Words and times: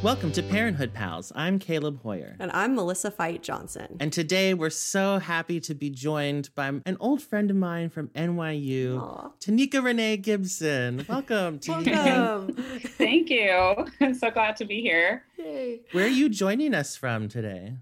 Welcome 0.00 0.30
to 0.32 0.44
Parenthood 0.44 0.94
Pals. 0.94 1.32
I'm 1.34 1.58
Caleb 1.58 2.00
Hoyer. 2.02 2.36
And 2.38 2.52
I'm 2.52 2.76
Melissa 2.76 3.10
Fight 3.10 3.42
Johnson. 3.42 3.96
And 3.98 4.12
today 4.12 4.54
we're 4.54 4.70
so 4.70 5.18
happy 5.18 5.58
to 5.60 5.74
be 5.74 5.90
joined 5.90 6.50
by 6.54 6.68
an 6.68 6.96
old 7.00 7.20
friend 7.20 7.50
of 7.50 7.56
mine 7.56 7.90
from 7.90 8.06
NYU, 8.10 9.00
Aww. 9.00 9.32
Tanika 9.40 9.82
Renee 9.82 10.18
Gibson. 10.18 11.04
Welcome, 11.08 11.58
Welcome. 11.66 12.54
Thank 12.80 13.28
you. 13.28 13.86
I'm 14.00 14.14
so 14.14 14.30
glad 14.30 14.54
to 14.58 14.64
be 14.64 14.80
here. 14.80 15.24
Yay. 15.36 15.80
Where 15.90 16.04
are 16.04 16.08
you 16.08 16.28
joining 16.28 16.74
us 16.74 16.94
from 16.94 17.28
today? 17.28 17.74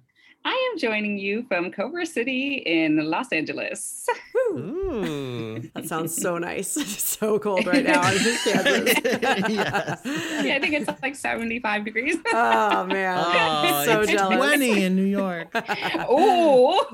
I 0.46 0.70
am 0.72 0.78
joining 0.78 1.18
you 1.18 1.44
from 1.48 1.70
Culver 1.70 2.06
City 2.06 2.62
in 2.64 3.10
Los 3.10 3.30
Angeles. 3.30 4.06
Ooh. 4.52 5.60
that 5.74 5.86
sounds 5.86 6.14
so 6.14 6.38
nice. 6.38 6.76
It's 6.76 7.02
so 7.18 7.38
cold 7.38 7.66
right 7.66 7.84
now 7.84 8.10
in 8.10 8.18
Kansas. 8.18 8.94
yes. 9.04 10.00
Yeah, 10.04 10.54
I 10.54 10.58
think 10.60 10.74
it's 10.74 10.90
like 11.02 11.14
75 11.14 11.84
degrees. 11.84 12.16
oh 12.32 12.86
man. 12.86 13.24
Oh, 13.26 13.84
so 13.84 14.00
it's 14.00 14.12
jealous. 14.12 14.36
20 14.36 14.84
in 14.84 14.96
New 14.96 15.04
York. 15.04 15.48
oh. 16.08 16.86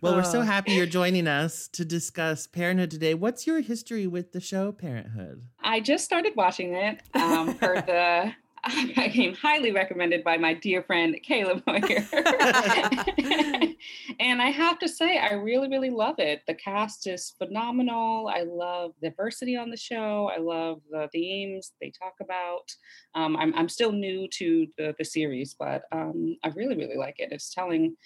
well, 0.00 0.16
we're 0.16 0.22
so 0.22 0.42
happy 0.42 0.72
you're 0.72 0.86
joining 0.86 1.28
us 1.28 1.68
to 1.68 1.84
discuss 1.84 2.46
Parenthood 2.46 2.90
today. 2.90 3.14
What's 3.14 3.46
your 3.46 3.60
history 3.60 4.06
with 4.06 4.32
the 4.32 4.40
show 4.40 4.72
Parenthood? 4.72 5.42
I 5.62 5.80
just 5.80 6.04
started 6.04 6.34
watching 6.36 6.74
it. 6.74 7.00
Um, 7.14 7.56
heard 7.58 7.86
the 7.86 8.32
I 8.64 9.10
came 9.12 9.34
highly 9.34 9.70
recommended 9.70 10.24
by 10.24 10.36
my 10.36 10.54
dear 10.54 10.82
friend 10.82 11.16
Caleb 11.22 11.62
Hoyer. 11.66 12.04
and 14.20 14.42
I 14.42 14.50
have 14.50 14.78
to 14.80 14.88
say, 14.88 15.18
I 15.18 15.34
really, 15.34 15.68
really 15.68 15.90
love 15.90 16.18
it. 16.18 16.42
The 16.46 16.54
cast 16.54 17.06
is 17.06 17.34
phenomenal. 17.38 18.28
I 18.28 18.42
love 18.42 18.92
diversity 19.00 19.56
on 19.56 19.70
the 19.70 19.76
show. 19.76 20.30
I 20.34 20.38
love 20.38 20.80
the 20.90 21.08
themes 21.12 21.72
they 21.80 21.90
talk 21.90 22.14
about. 22.20 22.74
Um, 23.14 23.36
I'm, 23.36 23.54
I'm 23.54 23.68
still 23.68 23.92
new 23.92 24.26
to 24.28 24.66
the, 24.76 24.94
the 24.98 25.04
series, 25.04 25.54
but 25.58 25.84
um, 25.92 26.36
I 26.42 26.48
really, 26.48 26.76
really 26.76 26.96
like 26.96 27.20
it. 27.20 27.32
It's 27.32 27.54
telling 27.54 27.96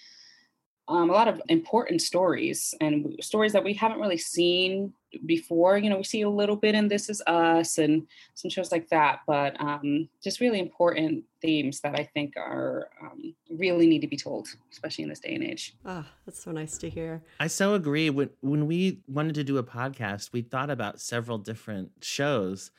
um, 0.87 1.09
a 1.09 1.13
lot 1.13 1.27
of 1.27 1.41
important 1.47 2.01
stories 2.01 2.73
and 2.81 3.15
stories 3.21 3.53
that 3.53 3.63
we 3.63 3.73
haven't 3.73 3.99
really 3.99 4.17
seen 4.17 4.93
before. 5.25 5.77
You 5.77 5.89
know, 5.89 5.97
we 5.97 6.03
see 6.03 6.21
a 6.21 6.29
little 6.29 6.55
bit 6.55 6.75
in 6.75 6.87
This 6.87 7.09
Is 7.09 7.21
Us 7.27 7.77
and 7.77 8.07
some 8.33 8.49
shows 8.49 8.71
like 8.71 8.89
that, 8.89 9.21
but 9.27 9.59
um, 9.59 10.09
just 10.23 10.39
really 10.39 10.59
important 10.59 11.23
themes 11.41 11.81
that 11.81 11.97
I 11.99 12.09
think 12.13 12.35
are 12.37 12.89
um, 13.01 13.35
really 13.49 13.87
need 13.87 14.01
to 14.01 14.07
be 14.07 14.17
told, 14.17 14.47
especially 14.71 15.03
in 15.03 15.09
this 15.09 15.19
day 15.19 15.35
and 15.35 15.43
age. 15.43 15.75
Oh, 15.85 16.05
that's 16.25 16.43
so 16.43 16.51
nice 16.51 16.77
to 16.79 16.89
hear. 16.89 17.23
I 17.39 17.47
so 17.47 17.73
agree. 17.73 18.09
When 18.09 18.29
when 18.41 18.67
we 18.67 19.01
wanted 19.07 19.35
to 19.35 19.43
do 19.43 19.57
a 19.57 19.63
podcast, 19.63 20.33
we 20.33 20.41
thought 20.41 20.69
about 20.69 20.99
several 20.99 21.37
different 21.37 21.91
shows. 22.01 22.71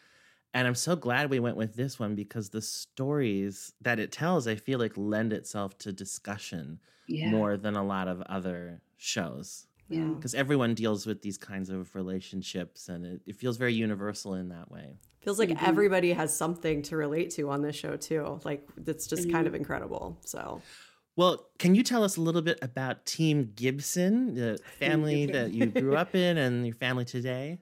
And 0.55 0.69
I'm 0.69 0.75
so 0.75 0.97
glad 0.97 1.31
we 1.31 1.41
went 1.41 1.57
with 1.57 1.75
this 1.75 1.99
one 1.99 2.15
because 2.15 2.51
the 2.51 2.61
stories 2.61 3.73
that 3.81 3.99
it 3.99 4.13
tells, 4.13 4.47
I 4.47 4.57
feel 4.57 4.79
like 4.79 4.93
lend 4.97 5.33
itself 5.33 5.79
to 5.79 5.93
discussion 5.93 6.79
yeah. 7.07 7.31
more 7.31 7.57
than 7.57 7.75
a 7.75 7.85
lot 7.85 8.09
of 8.09 8.21
other 8.23 8.83
shows. 8.99 9.67
Yeah. 9.89 10.05
Because 10.05 10.35
everyone 10.35 10.75
deals 10.75 11.07
with 11.07 11.23
these 11.23 11.39
kinds 11.39 11.71
of 11.71 11.95
relationships 11.95 12.89
and 12.89 13.05
it, 13.05 13.21
it 13.27 13.37
feels 13.37 13.57
very 13.57 13.75
universal 13.75 14.35
in 14.35 14.49
that 14.51 14.71
way. 14.71 14.99
Feels 15.21 15.39
like 15.39 15.51
mm-hmm. 15.51 15.65
everybody 15.65 16.13
has 16.13 16.35
something 16.37 16.83
to 16.83 16.97
relate 16.97 17.31
to 17.31 17.49
on 17.51 17.63
this 17.63 17.77
show 17.77 17.97
too. 17.97 18.41
Like 18.45 18.69
it's 18.87 19.07
just 19.07 19.23
mm-hmm. 19.23 19.33
kind 19.33 19.47
of 19.47 19.55
incredible. 19.55 20.19
So 20.25 20.61
well, 21.15 21.47
can 21.59 21.75
you 21.75 21.83
tell 21.83 22.05
us 22.05 22.17
a 22.17 22.23
little 22.23 22.41
bit 22.41 22.59
about 22.63 23.05
Team 23.05 23.53
Gibson, 23.55 24.35
the 24.35 24.59
family 24.79 25.27
that 25.27 25.53
you 25.53 25.67
grew 25.67 25.95
up 25.95 26.15
in 26.15 26.39
and 26.39 26.67
your 26.67 26.75
family 26.75 27.05
today? 27.05 27.59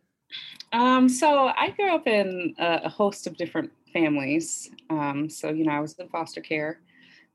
Um, 0.73 1.09
so 1.09 1.53
I 1.56 1.70
grew 1.70 1.95
up 1.95 2.06
in 2.06 2.55
a, 2.59 2.83
a 2.84 2.89
host 2.89 3.27
of 3.27 3.36
different 3.36 3.70
families. 3.92 4.70
Um, 4.89 5.28
so, 5.28 5.50
you 5.50 5.64
know, 5.64 5.72
I 5.72 5.81
was 5.81 5.95
in 5.95 6.09
foster 6.09 6.41
care 6.41 6.81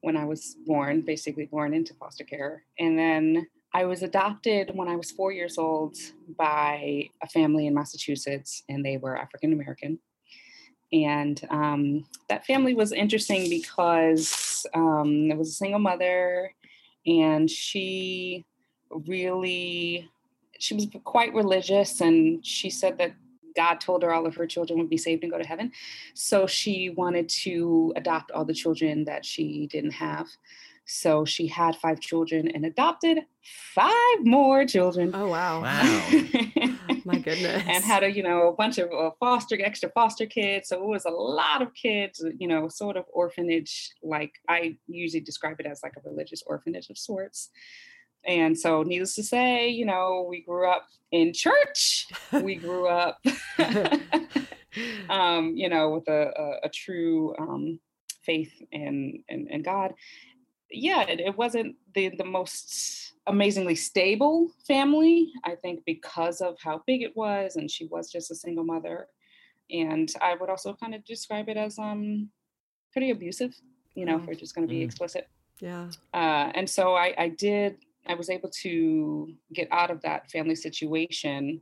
when 0.02 0.16
I 0.16 0.26
was 0.26 0.56
born, 0.66 1.02
basically 1.02 1.46
born 1.46 1.74
into 1.74 1.94
foster 1.96 2.24
care. 2.24 2.64
And 2.80 2.98
then 2.98 3.48
I 3.74 3.84
was 3.86 4.04
adopted 4.04 4.72
when 4.74 4.88
I 4.88 4.96
was 4.96 5.12
four 5.12 5.34
years 5.34 5.58
old 5.58 5.98
by 6.38 7.10
a 7.22 7.28
family 7.28 7.68
in 7.68 7.74
Massachusetts, 7.74 8.64
and 8.70 8.86
they 8.86 8.98
were 8.98 9.18
African 9.18 9.52
American. 9.52 10.00
And 10.94 11.42
um, 11.50 12.06
that 12.30 12.46
family 12.46 12.74
was 12.74 12.94
interesting 12.94 13.50
because 13.50 14.66
um, 14.74 15.30
it 15.30 15.38
was 15.38 15.50
a 15.50 15.54
single 15.54 15.80
mother, 15.80 16.54
and 17.06 17.52
she 17.52 18.46
really 18.90 20.10
she 20.60 20.74
was 20.74 20.88
quite 21.04 21.34
religious, 21.34 22.02
and 22.02 22.46
she 22.46 22.70
said 22.70 22.98
that 22.98 23.14
God 23.56 23.80
told 23.80 24.04
her 24.04 24.14
all 24.14 24.26
of 24.26 24.36
her 24.36 24.46
children 24.46 24.78
would 24.80 24.90
be 24.90 24.98
saved 24.98 25.24
and 25.24 25.32
go 25.32 25.38
to 25.38 25.48
heaven. 25.48 25.72
So 26.14 26.46
she 26.46 26.90
wanted 26.90 27.30
to 27.44 27.94
adopt 27.96 28.32
all 28.32 28.46
the 28.46 28.54
children 28.54 29.06
that 29.06 29.26
she 29.26 29.68
didn't 29.68 29.92
have. 29.92 30.28
So 30.86 31.26
she 31.26 31.48
had 31.48 31.76
five 31.76 32.00
children 32.00 32.48
and 32.50 32.64
adopted 32.66 33.20
five 33.74 34.20
more 34.22 34.66
children. 34.66 35.12
Oh 35.16 35.28
wow! 35.30 35.64
Wow! 35.64 36.10
My 37.06 37.18
goodness! 37.18 37.64
and 37.68 37.84
had 37.84 38.04
a 38.04 38.12
you 38.12 38.22
know 38.22 38.50
a 38.50 38.54
bunch 38.54 38.78
of 38.78 38.92
uh, 38.92 39.10
foster 39.20 39.58
extra 39.60 39.90
foster 39.90 40.28
kids. 40.28 40.70
So 40.70 40.76
it 40.76 40.88
was 40.88 41.06
a 41.06 41.10
lot 41.10 41.64
of 41.64 41.74
kids. 41.74 42.24
You 42.38 42.48
know, 42.48 42.68
sort 42.70 42.98
of 42.98 43.06
orphanage. 43.12 43.94
Like 44.04 44.34
I 44.48 44.78
usually 44.88 45.22
describe 45.22 45.60
it 45.60 45.66
as 45.66 45.82
like 45.82 45.94
a 45.98 46.08
religious 46.08 46.44
orphanage 46.46 46.92
of 46.92 47.00
sorts. 47.00 47.50
And 48.28 48.58
so, 48.58 48.84
needless 48.84 49.16
to 49.16 49.24
say, 49.24 49.70
you 49.70 49.86
know, 49.86 50.26
we 50.30 50.42
grew 50.42 50.70
up 50.70 50.88
in 51.12 51.34
church. 51.34 52.08
We 52.32 52.56
grew 52.66 52.88
up, 52.88 53.20
um, 55.10 55.54
you 55.56 55.70
know, 55.70 55.90
with 55.90 56.08
a, 56.08 56.32
a, 56.36 56.68
a 56.68 56.70
true 56.70 57.36
um, 57.38 57.80
faith 58.24 58.52
in, 58.72 59.24
in, 59.30 59.48
in 59.50 59.62
God 59.62 59.94
yeah, 60.72 61.02
it, 61.04 61.20
it 61.20 61.38
wasn't 61.38 61.76
the 61.94 62.10
the 62.10 62.26
most 62.26 63.14
amazingly 63.28 63.76
stable 63.76 64.52
family. 64.68 65.32
I 65.44 65.56
think 65.56 65.84
because 65.86 66.42
of 66.42 66.58
how 66.64 66.84
big 66.86 67.02
it 67.02 67.16
was, 67.16 67.56
and 67.56 67.70
she 67.70 67.86
was 67.86 68.12
just 68.12 68.32
a 68.32 68.36
single 68.36 68.64
mother. 68.64 69.08
And 69.72 70.12
I 70.22 70.36
would 70.36 70.50
also 70.50 70.74
kind 70.74 70.94
of 70.94 71.04
describe 71.06 71.50
it 71.50 71.58
as 71.58 71.80
um 71.80 72.30
pretty 72.92 73.10
abusive, 73.10 73.56
you 73.96 74.06
know, 74.06 74.18
mm. 74.18 74.22
if 74.22 74.28
we're 74.28 74.36
just 74.36 74.56
going 74.56 74.68
to 74.68 74.74
be 74.74 74.82
mm. 74.82 74.86
explicit. 74.86 75.28
Yeah. 75.60 75.90
Uh, 76.14 76.52
and 76.54 76.70
so 76.70 76.96
I, 76.96 77.14
I 77.18 77.30
did. 77.30 77.78
I 78.08 78.14
was 78.14 78.30
able 78.30 78.50
to 78.62 79.34
get 79.54 79.68
out 79.72 79.92
of 79.92 80.02
that 80.02 80.30
family 80.30 80.56
situation. 80.56 81.62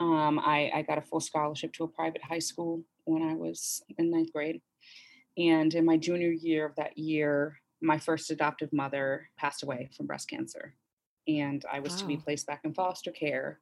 Um, 0.00 0.38
I, 0.38 0.70
I 0.74 0.82
got 0.82 0.98
a 0.98 1.02
full 1.02 1.20
scholarship 1.20 1.72
to 1.74 1.84
a 1.84 1.88
private 1.88 2.22
high 2.22 2.40
school 2.40 2.82
when 3.04 3.22
I 3.22 3.34
was 3.34 3.82
in 3.98 4.10
ninth 4.10 4.32
grade. 4.32 4.60
And 5.36 5.72
in 5.74 5.84
my 5.84 5.96
junior 5.96 6.30
year 6.30 6.66
of 6.66 6.76
that 6.76 6.96
year, 6.96 7.60
my 7.80 7.98
first 7.98 8.30
adoptive 8.30 8.72
mother 8.72 9.28
passed 9.38 9.62
away 9.62 9.90
from 9.96 10.06
breast 10.06 10.28
cancer. 10.28 10.74
And 11.26 11.64
I 11.70 11.80
was 11.80 11.92
wow. 11.92 11.98
to 11.98 12.06
be 12.06 12.16
placed 12.16 12.46
back 12.46 12.60
in 12.64 12.74
foster 12.74 13.10
care 13.10 13.60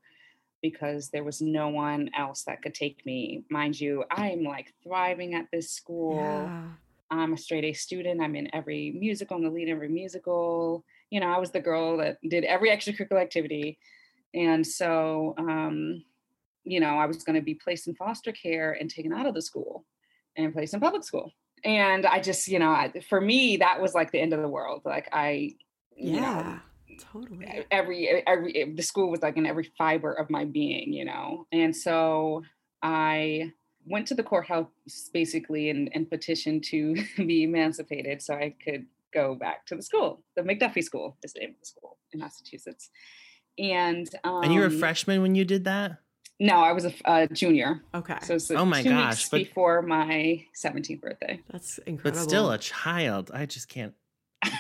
because 0.63 1.11
there 1.11 1.25
was 1.25 1.41
no 1.41 1.69
one 1.69 2.11
else 2.17 2.45
that 2.45 2.63
could 2.63 2.75
take 2.75 3.05
me. 3.05 3.45
Mind 3.51 3.81
you, 3.81 4.05
I'm 4.11 4.45
like 4.45 4.73
thriving 4.83 5.35
at 5.35 5.47
this 5.53 5.71
school. 5.71 6.17
Yeah. 6.17 6.63
I'm 7.11 7.35
a 7.35 7.37
straight 7.37 7.65
A 7.65 7.73
student. 7.73 8.23
I'm 8.23 8.37
in 8.37 8.55
every 8.55 8.93
musical, 8.99 9.37
I'm 9.37 9.43
the 9.43 9.51
lead 9.51 9.69
in 9.69 9.75
every 9.75 9.89
musical. 9.89 10.85
You 11.13 11.21
know, 11.21 11.29
I 11.29 11.39
was 11.39 11.51
the 11.51 11.61
girl 11.61 11.99
that 11.99 12.19
did 12.29 12.45
every 12.45 12.71
extracurricular 12.71 13.21
activity. 13.21 13.79
And 14.35 14.67
so, 14.67 15.35
um, 15.39 16.05
you 16.65 16.81
know, 16.81 16.97
I 16.97 17.07
was 17.07 17.23
going 17.23 17.37
to 17.37 17.43
be 17.43 17.55
placed 17.55 17.87
in 17.87 17.95
foster 17.95 18.33
care 18.33 18.73
and 18.73 18.89
taken 18.89 19.13
out 19.13 19.27
of 19.27 19.35
the 19.35 19.43
school 19.43 19.85
and 20.37 20.53
placed 20.53 20.75
in 20.75 20.81
public 20.81 21.05
school 21.05 21.33
and 21.65 22.07
I 22.07 22.21
just, 22.21 22.49
you 22.49 22.59
know, 22.59 22.71
I, 22.71 22.93
for 23.09 23.21
me, 23.21 23.59
that 23.59 23.81
was 23.81 23.95
like 23.95 24.11
the 24.11 24.21
end 24.21 24.33
of 24.33 24.41
the 24.41 24.49
world. 24.49 24.83
Like 24.85 25.09
I, 25.13 25.55
yeah, 25.97 26.59
know, 26.89 26.97
totally. 27.13 27.65
Every, 27.71 28.09
every, 28.27 28.73
the 28.75 28.83
school 28.83 29.11
was 29.11 29.23
like 29.23 29.37
in 29.37 29.47
every 29.47 29.71
fiber 29.79 30.13
of 30.13 30.31
my 30.31 30.45
being, 30.45 30.93
you 30.93 31.05
know? 31.05 31.47
And 31.53 31.75
so 31.75 32.43
I 32.83 33.53
went 33.87 34.09
to 34.09 34.15
the 34.15 34.23
courthouse 34.23 34.67
basically 35.13 35.71
and, 35.71 35.89
and 35.95 36.11
petitioned 36.11 36.65
to 36.65 36.97
be 37.17 37.45
emancipated 37.45 38.23
so 38.23 38.35
I 38.35 38.55
could 38.63 38.87
go 39.13 39.35
back 39.35 39.67
to 39.67 39.77
the 39.77 39.83
school. 39.83 40.23
The 40.37 40.43
MacDuffie 40.43 40.83
School 40.83 41.17
is 41.23 41.33
the 41.33 41.41
name 41.41 41.51
of 41.51 41.61
the 41.61 41.67
school 41.67 41.99
in 42.13 42.21
Massachusetts. 42.21 42.91
And, 43.59 44.09
um, 44.25 44.43
and 44.45 44.53
you 44.53 44.61
were 44.61 44.67
a 44.67 44.71
freshman 44.71 45.23
when 45.23 45.35
you 45.35 45.45
did 45.45 45.65
that? 45.65 45.99
No, 46.41 46.57
I 46.57 46.73
was 46.73 46.87
a, 46.87 46.93
a 47.05 47.29
junior. 47.29 47.83
Okay. 47.95 48.17
So 48.23 48.35
it's 48.35 48.51
oh 48.51 48.65
my 48.65 48.83
gosh, 48.83 49.29
but, 49.29 49.39
before 49.39 49.83
my 49.83 50.45
17th 50.61 51.01
birthday. 51.01 51.41
That's 51.51 51.79
incredible. 51.79 52.21
But 52.25 52.29
still 52.29 52.51
a 52.51 52.59
child. 52.59 53.31
I 53.33 53.47
just 53.47 53.69
can't 53.69 53.95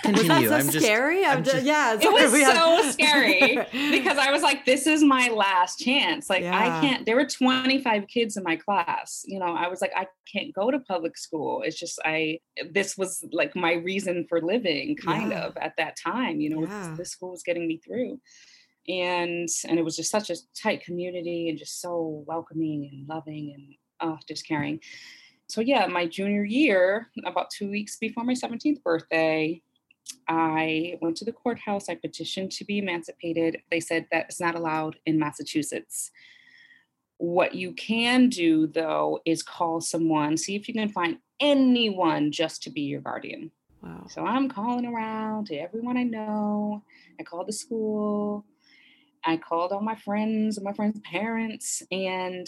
continue. 0.02 0.18
Was 0.18 0.28
that 0.28 0.48
so 0.48 0.54
I'm 0.54 0.70
just, 0.70 0.84
scary? 0.84 1.24
I'm 1.24 1.44
just, 1.44 1.64
yeah, 1.64 1.98
it 2.00 2.12
was 2.12 2.32
so 2.54 2.90
scary 2.90 3.58
because 3.90 4.18
I 4.18 4.30
was 4.30 4.42
like, 4.42 4.64
"This 4.64 4.86
is 4.86 5.02
my 5.02 5.28
last 5.28 5.78
chance." 5.78 6.30
Like, 6.30 6.42
yeah. 6.42 6.58
I 6.58 6.80
can't. 6.80 7.06
There 7.06 7.16
were 7.16 7.26
25 7.26 8.06
kids 8.06 8.36
in 8.36 8.44
my 8.44 8.56
class. 8.56 9.24
You 9.26 9.38
know, 9.38 9.54
I 9.54 9.68
was 9.68 9.80
like, 9.80 9.92
I 9.96 10.06
can't 10.32 10.54
go 10.54 10.70
to 10.70 10.78
public 10.80 11.16
school. 11.16 11.62
It's 11.62 11.78
just 11.78 11.98
I. 12.04 12.38
This 12.70 12.96
was 12.96 13.24
like 13.32 13.56
my 13.56 13.74
reason 13.74 14.26
for 14.28 14.40
living, 14.40 14.96
kind 14.96 15.32
yeah. 15.32 15.46
of 15.46 15.56
at 15.56 15.74
that 15.78 15.96
time. 15.96 16.40
You 16.40 16.50
know, 16.50 16.62
yeah. 16.62 16.94
this 16.96 17.10
school 17.10 17.30
was 17.30 17.42
getting 17.42 17.66
me 17.66 17.78
through 17.78 18.20
and 18.88 19.48
and 19.68 19.78
it 19.78 19.84
was 19.84 19.94
just 19.94 20.10
such 20.10 20.28
a 20.28 20.34
tight 20.60 20.82
community 20.82 21.48
and 21.48 21.56
just 21.56 21.80
so 21.80 22.24
welcoming 22.26 22.90
and 22.90 23.08
loving 23.08 23.54
and 23.54 23.74
oh, 24.00 24.18
just 24.26 24.44
caring 24.44 24.80
so 25.52 25.60
yeah, 25.60 25.84
my 25.86 26.06
junior 26.06 26.44
year, 26.44 27.08
about 27.26 27.50
two 27.50 27.68
weeks 27.68 27.98
before 27.98 28.24
my 28.24 28.32
17th 28.32 28.82
birthday, 28.82 29.60
I 30.28 30.98
went 31.00 31.16
to 31.18 31.24
the 31.24 31.32
courthouse. 31.32 31.88
I 31.88 31.94
petitioned 31.94 32.52
to 32.52 32.64
be 32.64 32.78
emancipated. 32.78 33.62
They 33.70 33.80
said 33.80 34.06
that 34.12 34.26
it's 34.28 34.40
not 34.40 34.54
allowed 34.54 34.96
in 35.06 35.18
Massachusetts. 35.18 36.10
What 37.18 37.54
you 37.54 37.72
can 37.72 38.28
do 38.28 38.66
though 38.66 39.20
is 39.24 39.42
call 39.42 39.80
someone, 39.80 40.36
see 40.36 40.56
if 40.56 40.68
you 40.68 40.74
can 40.74 40.88
find 40.88 41.18
anyone 41.40 42.32
just 42.32 42.62
to 42.64 42.70
be 42.70 42.82
your 42.82 43.00
guardian. 43.00 43.50
Wow. 43.82 44.06
So 44.08 44.24
I'm 44.24 44.48
calling 44.48 44.86
around 44.86 45.48
to 45.48 45.56
everyone 45.56 45.96
I 45.96 46.04
know. 46.04 46.84
I 47.18 47.24
called 47.24 47.48
the 47.48 47.52
school. 47.52 48.44
I 49.24 49.36
called 49.36 49.72
all 49.72 49.80
my 49.80 49.96
friends 49.96 50.56
and 50.56 50.64
my 50.64 50.72
friends' 50.72 51.00
parents, 51.00 51.82
and 51.92 52.46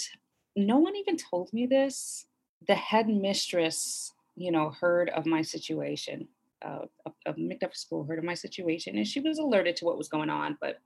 no 0.56 0.78
one 0.78 0.96
even 0.96 1.16
told 1.16 1.52
me 1.52 1.66
this. 1.66 2.26
The 2.66 2.74
headmistress, 2.74 4.12
you 4.36 4.50
know, 4.50 4.70
heard 4.70 5.10
of 5.10 5.26
my 5.26 5.42
situation. 5.42 6.28
Uh, 6.64 6.86
of, 7.06 7.12
of 7.26 7.36
MacDuffie 7.36 7.76
School 7.76 8.04
heard 8.04 8.18
of 8.18 8.24
my 8.24 8.34
situation, 8.34 8.96
and 8.96 9.06
she 9.06 9.20
was 9.20 9.38
alerted 9.38 9.76
to 9.76 9.84
what 9.84 9.98
was 9.98 10.08
going 10.08 10.30
on. 10.30 10.56
But 10.60 10.78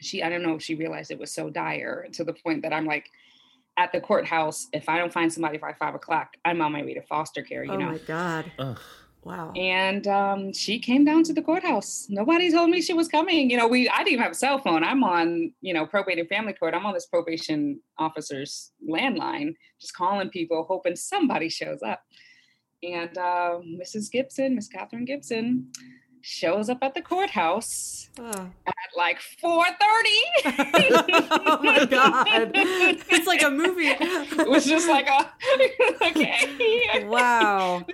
she, 0.00 0.22
I 0.22 0.28
don't 0.28 0.42
know 0.42 0.54
if 0.54 0.62
she 0.62 0.74
realized 0.74 1.10
it 1.10 1.18
was 1.18 1.32
so 1.32 1.50
dire 1.50 2.06
to 2.12 2.24
the 2.24 2.34
point 2.34 2.62
that 2.62 2.72
I'm 2.72 2.86
like, 2.86 3.10
at 3.78 3.92
the 3.92 4.00
courthouse. 4.00 4.66
If 4.72 4.88
I 4.88 4.98
don't 4.98 5.12
find 5.12 5.32
somebody 5.32 5.56
by 5.56 5.72
five 5.72 5.94
o'clock, 5.94 6.36
I'm 6.44 6.60
on 6.60 6.72
my 6.72 6.82
way 6.82 6.94
to 6.94 7.02
foster 7.02 7.42
care. 7.42 7.64
You 7.64 7.72
oh 7.72 7.76
know. 7.76 7.90
my 7.92 7.98
God. 7.98 8.52
Ugh. 8.58 8.80
Wow. 9.24 9.52
And 9.56 10.06
um, 10.06 10.52
she 10.52 10.78
came 10.78 11.04
down 11.04 11.22
to 11.24 11.32
the 11.32 11.42
courthouse. 11.42 12.06
Nobody 12.08 12.50
told 12.50 12.70
me 12.70 12.80
she 12.80 12.94
was 12.94 13.08
coming. 13.08 13.50
You 13.50 13.56
know, 13.56 13.66
we 13.66 13.88
I 13.88 13.98
didn't 13.98 14.12
even 14.12 14.22
have 14.22 14.32
a 14.32 14.36
cell 14.36 14.58
phone. 14.58 14.84
I'm 14.84 15.02
on, 15.04 15.52
you 15.60 15.74
know, 15.74 15.86
probate 15.86 16.18
and 16.18 16.28
family 16.28 16.52
court. 16.52 16.74
I'm 16.74 16.86
on 16.86 16.94
this 16.94 17.06
probation 17.06 17.80
officer's 17.98 18.72
landline, 18.88 19.54
just 19.80 19.94
calling 19.94 20.30
people, 20.30 20.64
hoping 20.68 20.96
somebody 20.96 21.48
shows 21.48 21.80
up. 21.82 22.02
And 22.82 23.16
uh, 23.18 23.58
Mrs. 23.64 24.10
Gibson, 24.10 24.54
Miss 24.54 24.68
Catherine 24.68 25.04
Gibson, 25.04 25.72
shows 26.20 26.68
up 26.68 26.78
at 26.82 26.94
the 26.94 27.00
courthouse 27.02 28.10
Oh. 28.18 28.50
at 28.66 28.74
like 28.96 29.18
4:30. 29.42 29.44
oh 31.46 31.60
my 31.62 31.84
God. 31.86 32.28
It's 32.54 33.26
like 33.26 33.42
a 33.42 33.50
movie. 33.50 33.86
it 33.88 34.48
was 34.48 34.64
just 34.64 34.88
like 34.88 35.08
a 35.08 35.32
okay. 36.06 37.04
wow. 37.06 37.84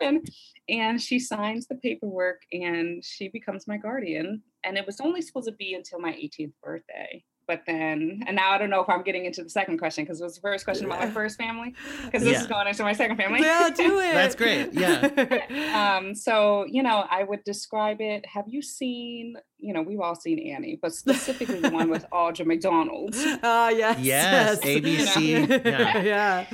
happen. 0.00 0.22
And 0.68 1.00
she 1.02 1.18
signs 1.18 1.66
the 1.66 1.74
paperwork 1.74 2.42
and 2.52 3.04
she 3.04 3.28
becomes 3.28 3.66
my 3.68 3.76
guardian. 3.76 4.42
And 4.64 4.78
it 4.78 4.86
was 4.86 5.00
only 5.00 5.20
supposed 5.20 5.46
to 5.48 5.52
be 5.54 5.74
until 5.74 5.98
my 5.98 6.12
18th 6.12 6.52
birthday. 6.62 7.22
But 7.46 7.62
then, 7.66 8.22
and 8.26 8.36
now 8.36 8.50
I 8.52 8.58
don't 8.58 8.70
know 8.70 8.80
if 8.80 8.88
I'm 8.88 9.02
getting 9.02 9.24
into 9.26 9.42
the 9.42 9.50
second 9.50 9.78
question 9.78 10.04
because 10.04 10.20
it 10.20 10.24
was 10.24 10.36
the 10.36 10.40
first 10.40 10.64
question 10.64 10.86
about 10.86 11.00
my 11.00 11.10
first 11.10 11.38
family. 11.38 11.74
Because 12.04 12.24
this 12.24 12.40
is 12.40 12.46
going 12.46 12.66
into 12.66 12.82
my 12.82 12.92
second 12.92 13.16
family. 13.16 13.40
Yeah, 13.40 13.70
do 13.74 13.98
it. 14.00 14.14
That's 14.14 14.34
great. 14.34 14.72
Yeah. 14.72 15.98
um, 15.98 16.14
so, 16.14 16.64
you 16.68 16.82
know, 16.82 17.06
I 17.10 17.24
would 17.24 17.44
describe 17.44 18.00
it. 18.00 18.24
Have 18.26 18.44
you 18.48 18.62
seen, 18.62 19.36
you 19.58 19.72
know, 19.74 19.82
we've 19.82 20.00
all 20.00 20.14
seen 20.14 20.38
Annie, 20.38 20.78
but 20.80 20.94
specifically 20.94 21.60
the 21.60 21.70
one 21.70 21.90
with 21.90 22.06
Audra 22.10 22.46
McDonald. 22.46 23.14
Ah, 23.42 23.68
yes. 23.68 23.98
Yes, 24.00 24.60
ABC, 24.60 25.64
yeah. 25.64 26.02
yeah. 26.02 26.46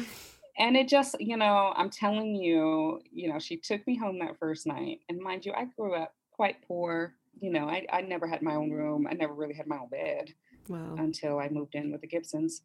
and 0.59 0.77
it 0.77 0.89
just 0.89 1.17
you 1.21 1.37
know 1.37 1.73
i'm 1.77 1.91
telling 1.91 2.35
you 2.35 3.01
you 3.13 3.33
know 3.33 3.39
she 3.39 3.57
took 3.57 3.85
me 3.87 3.97
home 3.97 4.19
that 4.19 4.39
first 4.39 4.67
night 4.67 5.01
and 5.09 5.19
mind 5.21 5.45
you 5.45 5.53
i 5.53 5.65
grew 5.77 5.95
up 5.95 6.15
quite 6.33 6.57
poor 6.67 7.15
you 7.41 7.51
know 7.51 7.69
i, 7.69 7.87
I 7.93 8.03
never 8.03 8.27
had 8.27 8.43
my 8.43 8.55
own 8.55 8.71
room 8.71 9.07
i 9.11 9.15
never 9.15 9.35
really 9.35 9.55
had 9.55 9.67
my 9.67 9.79
own 9.79 9.89
bed 9.89 10.33
Wow. 10.69 10.95
until 10.99 11.39
i 11.39 11.49
moved 11.49 11.75
in 11.75 11.91
with 11.93 12.01
the 12.01 12.07
gibsons 12.07 12.63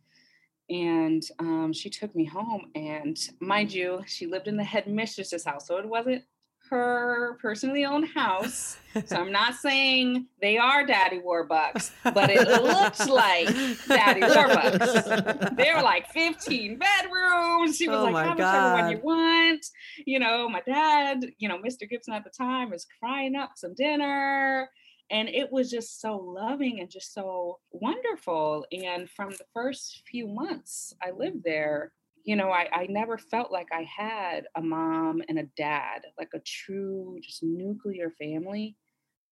and 0.70 1.22
um, 1.40 1.72
she 1.74 1.92
took 1.92 2.16
me 2.16 2.26
home 2.26 2.72
and 2.74 3.18
mind 3.40 3.72
you 3.72 4.02
she 4.08 4.26
lived 4.26 4.48
in 4.48 4.58
the 4.58 4.64
headmistress's 4.64 5.46
house 5.46 5.68
so 5.68 5.78
it 5.78 5.88
wasn't 5.88 6.24
her 6.72 7.38
personally 7.40 7.86
owned 7.86 8.08
house 8.08 8.78
so 9.06 9.18
i'm 9.18 9.32
not 9.32 9.54
saying 9.54 10.26
they 10.42 10.58
are 10.58 10.84
daddy 10.84 11.20
warbucks 11.20 11.92
but 12.12 12.32
it 12.32 12.48
looks 12.48 13.08
like 13.08 13.46
daddy 13.88 14.22
warbucks 14.22 15.56
they 15.58 15.72
were 15.72 15.84
like 15.84 16.08
15 16.10 16.80
bedrooms. 16.80 17.78
She 17.78 17.88
was 17.88 18.00
Oh 18.00 18.06
like, 18.06 18.26
have 18.26 18.38
whichever 18.38 18.72
one 18.74 18.92
you 18.92 19.00
want. 19.04 19.66
You 20.06 20.20
know, 20.20 20.50
my 20.50 20.62
dad, 20.66 21.26
you 21.38 21.48
know, 21.48 21.58
Mr. 21.58 21.90
Gibson 21.90 22.14
at 22.14 22.24
the 22.24 22.30
time 22.30 22.70
was 22.72 22.86
crying 23.00 23.36
up 23.36 23.52
some 23.56 23.74
dinner. 23.74 24.70
And 25.12 25.30
it 25.30 25.52
was 25.52 25.70
just 25.70 26.02
so 26.02 26.18
loving 26.18 26.80
and 26.80 26.90
just 26.90 27.14
so 27.14 27.60
wonderful. 27.72 28.66
And 28.72 29.10
from 29.10 29.32
the 29.32 29.46
first 29.54 30.02
few 30.10 30.28
months 30.28 30.94
I 31.04 31.12
lived 31.12 31.44
there, 31.44 31.92
you 32.24 32.36
know, 32.36 32.50
I, 32.50 32.68
I 32.74 32.88
never 32.90 33.18
felt 33.20 33.52
like 33.52 33.68
I 33.72 33.84
had 33.84 34.46
a 34.56 34.62
mom 34.62 35.22
and 35.30 35.38
a 35.38 35.48
dad, 35.56 36.02
like 36.18 36.32
a 36.34 36.40
true, 36.40 37.20
just 37.22 37.44
nuclear 37.44 38.12
family. 38.20 38.76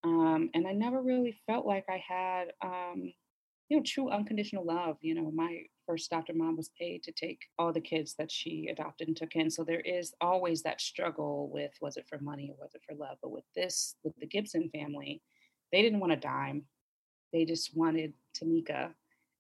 Um, 0.03 0.49
and 0.53 0.67
I 0.67 0.73
never 0.73 1.01
really 1.01 1.35
felt 1.47 1.65
like 1.65 1.85
I 1.89 2.03
had, 2.07 2.51
um, 2.63 3.11
you 3.69 3.77
know, 3.77 3.83
true 3.83 4.09
unconditional 4.11 4.65
love. 4.65 4.97
You 5.01 5.15
know, 5.15 5.31
my 5.33 5.63
first 5.87 6.11
adopted 6.11 6.35
mom 6.35 6.55
was 6.55 6.69
paid 6.79 7.01
to 7.03 7.11
take 7.11 7.39
all 7.57 7.73
the 7.73 7.81
kids 7.81 8.13
that 8.19 8.31
she 8.31 8.67
adopted 8.71 9.07
and 9.07 9.17
took 9.17 9.35
in. 9.35 9.49
So 9.49 9.63
there 9.63 9.79
is 9.81 10.13
always 10.21 10.61
that 10.63 10.81
struggle 10.81 11.49
with 11.51 11.71
was 11.81 11.97
it 11.97 12.05
for 12.07 12.19
money 12.19 12.51
or 12.51 12.63
was 12.63 12.75
it 12.75 12.81
for 12.87 12.95
love? 12.95 13.17
But 13.23 13.31
with 13.31 13.45
this, 13.55 13.95
with 14.03 14.13
the 14.19 14.27
Gibson 14.27 14.69
family, 14.69 15.21
they 15.73 15.81
didn't 15.81 15.99
want 15.99 16.13
a 16.13 16.17
dime. 16.17 16.63
They 17.33 17.43
just 17.43 17.75
wanted 17.75 18.13
Tanika. 18.37 18.91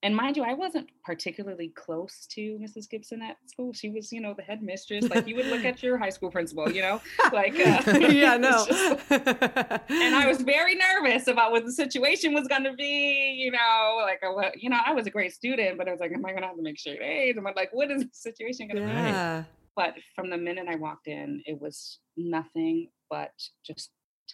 And 0.01 0.13
mind 0.13 0.35
you, 0.35 0.43
I 0.43 0.53
wasn't 0.53 0.89
particularly 1.05 1.69
close 1.69 2.27
to 2.31 2.59
Mrs. 2.61 2.89
Gibson 2.89 3.21
at 3.21 3.37
school. 3.45 3.71
She 3.71 3.89
was, 3.89 4.11
you 4.11 4.19
know, 4.19 4.33
the 4.33 4.41
headmistress. 4.41 5.07
Like 5.07 5.27
you 5.29 5.35
would 5.37 5.45
look 5.45 5.63
at 5.63 5.81
your 5.81 5.97
high 5.97 6.09
school 6.09 6.29
principal, 6.29 6.69
you 6.69 6.81
know, 6.81 7.01
like 7.31 7.53
uh, 7.53 7.81
yeah, 7.99 8.35
no. 8.37 8.65
and 9.09 10.15
I 10.15 10.25
was 10.27 10.41
very 10.41 10.75
nervous 10.75 11.27
about 11.27 11.53
what 11.53 11.63
the 11.63 11.71
situation 11.71 12.33
was 12.33 12.49
going 12.49 12.65
to 12.65 12.73
be. 12.73 13.37
You 13.37 13.51
know, 13.51 14.01
like, 14.01 14.21
I 14.23 14.51
you 14.57 14.69
know, 14.69 14.79
I 14.85 14.91
was 14.91 15.07
a 15.07 15.09
great 15.09 15.31
student, 15.31 15.77
but 15.77 15.87
I 15.87 15.91
was 15.91 16.01
like, 16.01 16.11
am 16.11 16.25
I 16.25 16.31
going 16.31 16.41
to 16.41 16.47
have 16.47 16.57
to 16.57 16.63
make 16.63 16.79
straight 16.79 17.01
A's? 17.01 17.37
Am 17.37 17.47
I 17.47 17.53
like, 17.55 17.69
what 17.71 17.89
is 17.89 18.01
the 18.01 18.09
situation 18.11 18.67
going 18.67 18.81
to 18.81 18.89
be? 18.89 18.93
yeah. 18.93 19.43
But 19.73 19.93
from 20.15 20.29
the 20.29 20.37
minute 20.37 20.67
I 20.69 20.75
walked 20.75 21.07
in, 21.07 21.43
it 21.45 21.61
was 21.61 21.99
nothing 22.17 22.89
but 23.09 23.31
just 23.65 23.91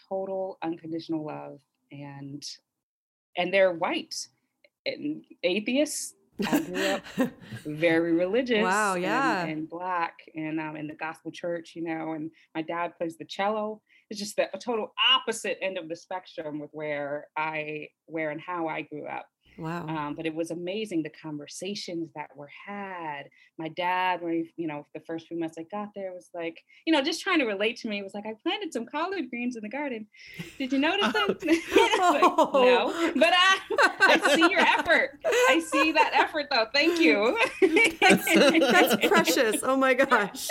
total 0.09 0.57
unconditional 0.63 1.25
love, 1.25 1.59
and 1.91 2.43
and 3.37 3.53
they're 3.53 3.73
white 3.73 4.15
and 4.85 5.23
atheists. 5.43 6.15
I 6.47 6.59
grew 6.61 6.85
up 6.85 7.03
very 7.65 8.13
religious. 8.13 8.63
Wow, 8.63 8.93
and- 8.93 9.03
yeah. 9.03 9.45
And, 9.45 9.69
black 9.69 10.13
and 10.35 10.59
um, 10.59 10.75
in 10.77 10.87
the 10.87 10.95
gospel 10.95 11.31
church, 11.31 11.73
you 11.75 11.83
know, 11.83 12.13
and 12.13 12.31
my 12.55 12.61
dad 12.61 12.95
plays 12.97 13.17
the 13.17 13.25
cello. 13.25 13.81
It's 14.09 14.19
just 14.19 14.37
the 14.37 14.47
total 14.59 14.93
opposite 15.13 15.57
end 15.61 15.77
of 15.77 15.87
the 15.87 15.95
spectrum 15.95 16.59
with 16.59 16.71
where 16.71 17.27
I, 17.37 17.89
where 18.07 18.31
and 18.31 18.41
how 18.41 18.67
I 18.67 18.81
grew 18.81 19.05
up. 19.05 19.27
Wow. 19.57 19.87
Um, 19.87 20.15
but 20.15 20.25
it 20.25 20.33
was 20.33 20.51
amazing 20.51 21.03
the 21.03 21.11
conversations 21.21 22.09
that 22.15 22.29
were 22.35 22.49
had. 22.67 23.23
My 23.57 23.69
dad, 23.69 24.21
when 24.21 24.33
he, 24.33 24.51
you 24.55 24.67
know, 24.67 24.85
the 24.93 25.01
first 25.01 25.27
few 25.27 25.39
months 25.39 25.57
I 25.57 25.65
got 25.71 25.89
there, 25.95 26.11
was 26.13 26.29
like, 26.33 26.57
you 26.85 26.93
know, 26.93 27.01
just 27.01 27.21
trying 27.21 27.39
to 27.39 27.45
relate 27.45 27.77
to 27.77 27.89
me. 27.89 27.99
It 27.99 28.03
Was 28.03 28.13
like, 28.13 28.25
I 28.25 28.33
planted 28.41 28.73
some 28.73 28.85
collard 28.85 29.29
greens 29.29 29.55
in 29.55 29.63
the 29.63 29.69
garden. 29.69 30.07
Did 30.57 30.71
you 30.71 30.79
notice 30.79 31.13
them? 31.13 31.37
Like, 31.99 32.21
no, 32.21 33.11
but 33.15 33.33
I, 33.33 33.57
I 33.99 34.35
see 34.35 34.49
your 34.49 34.61
effort. 34.61 35.19
I 35.25 35.59
see 35.59 35.91
that 35.91 36.11
effort, 36.13 36.47
though. 36.49 36.65
Thank 36.73 36.99
you. 36.99 37.37
That's 37.99 39.07
precious. 39.07 39.61
Oh 39.63 39.75
my 39.75 39.93
gosh. 39.93 40.47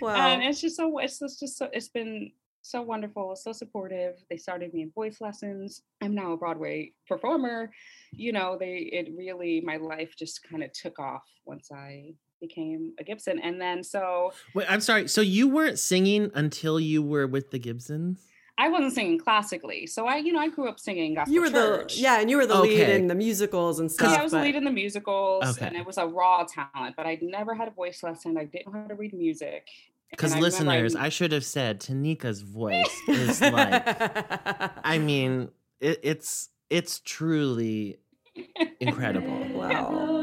wow. 0.00 0.14
And 0.14 0.42
it's 0.42 0.60
just 0.60 0.76
so 0.76 0.98
it's 0.98 1.18
just, 1.18 1.40
just 1.40 1.58
so 1.58 1.68
it's 1.72 1.88
been 1.88 2.30
so 2.64 2.80
wonderful, 2.80 3.36
so 3.36 3.52
supportive. 3.52 4.14
They 4.30 4.38
started 4.38 4.72
me 4.72 4.82
in 4.82 4.90
voice 4.90 5.18
lessons. 5.20 5.82
I'm 6.02 6.14
now 6.14 6.32
a 6.32 6.36
Broadway 6.36 6.92
performer. 7.06 7.70
You 8.12 8.32
know, 8.32 8.56
they 8.58 8.88
it 8.90 9.10
really 9.16 9.60
my 9.60 9.76
life 9.76 10.14
just 10.18 10.42
kind 10.48 10.62
of 10.62 10.72
took 10.72 10.98
off 10.98 11.22
once 11.44 11.68
I 11.70 12.14
became 12.40 12.94
a 12.98 13.04
Gibson. 13.04 13.38
And 13.38 13.60
then 13.60 13.84
so 13.84 14.32
Wait, 14.54 14.66
I'm 14.70 14.80
sorry. 14.80 15.08
So 15.08 15.20
you 15.20 15.46
weren't 15.48 15.78
singing 15.78 16.30
until 16.34 16.80
you 16.80 17.02
were 17.02 17.26
with 17.26 17.50
the 17.50 17.58
Gibsons? 17.58 18.24
I 18.56 18.68
wasn't 18.68 18.92
singing 18.94 19.18
classically. 19.18 19.86
So 19.86 20.06
I, 20.06 20.16
you 20.18 20.32
know, 20.32 20.38
I 20.38 20.48
grew 20.48 20.68
up 20.68 20.78
singing 20.80 21.14
gospel 21.14 21.34
you 21.34 21.40
were 21.42 21.50
church. 21.50 21.96
the 21.96 22.00
yeah, 22.00 22.20
and 22.20 22.30
you 22.30 22.36
were 22.36 22.46
the 22.46 22.60
lead 22.60 22.88
in 22.88 23.08
the 23.08 23.14
musicals 23.14 23.80
and 23.80 23.90
Yeah, 23.90 23.94
stuff. 23.94 24.18
I 24.20 24.22
was 24.22 24.32
the 24.32 24.40
lead 24.40 24.54
in 24.54 24.62
the 24.64 24.70
musicals, 24.70 25.44
Okay. 25.44 25.66
and 25.66 25.76
it 25.76 25.84
was 25.84 25.98
a 25.98 26.06
raw 26.06 26.44
talent. 26.44 26.94
But 26.96 27.04
I 27.06 27.18
never 27.20 27.54
had 27.54 27.66
a 27.68 27.72
voice 27.72 28.02
lesson. 28.04 28.38
I 28.38 28.44
didn't 28.44 28.72
know 28.72 28.80
how 28.82 28.86
to 28.86 28.94
read 28.94 29.12
music. 29.12 29.66
Because 30.16 30.32
And 30.32 30.40
I 30.40 30.42
listeners, 30.42 30.96
I 30.96 31.08
should 31.08 31.32
have 31.32 31.44
said 31.44 31.80
Tanika's 31.80 32.42
voice 32.42 33.00
is 33.08 33.40
like. 33.40 33.82
I 34.84 34.98
mean, 34.98 35.50
it, 35.80 36.00
it's 36.02 36.48
it's 36.70 37.00
truly 37.00 37.98
incredible. 38.80 39.46
wow. 39.54 40.13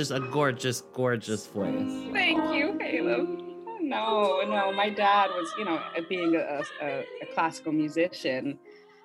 Just 0.00 0.12
a 0.12 0.20
gorgeous, 0.20 0.80
gorgeous 0.94 1.46
voice. 1.48 1.74
Thank 2.10 2.54
you, 2.54 2.78
Caleb. 2.80 3.38
No, 3.82 4.40
no, 4.48 4.72
my 4.72 4.88
dad 4.88 5.28
was, 5.28 5.52
you 5.58 5.66
know, 5.66 5.78
being 6.08 6.36
a, 6.36 6.62
a, 6.80 7.00
a 7.20 7.34
classical 7.34 7.70
musician 7.70 8.58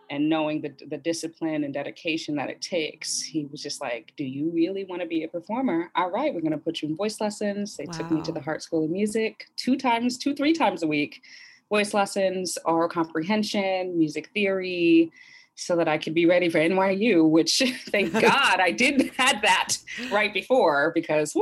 and 0.10 0.30
knowing 0.30 0.62
the, 0.62 0.72
the 0.88 0.96
discipline 0.96 1.66
and 1.66 1.74
dedication 1.74 2.34
that 2.38 2.50
it 2.50 2.62
takes, 2.62 3.22
he 3.22 3.46
was 3.48 3.62
just 3.62 3.82
like, 3.82 4.14
Do 4.16 4.24
you 4.24 4.50
really 4.52 4.86
want 4.86 5.02
to 5.02 5.06
be 5.06 5.26
a 5.26 5.28
performer? 5.28 5.92
All 5.98 6.12
right, 6.12 6.34
we're 6.34 6.40
going 6.40 6.54
to 6.54 6.58
put 6.58 6.82
you 6.82 6.88
in 6.88 6.96
voice 6.96 7.20
lessons. 7.20 7.76
They 7.76 7.88
wow. 7.88 7.92
took 7.92 8.12
me 8.12 8.22
to 8.22 8.32
the 8.32 8.40
Hartt 8.40 8.64
School 8.64 8.86
of 8.86 8.90
Music 8.90 9.50
two 9.58 9.76
times, 9.76 10.18
two, 10.18 10.34
three 10.34 10.54
times 10.54 10.82
a 10.82 10.88
week. 10.88 11.22
Voice 11.70 11.94
lessons, 11.94 12.58
oral 12.64 12.88
comprehension, 12.88 13.98
music 13.98 14.30
theory, 14.34 15.12
so 15.56 15.76
that 15.78 15.88
I 15.88 15.98
could 15.98 16.14
be 16.14 16.26
ready 16.26 16.50
for 16.50 16.60
NYU, 16.60 17.30
which 17.30 17.64
thank 17.90 18.14
God 18.20 18.60
I 18.60 18.72
did 18.72 19.12
had 19.18 19.42
that 19.42 19.78
right 20.12 20.34
before 20.34 20.92
because 20.94 21.36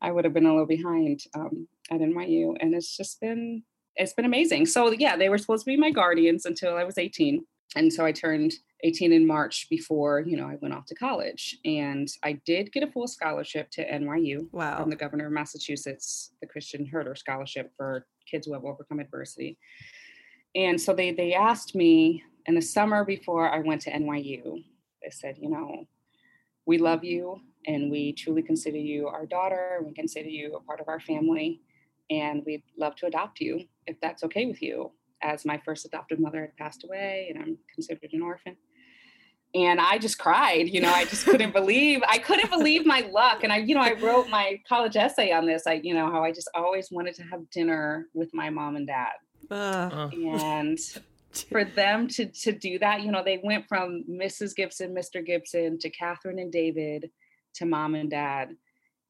I 0.00 0.10
would 0.10 0.24
have 0.24 0.34
been 0.34 0.46
a 0.46 0.50
little 0.50 0.66
behind 0.66 1.20
um, 1.34 1.68
at 1.90 2.00
NYU. 2.00 2.56
And 2.60 2.74
it's 2.74 2.96
just 2.96 3.20
been 3.20 3.62
it's 3.96 4.12
been 4.12 4.24
amazing. 4.24 4.66
So 4.66 4.92
yeah, 4.92 5.16
they 5.16 5.28
were 5.28 5.38
supposed 5.38 5.64
to 5.64 5.70
be 5.70 5.76
my 5.76 5.90
guardians 5.90 6.46
until 6.46 6.76
I 6.76 6.84
was 6.84 6.98
18 6.98 7.44
and 7.76 7.92
so 7.92 8.04
I 8.04 8.12
turned 8.12 8.54
18 8.84 9.12
in 9.12 9.26
March 9.26 9.66
before 9.68 10.20
you 10.20 10.36
know 10.36 10.46
I 10.46 10.56
went 10.60 10.74
off 10.74 10.86
to 10.86 10.94
college, 10.94 11.58
and 11.64 12.08
I 12.22 12.40
did 12.46 12.72
get 12.72 12.82
a 12.82 12.90
full 12.90 13.06
scholarship 13.06 13.70
to 13.72 13.88
NYU 13.88 14.48
wow. 14.52 14.80
from 14.80 14.90
the 14.90 14.96
governor 14.96 15.26
of 15.26 15.32
Massachusetts, 15.32 16.32
the 16.40 16.46
Christian 16.46 16.86
Herter 16.86 17.14
Scholarship 17.14 17.72
for 17.76 18.06
kids 18.30 18.46
who 18.46 18.54
have 18.54 18.64
overcome 18.64 19.00
adversity. 19.00 19.58
And 20.54 20.80
so 20.80 20.94
they 20.94 21.12
they 21.12 21.34
asked 21.34 21.74
me 21.74 22.22
in 22.48 22.54
the 22.54 22.62
summer 22.62 23.04
before 23.04 23.48
I 23.48 23.60
went 23.60 23.82
to 23.82 23.92
NYU. 23.92 24.64
They 25.02 25.10
said, 25.10 25.36
you 25.38 25.50
know, 25.50 25.84
we 26.66 26.78
love 26.78 27.04
you 27.04 27.40
and 27.66 27.90
we 27.90 28.14
truly 28.14 28.42
consider 28.42 28.78
you 28.78 29.06
our 29.06 29.26
daughter. 29.26 29.80
We 29.84 29.92
consider 29.92 30.30
you 30.30 30.54
a 30.54 30.60
part 30.60 30.80
of 30.80 30.88
our 30.88 30.98
family, 30.98 31.60
and 32.10 32.42
we'd 32.46 32.62
love 32.78 32.96
to 32.96 33.06
adopt 33.06 33.40
you 33.40 33.64
if 33.86 34.00
that's 34.00 34.24
okay 34.24 34.46
with 34.46 34.62
you 34.62 34.90
as 35.22 35.44
my 35.44 35.60
first 35.64 35.84
adoptive 35.84 36.18
mother 36.18 36.40
had 36.40 36.56
passed 36.56 36.84
away 36.84 37.26
and 37.28 37.42
I'm 37.42 37.58
considered 37.74 38.10
an 38.12 38.22
orphan. 38.22 38.56
And 39.54 39.80
I 39.80 39.98
just 39.98 40.18
cried, 40.18 40.68
you 40.68 40.80
know, 40.80 40.92
I 40.92 41.04
just 41.06 41.24
couldn't 41.24 41.52
believe, 41.60 42.02
I 42.08 42.18
couldn't 42.18 42.50
believe 42.50 42.86
my 42.86 43.00
luck. 43.10 43.42
And 43.42 43.52
I, 43.52 43.58
you 43.58 43.74
know, 43.74 43.80
I 43.80 43.94
wrote 43.94 44.28
my 44.28 44.60
college 44.68 44.96
essay 44.96 45.32
on 45.32 45.46
this, 45.46 45.66
I, 45.66 45.80
you 45.82 45.94
know, 45.94 46.10
how 46.10 46.22
I 46.22 46.32
just 46.32 46.48
always 46.54 46.90
wanted 46.90 47.14
to 47.16 47.22
have 47.24 47.50
dinner 47.50 48.06
with 48.14 48.32
my 48.32 48.48
mom 48.50 48.76
and 48.76 48.86
dad. 48.86 49.14
Uh. 49.50 50.10
And 50.12 50.78
for 51.32 51.64
them 51.64 52.08
to 52.08 52.26
to 52.26 52.52
do 52.52 52.78
that, 52.78 53.02
you 53.02 53.10
know, 53.10 53.22
they 53.22 53.40
went 53.42 53.68
from 53.68 54.04
Mrs. 54.10 54.54
Gibson, 54.54 54.94
Mr. 54.94 55.24
Gibson 55.24 55.78
to 55.78 55.90
Catherine 55.90 56.38
and 56.38 56.52
David 56.52 57.10
to 57.54 57.66
mom 57.66 57.94
and 57.94 58.10
dad. 58.10 58.56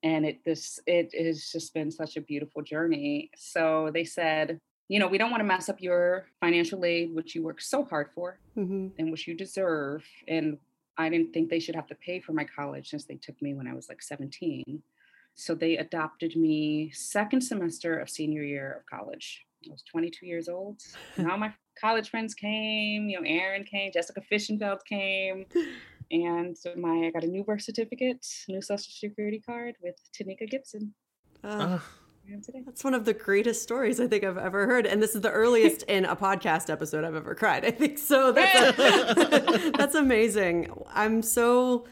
And 0.02 0.24
it 0.26 0.44
this 0.44 0.80
it 0.86 1.12
has 1.14 1.50
just 1.50 1.74
been 1.74 1.90
such 1.90 2.16
a 2.16 2.20
beautiful 2.20 2.62
journey. 2.62 3.30
So 3.36 3.90
they 3.92 4.04
said, 4.04 4.60
you 4.88 4.98
know, 4.98 5.06
we 5.06 5.18
don't 5.18 5.30
want 5.30 5.40
to 5.40 5.46
mess 5.46 5.68
up 5.68 5.80
your 5.80 6.26
financial 6.40 6.84
aid, 6.84 7.14
which 7.14 7.34
you 7.34 7.42
work 7.42 7.60
so 7.60 7.84
hard 7.84 8.08
for 8.14 8.38
mm-hmm. 8.56 8.88
and 8.98 9.10
which 9.10 9.26
you 9.26 9.34
deserve. 9.34 10.04
And 10.26 10.58
I 10.96 11.08
didn't 11.08 11.32
think 11.32 11.48
they 11.48 11.60
should 11.60 11.76
have 11.76 11.86
to 11.88 11.94
pay 11.94 12.20
for 12.20 12.32
my 12.32 12.44
college 12.44 12.90
since 12.90 13.04
they 13.04 13.16
took 13.16 13.40
me 13.40 13.54
when 13.54 13.68
I 13.68 13.74
was 13.74 13.88
like 13.88 14.02
17. 14.02 14.82
So 15.34 15.54
they 15.54 15.76
adopted 15.76 16.34
me 16.34 16.90
second 16.90 17.42
semester 17.42 17.98
of 17.98 18.10
senior 18.10 18.42
year 18.42 18.80
of 18.80 18.86
college. 18.86 19.44
I 19.68 19.70
was 19.70 19.82
22 19.82 20.26
years 20.26 20.48
old. 20.48 20.80
All 21.18 21.36
my 21.36 21.52
college 21.80 22.10
friends 22.10 22.34
came, 22.34 23.08
you 23.08 23.20
know, 23.20 23.26
Aaron 23.26 23.64
came, 23.64 23.92
Jessica 23.92 24.22
Fishenfeld 24.30 24.84
came. 24.84 25.46
And 26.10 26.56
so 26.56 26.72
my 26.74 27.08
I 27.08 27.10
got 27.10 27.22
a 27.22 27.26
new 27.26 27.44
birth 27.44 27.60
certificate, 27.60 28.26
new 28.48 28.62
social 28.62 28.90
security 28.90 29.42
card 29.44 29.74
with 29.82 29.96
Tanika 30.18 30.48
Gibson. 30.48 30.94
Uh. 31.44 31.80
That's 32.66 32.84
one 32.84 32.92
of 32.92 33.06
the 33.06 33.14
greatest 33.14 33.62
stories 33.62 34.00
I 34.00 34.06
think 34.06 34.22
I've 34.22 34.36
ever 34.36 34.66
heard. 34.66 34.86
And 34.86 35.02
this 35.02 35.14
is 35.14 35.22
the 35.22 35.30
earliest 35.30 35.82
in 35.88 36.04
a 36.04 36.14
podcast 36.14 36.68
episode 36.68 37.04
I've 37.04 37.14
ever 37.14 37.34
cried. 37.34 37.64
I 37.64 37.70
think 37.70 37.98
so. 37.98 38.32
That's, 38.32 38.78
a, 38.78 39.70
that's 39.76 39.94
amazing. 39.94 40.70
I'm 40.92 41.22
so 41.22 41.86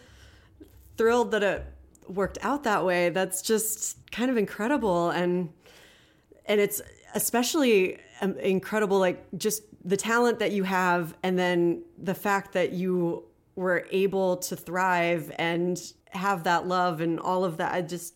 thrilled 0.98 1.30
that 1.30 1.42
it 1.42 1.64
worked 2.06 2.38
out 2.42 2.64
that 2.64 2.84
way. 2.84 3.08
That's 3.08 3.40
just 3.40 4.10
kind 4.12 4.30
of 4.30 4.36
incredible. 4.36 5.08
And, 5.08 5.48
and 6.44 6.60
it's 6.60 6.82
especially 7.14 7.98
um, 8.20 8.36
incredible, 8.38 8.98
like 8.98 9.24
just 9.38 9.62
the 9.86 9.96
talent 9.96 10.40
that 10.40 10.52
you 10.52 10.64
have, 10.64 11.14
and 11.22 11.38
then 11.38 11.82
the 11.96 12.14
fact 12.14 12.52
that 12.54 12.72
you 12.72 13.24
were 13.54 13.86
able 13.90 14.36
to 14.36 14.56
thrive 14.56 15.32
and 15.38 15.80
have 16.08 16.44
that 16.44 16.66
love 16.66 17.00
and 17.00 17.20
all 17.20 17.44
of 17.44 17.58
that. 17.58 17.72
I 17.72 17.82
just, 17.82 18.14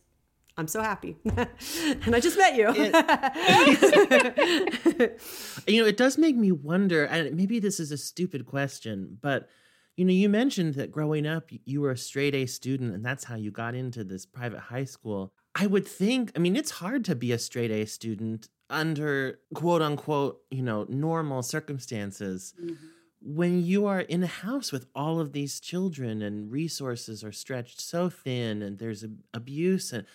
I'm 0.56 0.66
so 0.66 0.82
happy. 0.82 1.16
and 1.24 2.14
I 2.14 2.20
just 2.20 2.36
met 2.36 2.56
you. 2.56 2.74
you 5.72 5.80
know, 5.80 5.88
it 5.88 5.96
does 5.96 6.18
make 6.18 6.36
me 6.36 6.50
wonder, 6.50 7.04
and 7.04 7.36
maybe 7.36 7.60
this 7.60 7.78
is 7.78 7.92
a 7.92 7.96
stupid 7.96 8.46
question, 8.46 9.18
but 9.22 9.48
you 9.96 10.04
know, 10.04 10.12
you 10.12 10.28
mentioned 10.28 10.74
that 10.74 10.90
growing 10.90 11.26
up 11.26 11.50
you 11.66 11.82
were 11.82 11.90
a 11.90 11.96
straight 11.96 12.34
A 12.34 12.46
student 12.46 12.94
and 12.94 13.04
that's 13.04 13.24
how 13.24 13.36
you 13.36 13.50
got 13.50 13.74
into 13.74 14.02
this 14.02 14.24
private 14.24 14.60
high 14.60 14.84
school. 14.84 15.34
I 15.54 15.66
would 15.66 15.86
think, 15.86 16.32
I 16.34 16.38
mean, 16.38 16.56
it's 16.56 16.70
hard 16.70 17.04
to 17.06 17.14
be 17.14 17.32
a 17.32 17.38
straight 17.38 17.70
A 17.70 17.84
student 17.84 18.48
under 18.70 19.40
quote 19.54 19.82
unquote, 19.82 20.40
you 20.50 20.62
know, 20.62 20.86
normal 20.88 21.42
circumstances. 21.42 22.54
Mm-hmm. 22.60 22.74
When 23.22 23.62
you 23.62 23.84
are 23.84 24.00
in 24.00 24.22
a 24.22 24.26
house 24.28 24.72
with 24.72 24.86
all 24.94 25.20
of 25.20 25.32
these 25.32 25.60
children 25.60 26.22
and 26.22 26.50
resources 26.50 27.22
are 27.22 27.32
stretched 27.32 27.78
so 27.78 28.08
thin 28.08 28.62
and 28.62 28.78
there's 28.78 29.04
abuse 29.34 29.92
and 29.92 30.06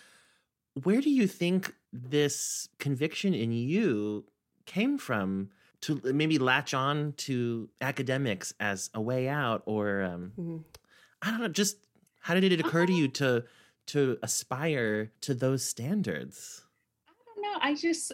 where 0.84 1.02
do 1.02 1.10
you 1.10 1.28
think 1.28 1.74
this 1.94 2.68
conviction 2.80 3.34
in 3.34 3.52
you 3.52 4.26
came 4.66 4.98
from 4.98 5.50
to 5.82 6.02
maybe 6.04 6.38
latch 6.38 6.74
on 6.74 7.14
to 7.18 7.70
academics 7.80 8.54
as 8.60 8.90
a 8.94 9.02
way 9.02 9.28
out 9.28 9.62
or 9.66 10.02
um, 10.02 10.32
mm-hmm. 10.38 10.58
i 11.22 11.32
don't 11.32 11.40
know 11.40 11.48
just 11.48 11.78
how 12.20 12.34
did 12.34 12.52
it 12.52 12.60
occur 12.60 12.86
to 12.86 12.94
you 12.94 13.08
to 13.08 13.44
to 13.86 14.18
aspire 14.24 15.12
to 15.22 15.34
those 15.34 15.64
standards 15.64 16.64
i 17.08 17.12
don't 17.26 17.42
know 17.42 17.60
i 17.62 17.74
just 17.74 18.12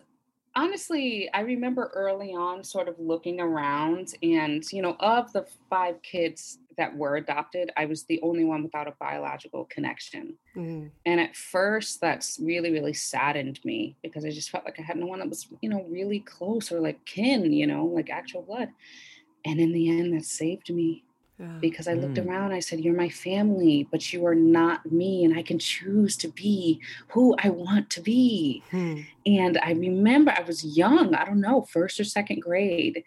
honestly, 0.56 1.30
I 1.34 1.42
remember 1.42 1.92
early 1.94 2.34
on 2.34 2.64
sort 2.64 2.88
of 2.88 3.00
looking 3.00 3.40
around, 3.40 4.16
and, 4.22 4.64
you 4.72 4.82
know, 4.82 4.96
of 5.00 5.32
the 5.34 5.46
five 5.70 6.02
kids 6.02 6.60
that 6.78 6.96
were 6.96 7.18
adopted, 7.18 7.72
I 7.78 7.86
was 7.86 8.04
the 8.04 8.20
only 8.22 8.44
one 8.44 8.64
without 8.64 8.88
a 8.88 8.94
biological 9.00 9.66
connection. 9.66 10.36
Mm. 10.56 10.92
And 11.06 11.20
at 11.20 11.36
first, 11.36 12.02
that's 12.02 12.40
really, 12.42 12.72
really 12.72 12.94
saddened 12.94 13.60
me 13.64 13.96
because 14.02 14.26
I 14.26 14.30
just 14.30 14.50
felt 14.50 14.66
like 14.66 14.80
I 14.80 14.84
had 14.84 14.98
no 14.98 15.06
one 15.06 15.20
that 15.20 15.30
was, 15.30 15.48
you 15.62 15.70
know, 15.70 15.86
really 15.90 16.20
close 16.20 16.72
or 16.72 16.80
like 16.80 17.04
kin, 17.06 17.52
you 17.52 17.68
know, 17.68 17.86
like 17.86 18.10
actual 18.10 18.42
blood. 18.42 18.70
And 19.46 19.60
in 19.60 19.72
the 19.74 19.90
end, 19.90 20.14
that 20.14 20.26
saved 20.26 20.74
me 20.74 21.04
because 21.60 21.88
I 21.88 21.94
looked 21.94 22.16
mm. 22.16 22.28
around, 22.28 22.54
I 22.54 22.60
said, 22.60 22.80
You're 22.80 22.96
my 22.96 23.10
family, 23.10 23.88
but 23.92 24.12
you 24.12 24.26
are 24.26 24.36
not 24.36 24.92
me, 24.92 25.24
and 25.24 25.38
I 25.38 25.44
can 25.44 25.60
choose 25.60 26.16
to 26.18 26.28
be 26.28 26.82
who 27.10 27.36
I 27.40 27.50
want 27.50 27.90
to 27.92 28.02
be. 28.02 28.64
Hmm. 28.72 29.02
And 29.26 29.60
I 29.64 29.72
remember 29.72 30.32
I 30.32 30.42
was 30.42 30.64
young, 30.64 31.16
I 31.16 31.26
don't 31.26 31.42
know, 31.42 31.62
first 31.62 32.00
or 32.00 32.04
second 32.04 32.42
grade, 32.42 33.04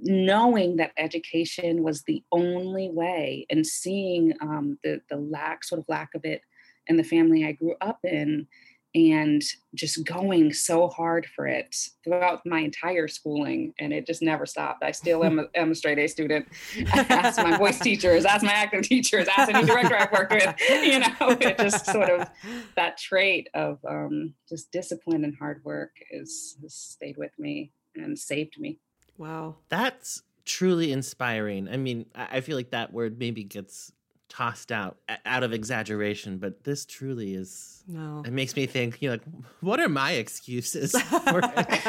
knowing 0.00 0.76
that 0.76 0.92
education 0.96 1.82
was 1.82 2.02
the 2.02 2.22
only 2.32 2.90
way 2.90 3.46
and 3.50 3.66
seeing 3.66 4.34
um, 4.40 4.78
the, 4.82 5.00
the 5.08 5.16
lack, 5.16 5.64
sort 5.64 5.80
of 5.80 5.88
lack 5.88 6.14
of 6.14 6.24
it 6.24 6.42
in 6.88 6.96
the 6.96 7.04
family 7.04 7.46
I 7.46 7.52
grew 7.52 7.76
up 7.80 8.00
in 8.04 8.48
and 8.94 9.42
just 9.74 10.04
going 10.04 10.52
so 10.52 10.88
hard 10.88 11.26
for 11.34 11.46
it 11.46 11.74
throughout 12.04 12.44
my 12.44 12.60
entire 12.60 13.08
schooling 13.08 13.72
and 13.78 13.92
it 13.92 14.06
just 14.06 14.20
never 14.20 14.44
stopped. 14.44 14.82
I 14.82 14.90
still 14.90 15.24
am 15.24 15.38
a, 15.38 15.44
am 15.54 15.70
a 15.70 15.74
straight 15.74 15.98
a 15.98 16.06
student. 16.06 16.46
I 16.92 17.06
ask 17.08 17.38
my 17.38 17.56
voice 17.56 17.78
teachers 17.80 18.24
ask 18.24 18.44
my 18.44 18.52
acting 18.52 18.82
teachers 18.82 19.28
ask 19.36 19.52
any 19.52 19.66
director 19.66 19.96
i've 19.96 20.12
worked 20.12 20.32
with. 20.32 20.54
You 20.68 20.98
know 20.98 21.08
it 21.40 21.58
just 21.58 21.86
sort 21.86 22.10
of 22.10 22.28
that 22.76 22.98
trait 22.98 23.48
of 23.54 23.78
um, 23.88 24.34
just 24.48 24.70
discipline 24.72 25.24
and 25.24 25.34
hard 25.36 25.64
work 25.64 25.96
is 26.10 26.58
has 26.60 26.74
stayed 26.74 27.16
with 27.16 27.32
me 27.38 27.72
and 27.94 28.18
saved 28.18 28.60
me. 28.60 28.78
Wow. 29.16 29.56
That's 29.68 30.22
truly 30.44 30.92
inspiring. 30.92 31.68
I 31.68 31.76
mean 31.76 32.06
i 32.14 32.40
feel 32.40 32.56
like 32.56 32.70
that 32.70 32.92
word 32.92 33.18
maybe 33.18 33.44
gets 33.44 33.92
tossed 34.32 34.72
out 34.72 34.96
out 35.26 35.42
of 35.42 35.52
exaggeration, 35.52 36.38
but 36.38 36.64
this 36.64 36.86
truly 36.86 37.34
is. 37.34 37.84
No, 37.86 38.22
it 38.24 38.32
makes 38.32 38.56
me 38.56 38.64
think. 38.64 39.02
You 39.02 39.10
know, 39.10 39.14
like, 39.14 39.22
what 39.60 39.78
are 39.78 39.90
my 39.90 40.12
excuses? 40.12 40.92
For, 41.00 41.42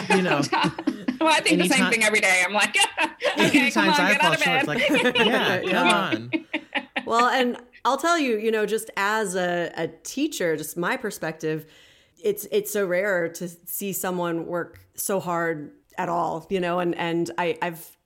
you 0.09 0.21
know, 0.21 0.41
well, 1.21 1.29
I 1.29 1.39
think 1.39 1.62
the 1.62 1.69
same 1.69 1.89
thing 1.89 2.03
every 2.03 2.19
day. 2.19 2.43
I'm 2.45 2.53
like, 2.53 2.75
okay, 3.39 3.71
come 3.71 3.88
on, 3.88 4.00
I 4.00 4.17
fall 4.17 4.35
short, 4.35 4.67
like, 4.67 4.89
yeah, 4.89 5.62
come 5.62 5.88
on. 5.88 6.31
Well, 7.05 7.27
and 7.27 7.57
I'll 7.85 7.97
tell 7.97 8.19
you, 8.19 8.38
you 8.38 8.51
know, 8.51 8.65
just 8.65 8.89
as 8.97 9.35
a, 9.35 9.71
a 9.77 9.88
teacher, 10.03 10.57
just 10.57 10.75
my 10.75 10.97
perspective, 10.97 11.65
it's 12.21 12.45
it's 12.51 12.71
so 12.71 12.85
rare 12.85 13.29
to 13.29 13.47
see 13.47 13.93
someone 13.93 14.47
work 14.47 14.79
so 14.95 15.21
hard 15.21 15.71
at 15.97 16.09
all, 16.09 16.45
you 16.50 16.59
know, 16.59 16.79
and 16.79 16.93
and 16.95 17.31
I, 17.38 17.57
I've 17.62 17.97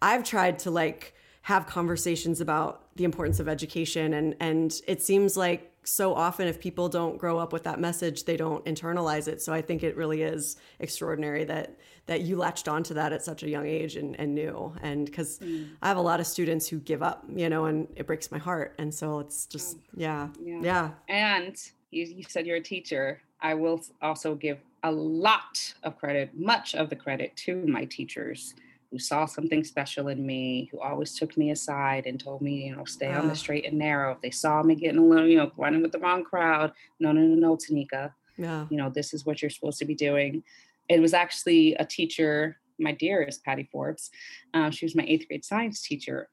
I've 0.00 0.24
tried 0.24 0.60
to 0.60 0.70
like 0.70 1.14
have 1.44 1.66
conversations 1.66 2.40
about 2.40 2.88
the 2.96 3.04
importance 3.04 3.38
of 3.38 3.48
education. 3.48 4.14
And 4.14 4.34
and 4.40 4.80
it 4.86 5.02
seems 5.02 5.36
like 5.36 5.70
so 5.84 6.14
often 6.14 6.48
if 6.48 6.58
people 6.58 6.88
don't 6.88 7.18
grow 7.18 7.38
up 7.38 7.52
with 7.52 7.64
that 7.64 7.78
message 7.78 8.24
they 8.24 8.38
don't 8.38 8.64
internalize 8.64 9.28
it. 9.28 9.42
So 9.42 9.52
i 9.52 9.60
think 9.60 9.82
it 9.82 9.94
really 9.94 10.22
is 10.22 10.56
extraordinary 10.78 11.44
that 11.44 11.78
that 12.06 12.22
you 12.22 12.36
latched 12.36 12.66
onto 12.66 12.94
that 12.94 13.12
at 13.12 13.22
such 13.22 13.42
a 13.42 13.48
young 13.48 13.66
age 13.66 13.96
and, 13.96 14.18
and 14.18 14.34
knew. 14.34 14.74
And 14.80 15.04
because 15.04 15.38
mm. 15.40 15.68
i 15.82 15.88
have 15.88 15.98
a 15.98 16.06
lot 16.10 16.18
of 16.18 16.26
students 16.26 16.66
who 16.66 16.78
give 16.78 17.02
up 17.02 17.24
you 17.28 17.50
know 17.50 17.66
and 17.66 17.88
it 17.94 18.06
breaks 18.06 18.30
my 18.32 18.38
heart. 18.38 18.74
And 18.78 18.92
so 18.92 19.18
it's 19.18 19.44
just 19.44 19.76
yeah. 19.94 20.28
Yeah, 20.42 20.60
yeah. 20.62 20.90
and 21.08 21.56
you, 21.90 22.04
you 22.04 22.24
said 22.26 22.46
you're 22.46 22.56
a 22.56 22.68
teacher. 22.74 23.20
I 23.42 23.52
will 23.52 23.82
also 24.00 24.34
give 24.34 24.60
a 24.82 24.90
lot 24.90 25.74
of 25.82 25.98
credit 25.98 26.30
much 26.34 26.74
of 26.74 26.88
the 26.88 26.96
credit 26.96 27.36
to 27.44 27.66
my 27.66 27.84
teachers 27.84 28.54
who 28.94 28.98
saw 29.00 29.26
something 29.26 29.64
special 29.64 30.06
in 30.06 30.24
me, 30.24 30.68
who 30.70 30.78
always 30.78 31.18
took 31.18 31.36
me 31.36 31.50
aside 31.50 32.06
and 32.06 32.20
told 32.20 32.40
me, 32.40 32.66
you 32.66 32.76
know, 32.76 32.84
stay 32.84 33.08
uh. 33.08 33.20
on 33.20 33.26
the 33.26 33.34
straight 33.34 33.66
and 33.66 33.76
narrow. 33.76 34.12
If 34.12 34.20
they 34.20 34.30
saw 34.30 34.62
me 34.62 34.76
getting 34.76 35.00
a 35.00 35.04
little, 35.04 35.26
you 35.26 35.36
know, 35.36 35.50
running 35.56 35.82
with 35.82 35.90
the 35.90 35.98
wrong 35.98 36.22
crowd, 36.22 36.72
no, 37.00 37.10
no, 37.10 37.22
no, 37.22 37.34
no, 37.34 37.56
Tanika. 37.56 38.12
Yeah. 38.36 38.68
You 38.70 38.76
know, 38.76 38.90
this 38.90 39.12
is 39.12 39.26
what 39.26 39.42
you're 39.42 39.50
supposed 39.50 39.80
to 39.80 39.84
be 39.84 39.96
doing. 39.96 40.44
It 40.88 41.00
was 41.00 41.12
actually 41.12 41.74
a 41.74 41.84
teacher, 41.84 42.60
my 42.78 42.92
dearest 42.92 43.44
Patty 43.44 43.68
Forbes. 43.72 44.12
Uh, 44.54 44.70
she 44.70 44.84
was 44.84 44.94
my 44.94 45.04
eighth 45.08 45.26
grade 45.26 45.44
science 45.44 45.82
teacher, 45.82 46.28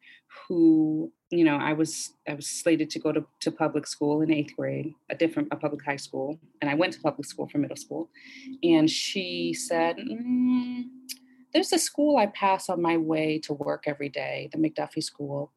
who, 0.47 1.11
you 1.31 1.43
know, 1.43 1.57
I 1.57 1.73
was 1.73 2.13
I 2.29 2.35
was 2.35 2.47
slated 2.47 2.91
to 2.91 2.99
go 2.99 3.11
to, 3.11 3.25
to 3.39 3.51
public 3.51 3.87
school 3.87 4.21
in 4.21 4.31
eighth 4.31 4.55
grade, 4.55 4.93
a 5.09 5.15
different 5.15 5.47
a 5.51 5.55
public 5.55 5.83
high 5.83 5.95
school, 5.95 6.37
and 6.61 6.69
I 6.69 6.75
went 6.75 6.93
to 6.93 6.99
public 7.01 7.25
school 7.25 7.47
for 7.47 7.57
middle 7.57 7.75
school. 7.75 8.11
And 8.61 8.87
she 8.87 9.55
said, 9.55 9.97
mm, 9.97 10.83
there's 11.53 11.73
a 11.73 11.79
school 11.79 12.17
I 12.17 12.27
pass 12.27 12.69
on 12.69 12.81
my 12.81 12.97
way 12.97 13.39
to 13.39 13.53
work 13.53 13.83
every 13.87 14.09
day, 14.09 14.49
the 14.51 14.57
MacDuffie 14.57 15.03
School. 15.03 15.51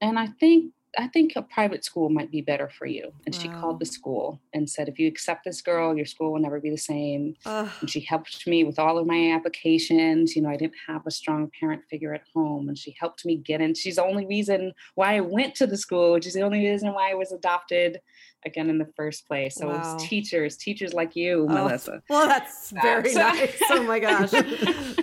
And 0.00 0.18
I 0.18 0.26
think 0.26 0.72
I 0.98 1.08
think 1.08 1.32
a 1.36 1.42
private 1.42 1.84
school 1.84 2.08
might 2.10 2.30
be 2.30 2.40
better 2.40 2.68
for 2.68 2.86
you. 2.86 3.12
And 3.26 3.34
wow. 3.34 3.40
she 3.40 3.48
called 3.48 3.80
the 3.80 3.86
school 3.86 4.40
and 4.52 4.68
said, 4.68 4.88
if 4.88 4.98
you 4.98 5.08
accept 5.08 5.44
this 5.44 5.60
girl, 5.60 5.96
your 5.96 6.06
school 6.06 6.32
will 6.32 6.40
never 6.40 6.60
be 6.60 6.70
the 6.70 6.78
same. 6.78 7.34
Ugh. 7.44 7.68
And 7.80 7.90
she 7.90 8.00
helped 8.00 8.46
me 8.46 8.64
with 8.64 8.78
all 8.78 8.98
of 8.98 9.06
my 9.06 9.32
applications. 9.32 10.36
You 10.36 10.42
know, 10.42 10.50
I 10.50 10.56
didn't 10.56 10.76
have 10.86 11.06
a 11.06 11.10
strong 11.10 11.50
parent 11.58 11.82
figure 11.90 12.14
at 12.14 12.22
home. 12.34 12.68
And 12.68 12.78
she 12.78 12.96
helped 12.98 13.24
me 13.24 13.36
get 13.36 13.60
in. 13.60 13.74
She's 13.74 13.96
the 13.96 14.04
only 14.04 14.26
reason 14.26 14.72
why 14.94 15.16
I 15.16 15.20
went 15.20 15.54
to 15.56 15.66
the 15.66 15.76
school, 15.76 16.12
which 16.12 16.26
is 16.26 16.34
the 16.34 16.42
only 16.42 16.64
reason 16.66 16.92
why 16.92 17.10
I 17.10 17.14
was 17.14 17.32
adopted 17.32 18.00
again 18.44 18.68
in 18.68 18.78
the 18.78 18.88
first 18.96 19.26
place. 19.26 19.56
So 19.56 19.68
wow. 19.68 19.94
it's 19.94 20.04
teachers, 20.04 20.56
teachers 20.56 20.92
like 20.92 21.16
you, 21.16 21.46
oh, 21.48 21.52
Melissa. 21.52 22.02
Well, 22.08 22.28
that's 22.28 22.70
very 22.70 23.14
nice. 23.14 23.60
Oh 23.70 23.82
my 23.82 23.98
gosh. 23.98 24.32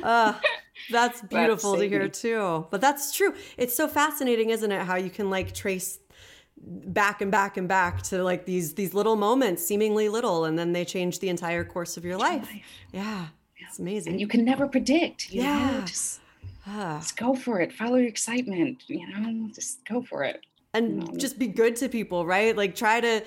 Uh, 0.02 0.34
that's 0.92 1.22
beautiful 1.22 1.78
to 1.78 1.88
hear 1.88 2.08
too. 2.08 2.68
But 2.70 2.82
that's 2.82 3.16
true. 3.16 3.34
It's 3.58 3.76
so 3.76 3.88
fascinating, 3.88 4.50
isn't 4.50 4.72
it? 4.72 4.82
How 4.84 4.96
you 4.96 5.10
can 5.10 5.30
like 5.30 5.54
trace 5.54 6.00
back 6.64 7.22
and 7.22 7.32
back 7.32 7.58
and 7.58 7.68
back 7.68 8.02
to 8.04 8.24
like 8.24 8.46
these 8.46 8.76
these 8.76 8.94
little 8.94 9.16
moments, 9.16 9.66
seemingly 9.66 10.10
little, 10.10 10.46
and 10.46 10.58
then 10.58 10.74
they 10.74 10.86
change 10.86 11.20
the 11.20 11.30
entire 11.30 11.64
course 11.64 11.98
of 11.98 12.06
your 12.06 12.18
life. 12.18 12.44
life. 12.44 12.64
Yeah, 12.92 13.28
yeah, 13.60 13.68
it's 13.68 13.80
amazing. 13.80 14.14
And 14.14 14.22
you 14.22 14.28
can 14.28 14.46
never 14.46 14.68
predict. 14.68 15.32
yeah, 15.32 15.72
know? 15.72 15.86
Just, 15.86 16.20
ah. 16.68 16.98
just 17.00 17.18
go 17.18 17.34
for 17.34 17.60
it. 17.60 17.74
Follow 17.74 17.96
your 17.96 18.08
excitement. 18.08 18.84
You 18.88 19.08
know, 19.08 19.50
just 19.54 19.84
go 19.86 20.02
for 20.02 20.24
it. 20.24 20.46
And 20.74 21.00
know? 21.00 21.18
just 21.18 21.38
be 21.38 21.48
good 21.48 21.76
to 21.78 21.90
people, 21.90 22.26
right? 22.26 22.56
Like 22.56 22.76
try 22.76 23.02
to 23.02 23.24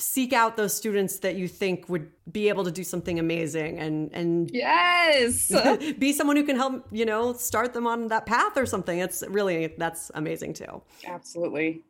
seek 0.00 0.32
out 0.32 0.56
those 0.56 0.74
students 0.74 1.18
that 1.20 1.36
you 1.36 1.46
think 1.46 1.88
would 1.88 2.10
be 2.30 2.48
able 2.48 2.64
to 2.64 2.70
do 2.70 2.82
something 2.84 3.18
amazing 3.18 3.78
and 3.78 4.10
and 4.12 4.50
yes. 4.52 5.52
be 5.98 6.12
someone 6.12 6.36
who 6.36 6.44
can 6.44 6.56
help 6.56 6.86
you 6.90 7.04
know 7.04 7.32
start 7.32 7.72
them 7.72 7.86
on 7.86 8.08
that 8.08 8.26
path 8.26 8.56
or 8.56 8.66
something. 8.66 8.98
It's 8.98 9.22
really 9.28 9.74
that's 9.78 10.10
amazing 10.14 10.54
too. 10.54 10.82
Absolutely. 11.06 11.82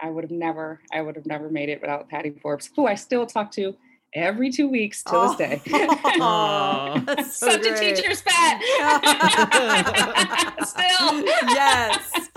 I 0.00 0.10
would 0.10 0.24
have 0.24 0.30
never 0.30 0.80
i 0.92 1.00
would 1.00 1.16
have 1.16 1.24
never 1.24 1.48
made 1.48 1.70
it 1.70 1.80
without 1.80 2.10
patty 2.10 2.30
forbes 2.42 2.68
who 2.76 2.86
i 2.86 2.94
still 2.94 3.24
talk 3.24 3.50
to 3.52 3.74
every 4.16 4.50
two 4.50 4.68
weeks 4.68 5.04
to 5.04 5.14
oh. 5.14 5.28
this 5.28 5.36
day. 5.36 5.62
Oh, 6.18 7.00
so 7.18 7.50
Such 7.50 7.62
great. 7.62 7.74
a 7.74 7.94
teacher's 7.94 8.22
pet. 8.26 8.62
Still. 10.66 11.24
Yes. 11.48 12.28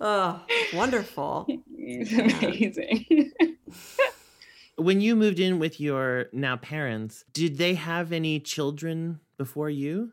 oh, 0.00 0.42
wonderful. 0.74 1.46
It's 1.76 2.12
amazing. 2.12 3.32
when 4.76 5.00
you 5.00 5.14
moved 5.14 5.38
in 5.38 5.58
with 5.58 5.80
your 5.80 6.26
now 6.32 6.56
parents, 6.56 7.24
did 7.32 7.58
they 7.58 7.74
have 7.74 8.10
any 8.10 8.40
children 8.40 9.20
before 9.36 9.70
you? 9.70 10.12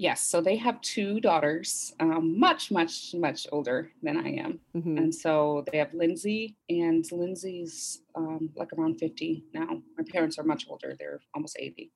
Yes, 0.00 0.22
so 0.22 0.40
they 0.40 0.56
have 0.56 0.80
two 0.80 1.20
daughters, 1.20 1.92
um, 2.00 2.40
much, 2.40 2.70
much, 2.70 3.14
much 3.14 3.46
older 3.52 3.90
than 4.02 4.16
I 4.16 4.30
am, 4.30 4.58
mm-hmm. 4.74 4.96
and 4.96 5.14
so 5.14 5.62
they 5.70 5.76
have 5.76 5.92
Lindsay, 5.92 6.56
and 6.70 7.04
Lindsay's 7.12 8.00
um, 8.14 8.48
like 8.56 8.72
around 8.72 8.98
fifty 8.98 9.44
now. 9.52 9.68
My 9.98 10.04
parents 10.10 10.38
are 10.38 10.42
much 10.42 10.64
older; 10.70 10.96
they're 10.98 11.20
almost 11.34 11.58
eighty, 11.60 11.92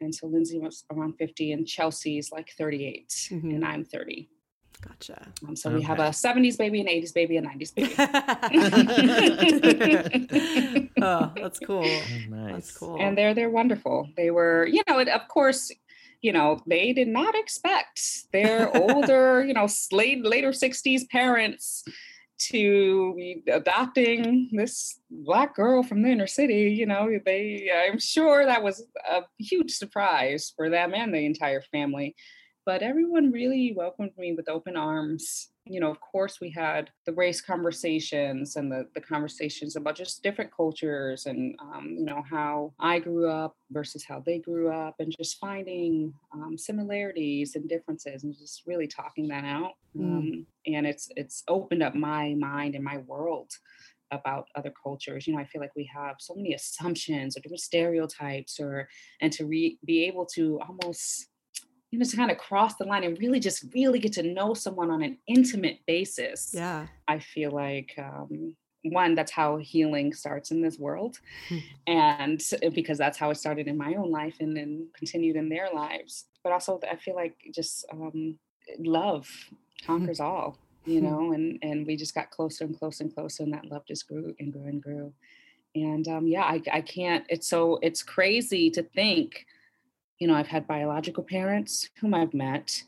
and 0.00 0.12
so 0.12 0.26
Lindsay 0.26 0.58
was 0.58 0.84
around 0.92 1.18
fifty, 1.18 1.52
and 1.52 1.68
Chelsea's 1.68 2.32
like 2.32 2.50
38 2.58 3.28
mm-hmm. 3.30 3.50
and 3.50 3.64
I'm 3.64 3.84
thirty. 3.84 4.28
Gotcha. 4.80 5.28
Um, 5.46 5.54
so 5.56 5.68
okay. 5.68 5.76
we 5.76 5.82
have 5.82 5.98
a 5.98 6.08
70s 6.08 6.56
baby, 6.56 6.80
an 6.80 6.86
80s 6.86 7.12
baby, 7.12 7.36
a 7.36 7.42
90s 7.42 7.74
baby. 7.74 7.92
oh, 11.02 11.32
that's 11.36 11.58
cool. 11.58 11.84
Oh, 11.84 12.02
nice. 12.30 12.52
That's 12.52 12.78
cool. 12.78 12.96
And 12.98 13.16
they're 13.16 13.34
they're 13.34 13.50
wonderful. 13.50 14.08
They 14.16 14.30
were, 14.30 14.66
you 14.66 14.82
know, 14.88 15.00
of 15.00 15.28
course, 15.28 15.70
you 16.22 16.32
know, 16.32 16.60
they 16.66 16.92
did 16.92 17.08
not 17.08 17.34
expect 17.34 18.00
their 18.32 18.74
older, 18.76 19.44
you 19.46 19.54
know, 19.54 19.68
late, 19.92 20.24
later 20.24 20.50
60s 20.50 21.08
parents 21.08 21.84
to 22.38 23.14
be 23.16 23.42
adopting 23.52 24.48
this 24.52 24.98
black 25.10 25.54
girl 25.54 25.82
from 25.82 26.02
the 26.02 26.08
inner 26.08 26.26
city. 26.26 26.70
You 26.72 26.86
know, 26.86 27.08
they, 27.24 27.70
I'm 27.70 27.98
sure 27.98 28.46
that 28.46 28.62
was 28.62 28.86
a 29.10 29.22
huge 29.38 29.72
surprise 29.72 30.52
for 30.56 30.70
them 30.70 30.94
and 30.94 31.12
the 31.12 31.26
entire 31.26 31.60
family. 31.60 32.16
But 32.64 32.82
everyone 32.82 33.32
really 33.32 33.74
welcomed 33.76 34.12
me 34.16 34.32
with 34.34 34.48
open 34.48 34.76
arms 34.76 35.49
you 35.66 35.78
know, 35.78 35.90
of 35.90 36.00
course, 36.00 36.40
we 36.40 36.50
had 36.50 36.90
the 37.06 37.12
race 37.12 37.40
conversations 37.40 38.56
and 38.56 38.72
the, 38.72 38.86
the 38.94 39.00
conversations 39.00 39.76
about 39.76 39.94
just 39.94 40.22
different 40.22 40.54
cultures 40.54 41.26
and, 41.26 41.54
um, 41.60 41.94
you 41.98 42.04
know, 42.04 42.22
how 42.28 42.72
I 42.78 42.98
grew 42.98 43.28
up 43.28 43.56
versus 43.70 44.04
how 44.04 44.22
they 44.24 44.38
grew 44.38 44.72
up 44.72 44.96
and 44.98 45.14
just 45.16 45.38
finding 45.38 46.14
um, 46.32 46.56
similarities 46.56 47.56
and 47.56 47.68
differences 47.68 48.24
and 48.24 48.34
just 48.36 48.62
really 48.66 48.86
talking 48.86 49.28
that 49.28 49.44
out. 49.44 49.72
Mm. 49.96 50.02
Um, 50.02 50.46
and 50.66 50.86
it's, 50.86 51.08
it's 51.16 51.42
opened 51.46 51.82
up 51.82 51.94
my 51.94 52.34
mind 52.34 52.74
and 52.74 52.84
my 52.84 52.98
world 52.98 53.50
about 54.12 54.48
other 54.56 54.72
cultures 54.82 55.28
you 55.28 55.32
know 55.32 55.38
i 55.38 55.44
feel 55.44 55.60
like 55.60 55.74
we 55.76 55.88
have 55.92 56.16
so 56.18 56.34
many 56.34 56.52
assumptions 56.52 57.36
or 57.36 57.40
different 57.40 57.60
stereotypes 57.60 58.58
or 58.58 58.88
and 59.20 59.32
to 59.32 59.46
re- 59.46 59.78
be 59.84 60.04
able 60.04 60.26
to 60.26 60.58
almost 60.66 61.29
you 61.90 61.98
know, 61.98 62.04
to 62.04 62.16
kind 62.16 62.30
of 62.30 62.38
cross 62.38 62.76
the 62.76 62.84
line 62.84 63.04
and 63.04 63.18
really 63.18 63.40
just 63.40 63.64
really 63.74 63.98
get 63.98 64.12
to 64.12 64.22
know 64.22 64.54
someone 64.54 64.90
on 64.90 65.02
an 65.02 65.18
intimate 65.26 65.80
basis. 65.86 66.52
Yeah. 66.54 66.86
I 67.08 67.18
feel 67.18 67.50
like 67.50 67.94
um, 67.98 68.54
one, 68.82 69.14
that's 69.14 69.32
how 69.32 69.56
healing 69.56 70.12
starts 70.12 70.50
in 70.50 70.62
this 70.62 70.78
world. 70.78 71.18
Hmm. 71.48 71.58
and 71.86 72.42
because 72.74 72.98
that's 72.98 73.18
how 73.18 73.30
it 73.30 73.36
started 73.36 73.66
in 73.66 73.76
my 73.76 73.94
own 73.94 74.10
life 74.10 74.36
and 74.40 74.56
then 74.56 74.88
continued 74.96 75.36
in 75.36 75.48
their 75.48 75.68
lives. 75.74 76.26
But 76.44 76.52
also 76.52 76.80
I 76.90 76.96
feel 76.96 77.16
like 77.16 77.36
just 77.52 77.84
um, 77.92 78.38
love 78.78 79.28
conquers 79.84 80.18
hmm. 80.18 80.24
all, 80.24 80.58
you 80.84 81.00
hmm. 81.00 81.06
know, 81.06 81.32
and 81.32 81.58
and 81.62 81.86
we 81.86 81.96
just 81.96 82.14
got 82.14 82.30
closer 82.30 82.64
and 82.64 82.78
closer 82.78 83.04
and 83.04 83.14
closer 83.14 83.42
and 83.42 83.52
that 83.52 83.66
love 83.66 83.82
just 83.86 84.06
grew 84.06 84.34
and 84.38 84.52
grew 84.52 84.66
and 84.66 84.82
grew. 84.82 85.12
And 85.74 86.06
um, 86.08 86.26
yeah, 86.26 86.42
I, 86.42 86.62
I 86.72 86.80
can't, 86.80 87.24
it's 87.28 87.46
so, 87.46 87.78
it's 87.82 88.02
crazy 88.02 88.70
to 88.70 88.82
think 88.82 89.46
you 90.20 90.28
know, 90.28 90.34
I've 90.34 90.46
had 90.46 90.68
biological 90.68 91.24
parents 91.24 91.88
whom 92.00 92.14
I've 92.14 92.34
met. 92.34 92.84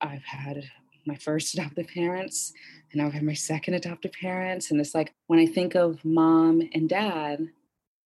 I've 0.00 0.24
had 0.24 0.64
my 1.06 1.14
first 1.14 1.54
adoptive 1.58 1.88
parents, 1.88 2.52
and 2.92 3.00
I've 3.00 3.12
had 3.14 3.22
my 3.22 3.32
second 3.32 3.74
adoptive 3.74 4.12
parents. 4.12 4.70
And 4.70 4.80
it's 4.80 4.94
like 4.94 5.14
when 5.28 5.38
I 5.38 5.46
think 5.46 5.74
of 5.74 6.04
mom 6.04 6.60
and 6.74 6.88
dad, 6.88 7.48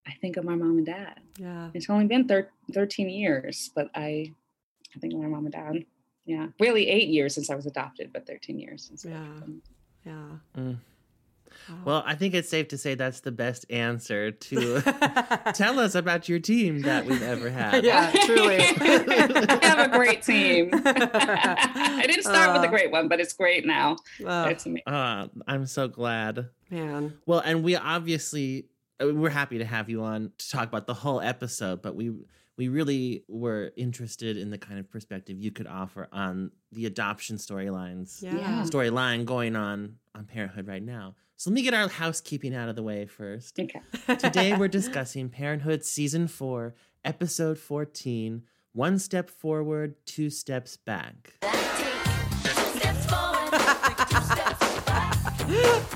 I 0.07 0.13
think 0.21 0.37
of 0.37 0.45
my 0.45 0.55
mom 0.55 0.79
and 0.79 0.87
dad. 0.87 1.21
Yeah. 1.39 1.71
It's 1.75 1.91
only 1.91 2.07
been 2.07 2.29
thir- 2.29 2.51
13 2.73 3.09
years, 3.09 3.71
but 3.75 3.91
I, 3.95 4.33
I 4.95 4.99
think 5.01 5.13
of 5.13 5.21
my 5.21 5.27
mom 5.27 5.47
and 5.47 5.53
dad. 5.53 5.85
Yeah. 6.25 6.49
Really 6.61 6.89
eight 6.89 7.09
years 7.09 7.35
since 7.35 7.51
I 7.51 7.55
was 7.55 7.67
adopted, 7.67 8.11
but 8.13 8.27
13 8.27 8.59
years 8.59 8.85
since. 8.85 9.05
Yeah. 9.05 9.35
Yeah. 10.05 10.29
Mm. 10.57 10.79
Well, 11.85 12.03
I 12.07 12.15
think 12.15 12.35
it's 12.35 12.49
safe 12.49 12.69
to 12.69 12.79
say 12.79 12.95
that's 12.95 13.21
the 13.21 13.33
best 13.33 13.67
answer 13.71 14.31
to 14.31 14.81
tell 15.55 15.79
us 15.79 15.95
about 15.95 16.29
your 16.29 16.39
team 16.39 16.83
that 16.83 17.07
we've 17.07 17.23
ever 17.23 17.51
had. 17.59 17.85
Yeah, 17.85 18.11
truly. 18.25 18.59
I 18.61 19.59
have 19.63 19.93
a 19.93 19.97
great 19.97 20.23
team. 20.23 20.71
I 20.73 22.05
didn't 22.07 22.25
start 22.25 22.51
uh, 22.51 22.53
with 22.55 22.65
a 22.65 22.69
great 22.69 22.91
one, 22.91 23.09
but 23.09 23.21
it's 23.21 23.33
great 23.33 23.67
now. 23.67 23.97
Uh, 24.25 24.49
it's 24.51 24.67
amazing. 24.67 24.87
Uh, 24.87 25.29
I'm 25.47 25.67
so 25.67 25.89
glad. 25.89 26.49
Man. 26.71 27.19
Well, 27.27 27.41
and 27.41 27.63
we 27.63 27.77
obviously 27.77 28.67
uh, 29.01 29.09
we're 29.15 29.31
happy 29.31 29.59
to 29.59 29.65
have 29.65 29.89
you 29.89 30.03
on 30.03 30.33
to 30.39 30.51
talk 30.51 30.69
about 30.69 30.87
the 30.87 30.95
whole 30.95 31.21
episode, 31.21 31.83
but 31.83 31.95
we 31.95 32.13
we 32.59 32.69
really 32.69 33.23
were 33.29 33.73
interested 33.77 34.37
in 34.37 34.51
the 34.51 34.59
kind 34.59 34.81
of 34.81 34.91
perspective 34.91 35.39
you 35.39 35.53
could 35.53 35.69
offer 35.69 36.09
on 36.13 36.51
the 36.73 36.87
adoption 36.87 37.37
storylines 37.37 38.21
yeah. 38.21 38.65
storyline 38.65 39.25
going 39.25 39.57
on 39.57 39.95
on 40.15 40.25
parenthood 40.25 40.67
right 40.67 40.83
now 40.83 41.15
So 41.39 41.51
let 41.51 41.55
me 41.55 41.63
get 41.63 41.73
our 41.73 41.89
housekeeping 41.89 42.53
out 42.53 42.69
of 42.69 42.75
the 42.75 42.83
way 42.83 43.07
first. 43.07 43.61
Okay. 43.61 43.81
Today 44.17 44.57
we're 44.57 44.67
discussing 44.81 45.29
Parenthood 45.29 45.85
Season 45.85 46.27
4, 46.27 46.75
Episode 47.05 47.59
14 47.59 48.43
One 48.73 48.99
Step 48.99 49.31
Forward, 49.31 49.95
Two 50.05 50.31
Steps 50.31 50.77
Back. 50.77 51.35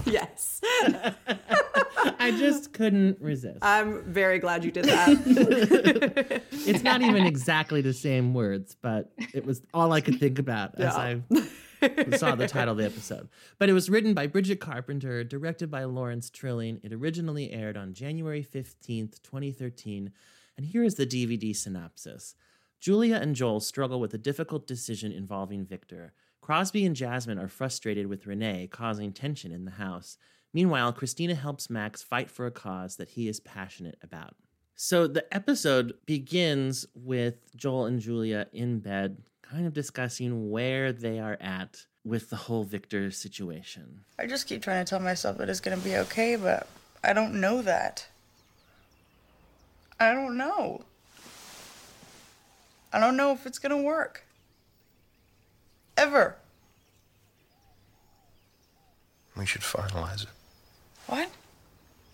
yes. 0.06 0.60
I 2.20 2.32
just 2.38 2.72
couldn't 2.72 3.20
resist. 3.20 3.58
I'm 3.62 4.04
very 4.04 4.38
glad 4.38 4.64
you 4.64 4.70
did 4.70 4.84
that. 4.84 6.42
it's 6.52 6.84
not 6.84 7.02
even 7.02 7.26
exactly 7.26 7.80
the 7.80 7.92
same 7.92 8.32
words, 8.32 8.76
but 8.80 9.10
it 9.34 9.44
was 9.44 9.60
all 9.74 9.92
I 9.92 10.00
could 10.00 10.20
think 10.20 10.38
about 10.38 10.78
as 10.78 10.94
I 10.94 11.20
saw 12.16 12.34
the 12.34 12.46
title 12.48 12.72
of 12.72 12.78
the 12.78 12.84
episode. 12.84 13.28
But 13.58 13.68
it 13.68 13.72
was 13.72 13.90
written 13.90 14.14
by 14.14 14.26
Bridget 14.26 14.60
Carpenter, 14.60 15.24
directed 15.24 15.70
by 15.70 15.84
Lawrence 15.84 16.30
Trilling. 16.30 16.80
It 16.82 16.92
originally 16.92 17.52
aired 17.52 17.76
on 17.76 17.94
January 17.94 18.44
15th, 18.44 19.22
2013. 19.22 20.12
And 20.56 20.66
here 20.66 20.82
is 20.84 20.96
the 20.96 21.06
DVD 21.06 21.54
synopsis 21.54 22.34
Julia 22.80 23.16
and 23.16 23.36
Joel 23.36 23.60
struggle 23.60 24.00
with 24.00 24.12
a 24.12 24.18
difficult 24.18 24.66
decision 24.66 25.12
involving 25.12 25.64
Victor. 25.64 26.12
Crosby 26.40 26.84
and 26.84 26.96
Jasmine 26.96 27.38
are 27.38 27.46
frustrated 27.46 28.08
with 28.08 28.26
Renee, 28.26 28.66
causing 28.66 29.12
tension 29.12 29.52
in 29.52 29.64
the 29.64 29.70
house. 29.70 30.18
Meanwhile, 30.52 30.92
Christina 30.92 31.36
helps 31.36 31.70
Max 31.70 32.02
fight 32.02 32.30
for 32.30 32.46
a 32.46 32.50
cause 32.50 32.96
that 32.96 33.10
he 33.10 33.28
is 33.28 33.38
passionate 33.38 33.98
about. 34.02 34.34
So 34.74 35.06
the 35.06 35.32
episode 35.32 35.94
begins 36.06 36.86
with 36.94 37.54
Joel 37.54 37.86
and 37.86 38.00
Julia 38.00 38.48
in 38.52 38.80
bed, 38.80 39.22
kind 39.52 39.66
of 39.66 39.74
discussing 39.74 40.50
where 40.50 40.92
they 40.92 41.18
are 41.18 41.36
at 41.38 41.84
with 42.04 42.30
the 42.30 42.36
whole 42.36 42.64
Victor 42.64 43.10
situation. 43.10 44.00
I 44.18 44.26
just 44.26 44.46
keep 44.46 44.62
trying 44.62 44.82
to 44.82 44.88
tell 44.88 44.98
myself 44.98 45.36
that 45.38 45.50
it's 45.50 45.60
gonna 45.60 45.76
be 45.76 45.94
okay, 45.98 46.36
but 46.36 46.66
I 47.04 47.12
don't 47.12 47.38
know 47.38 47.60
that. 47.60 48.06
I 50.00 50.14
don't 50.14 50.38
know. 50.38 50.84
I 52.94 52.98
don't 52.98 53.14
know 53.14 53.32
if 53.32 53.44
it's 53.44 53.58
gonna 53.58 53.82
work. 53.82 54.24
Ever. 55.98 56.36
We 59.36 59.44
should 59.44 59.60
finalize 59.60 60.22
it. 60.22 60.30
What? 61.08 61.28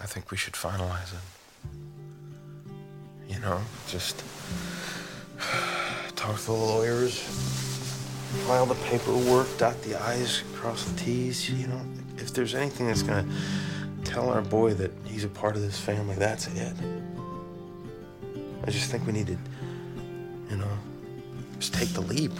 I 0.00 0.06
think 0.06 0.32
we 0.32 0.36
should 0.36 0.54
finalize 0.54 1.12
it. 1.12 3.32
You 3.32 3.38
know, 3.38 3.60
just 3.86 4.24
talk 6.18 6.36
to 6.36 6.46
the 6.46 6.52
lawyers, 6.52 7.20
file 8.48 8.66
the 8.66 8.74
paperwork, 8.86 9.46
dot 9.56 9.80
the 9.82 9.94
I's, 9.94 10.42
cross 10.52 10.84
the 10.84 10.98
T's. 10.98 11.48
You 11.48 11.68
know, 11.68 11.80
if 12.16 12.34
there's 12.34 12.56
anything 12.56 12.88
that's 12.88 13.02
gonna 13.02 13.24
tell 14.04 14.28
our 14.30 14.42
boy 14.42 14.74
that 14.74 14.90
he's 15.04 15.22
a 15.22 15.28
part 15.28 15.54
of 15.54 15.62
this 15.62 15.78
family, 15.78 16.16
that's 16.16 16.48
it. 16.48 16.74
I 18.66 18.70
just 18.70 18.90
think 18.90 19.06
we 19.06 19.12
need 19.12 19.28
to, 19.28 19.38
you 20.50 20.56
know, 20.56 20.78
just 21.60 21.72
take 21.72 21.90
the 21.90 22.00
leap. 22.00 22.32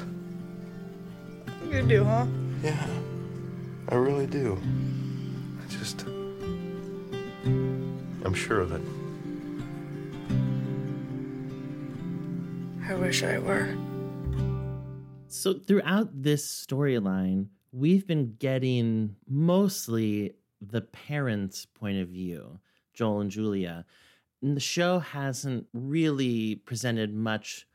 You 1.71 1.83
do, 1.83 2.03
huh? 2.03 2.27
Yeah, 2.65 2.85
I 3.91 3.95
really 3.95 4.27
do. 4.27 4.59
I 5.63 5.69
just. 5.71 6.05
I'm 8.25 8.35
sure 8.35 8.61
of 8.61 8.73
it. 8.73 8.83
I 12.89 12.95
wish 12.95 13.23
I 13.23 13.39
were. 13.39 13.77
So 15.27 15.53
throughout 15.53 16.23
this 16.23 16.67
storyline, 16.67 17.49
we've 17.71 18.07
been 18.07 18.37
getting 18.39 19.17
mostly 19.29 20.33
the 20.63 20.81
parents' 20.81 21.67
point 21.67 21.99
of 21.99 22.09
view, 22.09 22.61
Joel 22.95 23.21
and 23.21 23.31
Julia. 23.31 23.85
And 24.41 24.57
the 24.57 24.61
show 24.61 25.01
hasn't 25.01 25.67
really 25.75 26.55
presented 26.55 27.13
much 27.13 27.67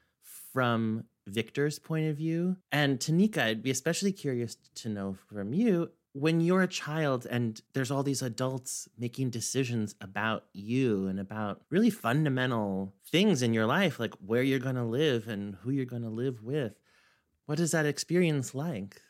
from 0.52 1.04
Victor's 1.28 1.78
point 1.78 2.10
of 2.10 2.18
view. 2.18 2.58
And 2.72 2.98
Tanika, 2.98 3.38
I'd 3.38 3.62
be 3.62 3.70
especially 3.70 4.14
curious 4.14 4.58
to 4.76 4.90
know 4.90 5.16
from 5.30 5.54
you 5.54 5.92
when 6.14 6.42
you're 6.42 6.62
a 6.62 6.68
child 6.68 7.26
and 7.30 7.62
there's 7.74 7.92
all 7.92 8.04
these 8.04 8.22
adults 8.22 8.88
making 8.98 9.32
decisions 9.32 9.96
about 10.00 10.46
you 10.54 11.08
and 11.08 11.20
about 11.20 11.62
really 11.70 11.90
fundamental 11.90 12.94
things 13.08 13.42
in 13.42 13.54
your 13.54 13.66
life, 13.66 14.00
like 14.00 14.14
where 14.16 14.44
you're 14.44 14.60
going 14.60 14.76
to 14.76 14.84
live 14.84 15.28
and 15.28 15.56
who 15.56 15.72
you're 15.72 15.86
going 15.86 16.04
to 16.04 16.10
live 16.10 16.44
with. 16.44 16.74
What 17.48 17.60
is 17.60 17.72
that 17.72 17.86
experience 17.86 18.54
like? 18.56 19.02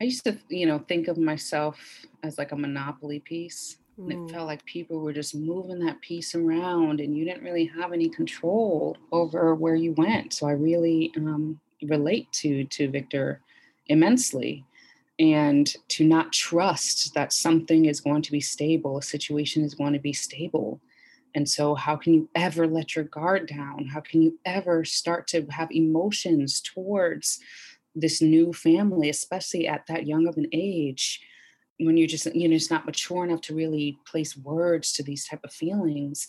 I 0.00 0.04
used 0.04 0.24
to, 0.24 0.38
you 0.48 0.66
know, 0.66 0.78
think 0.80 1.08
of 1.08 1.16
myself 1.16 1.78
as 2.22 2.36
like 2.38 2.52
a 2.52 2.56
monopoly 2.56 3.20
piece. 3.20 3.78
And 3.98 4.12
Mm. 4.18 4.28
it 4.28 4.32
felt 4.32 4.46
like 4.46 4.64
people 4.64 4.98
were 5.00 5.12
just 5.12 5.34
moving 5.34 5.78
that 5.80 6.00
piece 6.00 6.34
around 6.34 7.00
and 7.00 7.16
you 7.16 7.24
didn't 7.24 7.44
really 7.44 7.66
have 7.66 7.92
any 7.92 8.08
control 8.08 8.96
over 9.12 9.54
where 9.54 9.76
you 9.76 9.92
went. 9.92 10.32
So 10.32 10.48
I 10.48 10.52
really 10.52 11.12
um, 11.16 11.60
relate 11.82 12.30
to 12.32 12.64
to 12.64 12.90
Victor 12.90 13.40
immensely. 13.86 14.64
And 15.18 15.72
to 15.88 16.04
not 16.04 16.32
trust 16.32 17.14
that 17.14 17.32
something 17.32 17.84
is 17.84 18.00
going 18.00 18.22
to 18.22 18.32
be 18.32 18.40
stable, 18.40 18.98
a 18.98 19.02
situation 19.02 19.62
is 19.62 19.74
going 19.74 19.92
to 19.92 19.98
be 19.98 20.12
stable. 20.12 20.80
And 21.34 21.48
so, 21.48 21.74
how 21.74 21.96
can 21.96 22.14
you 22.14 22.28
ever 22.34 22.66
let 22.66 22.94
your 22.94 23.04
guard 23.04 23.46
down? 23.46 23.86
How 23.86 24.00
can 24.00 24.22
you 24.22 24.38
ever 24.44 24.84
start 24.84 25.26
to 25.28 25.46
have 25.50 25.70
emotions 25.70 26.60
towards 26.60 27.40
this 27.94 28.22
new 28.22 28.52
family, 28.52 29.08
especially 29.10 29.66
at 29.68 29.86
that 29.86 30.06
young 30.06 30.26
of 30.26 30.36
an 30.36 30.48
age, 30.52 31.20
when 31.78 31.96
you're 31.96 32.06
just 32.06 32.26
you 32.34 32.48
know 32.48 32.54
it's 32.54 32.70
not 32.70 32.86
mature 32.86 33.24
enough 33.24 33.40
to 33.42 33.54
really 33.54 33.98
place 34.06 34.36
words 34.36 34.92
to 34.92 35.02
these 35.02 35.26
type 35.26 35.40
of 35.44 35.52
feelings. 35.52 36.28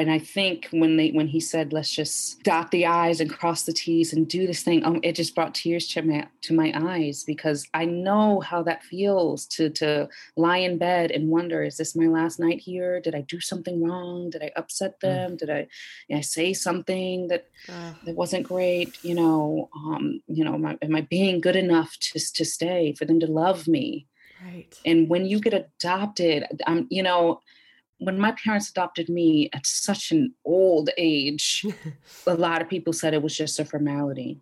And 0.00 0.10
I 0.10 0.18
think 0.18 0.68
when 0.70 0.96
they 0.96 1.10
when 1.10 1.28
he 1.28 1.40
said, 1.40 1.72
"Let's 1.72 1.94
just 1.94 2.42
dot 2.42 2.70
the 2.70 2.86
i's 2.86 3.20
and 3.20 3.30
cross 3.30 3.62
the 3.62 3.72
t's 3.72 4.12
and 4.12 4.28
do 4.28 4.46
this 4.46 4.62
thing," 4.62 4.84
um, 4.84 5.00
it 5.02 5.14
just 5.14 5.34
brought 5.34 5.54
tears 5.54 5.86
to 5.88 6.02
my 6.02 6.26
to 6.42 6.54
my 6.54 6.72
eyes 6.74 7.24
because 7.24 7.66
I 7.74 7.84
know 7.84 8.40
how 8.40 8.62
that 8.64 8.82
feels 8.82 9.46
to 9.46 9.70
to 9.70 10.08
lie 10.36 10.58
in 10.58 10.78
bed 10.78 11.10
and 11.10 11.28
wonder, 11.28 11.62
"Is 11.62 11.76
this 11.76 11.94
my 11.94 12.06
last 12.06 12.40
night 12.40 12.60
here? 12.60 13.00
Did 13.00 13.14
I 13.14 13.20
do 13.22 13.40
something 13.40 13.82
wrong? 13.82 14.30
Did 14.30 14.42
I 14.42 14.50
upset 14.56 15.00
them? 15.00 15.36
Did 15.36 15.50
I, 15.50 15.68
did 16.08 16.18
I 16.18 16.20
say 16.22 16.52
something 16.52 17.28
that 17.28 17.46
Ugh. 17.68 17.94
that 18.04 18.14
wasn't 18.14 18.44
great 18.44 18.98
you 19.02 19.14
know 19.14 19.68
um 19.74 20.20
you 20.26 20.44
know 20.44 20.54
am 20.54 20.66
I, 20.66 20.78
am 20.82 20.96
I 20.96 21.02
being 21.02 21.40
good 21.40 21.56
enough 21.56 21.96
to, 22.00 22.20
to 22.34 22.44
stay 22.44 22.94
for 22.98 23.04
them 23.04 23.20
to 23.20 23.26
love 23.26 23.66
me 23.66 24.06
right. 24.44 24.74
and 24.84 25.08
when 25.08 25.26
you 25.26 25.40
get 25.40 25.54
adopted 25.54 26.44
i'm 26.66 26.86
you 26.90 27.02
know 27.02 27.40
when 27.98 28.18
my 28.18 28.32
parents 28.32 28.70
adopted 28.70 29.08
me 29.08 29.48
at 29.52 29.66
such 29.66 30.10
an 30.10 30.34
old 30.44 30.90
age 30.98 31.64
a 32.26 32.34
lot 32.34 32.60
of 32.60 32.68
people 32.68 32.92
said 32.92 33.14
it 33.14 33.22
was 33.22 33.36
just 33.36 33.60
a 33.60 33.64
formality. 33.64 34.40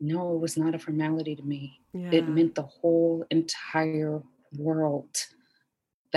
No 0.00 0.34
it 0.34 0.40
was 0.40 0.56
not 0.56 0.74
a 0.74 0.78
formality 0.78 1.34
to 1.36 1.42
me. 1.42 1.80
Yeah. 1.92 2.10
it 2.12 2.28
meant 2.28 2.54
the 2.54 2.62
whole 2.62 3.24
entire 3.30 4.22
world 4.58 5.26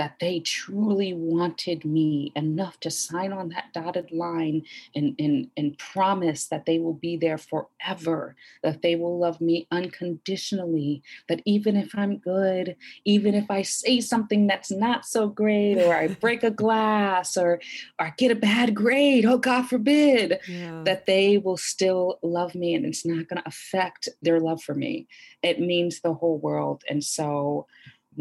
that 0.00 0.16
they 0.18 0.40
truly 0.40 1.12
wanted 1.12 1.84
me 1.84 2.32
enough 2.34 2.80
to 2.80 2.90
sign 2.90 3.34
on 3.34 3.50
that 3.50 3.66
dotted 3.74 4.10
line 4.10 4.62
and, 4.94 5.14
and, 5.18 5.50
and 5.58 5.76
promise 5.76 6.46
that 6.46 6.64
they 6.64 6.78
will 6.78 6.94
be 6.94 7.18
there 7.18 7.36
forever, 7.36 8.34
that 8.62 8.80
they 8.80 8.96
will 8.96 9.18
love 9.18 9.42
me 9.42 9.66
unconditionally, 9.70 11.02
that 11.28 11.42
even 11.44 11.76
if 11.76 11.94
I'm 11.94 12.16
good, 12.16 12.76
even 13.04 13.34
if 13.34 13.50
I 13.50 13.60
say 13.60 14.00
something 14.00 14.46
that's 14.46 14.70
not 14.70 15.04
so 15.04 15.28
great, 15.28 15.76
or 15.76 15.94
I 15.94 16.08
break 16.08 16.44
a 16.44 16.50
glass, 16.50 17.36
or, 17.36 17.60
or 17.98 18.06
I 18.06 18.14
get 18.16 18.30
a 18.30 18.36
bad 18.36 18.74
grade, 18.74 19.26
oh 19.26 19.36
God 19.36 19.68
forbid, 19.68 20.40
yeah. 20.48 20.80
that 20.86 21.04
they 21.04 21.36
will 21.36 21.58
still 21.58 22.18
love 22.22 22.54
me 22.54 22.74
and 22.74 22.86
it's 22.86 23.04
not 23.04 23.28
going 23.28 23.42
to 23.42 23.46
affect 23.46 24.08
their 24.22 24.40
love 24.40 24.62
for 24.62 24.74
me. 24.74 25.08
It 25.42 25.60
means 25.60 26.00
the 26.00 26.14
whole 26.14 26.38
world. 26.38 26.84
And 26.88 27.04
so 27.04 27.66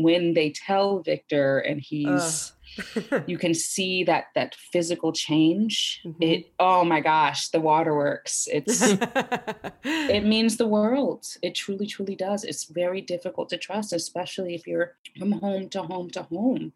when 0.04 0.34
they 0.34 0.50
tell 0.52 1.00
Victor 1.00 1.60
and 1.60 1.80
he's 1.82 2.54
you 3.28 3.38
can 3.38 3.54
see 3.54 4.04
that 4.04 4.26
that 4.36 4.56
physical 4.72 5.12
change 5.12 6.02
Mhm. 6.06 6.16
it 6.22 6.52
oh 6.60 6.84
my 6.84 7.02
gosh 7.02 7.50
the 7.50 7.60
waterworks 7.60 8.48
it's 8.52 8.82
it 9.84 10.24
means 10.24 10.58
the 10.58 10.68
world 10.68 11.26
it 11.42 11.56
truly 11.56 11.88
truly 11.88 12.16
does 12.16 12.44
it's 12.44 12.66
very 12.66 13.02
difficult 13.02 13.50
to 13.50 13.58
trust 13.58 13.92
especially 13.92 14.54
if 14.56 14.68
you're 14.68 14.96
from 15.18 15.32
home 15.34 15.68
to 15.70 15.82
home 15.82 16.10
to 16.12 16.24
home 16.24 16.72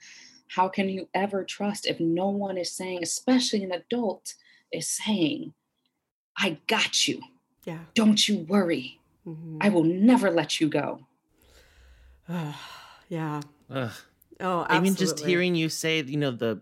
how 0.57 0.67
can 0.67 0.89
you 0.89 1.07
ever 1.13 1.43
trust 1.43 1.85
if 1.85 1.99
no 1.99 2.27
one 2.29 2.57
is 2.57 2.71
saying 2.71 2.99
especially 3.01 3.63
an 3.63 3.71
adult 3.71 4.33
is 4.71 4.87
saying 4.87 5.53
i 6.37 6.57
got 6.67 7.07
you 7.07 7.21
yeah. 7.65 7.79
don't 7.93 8.27
you 8.27 8.39
worry 8.39 8.99
Mhm. 9.25 9.57
i 9.61 9.69
will 9.69 9.85
never 9.85 10.29
let 10.31 10.59
you 10.59 10.67
go. 10.67 10.87
yeah. 13.09 13.41
Ugh. 13.69 13.91
Oh, 14.39 14.65
I 14.67 14.79
mean, 14.79 14.95
just 14.95 15.19
hearing 15.19 15.55
you 15.55 15.69
say, 15.69 16.01
you 16.01 16.17
know, 16.17 16.31
the 16.31 16.61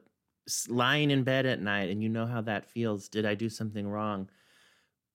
lying 0.68 1.10
in 1.12 1.24
bed 1.24 1.46
at 1.46 1.62
night 1.62 1.90
and 1.90 2.04
you 2.04 2.10
know 2.10 2.26
how 2.26 2.42
that 2.42 2.66
feels. 2.70 3.08
Did 3.08 3.26
I 3.26 3.36
do 3.36 3.50
something 3.50 3.88
wrong? 3.88 4.30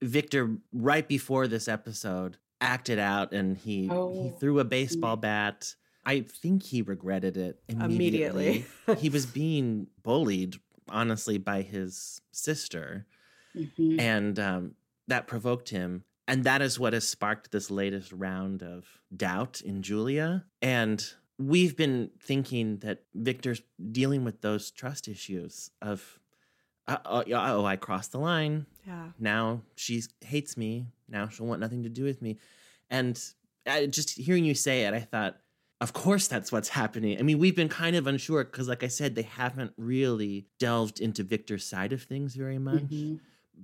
Victor, 0.02 0.56
right 0.72 1.06
before 1.06 1.46
this 1.48 1.68
episode, 1.68 2.38
acted 2.60 2.98
out 2.98 3.32
and 3.32 3.56
he 3.56 3.82
he 3.82 3.90
Oh. 3.90 4.34
threw 4.40 4.58
a 4.60 4.64
baseball 4.64 5.16
bat 5.16 5.74
I 6.08 6.20
think 6.20 6.62
he 6.62 6.82
regretted 6.82 7.36
it 7.36 7.60
immediately. 7.68 8.64
Immediately. 8.86 8.94
he 9.02 9.08
was 9.08 9.26
being 9.26 9.88
bullied, 10.04 10.54
honestly, 10.88 11.36
by 11.36 11.62
his 11.62 12.20
sister, 12.30 13.06
Mhm. 13.56 14.00
and 14.00 14.38
um, 14.38 14.74
that 15.08 15.26
provoked 15.26 15.70
him. 15.70 16.04
And 16.28 16.44
that 16.44 16.60
is 16.62 16.78
what 16.78 16.92
has 16.92 17.08
sparked 17.08 17.52
this 17.52 17.70
latest 17.70 18.12
round 18.12 18.62
of 18.62 18.84
doubt 19.16 19.60
in 19.60 19.82
Julia. 19.82 20.44
And 20.60 21.04
we've 21.38 21.76
been 21.76 22.10
thinking 22.20 22.78
that 22.78 23.02
Victor's 23.14 23.62
dealing 23.92 24.24
with 24.24 24.40
those 24.40 24.70
trust 24.70 25.06
issues 25.06 25.70
of, 25.80 26.18
uh, 26.88 26.98
oh, 27.04 27.24
oh, 27.32 27.64
I 27.64 27.76
crossed 27.76 28.12
the 28.12 28.18
line 28.18 28.66
Yeah. 28.86 29.08
now 29.18 29.62
she 29.76 30.02
hates 30.20 30.56
me 30.56 30.86
now 31.08 31.28
she'll 31.28 31.46
want 31.46 31.60
nothing 31.60 31.82
to 31.82 31.88
do 31.88 32.04
with 32.04 32.22
me 32.22 32.38
and 32.90 33.20
I, 33.66 33.86
just 33.86 34.10
hearing 34.16 34.44
you 34.44 34.54
say 34.54 34.84
it 34.84 34.94
i 34.94 35.00
thought 35.00 35.36
of 35.80 35.92
course 35.92 36.28
that's 36.28 36.52
what's 36.52 36.68
happening 36.68 37.18
i 37.18 37.22
mean 37.22 37.38
we've 37.38 37.56
been 37.56 37.68
kind 37.68 37.96
of 37.96 38.06
unsure 38.06 38.44
because 38.44 38.68
like 38.68 38.84
i 38.84 38.88
said 38.88 39.14
they 39.16 39.22
haven't 39.22 39.72
really 39.76 40.46
delved 40.60 41.00
into 41.00 41.22
victor's 41.24 41.64
side 41.66 41.92
of 41.92 42.02
things 42.04 42.34
very 42.36 42.58
much 42.58 42.84
Mhm. 42.84 43.18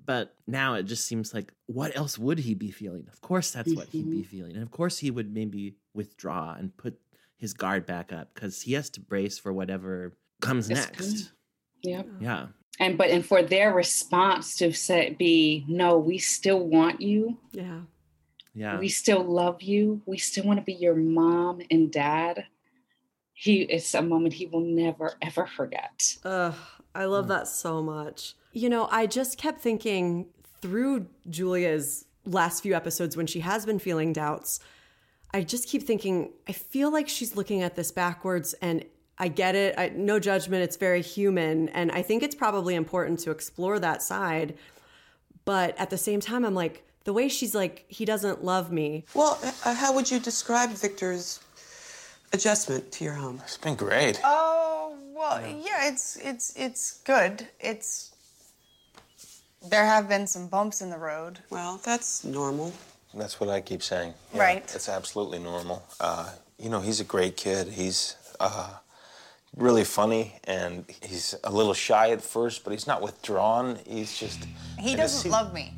But 0.05 0.35
now 0.47 0.75
it 0.75 0.85
just 0.85 1.07
seems 1.07 1.35
like 1.35 1.53
what 1.67 1.97
else 1.97 2.19
would 2.19 2.39
he 2.39 2.55
be 2.55 2.71
feeling 2.71 3.07
of 3.13 3.21
course 3.21 3.51
that's 3.51 3.75
what 3.75 3.89
he'd 3.89 4.11
be 4.11 4.19
mm-hmm. 4.19 4.23
feeling 4.23 4.55
and 4.55 4.63
of 4.63 4.71
course 4.71 4.99
he 4.99 5.11
would 5.11 5.33
maybe 5.33 5.77
withdraw 5.95 6.55
and 6.55 6.77
put 6.77 6.99
his 7.37 7.53
guard 7.53 7.85
back 7.87 8.13
up 8.13 8.33
because 8.35 8.63
he 8.63 8.73
has 8.73 8.89
to 8.89 9.01
brace 9.01 9.39
for 9.39 9.53
whatever 9.53 10.17
comes 10.41 10.71
Yes, 10.71 10.87
next 10.87 11.33
Yep. 11.83 12.07
yeah 12.21 12.47
And 12.79 12.97
but 12.97 13.11
and 13.11 13.25
for 13.25 13.43
their 13.43 13.75
response 13.75 14.57
to 14.57 14.73
say 14.73 15.15
be 15.19 15.65
no, 15.69 15.99
we 15.99 16.19
still 16.19 16.67
want 16.67 17.01
you. 17.01 17.39
Yeah. 17.53 17.81
yeah 18.55 18.79
We 18.79 18.89
still 18.89 19.23
love 19.25 19.63
you. 19.63 20.01
We 20.07 20.19
still 20.19 20.45
want 20.45 20.59
to 20.59 20.65
be 20.65 20.75
your 20.75 20.95
mom 20.95 21.61
and 21.71 21.91
dad. 21.91 22.47
He 23.35 23.63
it's 23.63 23.95
a 23.95 24.03
moment 24.03 24.35
he 24.35 24.47
will 24.47 24.61
never 24.61 25.15
ever 25.21 25.47
forget. 25.47 26.17
Ugh, 26.25 26.55
I 26.95 27.05
love 27.07 27.29
that 27.29 27.49
so 27.49 27.83
much. 27.83 28.35
You 28.53 28.69
know, 28.69 28.89
I 28.91 29.07
just 29.07 29.39
kept 29.39 29.61
thinking 29.61 30.27
through 30.61 31.07
Julia's 31.29 32.05
last 32.25 32.63
few 32.63 32.75
episodes 32.75 33.17
when 33.17 33.27
she 33.27 33.41
has 33.41 33.67
been 33.67 33.79
feeling 33.79 34.13
doubts. 34.13 34.61
I 35.35 35.43
just 35.43 35.69
keep 35.69 35.83
thinking, 35.83 36.33
I 36.49 36.53
feel 36.53 36.93
like 36.93 37.09
she's 37.09 37.35
looking 37.35 37.63
at 37.63 37.75
this 37.75 37.91
backwards 37.91 38.55
and 38.61 38.85
I 39.19 39.29
get 39.29 39.55
it. 39.55 39.75
I, 39.79 39.89
no 39.91 40.19
judgment. 40.19 40.63
It's 40.63 40.77
very 40.77 41.03
human. 41.03 41.69
And 41.71 41.91
I 41.91 42.03
think 42.03 42.23
it's 42.23 42.35
probably 42.35 42.75
important 42.75 43.19
to 43.21 43.31
explore 43.31 43.79
that 43.79 44.03
side. 44.03 44.57
But 45.45 45.79
at 45.79 45.91
the 45.91 45.99
same 45.99 46.21
time, 46.21 46.45
I'm 46.45 46.55
like, 46.55 46.85
the 47.05 47.13
way 47.13 47.29
she's 47.29 47.55
like, 47.55 47.85
he 47.89 48.05
doesn't 48.05 48.45
love 48.45 48.71
me. 48.71 49.05
Well, 49.15 49.39
uh, 49.65 49.75
how 49.75 49.93
would 49.95 50.11
you 50.11 50.21
describe 50.21 50.71
Victor's 50.71 51.41
adjustment 52.33 52.93
to 52.93 53.05
your 53.05 53.15
home? 53.15 53.41
It's 53.43 53.57
been 53.57 53.75
great. 53.75 54.21
Oh 54.25 54.97
well, 55.15 55.41
yeah. 55.41 55.89
It's 55.89 56.17
it's 56.17 56.55
it's 56.57 57.01
good. 57.01 57.49
It's 57.59 58.12
there 59.69 59.85
have 59.85 60.09
been 60.09 60.27
some 60.27 60.47
bumps 60.49 60.81
in 60.83 60.91
the 60.91 60.99
road. 60.99 61.39
Well, 61.51 61.81
that's 61.85 62.25
normal. 62.25 62.73
That's 63.15 63.39
what 63.41 63.51
I 63.51 63.61
keep 63.61 63.83
saying. 63.83 64.15
Yeah, 64.35 64.41
Right. 64.41 64.75
It's 64.75 64.89
absolutely 64.89 65.39
normal. 65.39 65.83
Uh, 66.01 66.31
you 66.59 66.69
know, 66.71 66.81
he's 66.81 67.01
a 67.01 67.05
great 67.05 67.37
kid. 67.37 67.69
He's 67.69 68.17
uh, 68.41 68.71
really 69.57 69.85
funny, 69.85 70.35
and 70.45 70.85
he's 71.03 71.35
a 71.45 71.51
little 71.51 71.75
shy 71.75 72.11
at 72.11 72.23
first, 72.23 72.65
but 72.65 72.73
he's 72.73 72.87
not 72.87 73.03
withdrawn. 73.03 73.79
He's 73.87 74.17
just. 74.17 74.47
He 74.79 74.95
I 74.95 74.97
doesn't 74.97 75.21
see- 75.21 75.29
love 75.31 75.53
me. 75.53 75.75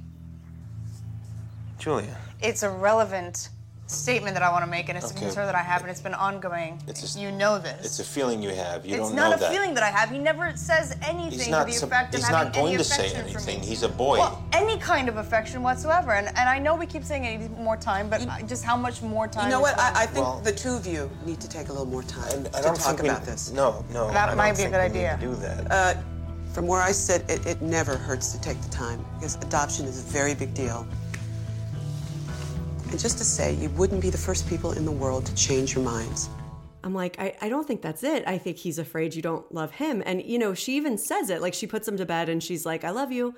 Julia. 1.79 2.17
It's 2.41 2.63
a 2.63 2.71
relevant 2.71 3.49
statement 3.87 4.35
that 4.35 4.43
I 4.43 4.51
want 4.51 4.65
to 4.65 4.71
make, 4.71 4.89
and 4.89 4.97
it's 4.97 5.11
a 5.11 5.15
concern 5.15 5.45
that 5.47 5.55
I 5.55 5.61
have, 5.63 5.83
and 5.83 5.91
it's 5.91 6.01
been 6.01 6.15
ongoing. 6.15 6.81
It's 6.87 7.17
a- 7.17 7.21
you 7.21 7.31
know 7.31 7.59
this. 7.59 7.85
It's 7.85 7.99
a 8.01 8.05
feeling 8.05 8.43
you 8.43 8.49
have. 8.55 8.87
You 8.87 8.95
It's 8.97 9.09
don't 9.09 9.15
know 9.15 9.25
that. 9.29 9.33
It's 9.35 9.43
not 9.43 9.51
a 9.51 9.55
feeling 9.55 9.75
that 9.75 9.83
I 9.85 9.91
have. 9.91 10.09
He 10.11 10.19
never 10.19 10.57
says 10.57 10.97
anything 11.03 11.31
He's 11.33 11.45
to 11.45 11.51
not. 11.51 11.67
the 11.67 11.75
effect 11.77 12.15
of 12.15 12.21
he's 12.21 12.31
not 12.31 12.55
going 12.55 12.69
any 12.75 12.77
to 12.79 12.85
say 12.85 13.13
anything. 13.13 13.61
He's 13.61 13.83
a 13.83 13.89
boy. 13.89 14.19
Well, 14.19 14.43
any 14.53 14.79
kind 14.79 15.09
of 15.11 15.19
affection 15.19 15.63
whatsoever, 15.63 16.13
and, 16.13 16.29
and 16.29 16.49
I 16.49 16.59
know 16.59 16.75
we 16.75 16.87
keep 16.87 17.05
saying 17.05 17.25
it 17.25 17.39
needs 17.41 17.51
more 17.59 17.77
time, 17.77 18.09
but 18.09 18.27
I- 18.27 18.43
just 18.43 18.65
how 18.65 18.77
much 18.77 19.03
more 19.03 19.29
time? 19.29 19.45
You 19.45 19.51
know 19.51 19.61
what? 19.61 19.79
I, 19.79 20.05
I 20.05 20.07
think 20.07 20.25
Well- 20.25 20.41
the 20.43 20.53
two 20.53 20.71
of 20.75 20.87
you 20.87 21.11
need 21.27 21.41
to 21.41 21.49
take 21.49 21.69
a 21.69 21.73
little 21.73 21.87
more 21.87 22.03
time 22.05 22.47
I 22.55 22.59
to 22.59 22.63
don't 22.63 22.77
talk 22.77 22.87
think 22.97 23.03
we- 23.03 23.09
about 23.11 23.25
this. 23.27 23.51
No, 23.51 23.85
no. 23.93 24.07
That 24.13 24.17
I 24.17 24.27
don't 24.29 24.37
might 24.39 24.53
be 24.57 24.63
a 24.63 24.71
think 24.71 24.73
good 24.73 24.93
we 24.93 24.99
need 24.99 25.07
idea. 25.07 25.19
to 25.21 25.27
do 25.27 25.35
that. 25.37 25.71
Uh, 25.71 25.95
from 26.55 26.67
where 26.69 26.81
I 26.81 26.93
sit, 26.93 27.29
it, 27.29 27.45
it 27.47 27.61
never 27.61 27.97
hurts 27.97 28.33
to 28.33 28.41
take 28.41 28.61
the 28.63 28.71
time 28.71 29.05
because 29.17 29.35
adoption 29.37 29.85
is 29.87 29.99
a 29.99 30.05
very 30.05 30.35
big 30.35 30.55
deal. 30.55 30.87
And 32.95 33.01
just 33.01 33.19
to 33.19 33.25
say, 33.25 33.55
you 33.55 33.71
wouldn't 33.71 34.01
be 34.01 34.09
the 34.09 34.17
first 34.17 34.49
people 34.49 34.71
in 34.71 34.85
the 34.85 34.93
world 34.93 35.27
to 35.27 35.35
change 35.35 35.75
your 35.75 35.83
minds. 35.83 36.31
I'm 36.85 36.95
like, 36.95 37.19
I, 37.19 37.35
I 37.41 37.49
don't 37.49 37.67
think 37.67 37.83
that's 37.83 38.05
it. 38.05 38.23
I 38.25 38.39
think 38.39 38.57
he's 38.57 38.79
afraid 38.79 39.17
you 39.17 39.21
don't 39.21 39.53
love 39.53 39.73
him. 39.73 40.01
And, 40.07 40.23
you 40.23 40.39
know, 40.39 40.55
she 40.55 40.77
even 40.77 40.97
says 40.97 41.29
it. 41.29 41.43
Like, 41.43 41.55
she 41.55 41.67
puts 41.67 41.89
him 41.89 41.97
to 41.97 42.07
bed 42.07 42.29
and 42.29 42.41
she's 42.41 42.65
like, 42.65 42.85
I 42.85 42.91
love 42.91 43.11
you. 43.11 43.35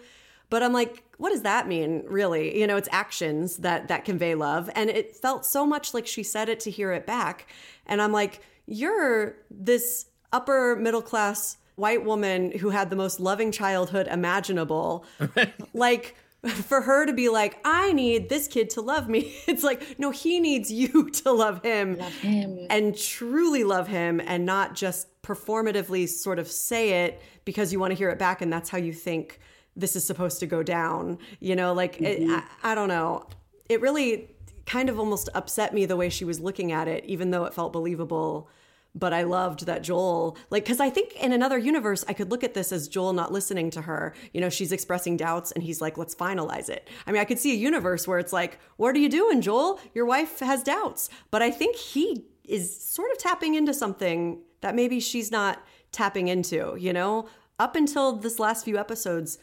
But 0.51 0.63
I'm 0.63 0.75
like, 0.75 1.05
what 1.17 1.31
does 1.31 1.41
that 1.41 1.67
mean, 1.67 2.05
really? 2.07 2.61
You 2.61 2.67
know, 2.67 2.77
it's 2.77 2.91
actions 2.93 3.57
that 3.57 3.89
that 3.89 4.05
convey 4.05 4.35
love. 4.35 4.69
And 4.75 4.91
it 4.91 5.17
felt 5.17 5.47
so 5.47 5.67
much 5.67 5.95
like 5.95 6.07
she 6.07 6.23
said 6.23 6.51
it 6.51 6.61
to 6.61 6.71
hear 6.71 6.93
it 6.93 7.07
back. 7.07 7.47
And 7.87 8.03
I'm 8.03 8.13
like, 8.13 8.43
you're 8.67 9.37
this 9.51 10.05
upper 10.35 10.77
middle 10.77 11.01
class 11.01 11.57
white 11.77 12.05
woman 12.05 12.51
who 12.59 12.69
had 12.69 12.91
the 12.91 12.97
most 12.97 13.21
loving 13.21 13.53
childhood 13.53 14.07
imaginable. 14.07 15.07
like, 15.73 16.15
for 16.49 16.83
her 16.83 17.07
to 17.07 17.13
be 17.13 17.29
like, 17.29 17.59
I 17.65 17.93
need 17.93 18.29
this 18.29 18.49
kid 18.49 18.71
to 18.71 18.81
love 18.81 19.09
me. 19.09 19.35
It's 19.47 19.63
like, 19.63 19.99
no, 19.99 20.11
he 20.11 20.41
needs 20.41 20.71
you 20.71 21.11
to 21.25 21.33
love 21.33 21.63
him, 21.63 21.97
Love 21.99 22.13
him. 22.15 22.67
and 22.71 22.97
truly 22.97 23.65
love 23.65 23.89
him 23.89 24.21
and 24.21 24.45
not 24.45 24.75
just 24.75 25.09
performatively 25.23 26.09
sort 26.09 26.39
of 26.39 26.49
say 26.49 27.05
it 27.05 27.21
because 27.45 27.73
you 27.73 27.81
want 27.81 27.91
to 27.93 27.97
hear 27.97 28.11
it 28.11 28.19
back 28.19 28.43
and 28.43 28.53
that's 28.53 28.69
how 28.71 28.79
you 28.79 28.93
think 28.93 29.41
this 29.75 29.97
is 29.97 30.07
supposed 30.07 30.41
to 30.41 30.47
go 30.47 30.63
down. 30.63 31.19
You 31.41 31.57
know, 31.57 31.73
like, 31.75 32.01
it, 32.01 32.21
mm-hmm. 32.21 32.35
I, 32.63 32.73
I 32.73 32.75
don't 32.75 32.89
know. 32.89 33.27
It 33.69 33.81
really 33.81 34.31
kind 34.67 34.89
of 34.89 34.99
almost 34.99 35.29
upset 35.35 35.73
me 35.75 35.87
the 35.87 35.97
way 35.97 36.09
she 36.09 36.25
was 36.25 36.41
looking 36.41 36.73
at 36.73 36.89
it, 36.89 37.05
even 37.07 37.31
though 37.31 37.45
it 37.45 37.55
felt 37.55 37.73
believable 37.73 38.49
but 38.97 39.13
I 39.13 39.23
loved 39.25 39.67
that 39.67 39.83
Joel, 39.83 40.37
like, 40.49 40.65
because 40.65 40.81
I 40.81 40.89
think 40.89 41.15
in 41.23 41.33
another 41.33 41.59
universe, 41.59 42.05
I 42.09 42.15
could 42.15 42.31
look 42.31 42.43
at 42.43 42.55
this 42.55 42.73
as 42.73 42.89
Joel 42.89 43.13
not 43.13 43.31
listening 43.31 43.71
to 43.73 43.83
her. 43.83 44.15
You 44.33 44.41
know, 44.41 44.49
she's 44.49 44.73
expressing 44.73 45.19
doubts 45.19 45.53
and 45.53 45.63
he's 45.63 45.83
like, 45.83 45.99
let's 45.99 46.15
finalize 46.15 46.71
it. 46.71 46.89
I 47.07 47.13
mean, 47.13 47.21
I 47.21 47.27
could 47.27 47.39
see 47.39 47.53
a 47.53 47.57
universe 47.57 48.09
where 48.09 48.19
it's 48.19 48.33
like, 48.33 48.59
what 48.79 48.97
are 48.97 48.99
you 48.99 49.11
doing, 49.11 49.43
Joel? 49.43 49.79
Your 49.95 50.07
wife 50.07 50.41
has 50.41 50.63
doubts. 50.63 51.11
But 51.31 51.43
I 51.43 51.51
think 51.51 51.77
he 51.77 52.25
is 52.45 52.75
sort 52.83 53.11
of 53.13 53.19
tapping 53.19 53.55
into 53.55 53.75
something 53.75 54.41
that 54.63 54.75
maybe 54.75 54.99
she's 54.99 55.31
not 55.31 55.63
tapping 55.93 56.29
into, 56.29 56.75
you 56.79 56.93
know? 56.93 57.29
Up 57.59 57.77
until 57.77 58.17
this 58.17 58.39
last 58.39 58.65
few 58.65 58.79
episodes, 58.79 59.39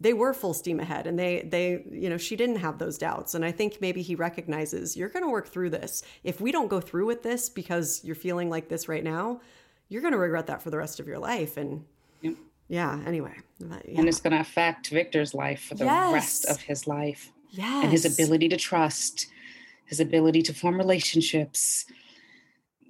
they 0.00 0.12
were 0.12 0.32
full 0.32 0.54
steam 0.54 0.78
ahead 0.80 1.06
and 1.06 1.18
they 1.18 1.42
they 1.50 1.84
you 1.90 2.08
know 2.08 2.16
she 2.16 2.36
didn't 2.36 2.56
have 2.56 2.78
those 2.78 2.96
doubts 2.98 3.34
and 3.34 3.44
i 3.44 3.50
think 3.50 3.80
maybe 3.80 4.00
he 4.02 4.14
recognizes 4.14 4.96
you're 4.96 5.08
going 5.08 5.24
to 5.24 5.30
work 5.30 5.48
through 5.48 5.70
this 5.70 6.02
if 6.22 6.40
we 6.40 6.52
don't 6.52 6.68
go 6.68 6.80
through 6.80 7.06
with 7.06 7.22
this 7.22 7.48
because 7.48 8.00
you're 8.04 8.14
feeling 8.14 8.48
like 8.48 8.68
this 8.68 8.88
right 8.88 9.02
now 9.04 9.40
you're 9.88 10.02
going 10.02 10.12
to 10.12 10.18
regret 10.18 10.46
that 10.46 10.62
for 10.62 10.70
the 10.70 10.76
rest 10.78 11.00
of 11.00 11.06
your 11.08 11.18
life 11.18 11.56
and 11.56 11.84
Yep. 12.22 12.34
yeah 12.68 13.00
anyway 13.06 13.34
But, 13.60 13.88
yeah. 13.88 13.98
And 14.00 14.08
it's 14.08 14.20
going 14.20 14.32
to 14.34 14.40
affect 14.40 14.88
Victor's 14.90 15.34
life 15.34 15.62
for 15.62 15.74
the 15.74 15.84
Yes. 15.84 16.12
rest 16.12 16.46
of 16.46 16.60
his 16.60 16.86
life. 16.86 17.32
yes 17.50 17.82
and 17.84 17.90
his 17.92 18.04
ability 18.04 18.48
to 18.50 18.56
trust, 18.56 19.26
his 19.86 19.98
ability 20.00 20.42
to 20.42 20.52
form 20.52 20.76
relationships. 20.76 21.86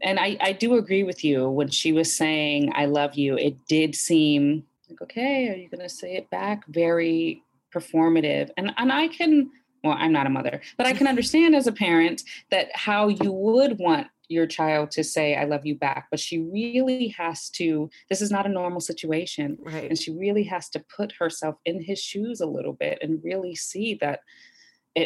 And 0.03 0.19
I, 0.21 0.37
I 0.41 0.53
do 0.53 0.75
agree 0.77 1.03
with 1.05 1.25
you 1.25 1.49
when 1.49 1.69
she 1.71 1.93
was 1.93 2.15
saying, 2.17 2.73
I 2.75 2.85
love 2.87 3.15
you. 3.17 3.37
It 3.37 3.67
did 3.67 3.95
seem 3.97 4.65
like, 4.91 5.03
okay, 5.03 5.49
are 5.49 5.57
you 5.57 5.69
going 5.69 5.83
to 5.83 5.89
say 5.89 6.17
it 6.17 6.31
back? 6.31 6.67
Very 6.69 7.43
performative. 7.75 8.51
And, 8.57 8.73
and 8.77 8.93
I 8.93 9.09
can, 9.09 9.51
well, 9.85 9.97
I'm 9.99 10.13
not 10.13 10.27
a 10.27 10.31
mother, 10.31 10.61
but 10.77 10.87
I 10.87 10.93
can 10.93 11.07
understand 11.09 11.55
as 11.55 11.67
a 11.67 11.73
parent 11.73 12.23
that 12.51 12.69
how 12.75 13.09
you 13.09 13.33
would 13.33 13.79
want 13.79 14.09
your 14.29 14.47
child 14.47 14.91
to 14.91 15.03
say, 15.03 15.35
I 15.37 15.45
love 15.45 15.65
you 15.65 15.75
back. 15.75 16.09
But 16.11 16.21
she 16.21 16.39
really 16.39 17.09
has 17.09 17.49
to, 17.51 17.89
this 18.11 18.21
is 18.21 18.31
not 18.31 18.47
a 18.47 18.51
normal 18.51 18.81
situation. 18.81 19.59
right 19.61 19.89
And 19.89 19.99
she 19.99 20.13
really 20.13 20.45
has 20.45 20.69
to 20.71 20.85
put 20.95 21.13
herself 21.19 21.57
in 21.65 21.83
his 21.83 21.99
shoes 21.99 22.41
a 22.41 22.47
little 22.47 22.75
bit 22.75 22.99
and 23.01 23.23
really 23.25 23.55
see 23.55 23.95
that 24.01 24.21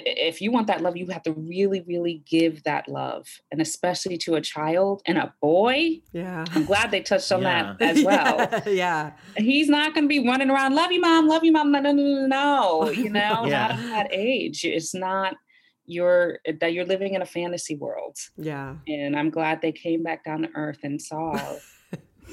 if 0.07 0.41
you 0.41 0.51
want 0.51 0.67
that 0.69 0.81
love, 0.81 0.97
you 0.97 1.07
have 1.09 1.23
to 1.25 1.33
really, 1.33 1.83
really 1.83 2.23
give 2.29 2.63
that 2.65 2.89
love. 2.89 3.27
And 3.51 3.61
especially 3.61 4.17
to 4.19 4.35
a 4.37 4.41
child 4.41 5.03
and 5.07 5.19
a 5.19 5.35
boy. 5.41 6.01
yeah 6.13 6.45
I'm 6.55 6.65
glad 6.65 6.91
they 6.91 7.03
touched 7.03 7.31
on 7.33 7.43
Yeah. 7.43 7.75
that 7.79 7.83
as 7.91 8.05
well. 8.05 8.63
yeah 8.67 9.13
He's 9.37 9.69
not 9.69 9.95
going 9.95 10.05
to 10.05 10.09
be 10.09 10.27
running 10.27 10.51
around, 10.51 10.75
love 10.75 10.93
you, 10.93 11.01
mom, 11.01 11.27
love 11.27 11.43
you, 11.45 11.53
mom. 11.53 11.73
No, 11.73 11.81
no, 11.81 11.93
no, 11.93 12.03
no, 12.03 12.27
no. 12.27 12.91
You 12.91 13.11
know, 13.19 13.45
Yeah. 13.47 13.69
not 13.69 13.71
at 13.73 13.77
that 13.91 14.07
age. 14.13 14.65
It's 14.65 14.95
not 14.95 15.35
you're 15.85 16.39
that 16.61 16.73
you're 16.73 16.85
living 16.87 17.15
in 17.15 17.23
a 17.23 17.27
fantasy 17.27 17.75
world. 17.77 18.17
yeah 18.37 18.77
And 18.87 19.17
I'm 19.17 19.31
glad 19.31 19.61
they 19.61 19.73
came 19.73 20.03
back 20.03 20.25
down 20.25 20.43
to 20.43 20.49
earth 20.55 20.79
and 20.85 21.01
saw 21.03 21.57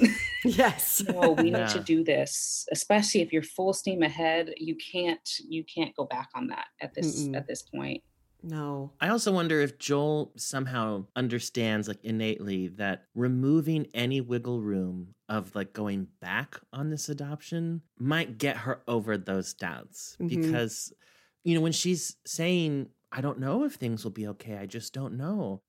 yes 0.46 1.04
no 1.08 1.32
we 1.32 1.52
need 1.52 1.68
to 1.70 1.80
do 1.80 2.04
this 2.04 2.66
especially 2.72 3.22
if 3.22 3.34
you're 3.34 3.44
full 3.44 3.74
steam 3.74 4.02
ahead 4.04 4.54
you 4.58 4.76
can't 4.76 5.30
you 5.48 5.64
can't 5.64 5.96
go 5.96 6.06
back 6.06 6.30
on 6.36 6.48
that 6.48 6.66
at 6.82 6.94
this 6.94 7.24
Mm-mm. 7.24 7.36
at 7.36 7.48
this 7.48 7.62
point 7.64 8.02
No. 8.42 8.94
I 9.02 9.10
also 9.10 9.34
wonder 9.34 9.60
if 9.60 9.78
Joel 9.80 10.32
somehow 10.38 11.08
understands, 11.14 11.90
like 11.90 12.02
innately, 12.06 12.70
that 12.78 13.04
removing 13.14 13.88
any 13.94 14.22
wiggle 14.22 14.62
room 14.62 15.14
of 15.28 15.54
like 15.56 15.74
going 15.74 16.08
back 16.22 16.58
on 16.72 16.90
this 16.90 17.10
adoption 17.10 17.82
might 17.98 18.38
get 18.38 18.56
her 18.64 18.82
over 18.88 19.18
those 19.18 19.54
doubts. 19.54 20.16
Mhm. 20.22 20.30
Because, 20.30 20.94
you 21.44 21.54
know, 21.54 21.60
when 21.60 21.74
she's 21.74 22.16
saying, 22.26 22.88
I 23.12 23.20
don't 23.20 23.40
know 23.40 23.66
if 23.66 23.74
things 23.74 24.06
will 24.06 24.12
be 24.12 24.28
okay, 24.28 24.56
I 24.56 24.66
just 24.68 24.94
don't 24.94 25.18
know. 25.18 25.62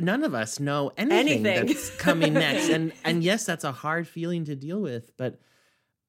None 0.00 0.22
of 0.22 0.34
us 0.34 0.60
know 0.60 0.92
anything, 0.96 1.44
Anything. 1.46 1.66
that's 1.66 1.90
coming 1.96 2.34
next. 2.34 2.68
And 2.74 2.92
and 3.04 3.24
yes, 3.24 3.44
that's 3.44 3.64
a 3.64 3.72
hard 3.72 4.06
feeling 4.06 4.44
to 4.44 4.54
deal 4.56 4.80
with, 4.80 5.16
but 5.16 5.40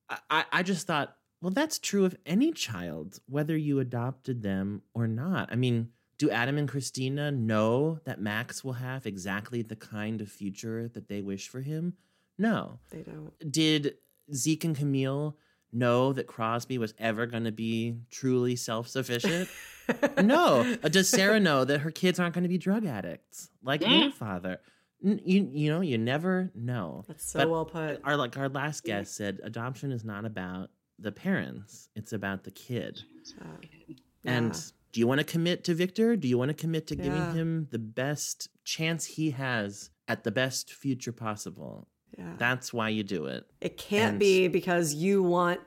I, 0.09 0.17
I- 0.29 0.45
I 0.51 0.63
just 0.63 0.85
thought, 0.87 1.15
well, 1.41 1.51
that's 1.51 1.79
true 1.79 2.03
of 2.05 2.15
any 2.25 2.51
child, 2.51 3.19
whether 3.27 3.55
you 3.55 3.79
adopted 3.79 4.41
them 4.43 4.81
or 4.93 5.07
not. 5.07 5.49
I 5.51 5.55
mean, 5.55 5.89
do 6.17 6.29
Adam 6.29 6.57
and 6.57 6.67
Christina 6.67 7.31
know 7.31 7.99
that 8.03 8.19
Max 8.19 8.61
will 8.63 8.73
have 8.73 9.05
exactly 9.05 9.61
the 9.61 9.77
kind 9.77 10.19
of 10.19 10.29
future 10.29 10.89
that 10.89 11.07
they 11.07 11.21
wish 11.21 11.47
for 11.47 11.61
him? 11.61 11.93
No. 12.37 12.79
They 12.89 13.03
don't. 13.03 13.31
Did 13.51 13.95
Zeke 14.33 14.65
and 14.65 14.75
Camille 14.75 15.37
know 15.71 16.11
that 16.13 16.27
Crosby 16.27 16.77
was 16.77 16.93
ever 16.99 17.25
going 17.25 17.45
to 17.45 17.51
be 17.53 17.95
truly 18.11 18.55
self 18.57 18.87
sufficient? 18.89 19.47
no. 20.23 20.75
Does 20.83 21.09
Sarah 21.09 21.39
know 21.39 21.65
that 21.65 21.79
her 21.79 21.91
kids 21.91 22.19
aren't 22.19 22.33
going 22.33 22.43
to 22.43 22.49
be 22.49 22.57
drug 22.57 22.85
addicts 22.85 23.49
like 23.63 23.85
your 23.85 24.11
father? 24.11 24.59
You, 25.01 25.49
you 25.53 25.71
know, 25.71 25.79
you 25.81 25.97
never 25.97 26.51
know. 26.53 27.05
That's 27.07 27.31
so 27.31 27.39
But 27.39 27.49
well 27.49 27.65
put. 27.65 28.01
Our 28.03 28.17
like 28.17 28.37
our 28.37 28.49
last 28.49 28.83
guest 28.83 29.15
said 29.15 29.39
adoption 29.43 29.91
is 29.91 30.03
not 30.03 30.25
about 30.25 30.69
the 30.97 31.11
parents; 31.11 31.87
it's 31.95 32.11
about 32.11 32.43
the 32.43 32.51
kid. 32.51 32.99
Uh, 33.39 33.45
And 34.25 34.53
do 34.91 34.99
you 34.99 35.07
want 35.07 35.19
to 35.19 35.23
commit 35.23 35.63
to 35.65 35.73
Victor? 35.73 36.15
Do 36.17 36.27
you 36.27 36.37
want 36.37 36.49
to 36.49 36.53
commit 36.55 36.87
to 36.87 36.95
giving 36.95 37.13
Yeah. 37.13 37.33
him 37.33 37.67
the 37.71 37.79
best 37.79 38.49
chance 38.65 39.05
he 39.05 39.31
has 39.31 39.89
at 40.09 40.23
the 40.25 40.31
best 40.31 40.73
future 40.73 41.13
possible? 41.13 41.87
yeah. 42.17 42.33
That's 42.37 42.73
why 42.73 42.89
you 42.89 43.03
do 43.03 43.25
it. 43.27 43.45
it 43.61 43.77
can't 43.77 44.09
and- 44.13 44.19
be 44.19 44.47
because 44.49 44.93
you 44.93 45.23
want 45.23 45.61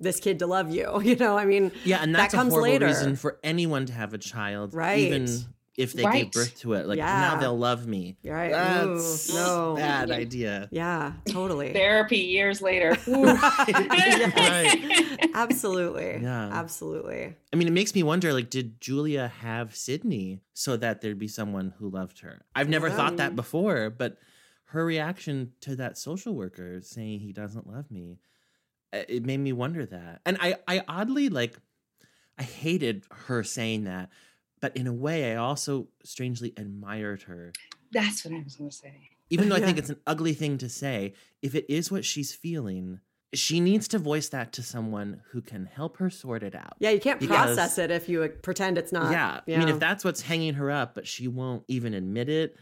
this 0.00 0.20
kid 0.20 0.38
to 0.40 0.46
love 0.46 0.70
you. 0.70 1.00
You 1.02 1.16
know, 1.16 1.36
I 1.38 1.44
mean, 1.44 1.72
Yeah, 1.84 1.98
and 2.02 2.14
that's 2.14 2.32
that 2.32 2.36
comes 2.38 2.52
a 2.52 2.56
horrible 2.56 2.72
later. 2.72 2.86
reason 2.86 3.16
for 3.16 3.38
anyone 3.42 3.86
to 3.86 3.92
have 3.92 4.12
a 4.14 4.18
child, 4.18 4.74
Right. 4.74 4.98
even 5.00 5.28
if 5.76 5.92
they 5.92 6.04
Right. 6.04 6.24
gave 6.24 6.32
birth 6.32 6.58
to 6.60 6.72
it. 6.74 6.86
Like 6.86 6.98
Yeah. 6.98 7.20
now 7.20 7.40
they'll 7.40 7.56
love 7.58 7.86
me. 7.86 8.16
You're 8.22 8.34
right. 8.34 8.50
Ooh, 8.50 8.94
That's 8.96 9.32
no. 9.32 9.74
bad 9.76 10.10
idea. 10.10 10.68
Yeah, 10.72 11.12
totally. 11.28 11.72
Therapy 11.72 12.18
years 12.18 12.60
later. 12.60 12.96
Right. 13.06 15.18
Absolutely. 15.34 16.18
Yeah. 16.22 16.50
Absolutely. 16.52 17.34
I 17.52 17.56
mean, 17.56 17.68
it 17.68 17.72
makes 17.72 17.94
me 17.94 18.02
wonder 18.02 18.32
like, 18.32 18.50
did 18.50 18.80
Julia 18.80 19.28
have 19.40 19.74
Sydney 19.76 20.40
so 20.52 20.76
that 20.76 21.00
there'd 21.00 21.18
be 21.18 21.28
someone 21.28 21.74
who 21.78 21.88
loved 21.90 22.20
her? 22.20 22.42
I've 22.54 22.68
never 22.68 22.90
thought 22.90 23.16
that 23.18 23.36
before, 23.36 23.90
but 23.90 24.18
her 24.66 24.84
reaction 24.84 25.52
to 25.62 25.76
that 25.76 25.96
social 25.96 26.34
worker 26.34 26.80
saying 26.82 27.20
he 27.20 27.32
doesn't 27.32 27.66
love 27.66 27.90
me, 27.90 28.18
it 28.92 29.24
made 29.24 29.38
me 29.40 29.52
wonder 29.52 29.84
that. 29.86 30.20
And 30.24 30.36
I, 30.40 30.56
I 30.66 30.82
oddly 30.88 31.28
like, 31.28 31.56
I 32.38 32.42
hated 32.42 33.04
her 33.26 33.42
saying 33.42 33.84
that, 33.84 34.08
but 34.60 34.76
in 34.76 34.86
a 34.86 34.92
way, 34.92 35.32
I 35.32 35.36
also 35.36 35.88
strangely 36.04 36.52
admired 36.56 37.22
her. 37.22 37.52
That's 37.92 38.24
what 38.24 38.34
I 38.34 38.42
was 38.42 38.56
going 38.56 38.70
to 38.70 38.76
say. 38.76 39.10
Even 39.30 39.48
though 39.48 39.56
I 39.56 39.60
think 39.60 39.76
Yeah. 39.76 39.78
it's 39.82 39.90
an 39.90 40.00
ugly 40.06 40.32
thing 40.34 40.58
to 40.58 40.68
say, 40.68 41.14
if 41.42 41.54
it 41.54 41.66
is 41.68 41.90
what 41.90 42.04
she's 42.04 42.34
feeling, 42.34 43.00
she 43.34 43.60
needs 43.60 43.88
to 43.88 43.98
voice 43.98 44.30
that 44.30 44.52
to 44.54 44.62
someone 44.62 45.20
who 45.32 45.42
can 45.42 45.66
help 45.66 45.98
her 45.98 46.08
sort 46.08 46.42
it 46.42 46.54
out. 46.54 46.74
Yeah, 46.78 46.90
you 46.90 47.00
can't 47.00 47.20
Because- 47.20 47.54
process 47.56 47.76
it 47.78 47.90
if 47.90 48.08
you 48.08 48.26
pretend 48.42 48.78
it's 48.78 48.92
not. 48.92 49.12
Yeah. 49.12 49.40
I 49.54 49.58
mean, 49.58 49.68
if 49.68 49.78
that's 49.78 50.02
what's 50.04 50.22
hanging 50.22 50.54
her 50.54 50.70
up, 50.70 50.94
but 50.94 51.06
she 51.06 51.28
won't 51.28 51.64
even 51.68 51.92
admit 51.92 52.28
it, 52.30 52.56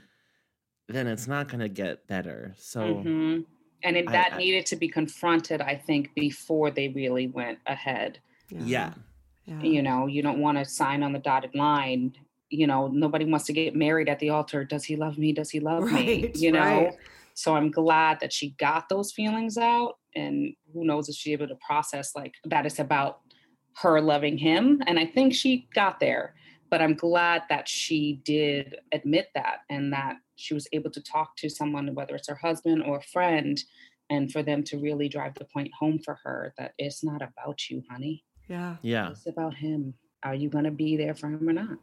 then 0.88 1.06
it's 1.06 1.26
not 1.28 1.48
going 1.48 1.60
to 1.60 1.68
get 1.68 2.06
better. 2.08 2.54
So, 2.58 2.80
Mhm. 2.80 3.44
And 3.82 3.96
it, 3.96 4.06
that 4.10 4.34
I- 4.34 4.38
needed 4.38 4.66
to 4.66 4.76
be 4.76 4.88
confronted, 4.88 5.60
I 5.60 5.76
think, 5.76 6.14
before 6.14 6.70
they 6.70 6.88
really 6.88 7.28
went 7.28 7.58
ahead. 7.66 8.18
yeah. 8.50 8.94
yeah. 9.44 9.62
You 9.62 9.82
know, 9.82 10.06
you 10.06 10.22
don't 10.22 10.40
want 10.40 10.58
to 10.58 10.64
sign 10.64 11.02
on 11.02 11.12
the 11.12 11.20
dotted 11.20 11.54
line. 11.54 12.14
You 12.50 12.66
know, 12.66 12.88
nobody 12.88 13.24
wants 13.24 13.46
to 13.46 13.52
get 13.52 13.76
married 13.76 14.08
at 14.08 14.18
the 14.18 14.30
altar. 14.30 14.64
Does 14.64 14.84
he 14.84 14.96
love 14.96 15.18
me? 15.18 15.32
Does 15.32 15.50
he 15.50 15.60
love 15.60 15.84
me? 15.92 16.32
You 16.34 16.52
know? 16.52 16.60
right. 16.60 16.92
So 17.34 17.54
I'm 17.54 17.70
glad 17.70 18.18
that 18.20 18.32
she 18.32 18.50
got 18.58 18.88
those 18.88 19.12
feelings 19.12 19.58
out. 19.58 19.98
And 20.14 20.54
who 20.72 20.84
knows 20.84 21.08
if 21.08 21.14
she's 21.14 21.34
able 21.34 21.48
to 21.48 21.56
process 21.56 22.16
like 22.16 22.34
that 22.46 22.64
it's 22.64 22.78
about 22.78 23.20
her 23.82 24.00
loving 24.00 24.38
him. 24.38 24.82
And 24.86 24.98
I 24.98 25.04
think 25.06 25.34
she 25.34 25.68
got 25.74 26.00
there. 26.00 26.34
But 26.70 26.82
I'm 26.82 26.94
glad 26.94 27.42
that 27.48 27.68
she 27.68 28.20
did 28.24 28.76
admit 28.92 29.28
that 29.34 29.60
and 29.70 29.92
that 29.92 30.16
she 30.36 30.54
was 30.54 30.66
able 30.72 30.90
to 30.90 31.00
talk 31.00 31.36
to 31.36 31.48
someone, 31.48 31.94
whether 31.94 32.14
it's 32.14 32.28
her 32.28 32.34
husband 32.34 32.82
or 32.82 32.98
a 32.98 33.02
friend, 33.02 33.62
and 34.10 34.30
for 34.30 34.42
them 34.42 34.62
to 34.64 34.78
really 34.78 35.08
drive 35.08 35.34
the 35.34 35.44
point 35.44 35.70
home 35.78 35.98
for 35.98 36.18
her 36.24 36.54
that 36.58 36.74
it's 36.78 37.02
not 37.02 37.22
about 37.22 37.68
you, 37.70 37.82
honey. 37.90 38.24
Yeah. 38.48 38.76
Yeah. 38.82 39.10
It's 39.10 39.26
about 39.26 39.54
him. 39.54 39.94
Are 40.22 40.34
you 40.34 40.48
going 40.48 40.64
to 40.64 40.70
be 40.70 40.96
there 40.96 41.14
for 41.14 41.28
him 41.28 41.48
or 41.48 41.52
not? 41.52 41.78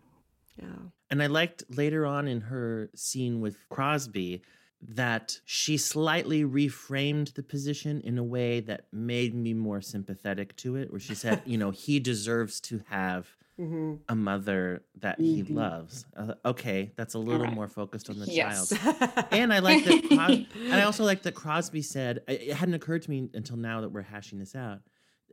Yeah. 0.62 0.90
And 1.10 1.22
I 1.22 1.28
liked 1.28 1.64
later 1.70 2.06
on 2.06 2.28
in 2.28 2.42
her 2.42 2.90
scene 2.96 3.42
with 3.42 3.58
Crosby 3.70 4.42
that 4.82 5.40
she 5.46 5.78
slightly 5.78 6.44
reframed 6.44 7.34
the 7.34 7.44
position 7.44 8.02
in 8.02 8.18
a 8.18 8.24
way 8.24 8.60
that 8.60 8.86
made 8.92 9.34
me 9.34 9.54
more 9.54 9.82
sympathetic 9.82 10.56
to 10.58 10.76
it, 10.76 10.92
where 10.92 11.00
she 11.00 11.16
said, 11.16 11.42
you 11.46 11.58
know, 11.58 11.72
he 11.72 12.00
deserves 12.00 12.60
to 12.62 12.82
have 12.90 13.36
hmm 13.58 13.96
a 14.10 14.16
mother 14.16 14.84
that 15.00 15.20
he 15.20 15.44
Mhm. 15.44 15.54
loves. 15.56 16.06
Uh, 16.18 16.34
okay, 16.46 16.92
that's 16.96 17.14
a 17.14 17.20
little 17.20 17.42
Alright. 17.42 17.54
more 17.54 17.68
focused 17.68 18.10
on 18.10 18.20
the 18.20 18.26
Yes. 18.26 18.70
child. 18.70 19.26
And 19.32 19.54
I 19.54 19.60
like 19.60 19.84
that. 19.86 20.04
Cros- 20.08 20.46
and 20.72 20.74
I 20.74 20.84
also 20.84 21.04
like 21.04 21.22
that 21.24 21.36
Crosby 21.36 21.82
said. 21.82 22.24
It 22.28 22.42
it 22.42 22.54
hadn't 22.56 22.74
occurred 22.76 23.04
to 23.04 23.10
me 23.12 23.30
until 23.34 23.58
now 23.58 23.82
that 23.82 23.90
we're 23.90 24.02
hashing 24.02 24.40
this 24.40 24.56
out. 24.56 24.80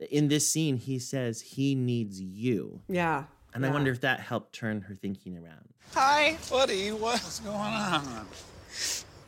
In 0.09 0.27
this 0.29 0.51
scene, 0.51 0.77
he 0.77 0.97
says 0.99 1.41
he 1.41 1.75
needs 1.75 2.19
you, 2.19 2.81
yeah. 2.87 3.25
and 3.53 3.63
I 3.65 3.69
wonder 3.69 3.91
if 3.91 4.01
that 4.01 4.19
helped 4.19 4.53
turn 4.53 4.81
her 4.81 4.95
thinking 4.95 5.37
around. 5.37 5.69
Hi. 5.93 6.37
Buddy, 6.49 6.91
what's 6.91 7.39
going 7.41 7.55
on? 7.55 8.25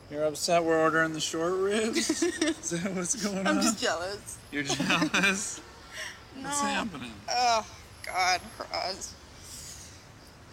You're 0.10 0.26
upset 0.26 0.64
we're 0.64 0.80
ordering 0.80 1.14
the 1.14 1.20
short 1.20 1.54
ribs? 1.54 2.10
Is 2.24 2.70
that 2.72 2.94
what's 2.96 3.16
going 3.24 3.40
on? 3.40 3.48
I'm 3.48 3.62
just 3.62 3.80
jealous. 3.82 4.38
You're 4.52 4.64
jealous? 4.64 5.60
What's 6.42 6.62
happening? 6.62 7.12
Oh, 7.30 7.66
God, 8.14 8.42
Cross. 8.58 9.16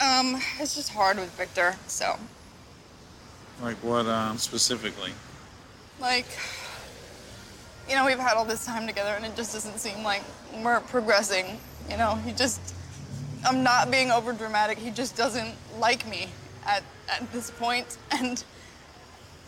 Um, 0.01 0.41
it's 0.59 0.75
just 0.75 0.89
hard 0.89 1.19
with 1.19 1.31
Victor, 1.33 1.77
so. 1.87 2.17
Like 3.61 3.77
what 3.85 4.07
um, 4.07 4.39
specifically? 4.39 5.13
Like, 6.01 6.25
you 7.87 7.95
know, 7.95 8.07
we've 8.07 8.19
had 8.19 8.39
all 8.39 8.47
this 8.47 8.65
time 8.65 8.87
together 8.87 9.11
and 9.11 9.27
it 9.27 9.37
just 9.37 9.53
doesn't 9.53 9.79
seem 9.79 10.03
like 10.03 10.23
we're 10.63 10.81
progressing. 10.81 11.59
You 11.91 11.99
know, 11.99 12.15
he 12.25 12.33
just, 12.33 12.75
I'm 13.45 13.63
not 13.63 13.91
being 13.91 14.11
over 14.11 14.33
dramatic. 14.33 14.79
He 14.79 14.91
just 14.91 15.15
doesn't 15.15 15.55
like 15.79 16.09
me 16.09 16.29
at, 16.65 16.83
at 17.11 17.31
this 17.31 17.51
point. 17.51 17.99
And 18.11 18.43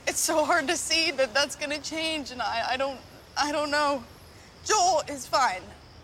it's 0.06 0.20
so 0.20 0.44
hard 0.44 0.68
to 0.68 0.76
see 0.76 1.12
that 1.12 1.32
that's 1.32 1.56
gonna 1.56 1.78
change. 1.78 2.30
And 2.30 2.42
I, 2.42 2.72
I 2.72 2.76
don't, 2.76 2.98
I 3.40 3.52
don't 3.52 3.70
know. 3.70 4.04
Joel 4.66 5.02
is 5.08 5.26
fine. 5.26 5.62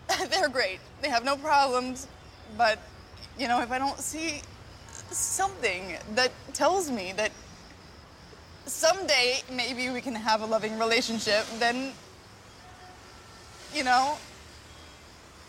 They're 0.31 0.49
great. 0.49 0.81
They 1.03 1.09
have 1.09 1.25
no 1.25 1.37
problems. 1.37 2.07
But, 2.57 2.79
you 3.39 3.49
know, 3.49 3.61
if 3.63 3.71
I 3.71 3.79
don't 3.79 3.99
see 3.99 4.41
something 5.11 5.97
that 6.15 6.33
tells 6.55 6.91
me 6.91 7.13
that 7.17 7.31
someday 8.67 9.41
maybe 9.53 9.91
we 9.91 10.01
can 10.01 10.15
have 10.15 10.43
a 10.43 10.47
loving 10.47 10.79
relationship, 10.79 11.45
then, 11.59 11.93
you 13.75 13.85
know, 13.85 14.17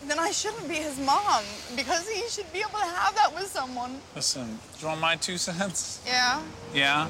then 0.06 0.18
I 0.20 0.32
shouldn't 0.32 0.68
be 0.70 0.76
his 0.76 0.98
mom 1.00 1.44
because 1.76 2.08
he 2.08 2.28
should 2.30 2.52
be 2.54 2.60
able 2.60 2.80
to 2.80 2.86
have 2.86 3.16
that 3.16 3.34
with 3.34 3.48
someone. 3.48 4.00
Listen, 4.16 4.46
do 4.76 4.82
you 4.82 4.88
want 4.88 5.02
my 5.02 5.16
two 5.18 5.38
cents? 5.38 6.02
Yeah, 6.06 6.42
Yeah? 6.74 7.08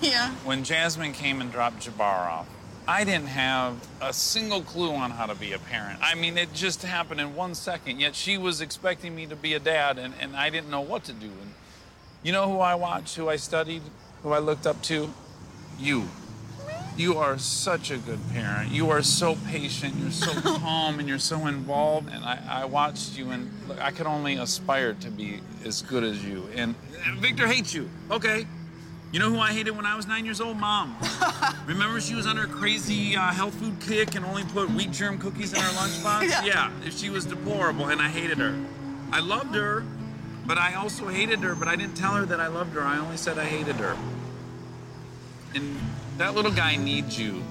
yeah. 0.00 0.30
When 0.44 0.64
Jasmine 0.64 1.12
came 1.12 1.40
and 1.40 1.52
dropped 1.52 1.86
Jabbar 1.86 2.28
off, 2.28 2.46
I 2.88 3.02
didn't 3.02 3.26
have 3.26 3.74
a 4.00 4.12
single 4.12 4.62
clue 4.62 4.92
on 4.92 5.10
how 5.10 5.26
to 5.26 5.34
be 5.34 5.52
a 5.52 5.58
parent. 5.58 5.98
I 6.00 6.14
mean, 6.14 6.38
it 6.38 6.52
just 6.52 6.82
happened 6.82 7.20
in 7.20 7.34
one 7.34 7.56
second, 7.56 7.98
yet 8.00 8.14
she 8.14 8.38
was 8.38 8.60
expecting 8.60 9.14
me 9.14 9.26
to 9.26 9.34
be 9.34 9.54
a 9.54 9.58
dad, 9.58 9.98
and, 9.98 10.14
and 10.20 10.36
I 10.36 10.50
didn't 10.50 10.70
know 10.70 10.82
what 10.82 11.02
to 11.04 11.12
do. 11.12 11.26
And 11.26 11.52
you 12.22 12.30
know 12.30 12.48
who 12.48 12.60
I 12.60 12.76
watched, 12.76 13.16
who 13.16 13.28
I 13.28 13.36
studied, 13.36 13.82
who 14.22 14.32
I 14.32 14.38
looked 14.38 14.68
up 14.68 14.80
to? 14.82 15.12
You. 15.80 16.08
You 16.96 17.18
are 17.18 17.38
such 17.38 17.90
a 17.90 17.98
good 17.98 18.20
parent. 18.32 18.70
You 18.70 18.90
are 18.90 19.02
so 19.02 19.36
patient, 19.48 19.96
you're 19.96 20.12
so 20.12 20.40
calm, 20.58 21.00
and 21.00 21.08
you're 21.08 21.18
so 21.18 21.46
involved. 21.48 22.08
And 22.10 22.24
I, 22.24 22.40
I 22.48 22.64
watched 22.66 23.18
you, 23.18 23.30
and 23.30 23.50
look, 23.68 23.80
I 23.80 23.90
could 23.90 24.06
only 24.06 24.36
aspire 24.36 24.94
to 24.94 25.10
be 25.10 25.40
as 25.64 25.82
good 25.82 26.04
as 26.04 26.24
you. 26.24 26.48
And 26.54 26.76
and 27.04 27.18
Victor 27.18 27.46
hates 27.48 27.74
you. 27.74 27.90
Okay. 28.10 28.46
You 29.16 29.22
know 29.22 29.30
who 29.30 29.38
I 29.38 29.54
hated 29.54 29.74
when 29.74 29.86
I 29.86 29.96
was 29.96 30.06
nine 30.06 30.26
years 30.26 30.42
old? 30.42 30.58
Mom. 30.58 30.94
Remember 31.66 32.02
she 32.02 32.14
was 32.14 32.26
on 32.26 32.36
her 32.36 32.46
crazy 32.46 33.16
uh, 33.16 33.32
health 33.32 33.54
food 33.54 33.80
kick 33.80 34.14
and 34.14 34.26
only 34.26 34.44
put 34.44 34.68
wheat 34.68 34.90
germ 34.90 35.16
cookies 35.16 35.54
in 35.54 35.58
her 35.58 35.70
lunchbox? 35.70 36.20
Yeah. 36.44 36.70
yeah, 36.84 36.90
she 36.90 37.08
was 37.08 37.24
deplorable, 37.24 37.86
and 37.88 37.98
I 38.02 38.08
hated 38.08 38.36
her. 38.36 38.54
I 39.12 39.20
loved 39.20 39.54
her, 39.54 39.84
But 40.44 40.58
I 40.58 40.74
also 40.74 41.08
hated 41.08 41.38
her, 41.38 41.54
but 41.54 41.66
I 41.66 41.76
didn't 41.76 41.96
tell 41.96 42.12
her 42.12 42.26
that 42.26 42.40
I 42.40 42.48
loved 42.48 42.74
her. 42.74 42.82
I 42.82 42.98
only 42.98 43.16
said 43.16 43.38
I 43.38 43.46
hated 43.46 43.76
her. 43.76 43.96
And 45.54 45.78
that 46.18 46.34
little 46.34 46.52
guy 46.52 46.76
needs 46.76 47.18
you. 47.18 47.42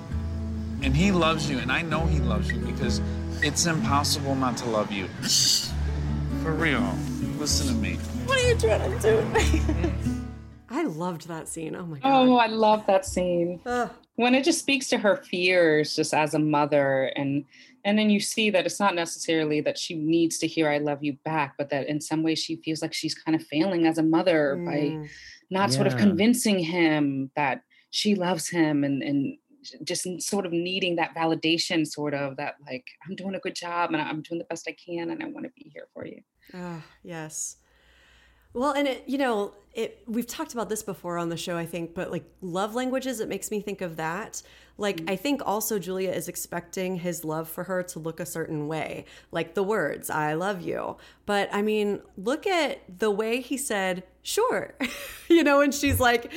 And 0.84 0.96
he 0.96 1.12
loves 1.12 1.50
you, 1.50 1.58
and 1.58 1.72
I 1.72 1.82
know 1.82 2.06
he 2.06 2.20
loves 2.20 2.52
you 2.52 2.60
because 2.60 3.02
it's 3.42 3.66
impossible 3.66 4.36
not 4.36 4.56
to 4.58 4.66
love 4.66 4.92
you. 4.92 5.08
For 6.44 6.52
real. 6.52 6.96
Listen 7.40 7.66
to 7.70 7.74
me. 7.74 7.96
What 8.28 8.38
are 8.38 8.48
you 8.50 8.56
trying 8.56 9.00
to 9.00 9.00
do? 9.00 10.12
I 10.70 10.84
loved 10.84 11.28
that 11.28 11.48
scene. 11.48 11.76
Oh 11.76 11.86
my 11.86 12.00
god. 12.00 12.10
Oh, 12.28 12.36
I 12.38 12.48
love 12.48 12.86
that 12.88 13.06
scene. 13.06 13.60
When 14.16 14.34
it 14.34 14.44
just 14.46 14.60
speaks 14.60 14.88
to 14.90 14.98
her 14.98 15.18
fears 15.18 15.96
just 15.96 16.14
as 16.14 16.34
a 16.34 16.40
mother 16.40 17.12
and 17.16 17.46
and 17.84 18.00
then 18.00 18.10
you 18.10 18.20
see 18.20 18.50
that 18.50 18.66
it's 18.66 18.80
not 18.80 18.96
necessarily 18.96 19.62
that 19.62 19.78
she 19.78 19.94
needs 19.96 20.40
to 20.40 20.48
hear 20.48 20.68
I 20.70 20.80
love 20.80 21.04
you 21.04 21.18
back, 21.24 21.54
but 21.58 21.70
that 21.70 21.88
in 21.88 22.02
some 22.02 22.24
way 22.24 22.34
she 22.34 22.56
feels 22.56 22.82
like 22.82 22.94
she's 22.94 23.14
kind 23.14 23.36
of 23.36 23.46
failing 23.46 23.86
as 23.86 23.98
a 23.98 24.04
mother 24.04 24.62
by 24.66 24.72
Mm. 24.78 25.10
not 25.52 25.72
sort 25.72 25.86
of 25.88 25.94
convincing 25.98 26.58
him 26.60 27.30
that 27.36 27.62
she 27.92 28.16
loves 28.16 28.50
him 28.50 28.84
and 28.84 29.04
and 29.04 29.38
just 29.84 30.08
sort 30.22 30.46
of 30.46 30.52
needing 30.52 30.96
that 30.98 31.14
validation 31.16 31.86
sort 31.88 32.14
of 32.14 32.38
that 32.38 32.54
like 32.68 32.86
i'm 33.08 33.16
doing 33.16 33.34
a 33.34 33.40
good 33.40 33.56
job 33.56 33.92
and 33.92 34.00
i'm 34.02 34.22
doing 34.22 34.38
the 34.38 34.46
best 34.46 34.68
i 34.68 34.76
can 34.86 35.10
and 35.10 35.24
i 35.24 35.26
want 35.26 35.44
to 35.44 35.52
be 35.56 35.72
here 35.74 35.88
for 35.94 36.06
you 36.06 36.22
Ah, 36.54 36.84
yes. 37.04 37.58
Well, 38.56 38.72
and 38.72 38.88
it, 38.88 39.04
you 39.06 39.18
know, 39.18 39.54
it 39.74 40.02
we've 40.08 40.26
talked 40.26 40.54
about 40.54 40.70
this 40.70 40.82
before 40.82 41.18
on 41.18 41.28
the 41.28 41.36
show, 41.36 41.58
I 41.58 41.66
think, 41.66 41.94
but 41.94 42.10
like 42.10 42.24
love 42.42 42.74
languages, 42.74 43.20
it 43.20 43.28
makes 43.28 43.52
me 43.52 43.60
think 43.60 43.82
of 43.82 43.98
that. 43.98 44.42
Like 44.78 45.02
mm. 45.02 45.12
I 45.12 45.18
think 45.18 45.42
also 45.46 45.78
Julia 45.78 46.12
is 46.12 46.30
expecting 46.30 46.96
his 46.96 47.26
love 47.26 47.50
for 47.50 47.66
her 47.66 47.84
to 47.84 48.00
look 48.00 48.22
a 48.22 48.26
certain 48.26 48.70
way, 48.70 49.04
like 49.32 49.56
the 49.56 49.64
words 49.64 50.10
"I 50.10 50.36
love 50.36 50.62
you." 50.62 50.96
But 51.26 51.50
I 51.52 51.62
mean, 51.62 52.00
look 52.16 52.48
at 52.48 52.82
the 53.00 53.12
way 53.12 53.42
he 53.42 53.58
said, 53.58 54.04
"Sure," 54.24 54.74
you 55.30 55.44
know, 55.44 55.60
and 55.60 55.76
she's 55.76 56.00
like, 56.00 56.32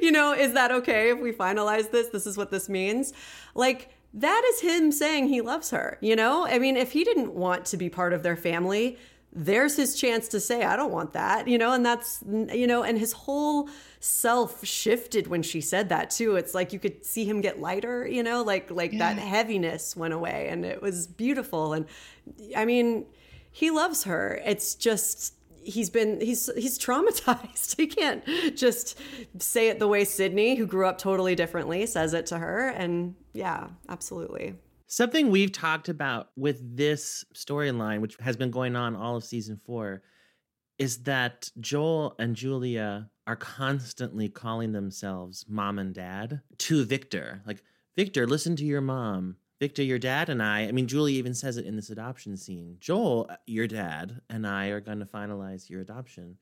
you 0.00 0.12
know, 0.12 0.32
is 0.32 0.52
that 0.52 0.70
okay 0.70 1.10
if 1.10 1.18
we 1.18 1.32
finalize 1.32 1.90
this? 1.90 2.08
This 2.10 2.26
is 2.26 2.36
what 2.36 2.50
this 2.50 2.68
means, 2.68 3.12
like. 3.54 3.90
That 4.14 4.50
is 4.54 4.60
him 4.62 4.92
saying 4.92 5.28
he 5.28 5.42
loves 5.42 5.72
her, 5.72 5.98
you 6.00 6.16
know? 6.16 6.46
I 6.46 6.58
mean, 6.58 6.78
if 6.78 6.92
he 6.92 7.04
didn't 7.04 7.34
want 7.34 7.66
to 7.66 7.76
be 7.76 7.90
part 7.90 8.14
of 8.14 8.22
their 8.22 8.36
family, 8.36 8.96
there's 9.36 9.76
his 9.76 9.94
chance 9.94 10.28
to 10.28 10.40
say, 10.40 10.64
I 10.64 10.76
don't 10.76 10.90
want 10.90 11.12
that, 11.12 11.46
you 11.46 11.58
know? 11.58 11.74
And 11.74 11.84
that's, 11.84 12.24
you 12.26 12.66
know, 12.66 12.82
and 12.82 12.98
his 12.98 13.12
whole 13.12 13.68
self 14.00 14.64
shifted 14.64 15.26
when 15.26 15.42
she 15.42 15.60
said 15.60 15.90
that 15.90 16.08
too. 16.08 16.36
It's 16.36 16.54
like 16.54 16.72
you 16.72 16.78
could 16.78 17.04
see 17.04 17.26
him 17.26 17.42
get 17.42 17.60
lighter, 17.60 18.06
you 18.06 18.22
know, 18.22 18.42
like, 18.42 18.70
like 18.70 18.96
that 18.96 19.18
heaviness 19.18 19.94
went 19.94 20.14
away 20.14 20.48
and 20.48 20.64
it 20.64 20.80
was 20.80 21.06
beautiful. 21.06 21.74
And 21.74 21.84
I 22.56 22.64
mean, 22.64 23.04
he 23.52 23.70
loves 23.70 24.04
her. 24.04 24.40
It's 24.42 24.74
just, 24.74 25.34
he's 25.62 25.90
been 25.90 26.20
he's 26.20 26.48
he's 26.56 26.78
traumatized 26.86 27.76
he 27.76 27.88
can't 27.88 28.24
just 28.54 28.96
say 29.40 29.68
it 29.68 29.80
the 29.80 29.88
way 29.88 30.04
sydney 30.04 30.54
who 30.54 30.64
grew 30.64 30.86
up 30.86 30.96
totally 30.96 31.34
differently 31.34 31.84
says 31.86 32.14
it 32.14 32.24
to 32.24 32.38
her 32.38 32.68
and 32.68 33.16
yeah 33.32 33.66
absolutely 33.88 34.54
Something 34.88 35.30
we've 35.30 35.50
talked 35.50 35.88
about 35.88 36.30
with 36.36 36.76
this 36.76 37.24
storyline, 37.34 38.00
which 38.00 38.16
has 38.20 38.36
been 38.36 38.52
going 38.52 38.76
on 38.76 38.94
all 38.94 39.16
of 39.16 39.24
season 39.24 39.56
four, 39.56 40.02
is 40.78 41.02
that 41.04 41.50
Joel 41.58 42.14
and 42.20 42.36
Julia 42.36 43.10
are 43.26 43.36
constantly 43.36 44.28
calling 44.28 44.72
themselves 44.72 45.44
mom 45.48 45.80
and 45.80 45.92
dad 45.92 46.40
to 46.58 46.84
Victor. 46.84 47.42
Like, 47.46 47.64
Victor, 47.96 48.26
listen 48.26 48.54
to 48.56 48.64
your 48.64 48.80
mom. 48.80 49.36
Victor, 49.58 49.82
your 49.82 49.98
dad 49.98 50.28
and 50.28 50.42
I, 50.42 50.68
I 50.68 50.72
mean, 50.72 50.86
Julia 50.86 51.18
even 51.18 51.34
says 51.34 51.56
it 51.56 51.64
in 51.64 51.76
this 51.76 51.90
adoption 51.90 52.36
scene. 52.36 52.76
Joel, 52.78 53.26
uh, 53.28 53.36
your 53.46 53.66
dad, 53.66 54.20
and 54.28 54.46
I 54.46 54.66
are 54.66 54.80
going 54.80 55.00
to 55.00 55.06
finalize 55.06 55.70
your 55.70 55.80
adoption. 55.80 56.36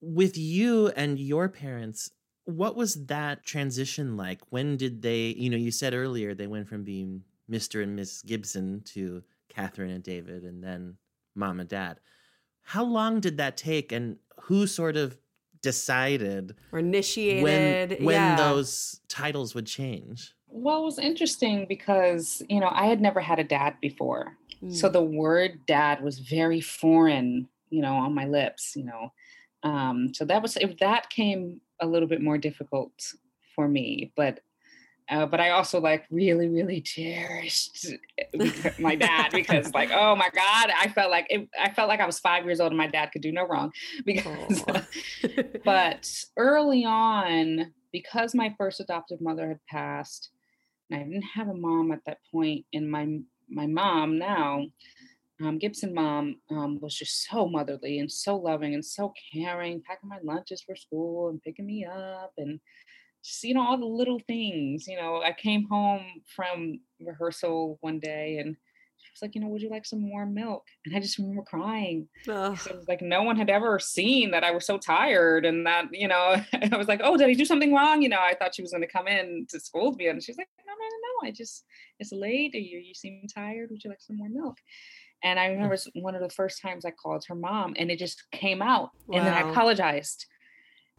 With 0.00 0.38
you 0.38 0.88
and 0.88 1.18
your 1.18 1.48
parents, 1.48 2.10
what 2.44 2.76
was 2.76 3.06
that 3.06 3.44
transition 3.44 4.16
like? 4.16 4.40
When 4.50 4.76
did 4.76 5.02
they, 5.02 5.34
you 5.36 5.50
know, 5.50 5.56
you 5.56 5.72
said 5.72 5.92
earlier 5.92 6.34
they 6.34 6.46
went 6.46 6.68
from 6.68 6.84
being 6.84 7.24
Mr. 7.50 7.82
and 7.82 7.96
Miss 7.96 8.22
Gibson 8.22 8.82
to 8.86 9.22
Catherine 9.48 9.90
and 9.90 10.02
David 10.02 10.44
and 10.44 10.62
then 10.62 10.96
mom 11.34 11.60
and 11.60 11.68
dad. 11.68 12.00
How 12.62 12.84
long 12.84 13.20
did 13.20 13.38
that 13.38 13.56
take 13.56 13.90
and 13.92 14.16
who 14.42 14.66
sort 14.66 14.96
of 14.96 15.18
decided 15.62 16.54
or 16.72 16.78
initiated 16.78 17.42
when, 17.42 18.04
when 18.04 18.14
yeah. 18.14 18.36
those 18.36 19.00
titles 19.08 19.54
would 19.54 19.66
change? 19.66 20.32
well 20.52 20.82
it 20.82 20.84
was 20.84 20.98
interesting 20.98 21.64
because 21.68 22.42
you 22.48 22.58
know 22.58 22.68
i 22.72 22.86
had 22.86 23.00
never 23.00 23.20
had 23.20 23.38
a 23.38 23.44
dad 23.44 23.74
before 23.80 24.36
so 24.68 24.88
Mm. 24.88 24.92
the 24.92 25.02
word 25.02 25.60
dad 25.66 26.02
was 26.02 26.18
very 26.18 26.60
foreign 26.60 27.46
you 27.70 27.80
know 27.80 27.94
on 27.94 28.14
my 28.16 28.26
lips 28.26 28.74
you 28.74 28.82
know 28.84 29.12
um 29.62 30.12
so 30.12 30.24
that 30.24 30.42
was 30.42 30.56
if 30.56 30.76
that 30.78 31.08
came 31.08 31.60
a 31.80 31.86
little 31.86 32.08
bit 32.08 32.20
more 32.20 32.36
difficult 32.36 32.90
for 33.54 33.68
me 33.68 34.12
but 34.16 34.40
uh, 35.10 35.26
but 35.26 35.40
I 35.40 35.50
also 35.50 35.80
like 35.80 36.04
really, 36.10 36.48
really 36.48 36.80
cherished 36.80 37.86
my 38.78 38.94
dad 38.94 39.32
because 39.32 39.74
like, 39.74 39.90
oh 39.94 40.14
my 40.14 40.30
God, 40.32 40.70
I 40.78 40.88
felt 40.94 41.10
like 41.10 41.26
it, 41.30 41.48
I 41.60 41.72
felt 41.72 41.88
like 41.88 42.00
I 42.00 42.06
was 42.06 42.20
five 42.20 42.44
years 42.44 42.60
old 42.60 42.70
and 42.70 42.78
my 42.78 42.86
dad 42.86 43.10
could 43.12 43.22
do 43.22 43.32
no 43.32 43.46
wrong 43.46 43.72
because, 44.04 44.64
but 45.64 46.08
early 46.36 46.84
on, 46.84 47.72
because 47.92 48.36
my 48.36 48.54
first 48.56 48.78
adoptive 48.78 49.20
mother 49.20 49.48
had 49.48 49.58
passed 49.68 50.30
and 50.90 51.00
I 51.00 51.04
didn't 51.04 51.24
have 51.34 51.48
a 51.48 51.54
mom 51.54 51.90
at 51.90 52.04
that 52.06 52.18
point 52.32 52.64
and 52.72 52.88
my, 52.88 53.18
my 53.48 53.66
mom 53.66 54.16
now, 54.16 54.66
um, 55.42 55.58
Gibson 55.58 55.92
mom 55.92 56.36
um, 56.50 56.78
was 56.80 56.94
just 56.94 57.26
so 57.28 57.48
motherly 57.48 57.98
and 57.98 58.12
so 58.12 58.36
loving 58.36 58.74
and 58.74 58.84
so 58.84 59.12
caring, 59.32 59.82
packing 59.84 60.08
my 60.08 60.18
lunches 60.22 60.62
for 60.62 60.76
school 60.76 61.30
and 61.30 61.42
picking 61.42 61.66
me 61.66 61.84
up 61.84 62.32
and 62.38 62.60
just 63.22 63.42
you 63.44 63.54
know 63.54 63.62
all 63.62 63.78
the 63.78 63.84
little 63.84 64.20
things 64.26 64.86
you 64.86 64.96
know 64.96 65.22
i 65.22 65.32
came 65.32 65.66
home 65.68 66.04
from 66.34 66.80
rehearsal 67.00 67.78
one 67.80 67.98
day 67.98 68.38
and 68.38 68.56
she 68.96 69.08
was 69.14 69.22
like 69.22 69.34
you 69.34 69.40
know 69.40 69.48
would 69.48 69.62
you 69.62 69.70
like 69.70 69.86
some 69.86 70.10
warm 70.10 70.34
milk? 70.34 70.64
And 70.84 70.94
i 70.94 71.00
just 71.00 71.18
remember 71.18 71.42
crying 71.42 72.08
it 72.66 72.76
was 72.76 72.88
like 72.88 73.02
no 73.02 73.22
one 73.22 73.36
had 73.36 73.50
ever 73.50 73.78
seen 73.78 74.30
that 74.30 74.44
i 74.44 74.50
was 74.50 74.66
so 74.66 74.78
tired 74.78 75.44
and 75.44 75.66
that 75.66 75.86
you 75.92 76.08
know 76.08 76.36
i 76.72 76.76
was 76.76 76.88
like 76.88 77.00
oh 77.02 77.16
did 77.16 77.28
i 77.28 77.34
do 77.34 77.44
something 77.44 77.74
wrong? 77.74 78.02
You 78.02 78.08
know 78.10 78.20
i 78.20 78.34
thought 78.34 78.54
she 78.54 78.62
was 78.62 78.72
going 78.72 78.82
to 78.82 78.92
come 78.92 79.08
in 79.08 79.46
to 79.50 79.60
scold 79.60 79.96
me 79.96 80.08
and 80.08 80.22
she's 80.22 80.36
like 80.38 80.48
no 80.66 80.72
no 80.72 80.78
no 80.78 80.96
no 81.24 81.28
i 81.28 81.32
just 81.32 81.64
it's 81.98 82.12
late 82.12 82.54
you, 82.54 82.78
you 82.78 82.94
seem 82.94 83.26
tired 83.34 83.70
would 83.70 83.82
you 83.84 83.90
like 83.90 84.00
some 84.00 84.16
more 84.16 84.28
milk? 84.28 84.56
And 85.22 85.38
i 85.38 85.46
remember 85.46 85.76
one 85.94 86.14
of 86.14 86.22
the 86.22 86.30
first 86.30 86.62
times 86.62 86.84
i 86.84 86.90
called 86.90 87.24
her 87.28 87.34
mom 87.34 87.74
and 87.76 87.90
it 87.90 87.98
just 87.98 88.22
came 88.32 88.62
out 88.62 88.90
and 89.12 89.26
then 89.26 89.34
i 89.34 89.50
apologized 89.50 90.26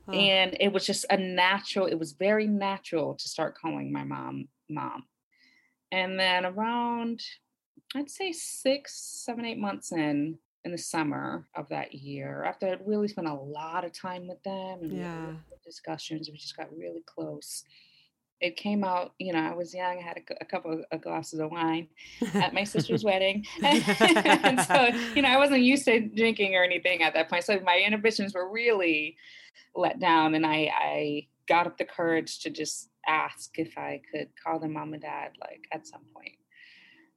Oh. 0.07 0.13
and 0.13 0.57
it 0.59 0.73
was 0.73 0.85
just 0.85 1.05
a 1.09 1.17
natural 1.17 1.85
it 1.85 1.99
was 1.99 2.13
very 2.13 2.47
natural 2.47 3.13
to 3.15 3.29
start 3.29 3.55
calling 3.57 3.91
my 3.91 4.03
mom 4.03 4.47
mom 4.69 5.03
and 5.91 6.19
then 6.19 6.45
around 6.45 7.21
i'd 7.95 8.09
say 8.09 8.31
six 8.31 8.93
seven 9.25 9.45
eight 9.45 9.59
months 9.59 9.91
in 9.91 10.37
in 10.65 10.71
the 10.71 10.77
summer 10.77 11.47
of 11.55 11.69
that 11.69 11.93
year 11.93 12.43
after 12.45 12.67
i'd 12.67 12.87
really 12.87 13.07
spent 13.07 13.27
a 13.27 13.33
lot 13.33 13.85
of 13.85 13.91
time 13.93 14.27
with 14.27 14.41
them 14.43 14.79
and 14.81 14.97
Yeah. 14.97 15.33
discussions 15.63 16.29
we 16.31 16.37
just 16.37 16.57
got 16.57 16.75
really 16.75 17.03
close 17.05 17.63
it 18.41 18.57
came 18.57 18.83
out 18.83 19.13
you 19.19 19.31
know 19.31 19.39
i 19.39 19.53
was 19.53 19.73
young 19.73 19.97
i 19.97 20.01
had 20.01 20.17
a, 20.17 20.21
a 20.41 20.45
couple 20.45 20.71
of, 20.71 20.79
of 20.91 21.01
glasses 21.01 21.39
of 21.39 21.51
wine 21.51 21.87
at 22.33 22.53
my 22.53 22.63
sister's 22.63 23.03
wedding. 23.03 23.45
and 23.63 24.61
so, 24.67 24.89
you 25.15 25.21
know, 25.21 25.29
I 25.29 25.37
wasn't 25.37 25.61
used 25.61 25.85
to 25.85 25.99
drinking 25.99 26.55
or 26.55 26.63
anything 26.63 27.03
at 27.03 27.13
that 27.13 27.29
point. 27.29 27.43
So 27.43 27.59
my 27.61 27.81
inhibitions 27.85 28.33
were 28.33 28.49
really 28.51 29.17
let 29.75 29.99
down. 29.99 30.35
And 30.35 30.45
I, 30.45 30.71
I 30.75 31.27
got 31.47 31.67
up 31.67 31.77
the 31.77 31.85
courage 31.85 32.39
to 32.39 32.49
just 32.49 32.89
ask 33.07 33.57
if 33.57 33.77
I 33.77 34.01
could 34.11 34.29
call 34.43 34.59
them 34.59 34.73
mom 34.73 34.93
and 34.93 35.01
dad, 35.01 35.31
like 35.39 35.65
at 35.71 35.87
some 35.87 36.01
point. 36.13 36.35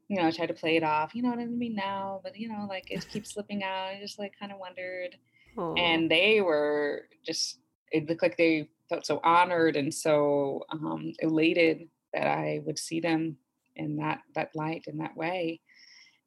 You 0.09 0.21
know, 0.21 0.27
I 0.27 0.31
tried 0.31 0.49
to 0.49 0.55
play 0.55 0.77
it 0.77 0.83
off, 0.83 1.15
you 1.15 1.23
know, 1.23 1.33
it 1.33 1.37
doesn't 1.37 1.59
mean 1.59 1.75
now, 1.75 2.21
but 2.23 2.39
you 2.39 2.49
know, 2.49 2.67
like 2.69 2.91
it 2.91 3.09
keeps 3.09 3.33
slipping 3.33 3.63
out. 3.63 3.89
I 3.89 3.99
just 4.01 4.19
like 4.19 4.35
kind 4.39 4.53
of 4.53 4.59
wondered. 4.59 5.17
Aw. 5.57 5.75
And 5.75 6.11
they 6.11 6.43
were 6.43 7.09
just, 7.25 7.59
it 7.91 8.09
looked 8.09 8.23
like 8.23 8.37
they 8.37 8.69
felt 8.89 9.07
so 9.07 9.21
honored 9.25 9.77
and 9.77 9.93
so 9.93 10.65
um, 10.71 11.13
elated 11.21 11.89
that 12.13 12.27
I 12.27 12.61
would 12.65 12.79
see 12.79 13.01
them 13.01 13.37
in 13.77 13.97
that 13.97 14.21
that 14.35 14.51
light 14.55 14.85
in 14.87 14.99
that 14.99 15.17
way. 15.17 15.61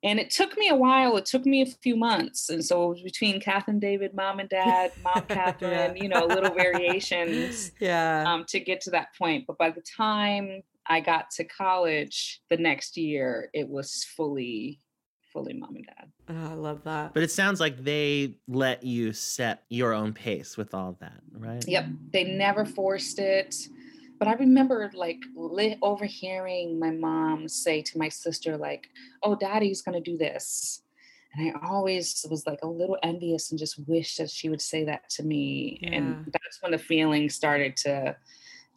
And 0.03 0.19
it 0.19 0.29
took 0.29 0.55
me 0.57 0.69
a 0.69 0.75
while. 0.75 1.17
It 1.17 1.25
took 1.25 1.45
me 1.45 1.63
a 1.63 1.65
few 1.65 1.95
months, 1.95 2.49
and 2.49 2.63
so 2.63 2.85
it 2.85 2.89
was 2.89 3.01
between 3.01 3.41
Catherine, 3.41 3.79
David, 3.79 4.13
mom 4.13 4.39
and 4.39 4.49
dad, 4.49 4.91
mom, 5.03 5.23
Catherine. 5.27 5.97
You 5.97 6.09
know, 6.09 6.25
little 6.25 6.53
variations 6.53 7.71
yeah 7.79 8.23
um, 8.27 8.45
to 8.49 8.59
get 8.59 8.81
to 8.81 8.91
that 8.91 9.07
point. 9.17 9.45
But 9.47 9.57
by 9.57 9.71
the 9.71 9.81
time 9.81 10.61
I 10.85 11.01
got 11.01 11.31
to 11.31 11.43
college 11.43 12.41
the 12.49 12.57
next 12.57 12.95
year, 12.95 13.49
it 13.53 13.67
was 13.67 14.05
fully, 14.15 14.79
fully 15.37 15.53
mom 15.53 15.75
and 15.75 15.85
dad. 15.85 16.11
Oh, 16.29 16.51
i 16.51 16.53
love 16.53 16.83
that 16.83 17.13
But 17.13 17.23
it 17.23 17.31
sounds 17.31 17.59
like 17.59 17.83
they 17.83 18.35
let 18.47 18.83
you 18.83 19.13
set 19.13 19.63
your 19.69 19.93
own 19.93 20.13
pace 20.13 20.57
with 20.57 20.73
all 20.73 20.97
that, 20.99 21.21
right? 21.31 21.63
Yep, 21.67 21.85
they 22.11 22.23
never 22.23 22.65
forced 22.65 23.19
it. 23.19 23.55
But 24.19 24.27
I 24.27 24.33
remember 24.33 24.89
like 24.95 25.19
li- 25.35 25.77
overhearing 25.83 26.79
my 26.79 26.89
mom 26.89 27.47
say 27.47 27.83
to 27.83 27.97
my 27.99 28.09
sister, 28.09 28.57
like, 28.57 28.89
"Oh, 29.21 29.35
Daddy's 29.35 29.83
gonna 29.83 30.01
do 30.01 30.17
this," 30.17 30.81
And 31.33 31.51
I 31.55 31.67
always 31.67 32.25
was 32.29 32.47
like 32.47 32.59
a 32.63 32.67
little 32.67 32.97
envious 33.03 33.51
and 33.51 33.59
just 33.59 33.77
wished 33.87 34.17
that 34.17 34.31
she 34.31 34.49
would 34.49 34.61
say 34.61 34.83
that 34.85 35.07
to 35.11 35.23
me. 35.23 35.79
Yeah. 35.81 35.89
And 35.93 36.25
that's 36.25 36.61
when 36.61 36.71
the 36.71 36.79
feeling 36.79 37.29
started 37.29 37.77
to 37.77 38.15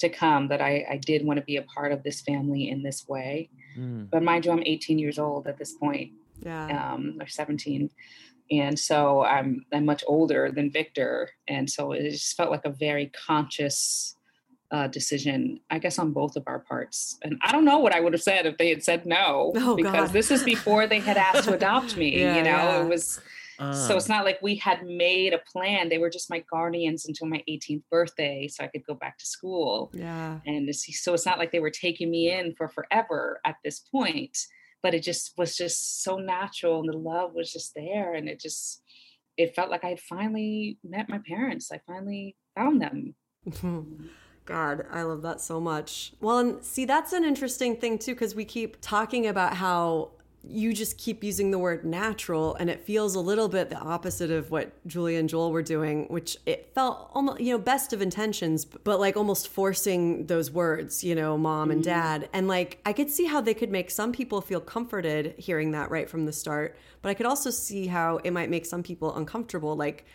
to 0.00 0.08
come 0.08 0.48
that 0.48 0.62
I, 0.62 0.86
I 0.90 0.96
did 0.96 1.24
want 1.24 1.38
to 1.38 1.44
be 1.44 1.56
a 1.56 1.62
part 1.62 1.92
of 1.92 2.02
this 2.02 2.22
family 2.22 2.70
in 2.70 2.82
this 2.82 3.06
way. 3.06 3.50
Mm. 3.78 4.08
But 4.10 4.22
mind 4.22 4.46
you, 4.46 4.52
I'm 4.52 4.62
18 4.64 4.98
years 4.98 5.18
old 5.18 5.46
at 5.46 5.58
this 5.58 5.72
point, 5.74 6.12
Yeah. 6.44 6.92
um, 6.94 7.18
or 7.20 7.26
17. 7.26 7.90
And 8.52 8.78
so 8.78 9.22
I'm 9.22 9.64
I'm 9.72 9.84
much 9.84 10.02
older 10.06 10.50
than 10.50 10.70
Victor. 10.72 11.30
And 11.46 11.70
so 11.70 11.92
it 11.92 12.10
just 12.10 12.36
felt 12.36 12.50
like 12.50 12.64
a 12.64 12.70
very 12.70 13.06
conscious 13.26 14.16
uh, 14.72 14.86
decision, 14.86 15.58
I 15.70 15.78
guess, 15.80 15.98
on 15.98 16.12
both 16.12 16.36
of 16.36 16.44
our 16.46 16.60
parts. 16.60 17.18
And 17.22 17.38
I 17.42 17.50
don't 17.52 17.64
know 17.64 17.78
what 17.80 17.92
I 17.94 18.00
would 18.00 18.12
have 18.12 18.22
said 18.22 18.46
if 18.46 18.56
they 18.56 18.68
had 18.68 18.84
said 18.84 19.04
no, 19.06 19.52
Oh, 19.56 19.74
because 19.76 20.08
God. 20.08 20.12
this 20.12 20.30
is 20.30 20.42
before 20.44 20.86
they 20.86 21.00
had 21.00 21.16
asked 21.16 21.44
to 21.44 21.54
adopt 21.54 21.96
me. 21.96 22.16
Yeah, 22.20 22.36
you 22.36 22.42
know, 22.42 22.50
yeah. 22.50 22.82
it 22.82 22.88
was 22.88 23.20
so 23.58 23.62
Ah. 23.62 23.96
it's 23.96 24.08
not 24.08 24.24
like 24.24 24.38
we 24.40 24.54
had 24.54 24.86
made 24.86 25.34
a 25.34 25.38
plan. 25.52 25.90
They 25.90 25.98
were 25.98 26.08
just 26.08 26.30
my 26.30 26.42
guardians 26.50 27.04
until 27.06 27.26
my 27.26 27.42
18th 27.46 27.82
birthday, 27.90 28.48
so 28.48 28.64
I 28.64 28.68
could 28.68 28.86
go 28.86 28.94
back 28.94 29.18
to 29.18 29.26
school. 29.26 29.90
Yeah. 29.92 30.38
And 30.46 30.66
it's- 30.68 31.02
so 31.02 31.12
it's 31.14 31.26
not 31.26 31.38
like 31.38 31.52
they 31.52 31.60
were 31.60 31.68
taking 31.70 32.10
me 32.10 32.30
in 32.32 32.54
for 32.54 32.68
forever 32.68 33.38
at 33.44 33.56
this 33.62 33.78
point, 33.80 34.38
but 34.82 34.94
it 34.94 35.02
just 35.02 35.34
was 35.36 35.56
just 35.56 36.02
so 36.02 36.16
natural, 36.16 36.80
and 36.80 36.88
the 36.88 36.96
love 36.96 37.34
was 37.34 37.52
just 37.52 37.72
there, 37.74 38.14
and 38.14 38.28
it 38.28 38.40
just 38.40 38.82
it 39.36 39.54
felt 39.54 39.70
like 39.70 39.84
I 39.84 39.90
had 39.90 40.00
finally 40.00 40.78
met 40.84 41.08
my 41.08 41.20
parents. 41.26 41.70
I 41.72 41.80
finally 41.86 42.36
found 42.54 42.82
them. 42.82 43.14
God, 44.44 44.84
I 44.90 45.02
love 45.02 45.22
that 45.22 45.40
so 45.40 45.60
much. 45.60 46.12
Well, 46.20 46.38
and 46.38 46.64
see, 46.64 46.84
that's 46.84 47.12
an 47.12 47.24
interesting 47.24 47.76
thing 47.76 47.98
too, 47.98 48.14
because 48.14 48.34
we 48.34 48.44
keep 48.44 48.80
talking 48.80 49.26
about 49.26 49.54
how 49.54 50.10
you 50.42 50.72
just 50.72 50.96
keep 50.96 51.22
using 51.22 51.50
the 51.50 51.58
word 51.58 51.84
natural, 51.84 52.54
and 52.54 52.70
it 52.70 52.80
feels 52.80 53.14
a 53.14 53.20
little 53.20 53.48
bit 53.48 53.68
the 53.68 53.76
opposite 53.78 54.30
of 54.30 54.50
what 54.50 54.72
Julia 54.86 55.18
and 55.18 55.28
Joel 55.28 55.52
were 55.52 55.62
doing, 55.62 56.06
which 56.08 56.38
it 56.46 56.72
felt 56.74 57.10
almost, 57.12 57.40
you 57.40 57.52
know, 57.52 57.58
best 57.58 57.92
of 57.92 58.00
intentions, 58.00 58.64
but 58.64 58.98
like 58.98 59.16
almost 59.16 59.48
forcing 59.48 60.26
those 60.26 60.50
words, 60.50 61.04
you 61.04 61.14
know, 61.14 61.36
mom 61.36 61.70
and 61.70 61.82
mm-hmm. 61.82 61.90
dad. 61.90 62.28
And 62.32 62.48
like, 62.48 62.80
I 62.86 62.94
could 62.94 63.10
see 63.10 63.26
how 63.26 63.42
they 63.42 63.52
could 63.52 63.70
make 63.70 63.90
some 63.90 64.12
people 64.12 64.40
feel 64.40 64.60
comforted 64.60 65.34
hearing 65.36 65.72
that 65.72 65.90
right 65.90 66.08
from 66.08 66.24
the 66.24 66.32
start, 66.32 66.76
but 67.02 67.10
I 67.10 67.14
could 67.14 67.26
also 67.26 67.50
see 67.50 67.86
how 67.86 68.16
it 68.18 68.30
might 68.30 68.48
make 68.48 68.64
some 68.64 68.82
people 68.82 69.14
uncomfortable. 69.14 69.76
Like, 69.76 70.06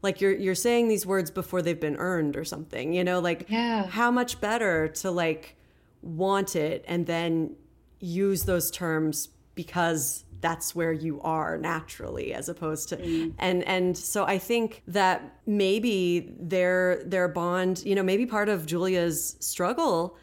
like 0.00 0.20
you're 0.20 0.34
you're 0.34 0.54
saying 0.54 0.88
these 0.88 1.06
words 1.06 1.30
before 1.30 1.62
they've 1.62 1.80
been 1.80 1.96
earned 1.96 2.36
or 2.36 2.44
something 2.44 2.92
you 2.92 3.02
know 3.02 3.20
like 3.20 3.46
Yeah. 3.48 3.86
how 3.86 4.10
much 4.10 4.38
better 4.38 4.86
to 4.86 5.10
like 5.10 5.56
want 6.02 6.54
it 6.54 6.84
and 6.86 7.06
then 7.06 7.56
use 8.00 8.44
those 8.44 8.70
terms 8.70 9.28
because 9.54 10.24
that's 10.40 10.74
where 10.74 10.92
you 10.92 11.20
are 11.22 11.56
naturally 11.56 12.34
as 12.34 12.48
opposed 12.48 12.88
to 12.90 13.32
and 13.38 13.62
and 13.64 13.96
so 13.96 14.24
i 14.24 14.36
think 14.38 14.82
that 14.86 15.38
maybe 15.46 16.34
their 16.38 17.02
their 17.06 17.28
bond 17.28 17.82
you 17.84 17.94
know 17.94 18.02
maybe 18.02 18.26
part 18.26 18.48
of 18.48 18.66
julia's 18.66 19.36
struggle 19.40 20.16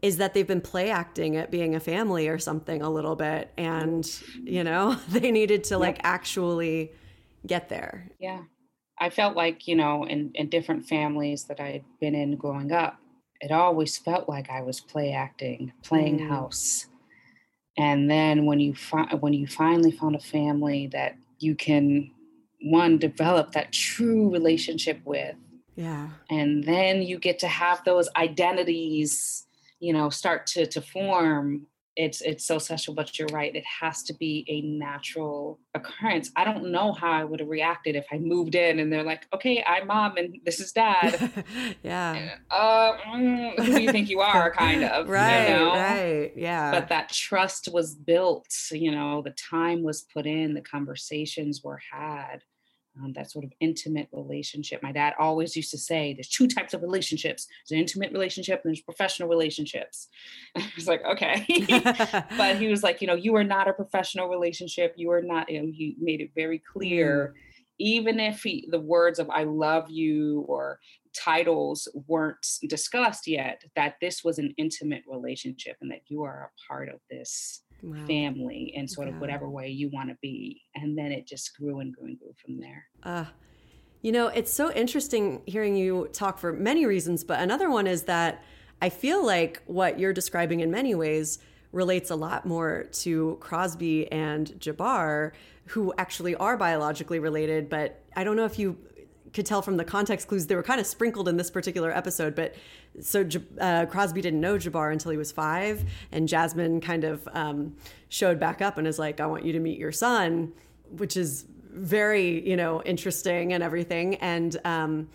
is 0.00 0.18
that 0.18 0.32
they've 0.32 0.46
been 0.46 0.60
play 0.60 0.90
acting 0.90 1.36
at 1.36 1.50
being 1.50 1.74
a 1.74 1.80
family 1.80 2.28
or 2.28 2.38
something 2.38 2.82
a 2.82 2.90
little 2.90 3.16
bit 3.16 3.50
and 3.56 4.22
you 4.44 4.62
know 4.62 4.94
they 5.08 5.30
needed 5.32 5.64
to 5.64 5.76
like 5.76 5.98
actually 6.04 6.92
get 7.46 7.68
there 7.68 8.10
Yeah. 8.20 8.42
I 9.00 9.10
felt 9.10 9.36
like, 9.36 9.68
you 9.68 9.76
know, 9.76 10.04
in, 10.04 10.32
in 10.34 10.48
different 10.48 10.86
families 10.88 11.44
that 11.44 11.60
I 11.60 11.70
had 11.70 11.84
been 12.00 12.16
in 12.16 12.34
growing 12.34 12.72
up, 12.72 12.98
it 13.40 13.52
always 13.52 13.96
felt 13.96 14.28
like 14.28 14.50
I 14.50 14.60
was 14.60 14.80
play 14.80 15.12
acting, 15.12 15.72
playing 15.84 16.18
Mm. 16.18 16.28
house. 16.28 16.86
And 17.78 18.10
then 18.10 18.44
when 18.44 18.58
you 18.58 18.74
fi- 18.74 19.14
when 19.14 19.32
you 19.32 19.46
finally 19.46 19.92
found 19.92 20.16
a 20.16 20.20
family 20.20 20.88
that 20.88 21.16
you 21.38 21.54
can 21.54 22.10
one 22.60 22.98
develop 22.98 23.52
that 23.52 23.72
true 23.72 24.28
relationship 24.30 25.00
with, 25.04 25.36
yeah 25.76 26.08
and 26.28 26.64
then 26.64 27.02
you 27.02 27.18
get 27.18 27.38
to 27.38 27.48
have 27.48 27.84
those 27.84 28.08
identities, 28.16 29.46
you 29.78 29.92
know, 29.92 30.10
start 30.10 30.46
to 30.48 30.66
to 30.66 30.82
form. 30.82 31.68
It's 31.98 32.20
it's 32.20 32.46
so 32.46 32.58
special, 32.58 32.94
but 32.94 33.18
you're 33.18 33.28
right. 33.32 33.54
It 33.54 33.64
has 33.80 34.04
to 34.04 34.14
be 34.14 34.44
a 34.48 34.60
natural 34.60 35.58
occurrence. 35.74 36.30
I 36.36 36.44
don't 36.44 36.70
know 36.70 36.92
how 36.92 37.10
I 37.10 37.24
would 37.24 37.40
have 37.40 37.48
reacted 37.48 37.96
if 37.96 38.06
I 38.12 38.18
moved 38.18 38.54
in 38.54 38.78
and 38.78 38.92
they're 38.92 39.02
like, 39.02 39.26
"Okay, 39.34 39.64
I'm 39.66 39.88
mom 39.88 40.16
and 40.16 40.38
this 40.44 40.60
is 40.60 40.70
dad." 40.70 41.32
yeah 41.82 42.36
uh, 42.52 42.92
mm, 42.98 43.58
who 43.58 43.74
do 43.74 43.82
you 43.82 43.90
think 43.90 44.08
you 44.08 44.20
are? 44.20 44.50
Kind 44.58 44.84
of, 44.84 45.08
right 45.08 45.48
You 45.48 45.54
know? 45.54 45.72
right 45.74 46.32
yeah 46.36 46.70
But 46.70 46.88
that 46.88 47.08
trust 47.08 47.68
was 47.72 47.96
built. 47.96 48.54
You 48.70 48.92
know, 48.92 49.20
the 49.20 49.30
time 49.32 49.82
was 49.82 50.02
put 50.02 50.24
in, 50.24 50.54
the 50.54 50.60
conversations 50.60 51.62
were 51.64 51.80
had. 51.90 52.44
Um, 53.02 53.12
that 53.12 53.30
sort 53.30 53.44
of 53.44 53.52
intimate 53.60 54.08
relationship. 54.12 54.82
My 54.82 54.92
dad 54.92 55.14
always 55.18 55.54
used 55.54 55.70
to 55.70 55.78
say, 55.78 56.14
"There's 56.14 56.28
two 56.28 56.48
types 56.48 56.74
of 56.74 56.82
relationships: 56.82 57.46
there's 57.46 57.76
an 57.76 57.80
intimate 57.80 58.12
relationship 58.12 58.62
and 58.64 58.70
there's 58.70 58.80
professional 58.80 59.28
relationships." 59.28 60.08
I 60.56 60.70
was 60.74 60.88
like, 60.88 61.04
"Okay," 61.04 61.44
but 62.36 62.56
he 62.56 62.68
was 62.68 62.82
like, 62.82 63.00
"You 63.00 63.06
know, 63.06 63.14
you 63.14 63.36
are 63.36 63.44
not 63.44 63.68
a 63.68 63.72
professional 63.72 64.28
relationship. 64.28 64.94
You 64.96 65.10
are 65.12 65.22
not." 65.22 65.50
You 65.50 65.62
know, 65.62 65.72
he 65.72 65.96
made 66.00 66.20
it 66.20 66.30
very 66.34 66.60
clear, 66.72 67.34
even 67.78 68.18
if 68.18 68.42
he, 68.42 68.68
the 68.70 68.80
words 68.80 69.18
of 69.18 69.30
"I 69.30 69.44
love 69.44 69.90
you" 69.90 70.44
or 70.48 70.80
titles 71.14 71.88
weren't 72.06 72.46
discussed 72.68 73.26
yet, 73.26 73.62
that 73.76 73.96
this 74.00 74.24
was 74.24 74.38
an 74.38 74.54
intimate 74.56 75.02
relationship 75.06 75.76
and 75.80 75.90
that 75.90 76.02
you 76.08 76.22
are 76.22 76.50
a 76.50 76.72
part 76.72 76.88
of 76.88 77.00
this 77.10 77.62
Wow. 77.82 78.04
family 78.06 78.72
in 78.74 78.88
sort 78.88 79.06
of 79.06 79.20
whatever 79.20 79.48
way 79.48 79.68
you 79.68 79.88
want 79.92 80.08
to 80.08 80.16
be. 80.20 80.62
And 80.74 80.98
then 80.98 81.12
it 81.12 81.28
just 81.28 81.56
grew 81.56 81.78
and 81.78 81.94
grew 81.94 82.06
and 82.06 82.18
grew 82.18 82.32
from 82.44 82.58
there. 82.58 82.86
Uh, 83.04 83.26
you 84.02 84.10
know, 84.10 84.28
it's 84.28 84.52
so 84.52 84.72
interesting 84.72 85.42
hearing 85.46 85.76
you 85.76 86.08
talk 86.12 86.38
for 86.38 86.52
many 86.52 86.86
reasons, 86.86 87.24
but 87.24 87.40
another 87.40 87.70
one 87.70 87.86
is 87.86 88.02
that 88.04 88.42
I 88.80 88.88
feel 88.88 89.24
like 89.24 89.62
what 89.66 89.98
you're 89.98 90.12
describing 90.12 90.60
in 90.60 90.70
many 90.70 90.94
ways 90.94 91.38
relates 91.72 92.10
a 92.10 92.16
lot 92.16 92.46
more 92.46 92.84
to 92.92 93.36
Crosby 93.40 94.10
and 94.10 94.46
Jabbar, 94.58 95.32
who 95.66 95.92
actually 95.98 96.34
are 96.36 96.56
biologically 96.56 97.18
related. 97.18 97.68
But 97.68 98.02
I 98.16 98.24
don't 98.24 98.36
know 98.36 98.44
if 98.44 98.58
you 98.58 98.78
could 99.32 99.46
tell 99.46 99.62
from 99.62 99.76
the 99.76 99.84
context 99.84 100.28
clues 100.28 100.46
they 100.46 100.54
were 100.56 100.62
kind 100.62 100.80
of 100.80 100.86
sprinkled 100.86 101.28
in 101.28 101.36
this 101.36 101.50
particular 101.50 101.90
episode. 101.96 102.34
But 102.34 102.54
so 103.00 103.26
uh, 103.60 103.86
Crosby 103.86 104.20
didn't 104.20 104.40
know 104.40 104.56
Jabbar 104.56 104.92
until 104.92 105.10
he 105.10 105.16
was 105.16 105.32
five, 105.32 105.84
and 106.12 106.28
Jasmine 106.28 106.80
kind 106.80 107.04
of 107.04 107.28
um, 107.32 107.76
showed 108.08 108.40
back 108.40 108.62
up 108.62 108.78
and 108.78 108.86
is 108.86 108.98
like, 108.98 109.20
"I 109.20 109.26
want 109.26 109.44
you 109.44 109.52
to 109.52 109.60
meet 109.60 109.78
your 109.78 109.92
son," 109.92 110.52
which 110.90 111.16
is 111.16 111.44
very 111.70 112.48
you 112.48 112.56
know 112.56 112.82
interesting 112.82 113.52
and 113.52 113.62
everything 113.62 114.16
and 114.16 114.56
um 114.64 115.08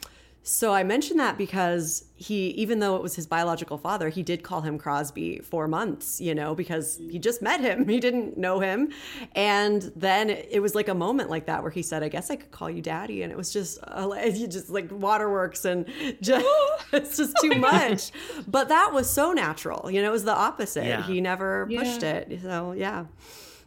so 0.45 0.73
i 0.73 0.83
mentioned 0.83 1.19
that 1.19 1.37
because 1.37 2.03
he 2.15 2.49
even 2.49 2.79
though 2.79 2.95
it 2.97 3.01
was 3.01 3.15
his 3.15 3.25
biological 3.25 3.77
father 3.77 4.09
he 4.09 4.21
did 4.21 4.43
call 4.43 4.61
him 4.61 4.77
crosby 4.77 5.39
for 5.39 5.67
months 5.67 6.19
you 6.21 6.35
know 6.35 6.53
because 6.53 6.97
he 7.09 7.17
just 7.17 7.41
met 7.41 7.59
him. 7.61 7.87
He 7.93 7.99
didn't 7.99 8.37
know 8.37 8.59
him. 8.59 8.89
And 9.35 9.91
then 9.95 10.29
it 10.29 10.61
was 10.61 10.73
like 10.75 10.87
a 10.89 10.93
moment 10.93 11.29
like 11.29 11.45
that 11.45 11.61
where 11.61 11.71
he 11.71 11.81
said 11.81 12.03
i 12.03 12.09
guess 12.09 12.29
i 12.29 12.35
could 12.35 12.51
call 12.51 12.69
you 12.69 12.81
daddy. 12.81 13.23
And 13.23 13.31
it 13.31 13.37
was 13.37 13.51
just 13.53 13.79
uh, 13.87 14.05
like- 14.11 14.35
you 14.35 14.47
just 14.47 14.69
like 14.69 14.89
waterworks 14.91 15.63
and 15.65 15.85
just 16.21 16.45
it's 16.91 17.17
just 17.17 17.33
too 17.41 17.55
much. 17.55 18.11
But 18.47 18.69
that 18.69 18.91
was 18.93 19.09
so 19.09 19.31
natural 19.31 19.89
you 19.91 20.01
know 20.01 20.09
it 20.09 20.11
was 20.11 20.25
the 20.25 20.35
opposite. 20.35 20.85
Yeah. 20.85 21.03
he 21.03 21.21
never 21.21 21.67
pushed 21.67 22.03
Yeah. 22.03 22.13
it. 22.15 22.41
So 22.41 22.71
yeah. 22.73 23.05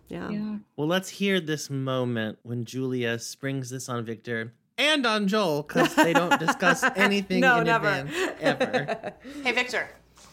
Yeah, 0.08 0.30
Yeah. 0.30 0.56
Well, 0.76 0.86
let's 0.86 1.08
hear 1.08 1.40
this 1.40 1.68
moment 1.68 2.38
when 2.44 2.64
Julia 2.64 3.18
springs 3.18 3.70
this 3.70 3.88
on 3.88 4.04
Victor 4.04 4.52
and 4.78 5.06
on 5.06 5.26
Joel 5.28 5.62
because 5.62 5.94
they 5.94 6.12
don't 6.12 6.38
discuss 6.38 6.82
anything 6.96 7.40
No, 7.40 7.58
in 7.58 7.64
never. 7.64 7.88
advance 7.88 8.32
ever. 8.40 9.12
Hey, 9.42 9.52
Victor. 9.52 9.88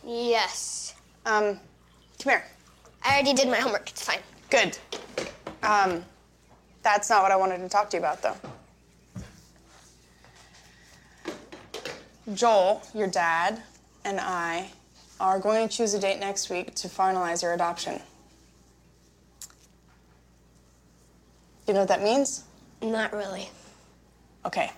Yes. 0.06 0.96
Um, 1.26 1.60
come 2.20 2.32
here. 2.34 2.44
I 3.06 3.14
already 3.14 3.34
did 3.34 3.48
my 3.50 3.58
homework. 3.58 3.90
It's 3.90 4.04
fine. 4.06 4.20
Good. 4.50 4.78
Um, 5.62 6.04
that's 6.82 7.10
not 7.10 7.24
what 7.24 7.32
I 7.32 7.36
wanted 7.36 7.60
to 7.60 7.70
talk 7.70 7.90
to 7.92 7.98
you 7.98 8.02
about, 8.04 8.22
though. 8.22 8.36
Joel, 12.34 12.82
your 12.94 13.08
dad, 13.08 13.62
and 14.06 14.20
I 14.20 14.70
are 15.20 15.40
going 15.40 15.68
to 15.68 15.74
choose 15.76 15.94
a 15.94 16.00
date 16.00 16.20
next 16.20 16.50
week 16.50 16.74
to 16.76 16.88
finalize 16.88 17.42
your 17.42 17.54
adoption. 17.54 18.02
You 21.68 21.74
know 21.74 21.80
what 21.82 21.90
that 21.90 22.02
means? 22.02 22.44
Not 22.82 23.14
really. 23.14 23.50
Okay. 24.46 24.72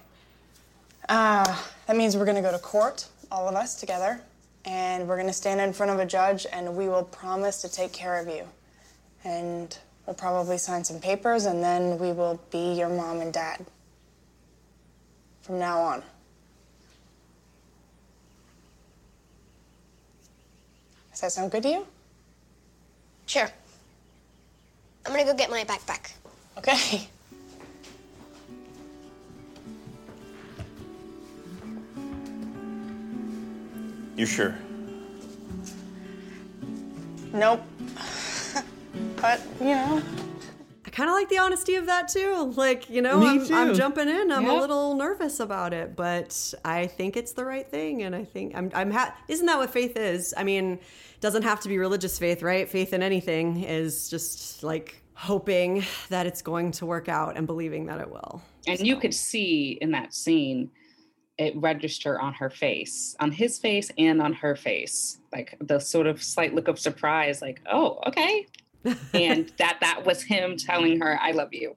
Uh, 1.09 1.57
that 1.87 1.95
means 1.95 2.17
we're 2.17 2.25
gonna 2.25 2.41
go 2.41 2.51
to 2.51 2.59
court, 2.59 3.07
all 3.31 3.47
of 3.47 3.55
us 3.55 3.75
together, 3.75 4.19
and 4.65 5.07
we're 5.07 5.17
gonna 5.17 5.33
stand 5.33 5.61
in 5.61 5.73
front 5.73 5.91
of 5.91 5.99
a 5.99 6.05
judge 6.05 6.45
and 6.51 6.75
we 6.75 6.87
will 6.87 7.03
promise 7.03 7.61
to 7.61 7.69
take 7.69 7.91
care 7.91 8.19
of 8.19 8.27
you. 8.27 8.47
And 9.23 9.77
we'll 10.05 10.15
probably 10.15 10.57
sign 10.57 10.83
some 10.83 10.99
papers 10.99 11.45
and 11.45 11.63
then 11.63 11.97
we 11.99 12.11
will 12.11 12.39
be 12.51 12.73
your 12.73 12.89
mom 12.89 13.21
and 13.21 13.33
dad. 13.33 13.65
From 15.41 15.59
now 15.59 15.79
on. 15.79 16.03
Does 21.11 21.21
that 21.21 21.31
sound 21.31 21.51
good 21.51 21.63
to 21.63 21.69
you? 21.69 21.87
Sure. 23.25 23.49
I'm 25.05 25.11
gonna 25.11 25.23
go 25.23 25.33
get 25.33 25.49
my 25.49 25.63
backpack. 25.63 26.11
Okay. 26.57 27.07
You 34.15 34.25
sure? 34.25 34.55
Nope. 37.33 37.61
but, 39.17 39.41
you 39.59 39.75
know. 39.75 40.01
I 40.85 40.89
kind 40.89 41.09
of 41.09 41.15
like 41.15 41.27
the 41.27 41.39
honesty 41.39 41.75
of 41.75 41.87
that 41.87 42.07
too. 42.07 42.53
Like, 42.55 42.89
you 42.89 43.01
know, 43.01 43.25
I'm, 43.25 43.53
I'm 43.53 43.73
jumping 43.75 44.07
in. 44.07 44.31
I'm 44.31 44.47
a 44.47 44.55
little 44.55 44.95
nervous 44.95 45.41
about 45.41 45.73
it, 45.73 45.97
but 45.97 46.53
I 46.63 46.87
think 46.87 47.17
it's 47.17 47.33
the 47.33 47.43
right 47.43 47.69
thing. 47.69 48.03
And 48.03 48.15
I 48.15 48.23
think 48.23 48.55
I'm, 48.55 48.71
I'm 48.73 48.91
ha- 48.91 49.13
isn't 49.27 49.45
that 49.47 49.57
what 49.57 49.69
faith 49.69 49.97
is? 49.97 50.33
I 50.37 50.45
mean, 50.45 50.73
it 50.73 51.21
doesn't 51.21 51.43
have 51.43 51.59
to 51.61 51.67
be 51.67 51.77
religious 51.77 52.17
faith, 52.17 52.41
right? 52.41 52.69
Faith 52.69 52.93
in 52.93 53.03
anything 53.03 53.63
is 53.63 54.09
just 54.09 54.63
like 54.63 55.01
hoping 55.15 55.83
that 56.09 56.25
it's 56.25 56.41
going 56.41 56.71
to 56.71 56.85
work 56.85 57.09
out 57.09 57.35
and 57.35 57.47
believing 57.47 57.87
that 57.87 57.99
it 57.99 58.09
will. 58.09 58.41
And 58.67 58.79
you 58.79 58.97
could 58.97 59.13
see 59.13 59.77
in 59.81 59.91
that 59.91 60.13
scene 60.13 60.71
it 61.37 61.55
register 61.57 62.19
on 62.19 62.33
her 62.33 62.49
face, 62.49 63.15
on 63.19 63.31
his 63.31 63.57
face 63.59 63.91
and 63.97 64.21
on 64.21 64.33
her 64.33 64.55
face, 64.55 65.19
like 65.33 65.57
the 65.59 65.79
sort 65.79 66.07
of 66.07 66.21
slight 66.23 66.53
look 66.55 66.67
of 66.67 66.79
surprise, 66.79 67.41
like, 67.41 67.61
oh, 67.71 67.99
okay. 68.07 68.47
and 69.13 69.51
that 69.57 69.77
that 69.81 70.05
was 70.05 70.21
him 70.23 70.55
telling 70.57 70.99
her, 71.01 71.19
I 71.21 71.31
love 71.31 71.49
you. 71.53 71.75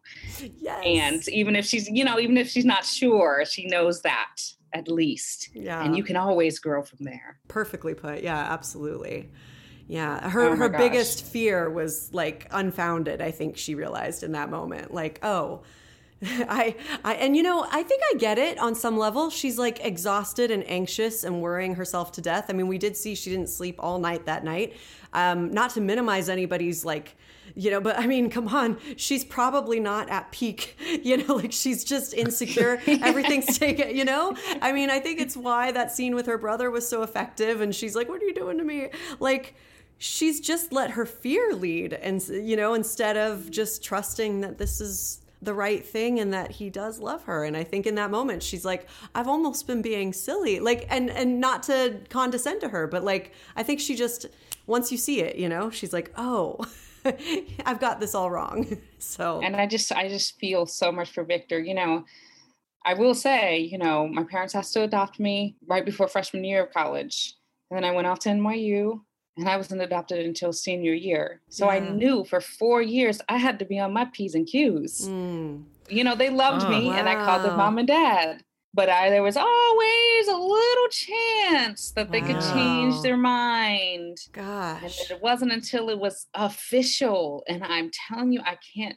Yes. 0.60 0.82
And 0.84 1.28
even 1.28 1.56
if 1.56 1.64
she's, 1.64 1.88
you 1.88 2.04
know, 2.04 2.18
even 2.20 2.36
if 2.36 2.48
she's 2.48 2.64
not 2.64 2.84
sure, 2.84 3.44
she 3.44 3.66
knows 3.66 4.02
that 4.02 4.36
at 4.74 4.86
least. 4.88 5.48
yeah. 5.54 5.82
And 5.82 5.96
you 5.96 6.04
can 6.04 6.16
always 6.16 6.58
grow 6.58 6.82
from 6.82 6.98
there. 7.00 7.38
perfectly 7.48 7.94
put 7.94 8.22
yeah 8.22 8.52
absolutely 8.52 9.30
yeah 9.86 10.28
her 10.28 10.50
Oh 10.50 10.56
her 10.56 10.68
gosh. 10.68 10.78
biggest 10.78 11.24
fear 11.24 11.70
was 11.70 12.10
like 12.12 12.46
unfounded 12.50 13.22
i 13.22 13.30
think 13.30 13.56
she 13.56 13.74
realized 13.74 14.22
in 14.22 14.32
that 14.32 14.50
moment 14.50 14.92
like 14.92 15.18
oh 15.22 15.62
I, 16.24 16.74
I 17.04 17.14
and 17.14 17.36
you 17.36 17.44
know 17.44 17.64
i 17.70 17.82
think 17.82 18.02
i 18.12 18.16
get 18.16 18.38
it 18.38 18.58
on 18.58 18.74
some 18.74 18.98
level. 18.98 19.30
She's 19.30 19.58
like 19.58 19.84
exhausted 19.84 20.50
and 20.50 20.68
anxious 20.68 21.22
and 21.22 21.40
worrying 21.40 21.76
herself 21.76 22.10
to 22.12 22.20
death. 22.20 22.46
I 22.48 22.54
mean 22.54 22.66
we 22.66 22.78
did 22.78 22.96
see 22.96 23.14
she 23.14 23.30
didn't 23.30 23.48
sleep 23.48 23.76
all 23.78 23.98
night 23.98 24.26
that 24.26 24.42
night. 24.42 24.74
Um 25.12 25.52
not 25.52 25.70
to 25.70 25.80
minimize 25.80 26.28
anybody's 26.28 26.84
like 26.84 27.16
you 27.54 27.70
know 27.70 27.80
but 27.80 27.98
i 27.98 28.06
mean 28.06 28.30
come 28.30 28.48
on. 28.48 28.78
She's 28.96 29.24
probably 29.24 29.78
not 29.78 30.08
at 30.08 30.32
peak 30.32 30.76
you 31.04 31.18
know 31.18 31.36
like 31.36 31.52
she's 31.52 31.84
just 31.84 32.14
insecure. 32.14 32.80
Everything's 32.86 33.56
taken 33.56 33.96
you 33.96 34.04
know? 34.04 34.36
I 34.60 34.72
mean 34.72 34.90
i 34.90 34.98
think 34.98 35.20
it's 35.20 35.36
why 35.36 35.70
that 35.70 35.92
scene 35.92 36.16
with 36.16 36.26
her 36.26 36.38
brother 36.38 36.68
was 36.70 36.88
so 36.88 37.02
effective 37.02 37.60
and 37.60 37.72
she's 37.72 37.94
like 37.94 38.08
what 38.08 38.20
are 38.20 38.24
you 38.24 38.34
doing 38.34 38.58
to 38.58 38.64
me? 38.64 38.88
Like 39.20 39.54
she's 39.98 40.40
just 40.40 40.72
let 40.72 40.92
her 40.92 41.06
fear 41.06 41.54
lead 41.54 41.92
and 41.92 42.26
you 42.28 42.56
know 42.56 42.74
instead 42.74 43.16
of 43.16 43.50
just 43.50 43.84
trusting 43.84 44.40
that 44.40 44.58
this 44.58 44.80
is 44.80 45.20
the 45.40 45.54
right 45.54 45.84
thing 45.84 46.18
and 46.18 46.32
that 46.32 46.52
he 46.52 46.70
does 46.70 46.98
love 46.98 47.24
her. 47.24 47.44
And 47.44 47.56
i 47.56 47.64
think 47.64 47.86
in 47.86 47.94
that 47.96 48.10
moment 48.10 48.42
she's 48.42 48.64
like 48.64 48.88
i've 49.14 49.28
almost 49.28 49.66
been 49.66 49.82
being 49.82 50.12
silly 50.12 50.60
like 50.60 50.86
and 50.90 51.10
and 51.10 51.40
not 51.40 51.62
to 51.64 52.00
condescend 52.08 52.60
to 52.60 52.68
her 52.68 52.86
but 52.86 53.04
like 53.04 53.32
i 53.56 53.62
think 53.62 53.80
she 53.80 53.94
just 53.94 54.26
once 54.66 54.90
you 54.90 54.98
see 54.98 55.20
it 55.20 55.36
you 55.36 55.48
know 55.48 55.70
she's 55.70 55.92
like 55.92 56.12
oh 56.16 56.58
i've 57.66 57.80
got 57.80 58.00
this 58.00 58.14
all 58.14 58.30
wrong. 58.30 58.78
So 59.00 59.40
and 59.42 59.54
i 59.54 59.66
just 59.66 59.92
i 59.92 60.08
just 60.08 60.38
feel 60.40 60.66
so 60.66 60.90
much 60.90 61.10
for 61.10 61.24
victor 61.24 61.58
you 61.58 61.74
know. 61.74 62.04
I 62.84 62.94
will 62.94 63.14
say 63.14 63.58
you 63.58 63.78
know 63.78 64.08
my 64.08 64.24
parents 64.24 64.54
asked 64.54 64.72
to 64.74 64.82
adopt 64.82 65.20
me 65.20 65.56
right 65.66 65.84
before 65.84 66.08
freshman 66.08 66.44
year 66.44 66.64
of 66.64 66.72
college. 66.72 67.34
And 67.70 67.76
then 67.76 67.84
i 67.84 67.94
went 67.94 68.08
off 68.08 68.18
to 68.20 68.30
nyu 68.30 69.00
and 69.38 69.48
i 69.48 69.56
wasn't 69.56 69.80
adopted 69.80 70.24
until 70.26 70.52
senior 70.52 70.92
year. 70.92 71.40
So 71.48 71.68
i 71.70 71.78
knew 71.78 72.24
for 72.24 72.40
four 72.40 72.82
years 72.82 73.20
i 73.28 73.36
had 73.38 73.58
to 73.60 73.64
be 73.64 73.78
on 73.78 73.92
my 73.92 74.04
p's 74.12 74.34
and 74.34 74.46
q's. 74.46 75.08
Mm. 75.08 75.64
you 75.88 76.04
know 76.04 76.14
they 76.16 76.28
loved 76.30 76.64
Oh. 76.66 76.70
me 76.70 76.90
and 76.90 77.08
i 77.08 77.14
called 77.24 77.42
them 77.44 77.56
mom 77.56 77.78
and 77.78 77.88
dad. 77.88 78.42
But 78.74 78.90
I, 78.90 79.08
there 79.10 79.22
was 79.22 79.36
always 79.36 80.28
a 80.28 80.36
little 80.36 80.88
chance 80.90 81.90
that 81.92 82.12
they 82.12 82.20
could 82.20 82.40
change 82.52 83.00
their 83.00 83.16
mind. 83.16 84.18
And 84.34 84.44
gosh. 84.44 85.10
it 85.10 85.20
wasn't 85.22 85.52
until 85.52 85.88
it 85.88 85.98
was 85.98 86.26
official 86.34 87.42
and 87.48 87.64
i'm 87.64 87.90
telling 88.08 88.30
you 88.32 88.40
i 88.44 88.56
can't 88.74 88.96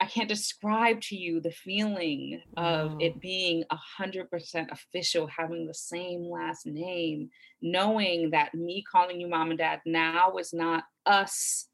i 0.00 0.06
can't 0.06 0.28
describe 0.28 1.00
to 1.00 1.16
you 1.16 1.40
the 1.40 1.50
feeling 1.50 2.40
of 2.56 2.92
Wow. 2.92 2.98
it 3.00 3.20
being 3.20 3.64
a 3.70 3.76
hundred 3.76 4.30
percent 4.30 4.70
official 4.72 5.26
having 5.26 5.66
the 5.66 5.74
same 5.74 6.22
last 6.24 6.66
name 6.66 7.30
knowing 7.62 8.30
that 8.30 8.54
me 8.54 8.84
calling 8.90 9.20
you 9.20 9.28
mom 9.28 9.50
and 9.50 9.58
dad 9.58 9.80
now 9.86 10.36
is 10.36 10.52
not 10.52 10.84
us 11.06 11.68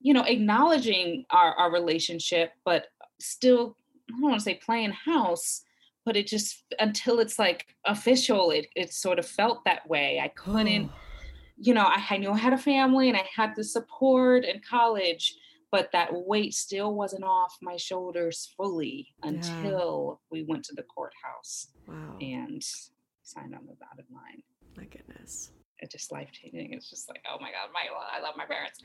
you 0.00 0.12
know 0.12 0.24
acknowledging 0.24 1.24
our, 1.30 1.54
our 1.54 1.72
relationship 1.72 2.52
but 2.64 2.86
still 3.20 3.76
i 4.08 4.12
don't 4.12 4.22
want 4.22 4.34
to 4.34 4.40
say 4.40 4.54
playing 4.54 4.92
house 4.92 5.62
but 6.04 6.16
it 6.16 6.26
just 6.26 6.64
until 6.80 7.20
it's 7.20 7.38
like 7.38 7.66
official 7.86 8.50
it, 8.50 8.66
it 8.74 8.92
sort 8.92 9.18
of 9.18 9.26
felt 9.26 9.64
that 9.64 9.88
way 9.88 10.20
i 10.22 10.28
couldn't 10.28 10.90
you 11.58 11.74
know, 11.74 11.82
I, 11.84 12.04
I 12.10 12.16
knew 12.16 12.32
I 12.32 12.38
had 12.38 12.52
a 12.52 12.58
family 12.58 13.08
and 13.08 13.16
I 13.16 13.24
had 13.36 13.54
the 13.54 13.62
support 13.62 14.44
in 14.44 14.60
college, 14.68 15.36
but 15.72 15.90
that 15.92 16.10
weight 16.12 16.54
still 16.54 16.94
wasn't 16.94 17.24
off 17.24 17.56
my 17.60 17.76
shoulders 17.76 18.52
fully 18.56 19.08
Yeah. 19.24 19.30
until 19.30 20.20
we 20.30 20.44
went 20.44 20.64
to 20.66 20.74
the 20.74 20.84
courthouse 20.84 21.68
wow 21.88 22.16
and 22.20 22.62
signed 23.24 23.54
on 23.54 23.66
the 23.66 23.74
dotted 23.74 24.06
line. 24.12 24.42
my 24.76 24.84
goodness 24.84 25.50
It's 25.78 25.92
just 25.94 26.12
life 26.12 26.30
changing. 26.30 26.72
It's 26.74 26.88
just 26.90 27.08
like, 27.08 27.22
oh 27.28 27.38
my 27.40 27.50
God, 27.50 27.70
my 27.74 27.84
I 28.16 28.20
love 28.22 28.36
my 28.36 28.44
parents. 28.46 28.78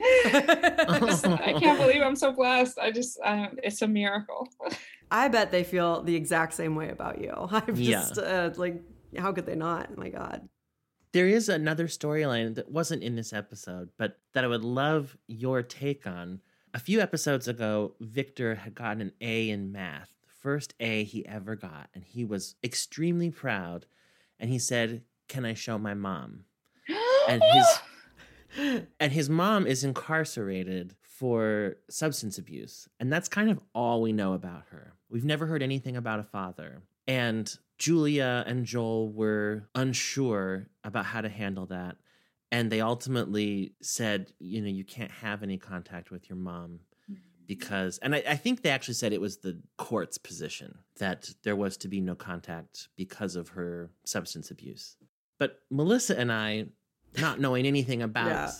I, 0.88 0.98
just, 1.06 1.24
I 1.26 1.52
can't 1.60 1.78
believe 1.84 2.02
I'm 2.02 2.16
so 2.16 2.32
blessed. 2.32 2.76
I 2.78 2.90
just, 2.90 3.20
um, 3.24 3.56
it's 3.62 3.82
a 3.82 3.86
miracle. 3.86 4.48
I 5.10 5.28
bet 5.28 5.52
they 5.52 5.62
feel 5.62 6.02
the 6.02 6.16
exact 6.16 6.54
same 6.54 6.74
way 6.74 6.88
about 6.90 7.20
you. 7.20 7.32
I'm 7.36 7.76
Yeah. 7.76 8.00
just 8.00 8.18
uh, 8.18 8.50
like, 8.56 8.82
how 9.16 9.30
could 9.32 9.46
they 9.46 9.54
not? 9.54 9.96
My 9.96 10.08
God. 10.08 10.48
There 11.12 11.28
is 11.28 11.48
another 11.48 11.86
storyline 11.86 12.56
that 12.56 12.68
wasn't 12.70 13.02
in 13.04 13.14
this 13.14 13.32
episode, 13.32 13.90
but 13.96 14.18
that 14.34 14.42
I 14.44 14.48
would 14.48 14.64
love 14.64 15.16
your 15.28 15.62
take 15.62 16.04
on. 16.06 16.40
A 16.74 16.78
few 16.78 17.00
episodes 17.00 17.48
ago, 17.48 17.94
Victor 18.00 18.56
had 18.56 18.74
gotten 18.74 19.00
an 19.00 19.12
A 19.20 19.48
in 19.50 19.72
math, 19.72 20.10
the 20.22 20.32
first 20.40 20.74
A 20.80 21.04
he 21.04 21.26
ever 21.26 21.56
got, 21.56 21.88
and 21.94 22.04
he 22.04 22.24
was 22.24 22.56
extremely 22.62 23.30
proud. 23.30 23.86
And 24.38 24.50
he 24.50 24.58
said, 24.58 25.02
"Can 25.28 25.44
I 25.44 25.54
show 25.54 25.78
my 25.78 25.94
mom?" 25.94 26.44
And 27.28 27.42
his 27.42 28.82
and 29.00 29.12
his 29.12 29.30
mom 29.30 29.66
is 29.66 29.84
incarcerated 29.84 30.94
for 31.02 31.76
substance 31.90 32.38
abuse, 32.38 32.88
and 33.00 33.12
that's 33.12 33.28
kind 33.28 33.50
of 33.50 33.60
all 33.74 34.02
we 34.02 34.12
know 34.12 34.34
about 34.34 34.64
her. 34.70 34.94
We've 35.08 35.24
never 35.24 35.46
heard 35.46 35.62
anything 35.62 35.96
about 35.96 36.20
a 36.20 36.24
father, 36.24 36.82
and 37.06 37.52
Julia 37.78 38.44
and 38.46 38.64
Joel 38.64 39.10
were 39.10 39.68
unsure 39.74 40.68
about 40.84 41.06
how 41.06 41.20
to 41.20 41.28
handle 41.28 41.66
that. 41.66 41.96
And 42.50 42.70
they 42.70 42.80
ultimately 42.80 43.74
said, 43.82 44.32
you 44.38 44.62
know, 44.62 44.68
you 44.68 44.84
can't 44.84 45.10
have 45.10 45.42
any 45.42 45.58
contact 45.58 46.10
with 46.10 46.30
your 46.30 46.38
mom 46.38 46.80
mm-hmm. 47.10 47.20
because, 47.46 47.98
and 47.98 48.14
I, 48.14 48.22
I 48.26 48.36
think 48.36 48.62
they 48.62 48.70
actually 48.70 48.94
said 48.94 49.12
it 49.12 49.20
was 49.20 49.38
the 49.38 49.60
court's 49.76 50.16
position 50.16 50.78
that 50.98 51.30
there 51.42 51.56
was 51.56 51.76
to 51.78 51.88
be 51.88 52.00
no 52.00 52.14
contact 52.14 52.88
because 52.96 53.36
of 53.36 53.50
her 53.50 53.90
substance 54.04 54.50
abuse. 54.50 54.96
But 55.38 55.60
Melissa 55.70 56.18
and 56.18 56.32
I, 56.32 56.66
not 57.18 57.38
knowing 57.38 57.66
anything 57.66 58.02
about 58.10 58.28
Yeah. 58.28 58.52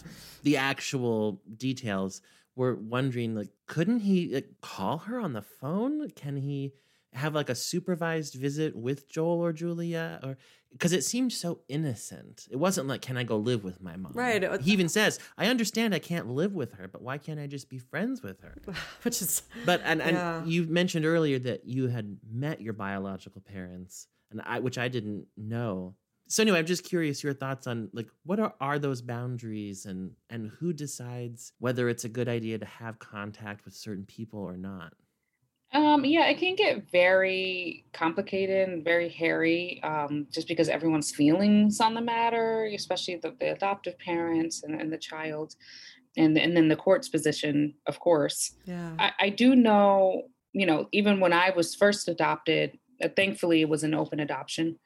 the 0.43 0.57
actual 0.59 1.41
details, 1.57 2.21
were 2.59 2.75
wondering 2.75 3.37
like, 3.37 3.51
couldn't 3.67 4.01
he 4.01 4.35
like, 4.35 4.51
call 4.61 4.99
her 4.99 5.21
on 5.21 5.33
the 5.33 5.43
phone? 5.43 6.11
Can 6.11 6.37
he 6.37 6.73
have 7.13 7.35
like 7.35 7.49
a 7.49 7.55
supervised 7.55 8.35
visit 8.35 8.77
with 8.77 9.09
Joel 9.09 9.45
or 9.45 9.53
Julia 9.53 10.19
or 10.23 10.37
because 10.73 10.93
it 10.93 11.03
seemed 11.05 11.33
so 11.33 11.61
innocent. 11.69 12.47
It 12.51 12.57
wasn't 12.57 12.89
like, 12.89 13.01
can 13.03 13.17
I 13.17 13.25
go 13.25 13.37
live 13.37 13.65
with 13.65 13.81
my 13.83 13.97
mom? 13.97 14.13
Right, 14.15 14.49
was- 14.49 14.65
He 14.65 14.73
even 14.73 14.89
says, 14.89 15.19
I 15.37 15.47
understand 15.47 15.95
I 15.95 15.99
can't 15.99 16.29
live 16.29 16.53
with 16.55 16.73
her, 16.75 16.87
but 16.89 17.03
why 17.03 17.19
can't 17.19 17.41
I 17.41 17.47
just 17.47 17.69
be 17.69 17.79
friends 17.79 18.23
with 18.23 18.41
her? 18.43 18.55
Which 19.03 19.21
is, 19.23 19.43
But 19.65 19.81
and, 19.85 20.01
and 20.03 20.17
Yeah. 20.17 20.45
you 20.45 20.65
mentioned 20.67 21.05
earlier 21.07 21.39
that 21.41 21.65
you 21.65 21.89
had 21.89 22.19
met 22.31 22.61
your 22.61 22.75
biological 22.75 23.41
parents, 23.41 24.07
and 24.31 24.41
I 24.43 24.61
which 24.61 24.77
I 24.79 24.89
didn't 24.89 25.27
know. 25.37 25.95
So 26.31 26.43
anyway, 26.43 26.59
I'm 26.59 26.67
just 26.67 26.85
curious 26.85 27.25
your 27.25 27.33
thoughts 27.33 27.67
on 27.67 27.89
like 27.95 28.09
what 28.25 28.39
are, 28.39 28.53
are 28.61 28.79
those 28.79 29.01
boundaries 29.01 29.87
and 29.87 30.11
and 30.29 30.51
who 30.59 30.75
decides 30.75 31.55
whether 31.59 31.89
it's 31.89 32.05
a 32.05 32.09
good 32.11 32.29
idea 32.29 32.59
to 32.59 32.67
have 32.67 32.99
contact 32.99 33.65
with 33.65 33.73
certain 33.75 34.05
people 34.05 34.41
or 34.41 34.59
not. 34.59 34.93
Um, 35.73 36.05
yeah, 36.05 36.27
it 36.27 36.39
can 36.39 36.55
get 36.55 36.91
very 36.91 37.85
complicated 37.93 38.71
and 38.71 38.83
very 38.83 39.09
hairy, 39.11 39.81
um, 39.83 40.27
just 40.33 40.49
because 40.49 40.69
everyone's 40.71 41.15
feelings 41.15 41.79
on 41.81 41.93
the 41.93 42.01
matter, 42.01 42.65
especially 42.75 43.17
the, 43.17 43.35
the 43.39 43.53
adoptive 43.53 43.99
parents 43.99 44.63
and, 44.63 44.81
and 44.81 44.91
the 44.91 44.97
child, 44.97 45.55
and 46.17 46.39
and 46.39 46.57
then 46.57 46.69
the 46.69 46.77
court's 46.77 47.11
position, 47.11 47.75
of 47.87 48.01
course. 48.01 48.55
yeah. 48.65 48.93
I, 48.99 49.13
I 49.21 49.29
do 49.29 49.55
know, 49.55 50.23
you 50.53 50.65
know, 50.65 50.89
even 50.93 51.21
when 51.21 51.35
I 51.35 51.51
was 51.51 51.75
first 51.75 52.09
adopted, 52.09 52.79
uh, 53.03 53.09
thankfully 53.15 53.61
it 53.61 53.69
was 53.69 53.85
an 53.85 53.95
open 53.95 54.21
adoption. 54.21 54.79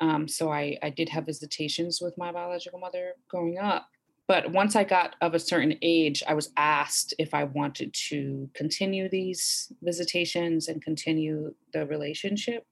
Um, 0.00 0.26
so 0.26 0.50
I, 0.50 0.76
I 0.82 0.90
did 0.90 1.08
have 1.10 1.26
visitations 1.26 2.00
with 2.00 2.14
my 2.18 2.32
biological 2.32 2.80
mother 2.80 3.12
growing 3.28 3.58
up. 3.58 3.86
But 4.26 4.52
once 4.52 4.74
I 4.74 4.84
got 4.84 5.16
of 5.20 5.34
a 5.34 5.38
certain 5.38 5.76
age, 5.82 6.22
I 6.26 6.34
was 6.34 6.50
asked 6.56 7.12
if 7.18 7.34
I 7.34 7.44
wanted 7.44 7.92
to 8.08 8.48
continue 8.54 9.08
these 9.08 9.70
visitations 9.82 10.68
and 10.68 10.82
continue 10.82 11.54
the 11.72 11.84
relationship. 11.86 12.64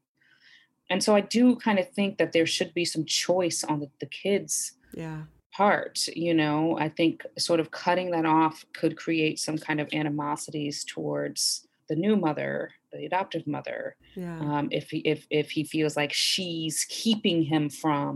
And 0.89 1.03
so 1.03 1.15
I 1.15 1.21
do 1.21 1.57
kind 1.57 1.79
of 1.79 1.89
think 1.91 2.19
that 2.19 2.33
there 2.33 2.47
should 2.47 2.73
be 2.75 2.85
some 2.85 3.05
choice 3.05 3.65
on 3.65 3.81
the, 3.81 3.91
the 4.01 4.07
kids 4.07 4.73
Yeah. 4.95 5.23
part 5.55 6.07
you 6.17 6.33
know 6.35 6.79
i 6.79 6.89
think 6.89 7.27
sort 7.39 7.61
of 7.61 7.71
cutting 7.71 8.11
that 8.11 8.25
off 8.25 8.65
could 8.73 8.97
create 8.97 9.39
some 9.39 9.59
kind 9.59 9.81
of 9.81 9.89
animosities 9.93 10.83
towards 10.85 11.67
the 11.93 12.01
new 12.07 12.17
mother 12.27 12.53
the 12.93 13.05
adoptive 13.11 13.47
mother 13.57 13.81
Yeah. 14.25 14.39
um, 14.45 14.65
if 14.79 14.87
he 14.93 14.99
if 15.15 15.21
if 15.43 15.47
he 15.57 15.63
feels 15.75 15.95
like 16.01 16.13
she's 16.29 16.77
keeping 17.01 17.39
him 17.53 17.65
from 17.83 18.11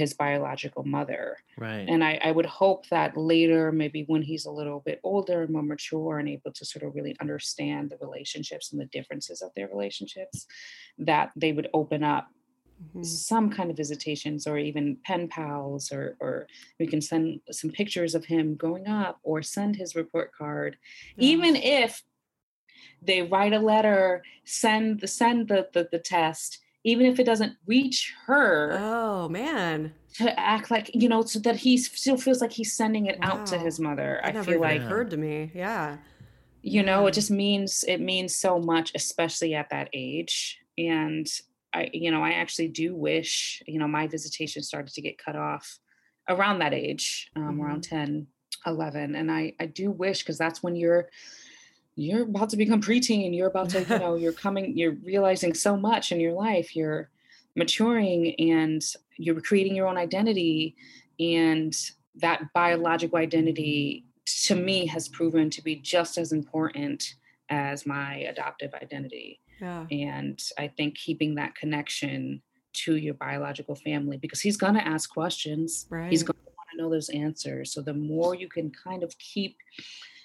his 0.00 0.10
biological 0.24 0.84
mother 0.96 1.24
Right. 1.66 1.86
and 1.92 2.00
I, 2.10 2.12
I 2.28 2.30
would 2.36 2.46
hope 2.62 2.82
that 2.96 3.10
later 3.32 3.62
maybe 3.82 4.00
when 4.12 4.22
he's 4.30 4.46
a 4.46 4.56
little 4.60 4.80
bit 4.88 4.98
older 5.12 5.38
and 5.42 5.50
more 5.54 5.62
mature 5.74 6.18
and 6.20 6.28
able 6.36 6.52
to 6.58 6.64
sort 6.72 6.84
of 6.84 6.94
really 6.98 7.14
understand 7.24 7.82
the 7.90 7.98
relationships 8.06 8.66
and 8.72 8.80
the 8.80 8.90
differences 8.98 9.38
of 9.42 9.50
their 9.56 9.68
relationships 9.74 10.46
that 11.10 11.26
they 11.42 11.52
would 11.56 11.68
open 11.80 12.02
up 12.14 12.24
Mhm. 12.94 13.04
some 13.06 13.48
kind 13.56 13.70
of 13.70 13.76
visitations 13.84 14.46
or 14.46 14.56
even 14.58 14.86
pen 15.08 15.28
pals 15.28 15.84
or 15.96 16.04
or 16.20 16.34
we 16.80 16.86
can 16.92 17.00
send 17.10 17.40
some 17.50 17.70
pictures 17.80 18.14
of 18.14 18.26
him 18.26 18.54
growing 18.62 18.86
up 19.02 19.14
or 19.22 19.36
send 19.42 19.72
his 19.76 19.94
report 20.02 20.28
card 20.40 20.72
Yeah. 21.16 21.28
even 21.30 21.52
if 21.56 22.02
they 23.02 23.22
write 23.22 23.52
a 23.52 23.58
letter 23.58 24.22
send 24.44 25.00
the 25.00 25.06
send 25.06 25.48
the, 25.48 25.68
the 25.74 25.88
the 25.92 25.98
test 25.98 26.58
even 26.84 27.04
if 27.06 27.18
it 27.18 27.24
doesn't 27.24 27.54
reach 27.66 28.14
her 28.26 28.76
Oh 28.80 29.28
man. 29.28 29.92
to 30.14 30.38
act 30.40 30.70
like 30.70 30.90
you 30.94 31.08
know 31.08 31.22
so 31.22 31.38
that 31.40 31.56
he 31.56 31.76
still 31.78 32.16
feels 32.16 32.40
like 32.40 32.52
he's 32.52 32.72
sending 32.76 33.06
it 33.06 33.18
out 33.22 33.46
to 33.46 33.58
his 33.58 33.78
mother 33.80 34.20
That 34.24 34.36
i 34.36 34.42
feel 34.42 34.60
like 34.60 34.82
occurred 34.82 35.10
to 35.10 35.16
me. 35.16 35.50
Yeah. 35.54 35.98
you 36.62 36.82
know 36.82 37.02
Yeah. 37.02 37.08
it 37.08 37.14
just 37.14 37.30
means 37.30 37.84
it 37.88 38.00
means 38.00 38.34
so 38.34 38.58
much 38.58 38.92
especially 38.94 39.54
at 39.54 39.70
that 39.70 39.88
age 39.92 40.58
and 40.78 41.26
i 41.74 41.90
you 41.92 42.10
know 42.10 42.22
i 42.22 42.30
actually 42.32 42.68
do 42.68 42.94
wish 42.94 43.62
you 43.66 43.78
know 43.78 43.88
my 43.88 44.06
visitation 44.06 44.62
started 44.62 44.92
to 44.94 45.00
get 45.02 45.18
cut 45.18 45.36
off 45.36 45.78
around 46.28 46.58
that 46.60 46.72
age 46.74 47.30
um, 47.36 47.60
around 47.62 47.82
10 47.82 48.26
11 48.66 49.14
and 49.14 49.30
i 49.30 49.52
i 49.60 49.66
do 49.66 49.90
wish 49.90 50.22
because 50.22 50.38
that's 50.38 50.62
when 50.62 50.74
you're 50.76 51.08
you're 51.96 52.22
about 52.24 52.50
to 52.50 52.56
become 52.56 52.80
preteen 52.80 53.34
you're 53.34 53.48
about 53.48 53.70
to 53.70 53.80
you 53.82 53.98
know 53.98 54.14
you're 54.14 54.32
coming 54.32 54.76
you're 54.76 54.96
realizing 55.04 55.54
so 55.54 55.76
much 55.76 56.12
in 56.12 56.20
your 56.20 56.32
life 56.32 56.76
you're 56.76 57.10
maturing 57.56 58.34
and 58.38 58.82
you're 59.16 59.40
creating 59.40 59.74
your 59.74 59.86
own 59.88 59.96
identity 59.96 60.76
and 61.18 61.74
that 62.14 62.42
biological 62.54 63.18
identity 63.18 64.04
to 64.26 64.54
me 64.54 64.86
has 64.86 65.08
proven 65.08 65.48
to 65.50 65.62
be 65.62 65.76
just 65.76 66.18
as 66.18 66.32
important 66.32 67.14
as 67.48 67.86
my 67.86 68.16
adoptive 68.32 68.74
identity 68.74 69.40
Yeah. 69.60 69.86
and 69.90 70.38
i 70.58 70.68
think 70.68 70.96
keeping 70.96 71.34
that 71.36 71.54
connection 71.54 72.42
to 72.74 72.96
your 72.96 73.14
biological 73.14 73.74
family 73.74 74.18
because 74.18 74.40
he's 74.42 74.58
going 74.58 74.74
to 74.74 74.86
ask 74.86 75.08
questions 75.08 75.86
Right. 75.88 76.10
he's 76.10 76.22
going 76.22 76.36
to 76.44 76.50
want 76.58 76.68
to 76.72 76.76
know 76.82 76.90
those 76.90 77.08
answers 77.08 77.72
so 77.72 77.80
the 77.80 77.94
more 77.94 78.34
you 78.34 78.48
can 78.48 78.70
kind 78.70 79.02
of 79.02 79.16
keep 79.18 79.56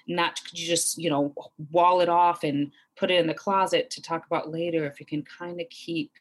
not 0.08 0.39
you 0.54 0.66
just 0.66 0.97
you 0.97 1.10
know 1.10 1.34
wall 1.72 2.02
it 2.02 2.10
off 2.10 2.43
and 2.43 2.72
put 2.95 3.12
it 3.12 3.20
in 3.20 3.28
the 3.28 3.34
closet 3.34 3.89
to 3.89 4.02
talk 4.02 4.26
about 4.26 4.52
later 4.52 4.86
if 4.86 4.99
you 4.99 5.06
can 5.06 5.24
kind 5.24 5.60
of 5.62 5.68
keep 5.70 6.12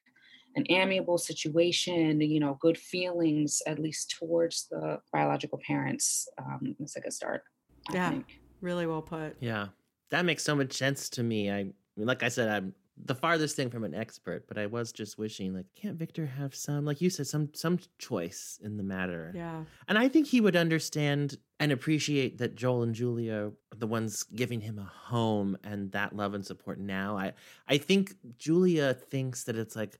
an 0.57 0.65
amiable 0.69 1.19
situation 1.19 2.21
you 2.21 2.41
know 2.41 2.59
good 2.61 2.77
feelings 2.77 3.63
at 3.67 3.79
least 3.79 4.11
towards 4.19 4.67
the 4.71 5.01
biological 5.13 5.61
parents 5.67 6.29
um 6.39 6.75
it's 6.81 6.97
a 6.97 7.01
good 7.01 7.13
start 7.13 7.43
I 7.89 7.95
Yeah. 7.95 8.11
think. 8.11 8.41
Really 8.61 8.87
well 8.87 9.03
put. 9.03 9.37
Yeah, 9.41 9.69
that 10.11 10.25
makes 10.25 10.43
so 10.43 10.55
much 10.55 10.75
sense 10.75 11.09
to 11.11 11.23
me. 11.23 11.51
I 11.51 11.73
like 11.97 12.23
I 12.23 12.29
said, 12.29 12.49
I'm 12.49 12.75
the 13.05 13.15
farthest 13.15 13.57
thing 13.57 13.71
from 13.71 13.85
an 13.85 13.95
expert, 13.95 14.47
but 14.49 14.59
I 14.59 14.67
was 14.67 14.93
just 14.93 15.19
wishing, 15.19 15.55
like, 15.55 15.67
can't 15.75 15.97
Victor 15.97 16.27
have 16.27 16.55
some, 16.55 16.85
like 16.85 17.01
you 17.01 17.11
said, 17.11 17.27
some 17.27 17.51
some 17.55 17.79
choice 17.99 18.59
in 18.63 18.77
the 18.77 18.83
matter? 18.83 19.33
Yeah. 19.35 19.65
And 19.89 19.97
I 19.99 20.09
think 20.09 20.27
he 20.27 20.41
would 20.41 20.57
understand 20.57 21.39
and 21.59 21.73
appreciate 21.73 22.39
that 22.39 22.55
Joel 22.57 22.83
and 22.83 22.95
Julia 22.95 23.53
are 23.73 23.77
the 23.77 23.87
ones 23.87 24.23
giving 24.25 24.61
him 24.61 24.79
a 24.79 24.85
home 24.85 25.57
and 25.65 25.93
that 25.93 26.15
love 26.17 26.35
and 26.35 26.45
support 26.45 26.79
now. 26.81 27.17
I 27.17 27.33
I 27.69 27.79
think 27.79 28.15
Julia 28.39 28.95
thinks 28.95 29.45
that 29.45 29.57
it's 29.57 29.77
like, 29.77 29.99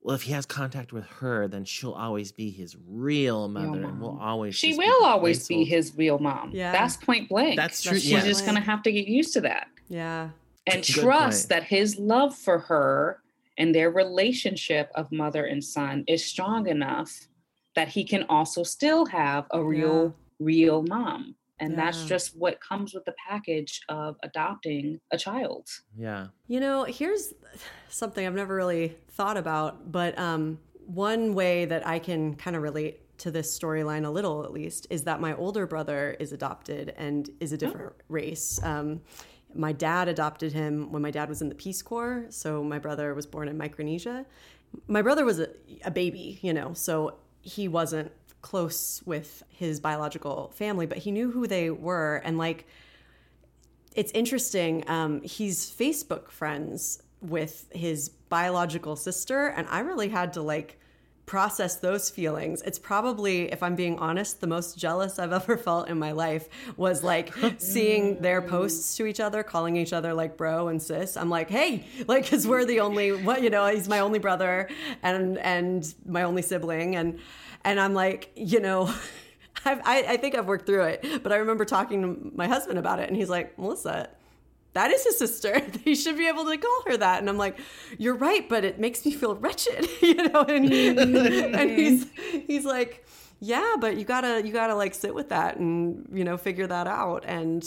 well, 0.00 0.14
if 0.14 0.22
he 0.22 0.32
has 0.32 0.46
contact 0.46 0.92
with 0.92 1.04
her, 1.06 1.48
then 1.48 1.64
she'll 1.64 1.92
always 1.92 2.30
be 2.30 2.50
his 2.50 2.76
real 2.86 3.48
mother, 3.48 3.82
and 3.82 4.00
we'll 4.00 4.18
always 4.20 4.54
she 4.54 4.68
just 4.68 4.80
be 4.80 4.86
will 4.86 5.04
always 5.04 5.48
be 5.48 5.64
his 5.64 5.92
real 5.96 6.18
mom 6.18 6.50
Yeah. 6.52 6.70
that's 6.72 6.96
point 6.96 7.28
blank 7.28 7.56
That's 7.56 7.82
true. 7.82 7.92
That's 7.92 8.02
she's 8.02 8.12
Yeah. 8.12 8.24
just 8.24 8.44
going 8.44 8.54
to 8.56 8.60
have 8.62 8.82
to 8.84 8.92
get 8.92 9.08
used 9.08 9.32
to 9.34 9.40
that 9.42 9.66
Yeah. 9.88 10.30
And 10.66 10.82
Good 10.84 10.92
trust 11.02 11.44
point. 11.44 11.48
that 11.50 11.64
his 11.68 11.98
love 11.98 12.36
for 12.36 12.58
her 12.58 13.22
and 13.58 13.74
their 13.74 13.90
relationship 13.90 14.90
of 14.94 15.10
mother 15.12 15.44
and 15.44 15.62
son 15.64 16.04
is 16.06 16.24
strong 16.24 16.66
enough 16.68 17.28
that 17.74 17.88
he 17.88 18.04
can 18.04 18.24
also 18.28 18.62
still 18.62 19.06
have 19.06 19.46
a 19.50 19.62
real 19.62 20.14
real 20.38 20.82
mom 20.82 21.34
and 21.58 21.78
that's 21.78 22.04
just 22.04 22.36
what 22.36 22.60
comes 22.60 22.92
with 22.92 23.04
the 23.06 23.14
package 23.28 23.80
of 23.88 24.16
adopting 24.22 25.00
a 25.10 25.16
child 25.16 25.66
Yeah. 25.96 26.26
You 26.48 26.60
know, 26.60 26.84
here's 26.84 27.32
something 27.88 28.26
I've 28.26 28.34
never 28.34 28.54
really 28.54 28.96
thought 29.12 29.38
about, 29.38 29.90
but 29.90 30.18
um, 30.18 30.58
one 30.84 31.34
way 31.34 31.64
that 31.64 31.86
I 31.86 31.98
can 31.98 32.34
kind 32.34 32.56
of 32.56 32.62
relate 32.62 33.00
to 33.18 33.30
this 33.30 33.58
storyline 33.58 34.04
a 34.04 34.10
little, 34.10 34.44
at 34.44 34.52
least, 34.52 34.86
is 34.90 35.04
that 35.04 35.20
my 35.20 35.34
older 35.34 35.66
brother 35.66 36.14
is 36.20 36.32
adopted 36.32 36.92
and 36.98 37.30
is 37.40 37.52
a 37.52 37.56
different 37.56 37.94
race. 38.08 38.62
Um, 38.62 39.00
my 39.56 39.72
dad 39.72 40.08
adopted 40.08 40.52
him 40.52 40.92
when 40.92 41.02
my 41.02 41.10
dad 41.10 41.28
was 41.28 41.42
in 41.42 41.48
the 41.48 41.54
Peace 41.54 41.82
Corps, 41.82 42.26
so 42.30 42.62
my 42.62 42.78
brother 42.78 43.14
was 43.14 43.26
born 43.26 43.48
in 43.48 43.56
Micronesia. 43.56 44.26
My 44.88 45.02
brother 45.02 45.24
was 45.24 45.40
a, 45.40 45.48
a 45.84 45.90
baby, 45.90 46.38
you 46.42 46.52
know, 46.52 46.72
so 46.74 47.14
he 47.40 47.68
wasn't 47.68 48.12
close 48.42 49.02
with 49.04 49.42
his 49.48 49.80
biological 49.80 50.52
family, 50.54 50.86
but 50.86 50.98
he 50.98 51.10
knew 51.10 51.30
who 51.30 51.46
they 51.46 51.70
were, 51.70 52.22
and 52.24 52.38
like 52.38 52.66
it's 53.94 54.12
interesting. 54.12 54.84
Um, 54.88 55.22
he's 55.22 55.66
Facebook 55.66 56.30
friends 56.30 57.02
with 57.20 57.66
his 57.72 58.08
biological 58.08 58.94
sister, 58.94 59.46
and 59.48 59.66
I 59.70 59.80
really 59.80 60.08
had 60.08 60.34
to 60.34 60.42
like 60.42 60.78
process 61.26 61.76
those 61.76 62.08
feelings. 62.08 62.62
It's 62.62 62.78
probably, 62.78 63.52
if 63.52 63.62
I'm 63.62 63.74
being 63.74 63.98
honest, 63.98 64.40
the 64.40 64.46
most 64.46 64.78
jealous 64.78 65.18
I've 65.18 65.32
ever 65.40 65.56
felt 65.56 65.88
in 65.88 65.98
my 65.98 66.12
life 66.12 66.48
was 66.76 67.02
like 67.02 67.34
seeing 67.58 68.20
their 68.20 68.40
posts 68.40 68.96
to 68.96 69.06
each 69.06 69.20
other, 69.20 69.42
calling 69.42 69.76
each 69.76 69.92
other 69.92 70.14
like 70.14 70.36
bro 70.36 70.68
and 70.68 70.80
sis. 70.80 71.16
I'm 71.16 71.28
like, 71.28 71.50
hey, 71.50 71.84
like, 72.06 72.22
because 72.24 72.46
we're 72.46 72.64
the 72.64 72.80
only 72.80 73.12
what 73.12 73.42
you 73.42 73.50
know, 73.50 73.66
he's 73.66 73.88
my 73.88 73.98
only 73.98 74.20
brother 74.20 74.68
and 75.02 75.38
and 75.38 75.94
my 76.06 76.22
only 76.22 76.42
sibling, 76.42 76.96
and 76.96 77.18
and 77.64 77.78
I'm 77.78 77.92
like, 77.94 78.30
you 78.36 78.60
know. 78.60 78.92
I've, 79.64 79.80
I, 79.84 80.02
I 80.02 80.16
think 80.18 80.36
I've 80.36 80.46
worked 80.46 80.66
through 80.66 80.84
it, 80.84 81.22
but 81.24 81.32
I 81.32 81.36
remember 81.36 81.64
talking 81.64 82.02
to 82.02 82.30
my 82.36 82.46
husband 82.46 82.78
about 82.78 83.00
it, 83.00 83.08
and 83.08 83.16
he's 83.16 83.30
like, 83.30 83.58
Melissa, 83.58 84.10
that 84.76 84.90
is 84.90 85.04
his 85.04 85.18
sister. 85.18 85.62
He 85.84 85.94
should 85.94 86.18
be 86.18 86.28
able 86.28 86.44
to 86.44 86.56
call 86.58 86.82
her 86.86 86.96
that. 86.96 87.20
And 87.20 87.28
I'm 87.28 87.38
like, 87.38 87.58
you're 87.96 88.16
right, 88.16 88.46
but 88.48 88.64
it 88.64 88.78
makes 88.78 89.06
me 89.06 89.12
feel 89.12 89.34
wretched, 89.34 89.88
you 90.02 90.14
know. 90.14 90.42
And, 90.42 90.72
and 90.72 91.70
he's 91.70 92.06
he's 92.46 92.64
like, 92.64 93.06
yeah, 93.40 93.76
but 93.80 93.96
you 93.96 94.04
gotta 94.04 94.44
you 94.44 94.52
gotta 94.52 94.74
like 94.74 94.94
sit 94.94 95.14
with 95.14 95.28
that 95.30 95.56
and 95.56 96.06
you 96.12 96.24
know 96.24 96.36
figure 96.36 96.66
that 96.66 96.86
out. 96.86 97.24
And 97.26 97.64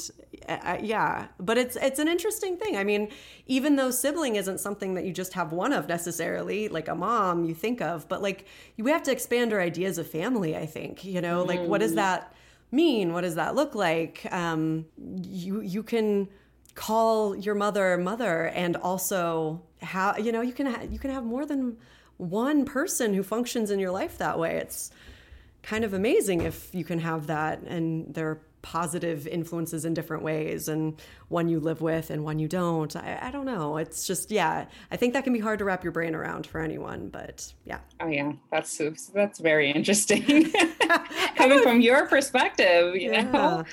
uh, 0.47 0.77
yeah, 0.81 1.27
but 1.39 1.57
it's 1.57 1.77
it's 1.77 1.99
an 1.99 2.07
interesting 2.07 2.57
thing. 2.57 2.77
I 2.77 2.83
mean, 2.83 3.09
even 3.47 3.75
though 3.75 3.89
sibling 3.89 4.35
isn't 4.35 4.59
something 4.59 4.93
that 4.95 5.05
you 5.05 5.13
just 5.13 5.33
have 5.33 5.51
one 5.51 5.73
of 5.73 5.87
necessarily, 5.87 6.67
like 6.67 6.87
a 6.87 6.95
mom 6.95 7.45
you 7.45 7.55
think 7.55 7.81
of, 7.81 8.07
but 8.07 8.21
like 8.21 8.45
we 8.77 8.91
have 8.91 9.03
to 9.03 9.11
expand 9.11 9.53
our 9.53 9.61
ideas 9.61 9.97
of 9.97 10.07
family. 10.07 10.55
I 10.55 10.65
think 10.65 11.03
you 11.03 11.21
know, 11.21 11.43
like 11.43 11.61
what 11.61 11.79
does 11.79 11.95
that 11.95 12.33
mean? 12.71 13.13
What 13.13 13.21
does 13.21 13.35
that 13.35 13.55
look 13.55 13.73
like? 13.73 14.27
Um, 14.31 14.85
you 14.97 15.61
you 15.61 15.81
can 15.83 16.27
call 16.79 17.35
your 17.35 17.55
mother 17.55 17.97
mother 17.97 18.45
and 18.55 18.77
also 18.77 19.61
how 19.81 20.15
you 20.15 20.31
know 20.31 20.39
you 20.39 20.53
can 20.53 20.65
ha- 20.65 20.85
you 20.89 20.97
can 20.97 21.11
have 21.11 21.25
more 21.25 21.45
than 21.45 21.75
one 22.15 22.63
person 22.63 23.13
who 23.13 23.21
functions 23.21 23.69
in 23.69 23.79
your 23.79 23.91
life 23.91 24.17
that 24.19 24.39
way. 24.39 24.55
It's 24.55 24.89
kind 25.61 25.83
of 25.83 25.93
amazing 25.93 26.39
if 26.39 26.73
you 26.73 26.85
can 26.85 26.99
have 26.99 27.27
that 27.27 27.59
and 27.63 28.13
they're 28.13 28.39
positive 28.61 29.27
influences 29.27 29.83
in 29.83 29.93
different 29.93 30.23
ways 30.23 30.69
and 30.69 31.01
one 31.27 31.49
you 31.49 31.59
live 31.59 31.81
with 31.81 32.09
and 32.11 32.23
one 32.23 32.39
you 32.39 32.47
don't. 32.47 32.95
I, 32.95 33.19
I 33.23 33.31
don't 33.31 33.45
know. 33.45 33.75
It's 33.75 34.07
just 34.07 34.31
yeah 34.31 34.65
i 34.89 34.95
think 34.95 35.11
that 35.15 35.25
can 35.25 35.33
be 35.33 35.39
hard 35.39 35.59
to 35.59 35.65
wrap 35.65 35.83
your 35.83 35.91
brain 35.91 36.15
around 36.15 36.47
for 36.47 36.61
anyone 36.61 37.09
but 37.09 37.53
yeah. 37.65 37.79
Oh 37.99 38.07
yeah. 38.07 38.31
That's 38.51 38.77
that's 39.13 39.39
very 39.39 39.69
interesting. 39.69 40.49
Coming 41.35 41.61
from 41.61 41.81
your 41.81 42.07
perspective 42.07 42.95
you 42.95 43.11
yeah. 43.11 43.23
know 43.23 43.65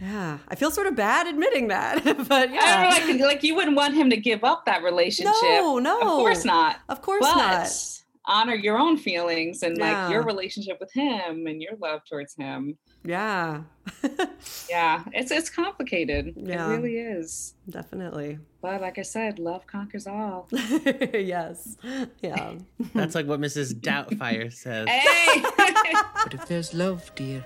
yeah 0.00 0.38
i 0.48 0.54
feel 0.54 0.70
sort 0.70 0.86
of 0.86 0.94
bad 0.96 1.26
admitting 1.26 1.68
that 1.68 2.02
but 2.28 2.48
I 2.50 2.96
don't 2.96 3.08
know, 3.08 3.16
like 3.18 3.20
like 3.34 3.42
you 3.42 3.54
wouldn't 3.54 3.76
want 3.76 3.94
him 3.94 4.10
to 4.10 4.16
give 4.16 4.44
up 4.44 4.66
that 4.66 4.82
relationship 4.82 5.34
No, 5.42 5.78
no. 5.78 6.00
of 6.00 6.06
course 6.06 6.44
not 6.44 6.80
of 6.88 7.00
course 7.02 7.20
but 7.20 7.36
not 7.36 7.70
honor 8.26 8.54
your 8.54 8.78
own 8.78 8.96
feelings 8.96 9.62
and 9.62 9.76
like 9.78 10.10
your 10.10 10.22
relationship 10.22 10.78
with 10.80 10.90
him 10.92 11.46
and 11.46 11.60
your 11.60 11.76
love 11.80 12.00
towards 12.08 12.34
him 12.34 12.78
Yeah. 13.04 13.64
yeah, 14.70 15.04
it's 15.12 15.30
it's 15.30 15.50
complicated. 15.50 16.32
Yeah. 16.36 16.70
It 16.70 16.76
really 16.76 16.96
is. 16.96 17.52
Definitely. 17.68 18.38
But 18.62 18.80
like 18.80 18.98
I 18.98 19.02
said, 19.02 19.38
love 19.38 19.66
conquers 19.66 20.06
all. 20.06 20.48
yes. 20.52 21.76
Yeah. 22.22 22.54
That's 22.94 23.14
like 23.14 23.26
what 23.26 23.40
Mrs. 23.42 23.74
Doubtfire 23.74 24.50
says. 24.50 24.88
Hey! 24.88 25.42
But 26.24 26.32
if 26.32 26.46
there's 26.46 26.72
love, 26.72 27.14
dear, 27.14 27.44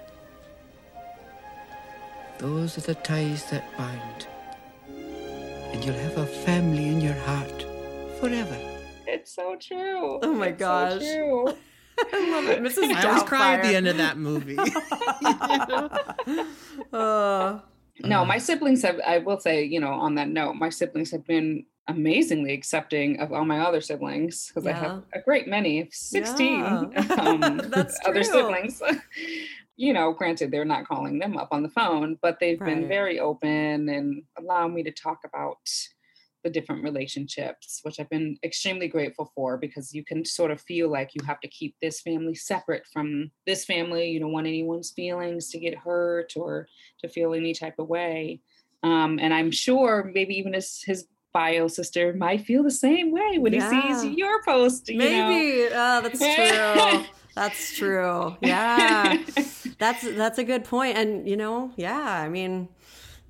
those 2.39 2.79
are 2.79 2.83
the 2.83 2.95
ties 2.95 3.45
that 3.51 3.65
bind. 3.77 4.27
And 5.73 5.85
you'll 5.85 5.95
have 5.97 6.17
a 6.19 6.27
family 6.27 6.87
in 6.89 7.01
your 7.01 7.15
heart 7.15 7.67
forever. 8.21 8.57
it's 9.07 9.35
so 9.35 9.57
true. 9.61 10.19
Oh 10.23 10.35
my 10.35 10.49
It's 10.49 10.59
so 10.61 10.67
gosh. 10.67 10.99
true. 11.01 11.49
I 12.13 12.31
love 12.31 12.47
it. 12.49 12.63
Mrs. 12.63 12.95
I 12.95 13.07
always 13.09 13.23
cry 13.25 13.55
at 13.55 13.63
the 13.63 13.75
end 13.77 13.87
of 13.89 13.97
that 13.99 14.17
movie. 14.19 14.57
Uh, 16.93 17.61
No, 18.05 18.25
my 18.25 18.39
siblings 18.39 18.83
have, 18.83 19.01
I 19.05 19.19
will 19.19 19.41
say, 19.41 19.65
you 19.65 19.81
know, 19.81 19.91
on 19.91 20.15
that 20.15 20.29
note, 20.29 20.55
my 20.55 20.69
siblings 20.71 21.11
have 21.11 21.27
been 21.27 21.67
amazingly 21.89 22.53
accepting 22.55 23.19
of 23.21 23.33
all 23.33 23.45
my 23.45 23.59
other 23.61 23.81
siblings 23.81 24.47
because 24.49 24.67
I 24.67 24.73
have 24.73 25.03
a 25.13 25.21
great 25.21 25.49
many, 25.49 25.89
16 25.91 26.93
Yeah. 26.93 27.03
um, 27.19 27.59
That's 27.69 27.99
other 28.07 28.23
siblings. 28.23 28.81
You 29.79 29.93
know, 29.93 30.13
granted, 30.13 30.51
they're 30.51 30.65
not 30.65 30.87
calling 30.89 31.21
them 31.21 31.37
up 31.37 31.49
on 31.53 31.63
the 31.63 31.69
phone, 31.71 32.19
but 32.21 32.39
they've 32.41 32.59
been 32.59 32.89
very 32.89 33.21
open 33.21 33.89
and 33.89 34.25
allow 34.37 34.67
me 34.67 34.83
to 34.83 34.91
talk 34.91 35.21
about 35.25 35.57
the 36.43 36.51
different 36.51 36.83
relationships, 36.83 37.79
which 37.85 38.01
I've 38.01 38.11
been 38.11 38.37
extremely 38.43 38.89
grateful 38.89 39.31
for 39.37 39.57
because 39.57 39.95
you 39.95 40.05
can 40.05 40.25
sort 40.25 40.51
of 40.51 40.61
feel 40.61 40.91
like 40.91 41.11
you 41.15 41.25
have 41.25 41.39
to 41.41 41.49
keep 41.49 41.77
this 41.81 42.01
family 42.01 42.35
separate 42.35 42.87
from 42.93 43.31
this 43.47 43.65
family. 43.65 44.11
You 44.11 44.19
don't 44.19 44.33
want 44.33 44.49
anyone's 44.49 44.91
feelings 44.91 45.49
to 45.51 45.61
get 45.61 45.77
hurt 45.79 46.33
or 46.35 46.67
to 47.01 47.09
feel 47.09 47.33
any 47.33 47.55
type 47.55 47.79
of 47.79 47.89
way. 47.89 48.41
Um, 48.83 49.21
and 49.21 49.33
I'm 49.33 49.53
sure 49.53 50.11
maybe 50.13 50.35
even 50.35 50.55
his 50.55 50.83
his 50.85 51.07
bio 51.33 51.69
sister 51.69 52.13
might 52.15 52.41
feel 52.45 52.65
the 52.65 52.71
same 52.71 53.13
way 53.13 53.39
when 53.39 53.53
Yeah. 53.53 53.71
he 53.71 53.95
sees 53.95 54.17
your 54.17 54.43
post. 54.43 54.89
You 54.89 54.99
know? 54.99 55.29
maybe. 55.29 55.69
Oh, 55.73 56.01
that's 56.01 56.19
true. 56.35 57.05
That's 57.39 57.77
true. 57.77 58.37
Yeah. 58.43 59.23
That's 59.79 60.03
that's 60.17 60.39
a 60.39 60.45
good 60.45 60.65
point. 60.65 60.97
And 60.97 61.29
you 61.29 61.37
know, 61.37 61.73
yeah, 61.77 62.01
I 62.01 62.29
mean, 62.29 62.69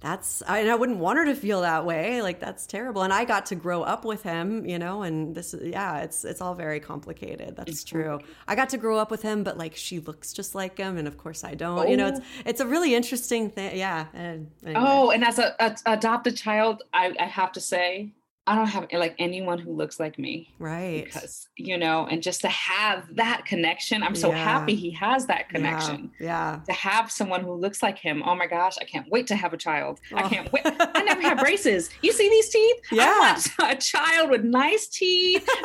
that's 0.00 0.42
I, 0.46 0.60
and 0.60 0.70
I 0.70 0.76
wouldn't 0.76 0.98
want 0.98 1.18
her 1.18 1.24
to 1.26 1.34
feel 1.34 1.60
that 1.62 1.84
way. 1.84 2.22
Like 2.22 2.40
that's 2.40 2.66
terrible. 2.66 3.02
And 3.02 3.12
I 3.12 3.24
got 3.24 3.46
to 3.46 3.54
grow 3.54 3.82
up 3.82 4.04
with 4.04 4.22
him, 4.22 4.64
you 4.64 4.78
know, 4.78 5.02
and 5.02 5.34
this 5.34 5.52
is 5.52 5.68
yeah, 5.68 5.98
it's 5.98 6.24
it's 6.24 6.40
all 6.40 6.54
very 6.54 6.80
complicated. 6.80 7.56
That's 7.56 7.84
true. 7.84 8.20
I 8.46 8.54
got 8.54 8.68
to 8.70 8.78
grow 8.78 8.96
up 8.96 9.10
with 9.10 9.22
him, 9.22 9.42
but 9.42 9.58
like 9.58 9.76
she 9.76 9.98
looks 9.98 10.32
just 10.32 10.54
like 10.54 10.78
him, 10.78 10.96
and 10.96 11.08
of 11.08 11.18
course 11.18 11.44
I 11.44 11.54
don't. 11.54 11.88
You 11.88 11.96
know, 11.96 12.06
it's 12.06 12.20
oh. 12.20 12.42
it's 12.46 12.60
a 12.60 12.66
really 12.66 12.94
interesting 12.94 13.50
thing. 13.50 13.76
Yeah. 13.76 14.06
And 14.14 14.50
oh, 14.64 14.68
anyway. 14.68 14.84
Oh, 14.86 15.10
and 15.10 15.24
as 15.24 15.38
a, 15.38 15.54
a 15.58 15.76
adopted 15.86 16.36
child, 16.36 16.82
I, 16.94 17.14
I 17.18 17.24
have 17.24 17.52
to 17.52 17.60
say, 17.60 18.12
I 18.50 18.54
don't 18.54 18.66
have 18.68 18.86
like 18.92 19.14
anyone 19.18 19.58
who 19.58 19.72
looks 19.76 20.00
like 20.00 20.18
me. 20.18 20.54
right. 20.58 21.04
Because 21.04 21.48
you 21.56 21.76
know, 21.76 22.06
and 22.10 22.22
just 22.22 22.40
to 22.42 22.48
have 22.48 23.14
that 23.16 23.44
connection, 23.44 24.02
I'm 24.02 24.14
so 24.14 24.30
Yeah. 24.30 24.42
happy 24.42 24.74
he 24.74 24.90
has 24.92 25.26
that 25.26 25.48
connection. 25.50 26.10
Yeah. 26.18 26.60
To 26.66 26.72
have 26.72 27.10
someone 27.10 27.42
who 27.42 27.52
looks 27.52 27.82
like 27.82 27.98
him, 27.98 28.22
oh 28.24 28.34
my 28.34 28.46
gosh, 28.46 28.76
I 28.80 28.84
can't 28.84 29.06
wait 29.10 29.26
to 29.26 29.36
have 29.36 29.52
a 29.52 29.56
child. 29.58 30.00
I 30.14 30.22
Oh. 30.24 30.28
can't 30.30 30.50
wait. 30.52 30.62
I 30.64 31.02
never 31.02 31.20
had 31.20 31.38
braces. 31.46 31.90
You 32.02 32.12
see 32.12 32.28
these 32.30 32.48
teeth? 32.48 32.76
Yeah. 32.90 33.04
I 33.06 33.18
want 33.58 33.72
a 33.72 33.76
child 33.76 34.30
with 34.30 34.44
nice 34.44 34.88
teeth. 34.88 35.46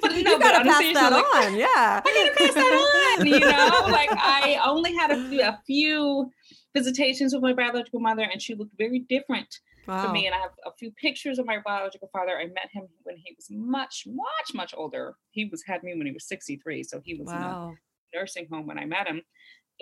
but 0.00 0.12
you 0.16 0.22
no, 0.22 0.38
but 0.38 0.42
gotta 0.42 0.60
a 0.68 0.72
pass 0.72 0.94
that 0.94 1.12
like, 1.12 1.24
on. 1.46 1.56
Yeah. 1.56 1.66
I 2.04 2.32
gotta 2.34 2.34
pass 2.36 2.54
that 2.54 3.16
on. 3.18 3.26
You 3.26 3.40
know, 3.40 3.92
like 3.92 4.10
I 4.12 4.58
only 4.64 4.94
had 4.94 5.10
a 5.10 5.28
few, 5.28 5.42
a 5.42 5.58
few 5.66 6.30
visitations 6.74 7.32
with 7.34 7.42
my 7.42 7.52
biological 7.52 8.00
mother, 8.00 8.22
and 8.30 8.40
she 8.40 8.54
looked 8.54 8.76
very 8.78 9.00
different 9.00 9.58
Wow. 9.86 10.06
for 10.06 10.12
me. 10.12 10.26
And 10.26 10.34
I 10.34 10.38
have 10.38 10.50
a 10.66 10.70
few 10.78 10.90
pictures 10.92 11.38
of 11.38 11.46
my 11.46 11.58
biological 11.64 12.08
father. 12.12 12.38
I 12.38 12.46
met 12.46 12.68
him 12.72 12.84
when 13.02 13.16
he 13.16 13.34
was 13.36 13.46
much, 13.50 14.04
much, 14.06 14.54
much 14.54 14.74
older. 14.76 15.16
He 15.30 15.46
was 15.46 15.62
had 15.66 15.82
me 15.82 15.94
when 15.96 16.06
he 16.06 16.12
was 16.12 16.26
63, 16.28 16.82
so 16.84 17.00
he 17.04 17.14
was 17.14 17.30
in 17.30 17.36
a 17.36 17.72
nursing 18.14 18.46
home 18.50 18.66
when 18.66 18.78
I 18.78 18.84
met 18.84 19.06
him. 19.06 19.22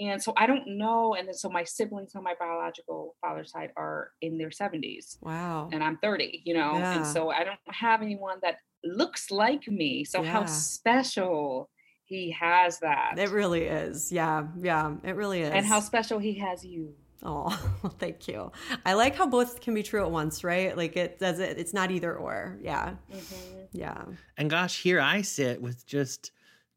And 0.01 0.22
so 0.22 0.32
I 0.36 0.46
don't 0.46 0.78
know. 0.78 1.14
And 1.14 1.26
then 1.26 1.34
so 1.34 1.49
my 1.49 1.64
siblings 1.64 2.14
on 2.14 2.22
my 2.22 2.34
biological 2.38 3.16
father's 3.20 3.51
side 3.51 3.70
are 3.76 4.11
in 4.22 4.38
their 4.38 4.51
70s 4.51 5.18
Wow. 5.22 5.68
and 5.72 5.82
I'm 5.82 5.96
30, 5.99 6.42
you 6.44 6.55
know, 6.55 6.78
Yeah. 6.78 6.96
and 6.99 7.07
so 7.07 7.30
I 7.30 7.42
don't 7.42 7.59
have 7.66 8.01
anyone 8.01 8.38
that 8.42 8.59
looks 8.84 9.30
like 9.32 9.66
me. 9.66 10.05
So 10.05 10.22
how 10.22 10.44
special 10.46 11.68
he 12.05 12.30
has 12.30 12.78
that. 12.78 13.18
It 13.18 13.30
really 13.30 13.64
is. 13.64 14.12
Yeah. 14.12 14.46
Yeah. 14.61 14.94
It 15.03 15.16
really 15.16 15.42
is. 15.42 15.51
and 15.51 15.66
how 15.66 15.80
special 15.80 16.18
he 16.18 16.34
has 16.38 16.64
you. 16.64 16.94
Oh, 17.22 17.48
thank 17.98 18.28
you. 18.28 18.52
I 18.86 18.94
like 18.94 19.16
how 19.16 19.26
both 19.26 19.60
can 19.60 19.74
be 19.74 19.82
true 19.82 20.02
at 20.02 20.10
once, 20.10 20.44
right? 20.44 20.76
Like 20.76 20.96
it 20.96 21.18
does 21.18 21.38
it. 21.40 21.58
It's 21.58 21.74
not 21.74 21.90
either 21.90 22.14
or. 22.14 22.58
Yeah. 22.62 22.94
Mm-hmm. 23.12 23.58
Yeah. 23.72 24.04
and 24.36 24.48
gosh, 24.48 24.80
here 24.82 25.00
I 25.00 25.22
sit 25.22 25.60
with 25.60 25.86
just 25.86 26.30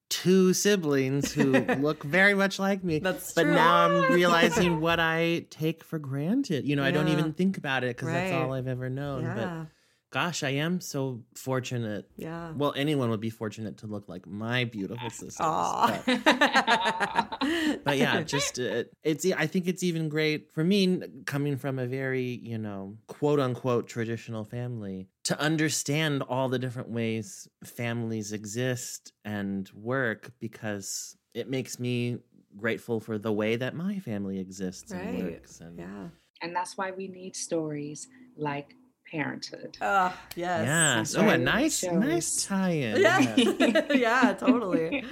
two 0.10 0.54
siblings 0.54 1.32
who 1.32 1.52
look 1.80 2.04
very 2.04 2.34
much 2.34 2.60
like 2.60 2.84
me. 2.84 3.00
That's 3.00 3.34
but 3.34 3.44
true. 3.44 3.54
now 3.54 3.86
I'm 3.88 4.14
realizing 4.14 4.82
what 4.82 5.00
I 5.00 5.46
take 5.50 5.84
for 5.84 6.00
granted. 6.00 6.66
You 6.66 6.76
know, 6.76 6.84
I 6.84 6.92
don't 6.92 7.08
even 7.08 7.34
think 7.34 7.58
about 7.58 7.84
it 7.84 7.96
because 7.96 8.10
that's 8.10 8.34
all 8.34 8.54
I've 8.54 8.68
ever 8.68 8.90
known. 8.90 9.24
Yeah. 9.24 9.36
But 9.36 9.68
gosh, 10.12 10.44
I 10.44 10.50
am 10.50 10.80
so 10.82 11.24
fortunate. 11.36 12.10
Yeah. 12.18 12.52
Well, 12.52 12.74
anyone 12.76 13.10
would 13.10 13.22
be 13.22 13.30
fortunate 13.30 13.78
to 13.78 13.88
look 13.88 14.08
like 14.08 14.28
my 14.28 14.66
beautiful 14.66 15.10
sisters. 15.10 15.38
Aw. 15.40 16.02
But, 16.06 17.84
but 17.86 17.98
yeah, 17.98 18.22
just 18.22 18.60
uh, 18.60 18.84
it's. 19.04 19.26
I 19.26 19.48
think 19.48 19.68
it's 19.68 19.84
even 19.84 20.10
great 20.10 20.52
for 20.54 20.64
me 20.64 21.02
coming 21.26 21.58
from 21.58 21.80
a 21.80 21.88
very 21.88 22.40
you 22.44 22.58
know 22.58 22.98
quote 23.08 23.40
unquote 23.40 23.88
traditional 23.88 24.44
family 24.44 25.08
to 25.24 25.40
understand 25.40 26.24
all 26.24 26.50
the 26.50 26.60
different 26.60 26.90
ways 26.90 27.48
families 27.64 28.34
exist 28.34 29.14
and 29.26 29.70
work 29.74 30.32
because 30.40 31.16
it 31.34 31.50
makes 31.50 31.80
me 31.80 32.18
grateful 32.58 33.00
for 33.00 33.18
the 33.18 33.32
way 33.32 33.56
that 33.56 33.74
my 33.74 34.00
family 34.00 34.40
exists 34.40 34.92
and 34.92 35.24
works. 35.24 35.62
And 35.62 35.80
Yeah. 35.80 36.08
And 36.42 36.56
that's 36.56 36.76
why 36.78 36.92
we 36.92 37.08
need 37.08 37.36
stories 37.36 38.08
like 38.36 38.76
parenthood. 39.12 39.78
Oh, 39.82 40.14
yes. 40.36 40.66
yeah, 40.66 40.96
That's 40.96 41.12
so 41.12 41.22
a 41.22 41.26
right. 41.26 41.40
nice, 41.40 41.84
nice 41.84 42.46
tie-in. 42.46 43.02
Yeah. 43.02 43.36
yeah, 43.94 44.34
totally. 44.34 45.04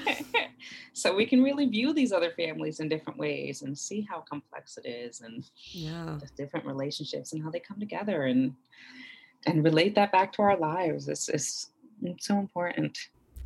so 0.94 1.16
we 1.16 1.26
can 1.26 1.44
really 1.44 1.66
view 1.66 1.94
these 1.94 2.12
other 2.12 2.32
families 2.32 2.80
in 2.80 2.88
different 2.90 3.20
ways 3.20 3.62
and 3.62 3.78
see 3.78 4.02
how 4.10 4.22
complex 4.22 4.78
it 4.78 4.88
is 4.88 5.22
and 5.22 5.44
Yeah. 5.72 6.18
the 6.20 6.28
different 6.42 6.66
relationships 6.66 7.34
and 7.34 7.44
how 7.44 7.50
they 7.50 7.60
come 7.60 7.80
together 7.80 8.24
and 8.26 8.54
and 9.48 9.64
relate 9.64 9.96
that 9.96 10.12
back 10.12 10.34
to 10.34 10.42
our 10.42 10.58
lives. 10.58 11.08
It's 11.08 11.30
it's, 11.30 11.72
it's 12.04 12.26
so 12.28 12.38
important. 12.40 12.98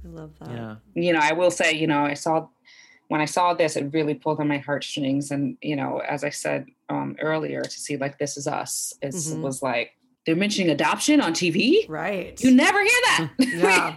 I 0.05 0.07
love 0.09 0.31
that. 0.39 0.49
yeah. 0.49 0.75
You 0.95 1.13
know, 1.13 1.19
I 1.21 1.33
will 1.33 1.51
say, 1.51 1.73
you 1.73 1.87
know, 1.87 2.03
I 2.05 2.13
saw 2.15 2.47
when 3.09 3.21
I 3.21 3.25
saw 3.25 3.53
this, 3.53 3.75
it 3.75 3.93
really 3.93 4.15
pulled 4.15 4.39
on 4.39 4.47
my 4.47 4.57
heartstrings. 4.57 5.29
And, 5.29 5.55
you 5.61 5.75
know, 5.75 5.99
as 5.99 6.23
I 6.23 6.29
said 6.29 6.65
um, 6.89 7.15
earlier, 7.21 7.61
to 7.61 7.69
see 7.85 7.95
like 7.97 8.17
This 8.17 8.37
Is 8.37 8.47
Us, 8.47 8.93
it 9.01 9.13
Mhm. 9.13 9.41
was 9.41 9.61
like 9.61 9.91
they're 10.25 10.35
mentioning 10.35 10.69
adoption 10.69 11.19
on 11.21 11.33
TV. 11.33 11.87
Right. 11.89 12.39
You 12.41 12.51
never 12.51 12.79
hear 12.81 12.99
that. 13.17 13.29
yeah. 13.39 13.95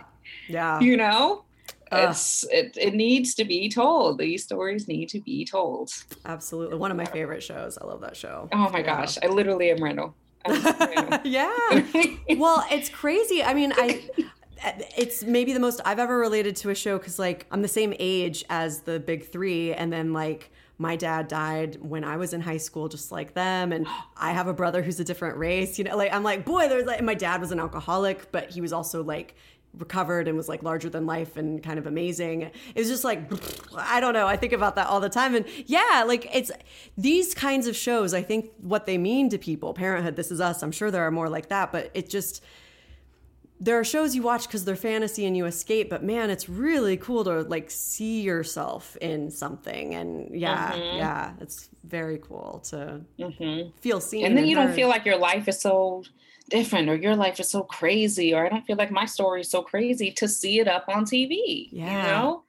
Yeah. 0.49 0.81
you 0.81 0.97
know? 0.97 1.45
Ugh. 1.93 2.11
It's 2.11 2.45
it, 2.51 2.77
it 2.77 2.95
needs 2.95 3.35
to 3.37 3.45
be 3.45 3.69
told. 3.69 4.19
These 4.19 4.43
stories 4.43 4.89
need 4.89 5.09
to 5.11 5.21
be 5.21 5.45
told. 5.45 5.93
Absolutely. 6.25 6.77
One 6.79 6.91
of 6.91 6.97
my 6.97 7.05
favorite 7.05 7.43
shows. 7.45 7.79
I 7.81 7.85
love 7.87 8.01
that 8.01 8.17
show. 8.17 8.49
Oh 8.53 8.69
my 8.71 8.81
Yeah. 8.81 8.87
gosh. 8.87 9.19
I 9.23 9.27
literally 9.29 9.71
am 9.71 9.83
Randall. 9.83 10.15
Yeah. 11.25 11.53
Well, 12.37 12.65
it's 12.71 12.89
crazy. 12.89 13.43
I 13.43 13.55
mean, 13.55 13.73
I 13.77 14.03
it's 14.97 15.23
maybe 15.25 15.53
the 15.53 15.61
most 15.61 15.81
I've 15.85 15.99
ever 15.99 16.19
related 16.19 16.57
to 16.57 16.71
a 16.71 16.75
show 16.75 16.99
cuz 16.99 17.19
like 17.19 17.47
I'm 17.51 17.63
the 17.63 17.69
same 17.69 17.95
age 17.99 18.45
as 18.51 18.81
the 18.83 18.99
big 18.99 19.29
3 19.31 19.73
and 19.75 19.93
then 19.93 20.13
like 20.13 20.51
my 20.79 20.97
dad 20.97 21.29
died 21.29 21.79
when 21.81 22.05
I 22.05 22.17
was 22.17 22.33
in 22.33 22.41
high 22.41 22.59
school 22.59 22.89
just 22.89 23.11
like 23.11 23.35
them 23.35 23.73
and 23.73 23.87
I 24.17 24.33
have 24.33 24.47
a 24.47 24.53
brother 24.53 24.83
who's 24.83 25.01
a 25.01 25.05
different 25.05 25.39
race, 25.39 25.79
you 25.79 25.85
know, 25.85 25.97
like 25.97 26.13
I'm 26.13 26.23
like, 26.23 26.45
boy, 26.45 26.69
there's 26.69 26.87
like 26.87 27.03
my 27.03 27.15
dad 27.15 27.41
was 27.41 27.51
an 27.51 27.61
alcoholic, 27.61 28.31
but 28.31 28.51
he 28.51 28.61
was 28.61 28.73
also 28.73 29.03
like 29.03 29.35
recovered 29.79 30.27
and 30.29 30.37
was 30.37 30.49
like 30.49 30.63
larger 30.63 30.89
than 30.89 31.07
life 31.07 31.37
and 31.37 31.63
kind 31.63 31.79
of 31.79 31.87
amazing. 31.87 32.43
It 32.43 32.53
was 32.75 32.89
just 32.89 33.05
like 33.05 33.31
I 33.77 34.01
don't 34.01 34.13
know. 34.13 34.27
I 34.27 34.37
think 34.37 34.53
about 34.53 34.77
that 34.77 34.87
all 34.89 35.01
the 35.01 35.09
time 35.09 35.35
and 35.35 35.47
yeah, 35.65 36.05
like 36.07 36.29
it's 36.35 36.51
these 36.99 37.35
kinds 37.35 37.67
of 37.67 37.75
shows, 37.75 38.13
I 38.13 38.23
think 38.23 38.51
what 38.61 38.85
they 38.85 38.99
mean 38.99 39.31
to 39.31 39.39
people, 39.39 39.73
parenthood, 39.73 40.17
this 40.17 40.31
is 40.31 40.41
us. 40.41 40.63
I'm 40.63 40.73
sure 40.73 40.91
there 40.91 41.07
are 41.07 41.11
more 41.11 41.31
like 41.31 41.49
that, 41.49 41.73
but 41.73 41.91
it 41.95 42.11
just 42.11 42.43
there 43.61 43.79
are 43.79 43.85
shows 43.85 44.15
you 44.15 44.23
watch 44.23 44.47
because 44.47 44.65
they're 44.65 44.77
fantasy 44.77 45.25
and 45.27 45.37
you 45.37 45.47
escape, 45.47 45.89
but 45.89 46.03
man, 46.05 46.29
it's 46.31 46.49
really 46.49 46.97
cool 46.97 47.25
to 47.25 47.43
like 47.43 47.71
see 47.71 48.21
yourself 48.21 48.97
in 49.01 49.31
something. 49.31 49.95
And 49.95 50.39
yeah, 50.39 50.73
Mhm. 50.73 50.97
yeah, 50.97 51.33
it's 51.41 51.69
very 51.85 52.19
cool 52.19 52.61
to 52.71 53.01
Mhm. 53.19 53.73
feel 53.81 54.01
seen. 54.01 54.25
and 54.27 54.37
then 54.37 54.47
you 54.47 54.55
don't 54.55 54.73
feel 54.75 54.89
like 54.89 55.05
your 55.07 55.17
life 55.19 55.49
is 55.49 55.61
so 55.61 56.03
different 56.51 56.89
or 56.89 56.97
your 56.97 57.17
life 57.17 57.41
is 57.41 57.49
so 57.49 57.63
crazy 57.65 58.33
or 58.33 58.47
i 58.47 58.49
don't 58.49 58.65
feel 58.67 58.77
like 58.77 58.91
my 58.93 59.05
story 59.05 59.41
is 59.41 59.51
so 59.51 59.63
crazy 59.63 60.13
to 60.13 60.29
see 60.29 60.61
it 60.61 60.69
up 60.69 60.85
on 60.89 61.05
tv 61.05 61.69
Yeah. 61.73 61.91
you 61.93 61.99
know 62.09 62.43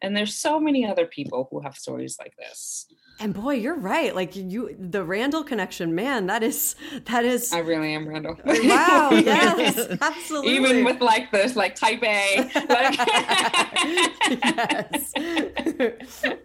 And 0.00 0.16
there's 0.16 0.34
so 0.36 0.58
many 0.60 0.84
other 0.84 1.06
people 1.06 1.46
who 1.50 1.60
have 1.60 1.76
stories 1.76 2.16
like 2.18 2.34
this. 2.36 2.86
And 3.22 3.32
boy, 3.32 3.54
you're 3.54 3.76
right. 3.76 4.12
Like 4.16 4.34
you, 4.34 4.74
the 4.76 5.04
Randall 5.04 5.44
connection, 5.44 5.94
man. 5.94 6.26
That 6.26 6.42
is 6.42 6.74
that 7.04 7.24
is. 7.24 7.52
I 7.52 7.58
really 7.58 7.94
am 7.94 8.08
Randall. 8.08 8.36
Wow. 8.44 9.10
Yes. 9.22 9.78
Absolutely. 10.00 10.56
Even 10.56 10.84
with 10.84 11.00
like 11.00 11.30
this, 11.30 11.54
like 11.54 11.76
type 11.76 12.02
A. 12.02 12.50
Like 12.68 12.98
yes. 14.44 15.12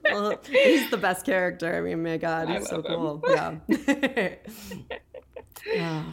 well, 0.03 0.39
he's 0.47 0.89
the 0.91 0.99
best 1.01 1.25
character. 1.25 1.75
I 1.75 1.82
mean, 1.82 2.03
my 2.03 2.17
God, 2.17 2.49
he's 2.49 2.69
so 2.69 2.78
love 2.78 2.86
cool. 2.86 3.23
Yeah. 3.28 3.55
Yeah. 5.65 6.03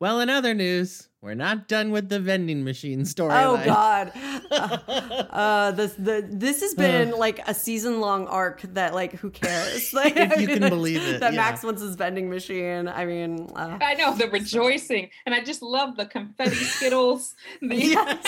Well, 0.00 0.20
in 0.20 0.30
other 0.30 0.54
news, 0.54 1.07
we're 1.20 1.34
not 1.34 1.66
done 1.66 1.90
with 1.90 2.08
the 2.08 2.20
vending 2.20 2.62
machine 2.62 3.04
story. 3.04 3.34
Oh 3.38 3.60
God, 3.64 4.12
uh, 4.50 4.78
uh, 5.30 5.70
this 5.72 5.94
the 5.94 6.26
this 6.28 6.60
has 6.60 6.74
been 6.74 7.10
like 7.12 7.40
a 7.48 7.54
season 7.54 8.00
long 8.00 8.26
arc 8.26 8.62
that 8.74 8.94
like 8.94 9.14
who 9.14 9.30
cares? 9.30 9.92
Like, 9.92 10.16
If 10.16 10.40
you 10.40 10.46
can 10.48 10.68
believe 10.68 11.02
it, 11.02 11.20
that 11.20 11.32
yeah. 11.32 11.40
Max 11.40 11.62
wants 11.64 11.82
his 11.82 11.96
vending 11.96 12.28
machine. 12.28 12.88
I 12.88 13.04
mean, 13.04 13.48
uh, 13.56 13.78
I 13.80 13.94
know 13.94 14.14
the 14.14 14.28
rejoicing, 14.28 15.10
and 15.26 15.34
I 15.34 15.42
just 15.42 15.62
love 15.62 15.96
the 15.96 16.06
confetti 16.06 16.54
skittles. 16.56 17.34
The- 17.60 17.76
yes. 17.76 18.26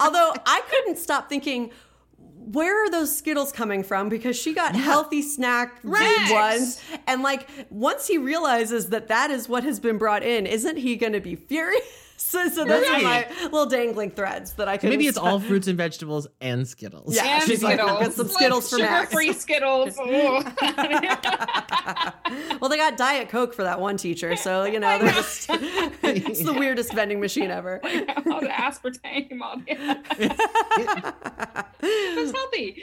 Although 0.00 0.32
I 0.46 0.62
couldn't 0.70 0.96
stop 0.98 1.28
thinking. 1.28 1.72
Where 2.52 2.84
are 2.84 2.90
those 2.90 3.16
Skittles 3.16 3.50
coming 3.50 3.82
from? 3.82 4.08
Because 4.08 4.36
she 4.36 4.54
got 4.54 4.76
healthy 4.76 5.20
snack 5.20 5.80
Right. 5.82 6.28
ones, 6.30 6.80
and 7.06 7.22
like 7.22 7.48
once 7.70 8.06
he 8.06 8.18
realizes 8.18 8.90
that 8.90 9.08
that 9.08 9.30
is 9.32 9.48
what 9.48 9.64
has 9.64 9.80
been 9.80 9.98
brought 9.98 10.22
in, 10.22 10.46
isn't 10.46 10.76
he 10.76 10.94
going 10.96 11.12
to 11.12 11.20
be 11.20 11.34
furious? 11.34 11.82
So, 12.16 12.48
so 12.48 12.64
those 12.64 12.86
are 12.88 13.02
my 13.02 13.26
little 13.42 13.66
dangling 13.66 14.10
threads 14.10 14.54
that 14.54 14.68
I 14.68 14.76
could. 14.76 14.90
Maybe 14.90 15.06
it's 15.06 15.18
all 15.18 15.40
fruits 15.40 15.68
and 15.68 15.76
vegetables 15.76 16.26
and 16.40 16.66
Skittles. 16.66 17.14
Yeah, 17.14 17.24
and 17.24 17.42
she's 17.44 17.62
like, 17.62 17.78
Skittles. 17.78 17.90
"I'll 17.90 18.00
get 18.00 18.12
some 18.14 18.28
Skittles 18.28 18.70
for 18.70 18.78
Max." 18.78 19.10
Sugar-free 19.10 19.32
Skittles. 19.32 19.96
Well, 22.60 22.70
they 22.70 22.76
got 22.76 22.96
Diet 22.96 23.28
Coke 23.28 23.54
for 23.54 23.62
that 23.62 23.80
one 23.80 23.96
teacher, 23.96 24.36
so 24.36 24.64
you 24.64 24.80
know 24.80 24.98
they're 24.98 25.12
just 25.12 25.46
it's 25.50 26.42
the 26.42 26.52
weirdest 26.52 26.92
vending 26.92 27.20
machine 27.20 27.50
ever. 27.50 27.80
all 27.84 28.40
the 28.40 28.48
aspartame, 28.48 29.40
all 29.40 29.56
the 29.58 30.34
it's 31.82 32.32
healthy. 32.32 32.82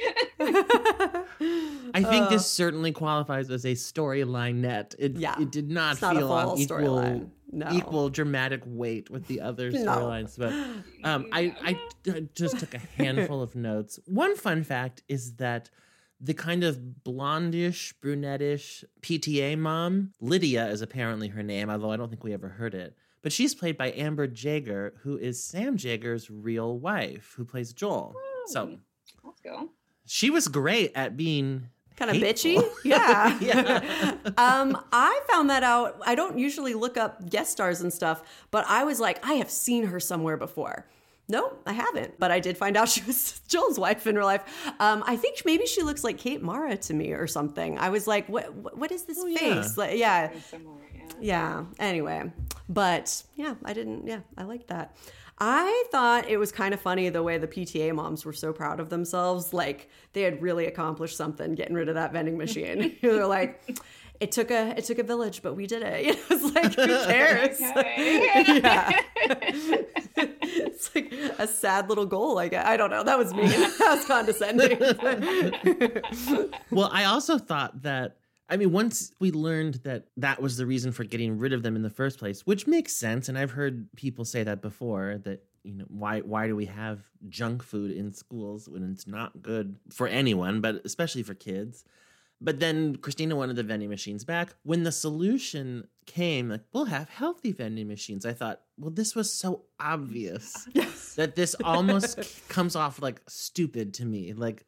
I 1.93 2.03
think 2.03 2.29
this 2.29 2.41
uh. 2.41 2.45
certainly 2.45 2.91
qualifies 2.91 3.49
as 3.49 3.65
a 3.65 3.73
storyline 3.73 4.55
net. 4.55 4.95
It, 4.97 5.17
Yeah. 5.17 5.35
it 5.39 5.51
did 5.51 5.69
not 5.69 5.93
It's 5.93 6.01
not 6.01 6.15
a 6.15 6.19
feel 6.19 6.31
on 6.31 6.45
full 6.45 6.59
equal 6.59 6.77
storyline. 6.77 7.29
No. 7.53 7.71
equal 7.71 8.09
dramatic 8.09 8.61
weight 8.65 9.09
with 9.09 9.27
the 9.27 9.41
other 9.41 9.69
No. 9.71 9.79
storylines. 9.85 10.37
But 10.37 10.53
um, 11.07 11.27
I, 11.31 11.55
I 12.05 12.27
just 12.33 12.59
took 12.59 12.73
a 12.73 12.79
handful 12.97 13.41
of 13.41 13.55
notes. 13.55 13.99
One 14.05 14.35
fun 14.35 14.63
fact 14.63 15.03
is 15.07 15.35
that 15.35 15.69
the 16.19 16.33
kind 16.33 16.63
of 16.63 16.79
blondish, 17.05 17.93
brunettish 18.01 18.83
PTA 19.01 19.57
mom, 19.57 20.11
Lydia 20.21 20.67
is 20.67 20.81
apparently 20.81 21.27
her 21.29 21.43
name, 21.43 21.69
although 21.69 21.91
I 21.91 21.97
don't 21.97 22.09
think 22.09 22.23
we 22.23 22.33
ever 22.33 22.49
heard 22.49 22.73
it. 22.73 22.95
But 23.21 23.31
she's 23.31 23.53
played 23.55 23.77
by 23.77 23.91
Amber 23.91 24.25
Jaeger, 24.25 24.95
who 25.03 25.17
is 25.17 25.41
Sam 25.43 25.77
Jaeger's 25.77 26.29
real 26.29 26.77
wife, 26.79 27.33
who 27.37 27.45
plays 27.45 27.71
Joel. 27.73 28.15
So 28.47 28.77
Let's 29.23 29.39
go. 29.41 29.69
she 30.05 30.29
was 30.29 30.47
great 30.49 30.91
at 30.95 31.15
being 31.15 31.69
Kind 32.05 32.17
of 32.17 32.23
bitchy, 32.23 32.63
yeah. 32.83 33.39
Yeah. 33.41 34.15
um, 34.37 34.77
I 34.91 35.21
found 35.29 35.49
that 35.49 35.63
out. 35.63 36.01
I 36.05 36.15
don't 36.15 36.37
usually 36.37 36.73
look 36.73 36.97
up 36.97 37.29
guest 37.29 37.51
stars 37.51 37.81
and 37.81 37.93
stuff, 37.93 38.23
but 38.51 38.65
I 38.67 38.83
was 38.83 38.99
like, 38.99 39.25
I 39.25 39.33
have 39.35 39.49
seen 39.49 39.85
her 39.85 39.99
somewhere 39.99 40.37
before. 40.37 40.85
No, 41.29 41.53
I 41.65 41.71
haven't, 41.71 42.19
but 42.19 42.31
I 42.31 42.39
did 42.41 42.57
find 42.57 42.75
out 42.75 42.89
she 42.89 43.01
was 43.05 43.39
Joel's 43.47 43.79
wife 43.79 44.05
in 44.05 44.15
real 44.15 44.25
life. 44.25 44.43
Um, 44.79 45.03
I 45.07 45.15
think 45.15 45.41
maybe 45.45 45.65
she 45.65 45.81
looks 45.81 46.03
like 46.03 46.17
Kate 46.17 46.41
Mara 46.41 46.75
to 46.75 46.93
me 46.93 47.13
or 47.13 47.27
something. 47.27 47.77
I 47.77 47.89
was 47.89 48.07
like, 48.07 48.27
what? 48.27 48.53
What, 48.53 48.77
what 48.77 48.91
is 48.91 49.05
this 49.05 49.23
yeah. 49.25 49.37
face? 49.37 49.77
Like, 49.77 49.97
yeah, 49.97 50.31
Similar, 50.49 50.81
yeah. 50.93 51.03
Yeah. 51.21 51.65
Anyway, 51.79 52.29
but 52.67 53.23
yeah, 53.35 53.55
I 53.63 53.73
didn't. 53.73 54.05
Yeah, 54.05 54.19
I 54.37 54.43
like 54.43 54.67
that. 54.67 54.95
I 55.39 55.85
thought 55.91 56.29
it 56.29 56.37
was 56.37 56.51
kind 56.51 56.73
of 56.73 56.79
funny 56.81 57.09
the 57.09 57.23
way 57.23 57.37
the 57.37 57.47
PTA 57.47 57.93
moms 57.93 58.23
were 58.25 58.33
so 58.33 58.53
proud 58.53 58.79
of 58.79 58.89
themselves. 58.89 59.53
Like 59.53 59.89
they 60.13 60.21
had 60.21 60.41
really 60.41 60.65
accomplished 60.67 61.17
something 61.17 61.55
getting 61.55 61.75
rid 61.75 61.89
of 61.89 61.95
that 61.95 62.13
vending 62.13 62.37
machine. 62.37 62.95
They're 63.01 63.25
like, 63.25 63.77
it 64.19 64.31
took 64.31 64.51
a 64.51 64.75
it 64.77 64.85
took 64.85 64.99
a 64.99 65.03
village, 65.03 65.41
but 65.41 65.55
we 65.55 65.67
did 65.67 65.81
it. 65.83 66.05
You 66.05 66.13
know, 66.13 66.19
it's 66.29 66.55
like 66.55 66.75
who 66.75 67.05
cares? 67.05 67.59
Yeah. 67.59 68.99
it's 70.05 70.93
like 70.95 71.11
a 71.39 71.47
sad 71.47 71.89
little 71.89 72.05
goal. 72.05 72.37
I 72.37 72.47
guess. 72.47 72.65
I 72.65 72.77
don't 72.77 72.91
know. 72.91 73.03
That 73.03 73.17
was 73.17 73.33
me. 73.33 73.47
That 73.47 73.95
was 73.97 74.05
condescending. 74.05 74.77
well, 76.71 76.89
I 76.93 77.05
also 77.05 77.37
thought 77.37 77.81
that 77.81 78.17
I 78.53 78.57
mean, 78.57 78.71
once 78.71 79.11
we 79.19 79.31
learned 79.31 79.81
that 79.83 80.09
that 80.17 80.39
was 80.39 80.57
the 80.57 80.67
reason 80.67 80.91
for 80.91 81.03
getting 81.03 81.39
rid 81.39 81.53
of 81.53 81.63
them 81.63 81.75
in 81.75 81.81
the 81.81 81.89
first 81.89 82.19
place, 82.19 82.45
which 82.45 82.67
makes 82.67 82.95
sense, 82.95 83.27
and 83.27 83.35
I've 83.35 83.49
heard 83.49 83.91
people 83.95 84.25
say 84.25 84.43
that 84.43 84.61
before 84.61 85.19
that 85.23 85.43
you 85.63 85.73
know 85.73 85.85
why 85.87 86.19
why 86.19 86.45
do 86.45 86.55
we 86.55 86.67
have 86.67 86.99
junk 87.29 87.63
food 87.63 87.89
in 87.89 88.13
schools 88.13 88.69
when 88.69 88.91
it's 88.91 89.07
not 89.07 89.41
good 89.41 89.77
for 89.91 90.07
anyone, 90.07 90.61
but 90.61 90.81
especially 90.85 91.23
for 91.23 91.33
kids. 91.33 91.83
But 92.39 92.59
then 92.59 92.97
Christina 92.97 93.35
wanted 93.35 93.55
the 93.55 93.63
vending 93.63 93.89
machines 93.89 94.23
back. 94.23 94.53
When 94.61 94.83
the 94.83 94.91
solution 94.91 95.87
came, 96.05 96.49
like 96.49 96.61
we'll 96.73 96.85
have 96.85 97.09
healthy 97.09 97.53
vending 97.53 97.87
machines, 97.87 98.23
I 98.23 98.33
thought, 98.33 98.61
well, 98.77 98.91
this 98.91 99.15
was 99.15 99.33
so 99.33 99.63
obvious 99.79 100.69
that 101.15 101.35
this 101.35 101.55
almost 101.63 102.19
comes 102.49 102.75
off 102.75 103.01
like 103.01 103.19
stupid 103.27 103.95
to 103.95 104.05
me. 104.05 104.33
Like 104.33 104.67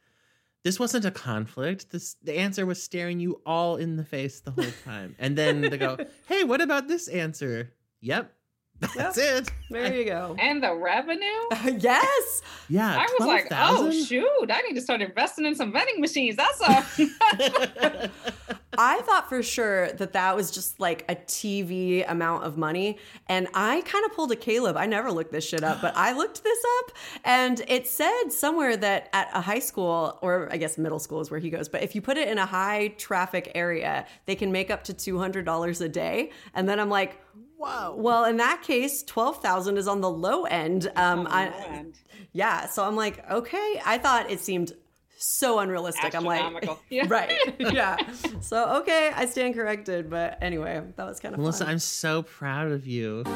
this 0.65 0.79
wasn't 0.79 1.05
a 1.05 1.11
conflict. 1.11 1.91
This 1.91 2.15
the 2.23 2.39
answer 2.39 2.65
was 2.65 2.81
staring 2.81 3.19
you 3.19 3.39
all 3.45 3.75
in 3.75 3.97
the 3.97 4.03
face 4.03 4.39
the 4.39 4.49
whole 4.49 4.73
time. 4.83 5.15
And 5.19 5.37
then 5.37 5.61
they 5.61 5.77
go, 5.77 5.95
"Hey, 6.27 6.43
what 6.43 6.59
about 6.59 6.87
this 6.87 7.07
answer?" 7.07 7.71
Yep. 8.01 8.33
That's 8.95 9.17
it. 9.17 9.49
there 9.69 9.95
you 9.95 10.05
go. 10.05 10.35
And 10.37 10.61
the 10.61 10.75
revenue? 10.75 11.21
yes. 11.79 12.41
Yeah, 12.67 12.93
I 12.97 13.07
was 13.17 13.27
like, 13.27 13.47
oh 13.51 13.89
shoot, 13.91 14.49
I 14.51 14.61
need 14.61 14.73
to 14.73 14.81
start 14.81 15.01
investing 15.01 15.45
in 15.45 15.55
some 15.55 15.71
vending 15.71 16.01
machines. 16.01 16.35
That's 16.35 16.59
a 16.61 18.11
I 18.77 19.01
thought 19.01 19.29
for 19.29 19.41
sure 19.43 19.91
that 19.93 20.13
that 20.13 20.35
was 20.35 20.51
just 20.51 20.79
like 20.79 21.05
a 21.09 21.15
TV 21.15 22.09
amount 22.09 22.43
of 22.43 22.57
money. 22.57 22.97
And 23.27 23.47
I 23.53 23.81
kind 23.81 24.05
of 24.05 24.13
pulled 24.13 24.31
a 24.31 24.35
Caleb. 24.35 24.77
I 24.77 24.85
never 24.85 25.11
looked 25.11 25.31
this 25.31 25.47
shit 25.47 25.63
up, 25.63 25.81
but 25.81 25.95
I 25.95 26.13
looked 26.13 26.43
this 26.43 26.59
up 26.79 26.91
and 27.23 27.61
it 27.67 27.87
said 27.87 28.29
somewhere 28.29 28.77
that 28.77 29.09
at 29.13 29.29
a 29.33 29.41
high 29.41 29.59
school, 29.59 30.19
or 30.21 30.49
I 30.51 30.57
guess 30.57 30.77
middle 30.77 30.99
school 30.99 31.21
is 31.21 31.31
where 31.31 31.39
he 31.39 31.49
goes, 31.49 31.69
but 31.69 31.83
if 31.83 31.95
you 31.95 32.01
put 32.01 32.17
it 32.17 32.27
in 32.27 32.37
a 32.37 32.45
high 32.45 32.89
traffic 32.97 33.51
area, 33.55 34.05
they 34.25 34.35
can 34.35 34.51
make 34.51 34.69
up 34.69 34.83
to 34.85 34.93
$200 34.93 35.81
a 35.81 35.89
day. 35.89 36.31
And 36.53 36.67
then 36.67 36.79
I'm 36.79 36.89
like, 36.89 37.19
Whoa. 37.57 37.95
Well, 37.95 38.25
in 38.25 38.37
that 38.37 38.61
case, 38.63 39.01
twelve 39.01 39.41
thousand 39.41 39.77
is 39.77 39.87
on 39.87 40.01
the 40.01 40.09
low 40.09 40.43
end. 40.43 40.91
Um, 40.95 41.25
I, 41.29 41.85
yeah. 42.33 42.67
So 42.67 42.83
I'm 42.83 42.95
like, 42.95 43.29
okay. 43.31 43.81
I 43.85 43.97
thought 43.97 44.29
it 44.29 44.39
seemed 44.39 44.73
so 45.17 45.59
unrealistic. 45.59 46.13
I'm 46.15 46.23
like, 46.25 46.67
Yeah. 46.89 47.05
right, 47.07 47.33
yeah. 47.59 47.97
So 48.41 48.77
okay, 48.81 49.11
I 49.15 49.25
stand 49.25 49.55
corrected. 49.55 50.09
But 50.09 50.37
anyway, 50.41 50.81
that 50.95 51.05
was 51.05 51.19
kind 51.19 51.33
of 51.33 51.39
Melissa, 51.39 51.65
fun. 51.65 51.73
I'm 51.73 51.79
so 51.79 52.23
proud 52.23 52.71
of 52.71 52.85
you. 52.87 53.23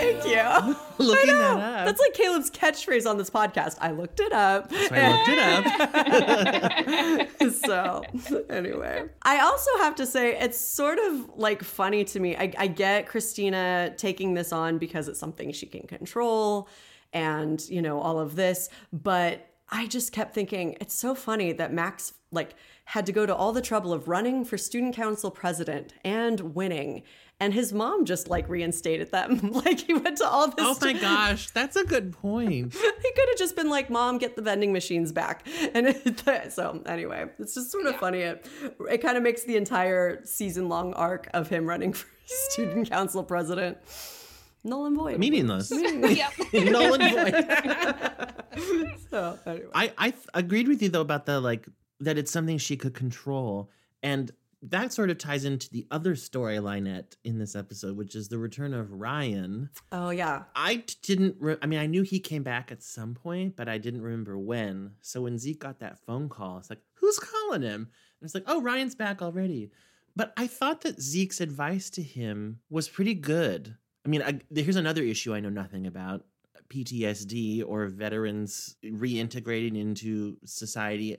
Thank 0.00 0.24
you. 0.24 0.76
Looking 0.98 1.30
I 1.30 1.32
know. 1.32 1.56
that 1.56 1.80
up. 1.80 1.86
That's 1.86 2.00
like 2.00 2.14
Caleb's 2.14 2.50
catchphrase 2.50 3.08
on 3.08 3.18
this 3.18 3.28
podcast. 3.28 3.76
I 3.80 3.90
looked 3.90 4.20
it 4.20 4.32
up. 4.32 4.72
So 4.72 4.88
I 4.92 5.12
looked 5.12 5.28
it 5.28 5.38
up. 7.40 7.52
so 7.52 8.02
anyway 8.48 9.04
i 9.22 9.40
also 9.40 9.70
have 9.78 9.94
to 9.94 10.06
say 10.06 10.36
it's 10.38 10.58
sort 10.58 10.98
of 10.98 11.30
like 11.36 11.62
funny 11.62 12.04
to 12.04 12.20
me 12.20 12.36
I, 12.36 12.52
I 12.58 12.66
get 12.66 13.06
christina 13.08 13.92
taking 13.96 14.34
this 14.34 14.52
on 14.52 14.78
because 14.78 15.08
it's 15.08 15.18
something 15.18 15.50
she 15.52 15.66
can 15.66 15.86
control 15.86 16.68
and 17.12 17.68
you 17.68 17.82
know 17.82 18.00
all 18.00 18.18
of 18.18 18.36
this 18.36 18.68
but 18.92 19.48
i 19.68 19.86
just 19.86 20.12
kept 20.12 20.34
thinking 20.34 20.76
it's 20.80 20.94
so 20.94 21.14
funny 21.14 21.52
that 21.52 21.72
max 21.72 22.14
like 22.32 22.54
had 22.84 23.06
to 23.06 23.12
go 23.12 23.26
to 23.26 23.34
all 23.34 23.52
the 23.52 23.62
trouble 23.62 23.92
of 23.92 24.08
running 24.08 24.44
for 24.44 24.58
student 24.58 24.94
council 24.94 25.30
president 25.30 25.92
and 26.04 26.54
winning 26.54 27.02
and 27.40 27.54
his 27.54 27.72
mom 27.72 28.04
just 28.04 28.28
like 28.28 28.48
reinstated 28.48 29.10
them 29.10 29.38
like 29.52 29.80
he 29.80 29.94
went 29.94 30.18
to 30.18 30.28
all 30.28 30.46
this 30.48 30.56
Oh 30.58 30.76
my 30.80 30.92
gosh, 30.92 31.50
that's 31.50 31.74
a 31.74 31.84
good 31.84 32.12
point. 32.12 32.72
he 32.74 33.12
could 33.12 33.28
have 33.28 33.38
just 33.38 33.56
been 33.56 33.70
like, 33.70 33.90
"Mom, 33.90 34.18
get 34.18 34.36
the 34.36 34.42
vending 34.42 34.72
machines 34.72 35.10
back." 35.10 35.46
And 35.74 35.88
it, 35.88 36.52
so, 36.52 36.82
anyway, 36.86 37.26
it's 37.38 37.54
just 37.54 37.70
sort 37.70 37.86
of 37.86 37.96
funny. 37.96 38.20
It 38.20 38.46
it 38.90 38.98
kind 38.98 39.16
of 39.16 39.22
makes 39.22 39.44
the 39.44 39.56
entire 39.56 40.24
season 40.24 40.68
long 40.68 40.92
arc 40.94 41.28
of 41.32 41.48
him 41.48 41.66
running 41.66 41.92
for 41.92 42.06
student 42.24 42.90
council 42.90 43.22
president 43.22 43.78
null 44.64 44.86
and 44.86 44.96
void. 44.96 45.18
Meaningless. 45.18 45.70
Yep. 45.74 46.32
Null 46.70 46.94
and 47.00 47.32
void. 47.32 48.34
So, 49.10 49.38
anyway. 49.46 49.66
I 49.74 49.92
I 49.98 50.10
th- 50.10 50.26
agreed 50.34 50.68
with 50.68 50.82
you 50.82 50.88
though 50.88 51.00
about 51.00 51.26
the 51.26 51.40
like 51.40 51.66
that 52.00 52.18
it's 52.18 52.30
something 52.30 52.58
she 52.58 52.76
could 52.76 52.94
control, 52.94 53.70
and 54.02 54.30
that 54.62 54.92
sort 54.92 55.08
of 55.10 55.18
ties 55.18 55.44
into 55.44 55.70
the 55.70 55.86
other 55.90 56.14
storyline 56.14 56.86
at 56.92 57.16
in 57.24 57.38
this 57.38 57.56
episode, 57.56 57.96
which 57.96 58.14
is 58.14 58.28
the 58.28 58.38
return 58.38 58.74
of 58.74 58.92
Ryan. 58.92 59.70
Oh 59.90 60.10
yeah. 60.10 60.44
I 60.54 60.76
t- 60.76 60.94
didn't. 61.02 61.36
Re- 61.40 61.56
I 61.62 61.66
mean, 61.66 61.78
I 61.80 61.86
knew 61.86 62.02
he 62.02 62.20
came 62.20 62.42
back 62.42 62.70
at 62.70 62.82
some 62.82 63.14
point, 63.14 63.56
but 63.56 63.68
I 63.68 63.78
didn't 63.78 64.02
remember 64.02 64.38
when. 64.38 64.92
So 65.00 65.22
when 65.22 65.38
Zeke 65.38 65.60
got 65.60 65.78
that 65.80 65.98
phone 66.06 66.28
call, 66.28 66.58
it's 66.58 66.70
like, 66.70 66.82
who's 66.94 67.18
calling 67.18 67.62
him? 67.62 67.88
And 68.20 68.26
it's 68.26 68.34
like, 68.34 68.44
oh, 68.46 68.60
Ryan's 68.60 68.94
back 68.94 69.22
already. 69.22 69.70
But 70.14 70.32
I 70.36 70.46
thought 70.46 70.82
that 70.82 71.00
Zeke's 71.00 71.40
advice 71.40 71.88
to 71.90 72.02
him 72.02 72.60
was 72.68 72.88
pretty 72.88 73.14
good. 73.14 73.76
I 74.04 74.08
mean, 74.08 74.22
I, 74.22 74.40
here's 74.54 74.76
another 74.76 75.02
issue 75.02 75.34
I 75.34 75.40
know 75.40 75.50
nothing 75.50 75.86
about. 75.86 76.24
PTSD 76.68 77.64
or 77.66 77.86
veterans 77.88 78.76
reintegrating 78.84 79.76
into 79.76 80.36
society. 80.44 81.16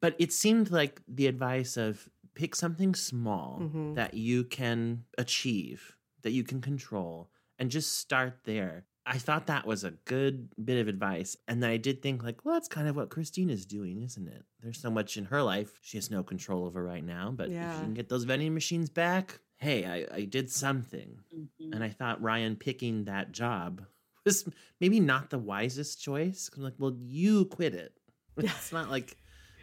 But 0.00 0.14
it 0.18 0.32
seemed 0.32 0.70
like 0.70 1.00
the 1.08 1.26
advice 1.26 1.76
of 1.76 2.08
pick 2.34 2.54
something 2.54 2.94
small 2.94 3.60
Mhm. 3.62 3.94
that 3.94 4.14
you 4.14 4.44
can 4.44 5.04
achieve, 5.16 5.96
that 6.22 6.32
you 6.32 6.44
can 6.44 6.60
control, 6.60 7.30
and 7.58 7.70
just 7.70 7.96
start 7.98 8.40
there. 8.44 8.84
I 9.06 9.18
thought 9.18 9.46
that 9.46 9.66
was 9.66 9.84
a 9.84 9.92
good 10.04 10.48
bit 10.62 10.78
of 10.80 10.88
advice. 10.88 11.36
And 11.48 11.62
then 11.62 11.70
I 11.70 11.76
did 11.78 12.02
think, 12.02 12.22
like, 12.22 12.44
well, 12.44 12.54
that's 12.54 12.68
kind 12.68 12.88
of 12.88 12.96
what 12.96 13.08
Christina's 13.08 13.64
doing, 13.64 14.02
isn't 14.02 14.28
it? 14.28 14.44
There's 14.60 14.80
so 14.80 14.90
much 14.90 15.16
in 15.16 15.24
her 15.26 15.42
life 15.42 15.78
she 15.80 15.96
has 15.96 16.10
no 16.10 16.22
control 16.22 16.66
over 16.66 16.84
right 16.84 17.04
now. 17.04 17.30
But 17.30 17.46
if 17.48 17.54
Yeah. 17.54 17.72
she 17.72 17.84
can 17.84 17.94
get 17.94 18.08
those 18.10 18.24
vending 18.24 18.52
machines 18.52 18.90
back, 18.90 19.40
hey, 19.58 19.84
I, 19.84 20.16
I 20.16 20.24
did 20.24 20.50
something. 20.50 21.18
Mhm. 21.34 21.72
And 21.74 21.82
I 21.82 21.88
thought 21.90 22.22
Ryan 22.22 22.56
picking 22.56 23.04
that 23.04 23.32
job 23.32 23.82
was 24.24 24.48
maybe 24.80 25.00
not 25.00 25.30
the 25.30 25.38
wisest 25.38 26.02
choice. 26.02 26.50
I'm 26.56 26.62
like, 26.62 26.74
well, 26.78 26.96
you 27.00 27.46
quit 27.46 27.74
it. 27.74 27.92
It's 28.38 28.72
not 28.72 28.90
like 28.90 29.16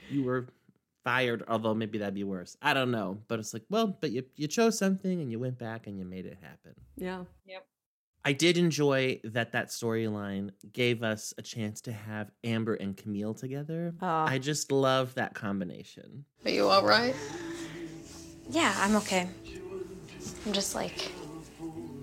you 0.09 0.23
were 0.23 0.47
fired, 1.03 1.43
although 1.47 1.73
maybe 1.75 1.99
that'd 1.99 2.13
be 2.15 2.23
worse. 2.23 2.57
I 2.61 2.73
don't 2.73 2.89
know. 2.91 3.19
But 3.27 3.39
it's 3.39 3.53
like, 3.53 3.63
well, 3.69 3.87
but 4.01 4.11
you, 4.11 4.23
you 4.35 4.47
chose 4.47 4.77
something 4.79 5.21
and 5.21 5.29
you 5.31 5.37
went 5.37 5.59
back 5.59 5.85
and 5.85 5.99
you 5.99 6.05
made 6.05 6.25
it 6.25 6.37
happen. 6.41 6.73
Yeah. 6.95 7.25
Yep. 7.45 7.65
I 8.25 8.31
did 8.31 8.57
enjoy 8.57 9.19
that 9.25 9.51
that 9.51 9.67
storyline 9.67 10.51
gave 10.71 11.03
us 11.03 11.33
a 11.37 11.41
chance 11.41 11.81
to 11.81 11.91
have 11.91 12.31
Amber 12.45 12.73
and 12.75 12.95
Camille 12.95 13.33
together. 13.33 13.93
Ah. 14.01 14.25
I 14.25 14.39
just 14.39 14.71
love 14.71 15.13
that 15.15 15.33
combination. 15.35 16.23
Are 16.45 16.51
you 16.51 16.69
all 16.69 16.85
right? 16.85 17.15
Yeah, 18.49 18.73
I'm 18.77 18.95
okay. 18.95 19.29
I'm 20.45 20.53
just 20.53 20.75
like 20.75 21.11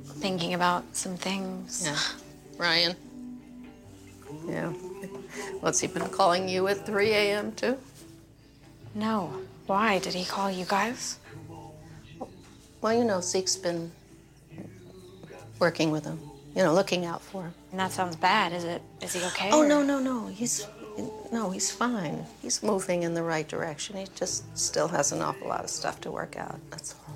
thinking 0.05 0.55
about 0.55 0.85
some 0.97 1.17
things. 1.17 1.83
Yeah. 1.85 1.99
Ryan? 2.59 2.97
Yeah. 4.47 4.69
What's 5.61 5.81
he 5.81 5.87
been 5.87 6.09
calling 6.09 6.49
you 6.49 6.67
at 6.69 6.87
3 6.87 7.11
a.m. 7.11 7.53
too? 7.53 7.77
No. 8.95 9.33
Why? 9.67 9.99
Did 9.99 10.15
he 10.15 10.25
call 10.25 10.51
you 10.51 10.65
guys? 10.67 11.19
Well, 12.81 12.95
you 12.95 13.05
know, 13.05 13.21
Zeke's 13.21 13.57
been 13.57 13.91
working 15.59 15.91
with 15.91 16.05
him, 16.05 16.19
you 16.57 16.63
know, 16.63 16.73
looking 16.73 17.05
out 17.05 17.21
for 17.21 17.43
him. 17.43 17.55
And 17.71 17.81
that 17.81 17.93
sounds 17.93 18.17
bad. 18.17 18.53
Is 18.53 18.65
it? 18.65 18.81
Is 19.03 19.13
he 19.13 19.23
okay? 19.27 19.51
Oh, 19.53 19.61
or- 19.63 19.69
no, 19.69 19.83
no, 19.83 19.99
no. 19.99 20.27
He's. 20.29 20.67
No, 21.33 21.51
he's 21.51 21.71
fine. 21.71 22.27
He's 22.43 22.63
moving 22.63 23.05
in 23.05 23.15
the 23.15 23.23
right 23.23 23.47
direction. 23.49 23.97
He 23.97 24.07
just 24.17 24.45
still 24.59 24.89
has 24.89 25.13
an 25.13 25.23
awful 25.23 25.49
lot 25.49 25.63
of 25.63 25.71
stuff 25.71 26.01
to 26.03 26.11
work 26.11 26.37
out. 26.37 26.59
That's 26.71 26.95
all. 27.07 27.15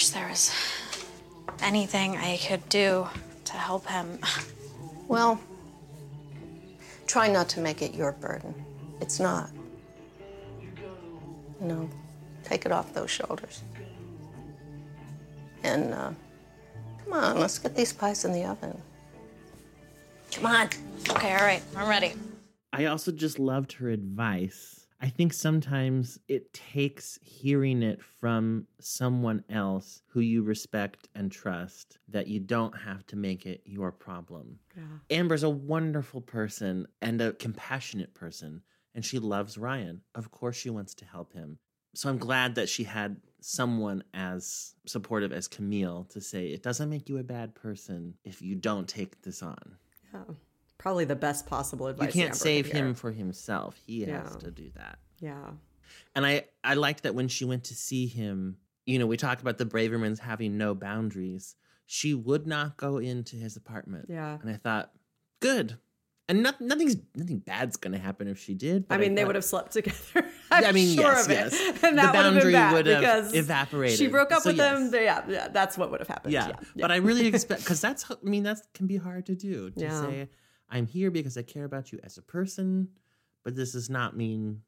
Wish 0.00 0.08
there 0.08 0.28
was 0.28 0.50
anything 1.60 2.16
I 2.16 2.38
could 2.38 2.66
do 2.70 3.06
to 3.44 3.52
help 3.52 3.86
him. 3.86 4.18
Well, 5.08 5.38
try 7.06 7.28
not 7.28 7.50
to 7.50 7.60
make 7.60 7.82
it 7.82 7.94
your 7.94 8.12
burden. 8.12 8.54
It's 9.02 9.20
not. 9.20 9.50
No, 11.60 11.86
take 12.44 12.64
it 12.64 12.72
off 12.72 12.94
those 12.94 13.10
shoulders. 13.10 13.62
And 15.64 15.92
uh, 15.92 16.12
come 17.04 17.12
on, 17.12 17.38
let's 17.38 17.58
get 17.58 17.76
these 17.76 17.92
pies 17.92 18.24
in 18.24 18.32
the 18.32 18.46
oven. 18.46 18.80
Come 20.32 20.46
on. 20.46 20.70
Okay, 21.10 21.34
all 21.34 21.42
right. 21.42 21.62
I'm 21.76 21.90
ready. 21.90 22.14
I 22.72 22.86
also 22.86 23.12
just 23.12 23.38
loved 23.38 23.74
her 23.74 23.90
advice. 23.90 24.86
I 25.02 25.08
think 25.08 25.32
sometimes 25.32 26.18
it 26.28 26.52
takes 26.52 27.18
hearing 27.22 27.82
it 27.82 28.02
from 28.02 28.66
someone 28.80 29.42
else 29.48 30.02
who 30.08 30.20
you 30.20 30.42
respect 30.42 31.08
and 31.14 31.32
trust 31.32 31.98
that 32.08 32.26
you 32.26 32.38
don't 32.38 32.76
have 32.78 33.06
to 33.06 33.16
make 33.16 33.46
it 33.46 33.62
your 33.64 33.92
problem. 33.92 34.58
Yeah. 34.76 34.82
Amber's 35.18 35.42
a 35.42 35.48
wonderful 35.48 36.20
person 36.20 36.86
and 37.00 37.20
a 37.22 37.32
compassionate 37.32 38.12
person, 38.12 38.62
and 38.94 39.02
she 39.02 39.18
loves 39.18 39.56
Ryan. 39.56 40.02
Of 40.14 40.30
course, 40.30 40.56
she 40.56 40.68
wants 40.68 40.94
to 40.96 41.06
help 41.06 41.32
him. 41.32 41.58
So 41.94 42.10
I'm 42.10 42.18
glad 42.18 42.54
that 42.56 42.68
she 42.68 42.84
had 42.84 43.16
someone 43.40 44.04
as 44.12 44.74
supportive 44.86 45.32
as 45.32 45.48
Camille 45.48 46.04
to 46.10 46.20
say, 46.20 46.48
it 46.48 46.62
doesn't 46.62 46.90
make 46.90 47.08
you 47.08 47.18
a 47.18 47.24
bad 47.24 47.54
person 47.54 48.14
if 48.22 48.42
you 48.42 48.54
don't 48.54 48.86
take 48.86 49.22
this 49.22 49.42
on. 49.42 49.76
Yeah. 50.12 50.34
Probably 50.80 51.04
the 51.04 51.14
best 51.16 51.46
possible 51.46 51.86
advice. 51.88 52.14
You 52.14 52.22
can't 52.22 52.34
save 52.34 52.66
him 52.66 52.94
for 52.94 53.12
himself. 53.12 53.76
He 53.86 54.04
Yeah. 54.04 54.22
has 54.22 54.36
to 54.36 54.50
do 54.50 54.70
that. 54.76 54.98
Yeah. 55.20 55.50
And 56.14 56.24
I, 56.24 56.44
I 56.64 56.74
liked 56.74 57.02
that 57.02 57.14
when 57.14 57.28
she 57.28 57.44
went 57.44 57.64
to 57.64 57.74
see 57.74 58.06
him, 58.06 58.56
you 58.86 58.98
know, 58.98 59.06
we 59.06 59.16
talked 59.16 59.42
about 59.42 59.58
the 59.58 59.66
Bravermans 59.66 60.18
having 60.18 60.56
no 60.56 60.74
boundaries. 60.74 61.54
She 61.86 62.14
would 62.14 62.46
not 62.46 62.76
go 62.76 62.96
into 62.98 63.36
his 63.36 63.56
apartment. 63.56 64.06
Yeah. 64.08 64.38
And 64.40 64.48
I 64.50 64.54
thought, 64.54 64.90
good. 65.40 65.76
And 66.28 66.42
not, 66.44 66.60
nothing's 66.60 66.96
nothing 67.16 67.40
bad's 67.40 67.76
going 67.76 67.92
to 67.92 67.98
happen 67.98 68.28
if 68.28 68.38
she 68.38 68.54
did. 68.54 68.86
I 68.88 68.96
mean, 68.98 69.14
they 69.16 69.22
thought- 69.22 69.26
would 69.26 69.34
have 69.34 69.44
slept 69.44 69.72
together. 69.72 69.96
I'm 70.52 70.64
I 70.64 70.72
mean, 70.72 70.94
sure 70.96 71.04
yes, 71.04 71.24
of 71.26 71.30
it. 71.32 71.34
yes. 71.34 71.60
And 71.82 71.98
The 71.98 72.02
that 72.02 72.14
would 72.14 72.14
have 72.14 72.14
boundary 72.14 72.42
been 72.44 72.52
bad 72.52 72.72
would 72.72 72.86
have 72.86 73.00
because 73.00 73.34
evaporated. 73.34 73.98
She 73.98 74.06
broke 74.06 74.32
up 74.32 74.42
So 74.42 74.50
with 74.50 74.56
yes. 74.56 74.78
him. 74.78 74.90
They- 74.92 75.04
Yeah, 75.04 75.24
yeah, 75.28 75.48
that's 75.48 75.76
what 75.76 75.90
would 75.90 76.00
have 76.00 76.08
happened. 76.08 76.32
Yeah. 76.32 76.48
Yeah, 76.48 76.56
But 76.76 76.90
I 76.92 76.96
really 76.96 77.26
expect, 77.34 77.62
because 77.64 77.80
that's, 77.80 78.08
I 78.10 78.14
mean, 78.22 78.44
that 78.44 78.58
can 78.74 78.86
be 78.86 78.96
hard 78.96 79.26
to 79.26 79.34
do. 79.34 79.70
To 79.70 79.80
Yeah. 79.80 80.00
say, 80.02 80.28
I'm 80.70 80.86
here 80.86 81.10
because 81.10 81.36
I 81.36 81.42
care 81.42 81.64
about 81.64 81.92
you 81.92 81.98
as 82.02 82.16
a 82.16 82.22
person, 82.22 82.88
but 83.44 83.56
this 83.56 83.72
does 83.72 83.90
not 83.90 84.16
mean 84.16 84.62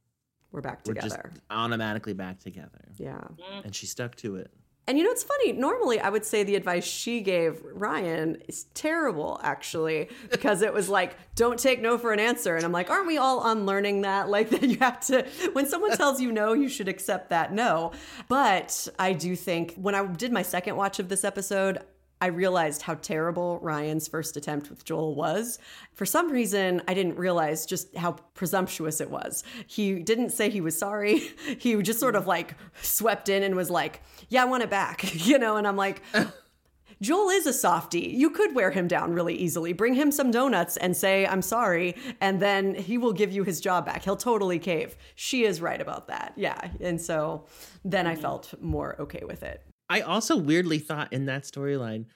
we're 0.50 0.60
back 0.60 0.82
together. 0.82 1.06
we're 1.06 1.08
just 1.08 1.22
together. 1.22 1.42
automatically 1.50 2.12
back 2.12 2.38
together. 2.40 2.88
Yeah. 2.96 3.18
Mm. 3.18 3.64
And 3.64 3.74
she 3.74 3.86
stuck 3.86 4.16
to 4.16 4.36
it. 4.36 4.50
And 4.88 4.98
you 4.98 5.04
know, 5.04 5.10
it's 5.10 5.22
funny. 5.22 5.52
Normally, 5.52 6.00
I 6.00 6.08
would 6.08 6.24
say 6.24 6.42
the 6.42 6.56
advice 6.56 6.84
she 6.84 7.20
gave 7.20 7.62
Ryan 7.72 8.42
is 8.48 8.64
terrible, 8.74 9.40
actually, 9.44 10.08
because 10.28 10.60
it 10.60 10.74
was 10.74 10.88
like, 10.88 11.16
don't 11.36 11.56
take 11.56 11.80
no 11.80 11.96
for 11.98 12.12
an 12.12 12.18
answer. 12.18 12.56
And 12.56 12.64
I'm 12.64 12.72
like, 12.72 12.90
aren't 12.90 13.06
we 13.06 13.16
all 13.16 13.48
unlearning 13.48 14.00
that? 14.00 14.28
Like, 14.28 14.50
that 14.50 14.64
you 14.64 14.78
have 14.78 14.98
to, 15.06 15.24
when 15.52 15.66
someone 15.66 15.96
tells 15.96 16.20
you 16.20 16.32
no, 16.32 16.52
you 16.52 16.68
should 16.68 16.88
accept 16.88 17.30
that 17.30 17.52
no. 17.52 17.92
But 18.28 18.88
I 18.98 19.12
do 19.12 19.36
think 19.36 19.74
when 19.76 19.94
I 19.94 20.04
did 20.04 20.32
my 20.32 20.42
second 20.42 20.74
watch 20.74 20.98
of 20.98 21.08
this 21.08 21.22
episode, 21.22 21.78
I 22.22 22.26
realized 22.26 22.82
how 22.82 22.94
terrible 22.94 23.58
Ryan's 23.62 24.06
first 24.06 24.36
attempt 24.36 24.70
with 24.70 24.84
Joel 24.84 25.16
was. 25.16 25.58
For 25.92 26.06
some 26.06 26.30
reason, 26.30 26.80
I 26.86 26.94
didn't 26.94 27.16
realize 27.16 27.66
just 27.66 27.96
how 27.96 28.12
presumptuous 28.34 29.00
it 29.00 29.10
was. 29.10 29.42
He 29.66 29.98
didn't 29.98 30.30
say 30.30 30.48
he 30.48 30.60
was 30.60 30.78
sorry. 30.78 31.30
He 31.58 31.80
just 31.82 31.98
sort 31.98 32.14
of 32.14 32.28
like 32.28 32.54
swept 32.80 33.28
in 33.28 33.42
and 33.42 33.56
was 33.56 33.70
like, 33.70 34.02
Yeah, 34.28 34.42
I 34.42 34.44
want 34.44 34.62
it 34.62 34.70
back, 34.70 35.26
you 35.26 35.36
know? 35.36 35.56
And 35.56 35.66
I'm 35.66 35.76
like, 35.76 36.00
Joel 37.02 37.30
is 37.30 37.48
a 37.48 37.52
softie. 37.52 38.14
You 38.16 38.30
could 38.30 38.54
wear 38.54 38.70
him 38.70 38.86
down 38.86 39.12
really 39.12 39.34
easily. 39.34 39.72
Bring 39.72 39.94
him 39.94 40.12
some 40.12 40.30
donuts 40.30 40.76
and 40.76 40.96
say, 40.96 41.26
I'm 41.26 41.42
sorry. 41.42 41.96
And 42.20 42.40
then 42.40 42.76
he 42.76 42.98
will 42.98 43.12
give 43.12 43.32
you 43.32 43.42
his 43.42 43.60
job 43.60 43.84
back. 43.84 44.04
He'll 44.04 44.16
totally 44.16 44.60
cave. 44.60 44.96
She 45.16 45.42
is 45.42 45.60
right 45.60 45.80
about 45.80 46.06
that. 46.06 46.34
Yeah. 46.36 46.60
And 46.80 47.00
so 47.00 47.46
then 47.84 48.06
I 48.06 48.12
mm-hmm. 48.12 48.22
felt 48.22 48.54
more 48.62 48.94
okay 49.00 49.24
with 49.26 49.42
it. 49.42 49.64
I 49.92 50.00
also 50.00 50.36
weirdly 50.36 50.78
thought 50.78 51.12
in 51.12 51.26
that 51.26 51.42
storyline, 51.42 52.06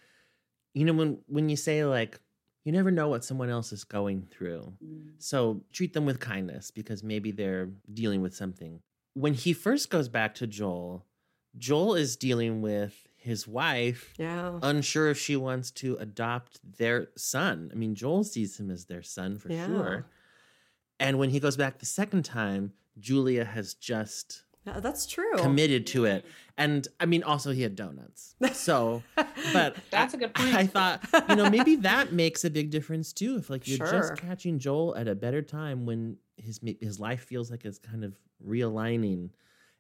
you 0.75 0.85
know, 0.87 0.95
when 0.95 1.19
when 1.27 1.49
you 1.49 1.57
say 1.57 1.85
like 1.85 2.19
you 2.65 2.73
never 2.73 2.91
know 2.91 3.09
what 3.09 3.23
someone 3.25 3.49
else 3.51 3.71
is 3.73 3.85
going 3.85 4.23
through. 4.31 4.73
Mm. 4.85 5.11
So 5.19 5.63
treat 5.73 5.93
them 5.93 6.05
with 6.05 6.19
kindness 6.19 6.71
because 6.73 7.03
maybe 7.05 7.31
they're 7.31 7.69
dealing 7.93 8.23
with 8.23 8.35
something. 8.35 8.81
When 9.15 9.35
he 9.35 9.53
first 9.53 9.89
goes 9.91 10.09
back 10.09 10.35
to 10.37 10.47
Joel, 10.49 11.05
Joel 11.57 11.95
is 11.95 12.17
dealing 12.17 12.63
with 12.63 13.07
his 13.17 13.47
wife, 13.47 14.15
Yeah. 14.19 14.59
unsure 14.63 15.09
if 15.11 15.19
she 15.19 15.37
wants 15.37 15.71
to 15.83 15.97
adopt 15.97 16.61
their 16.79 17.09
son. 17.17 17.71
I 17.73 17.77
mean, 17.77 17.95
Joel 17.95 18.25
sees 18.25 18.59
him 18.59 18.71
as 18.71 18.87
their 18.87 19.03
son 19.03 19.39
for 19.39 19.53
Yeah. 19.53 19.67
sure. 19.67 20.07
And 20.99 21.19
when 21.19 21.31
he 21.31 21.41
goes 21.41 21.57
back 21.57 21.79
the 21.79 21.87
second 21.87 22.25
time, 22.25 22.73
Julia 22.99 23.45
has 23.45 23.75
just 23.75 24.43
Yeah, 24.67 24.81
that's 24.81 25.07
true. 25.07 25.37
committed 25.37 25.87
to 25.89 26.07
it. 26.07 26.27
And 26.59 26.87
I 26.99 27.07
mean, 27.07 27.23
also 27.23 27.53
he 27.53 27.63
had 27.63 27.77
donuts. 27.77 28.35
So, 28.53 29.03
but 29.53 29.77
That's 29.91 30.15
a 30.15 30.17
good 30.17 30.35
point. 30.35 30.55
I 30.55 30.67
thought, 30.67 31.07
you 31.29 31.37
know, 31.37 31.49
maybe 31.51 31.77
that 31.77 32.13
makes 32.13 32.45
a 32.45 32.51
big 32.51 32.71
difference 32.71 33.13
too. 33.13 33.37
If 33.37 33.49
like 33.51 33.69
you're 33.69 33.79
Sure. 33.79 33.91
just 33.93 34.17
catching 34.17 34.59
Joel 34.59 34.97
at 34.97 35.07
a 35.09 35.15
better 35.15 35.43
time 35.43 35.87
when 35.87 36.17
his 36.37 36.61
his 36.81 36.99
life 36.99 37.23
feels 37.25 37.51
like 37.51 37.65
it's 37.65 37.79
kind 37.79 38.03
of 38.05 38.15
realigning, 38.45 39.31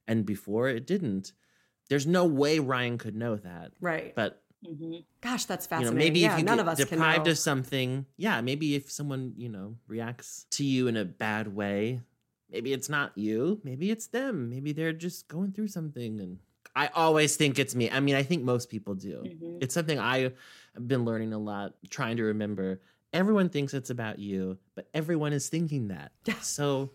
and 0.06 0.24
before 0.24 0.68
it 0.68 0.86
didn't. 0.86 1.32
There's 1.88 2.06
no 2.06 2.24
way 2.24 2.58
Ryan 2.58 2.98
could 2.98 3.14
know 3.14 3.36
that, 3.36 3.72
Right. 3.80 4.12
but 4.14 4.42
Mhm. 4.66 5.04
Gosh, 5.20 5.44
that's 5.44 5.66
you 5.66 5.76
know, 5.76 5.82
fascinating. 5.84 5.98
maybe 5.98 6.20
yeah, 6.20 6.32
if 6.32 6.38
you 6.40 6.44
none 6.44 6.56
get 6.56 6.62
of 6.62 6.68
us 6.68 6.78
can 6.78 6.98
deprived 6.98 7.26
know. 7.26 7.30
of 7.32 7.38
something, 7.38 8.06
yeah, 8.16 8.40
maybe 8.40 8.74
if 8.74 8.90
someone 8.90 9.34
you 9.36 9.48
know 9.48 9.76
reacts 9.86 10.46
to 10.52 10.64
you 10.64 10.88
in 10.88 10.96
a 10.96 11.04
bad 11.04 11.54
way, 11.54 12.00
maybe 12.51 12.73
it's 12.73 12.89
not 12.89 13.12
you, 13.16 13.60
maybe 13.64 13.90
it's 13.90 14.06
them, 14.09 14.48
maybe 14.51 14.73
they're 14.73 14.93
just 14.93 15.28
going 15.28 15.52
through 15.52 15.68
something. 15.68 16.20
And 16.20 16.39
I 16.74 16.89
always 16.94 17.36
think 17.36 17.59
it's 17.59 17.74
me. 17.74 17.90
I 17.90 18.01
mean, 18.01 18.14
I 18.14 18.23
think 18.23 18.43
most 18.44 18.68
people 18.68 18.94
do. 18.94 19.23
Mhm. 19.24 19.59
It's 19.62 19.74
something 19.74 19.98
I've 19.98 20.35
been 20.86 21.05
learning 21.05 21.32
a 21.32 21.39
lot, 21.39 21.74
trying 21.90 22.16
to 22.18 22.24
remember. 22.24 22.81
Everyone 23.12 23.48
thinks 23.48 23.73
it's 23.74 23.90
about 23.90 24.18
you, 24.18 24.59
but 24.74 24.89
everyone 24.93 25.32
is 25.32 25.48
thinking 25.48 25.89
that. 25.89 26.12
so 26.43 26.90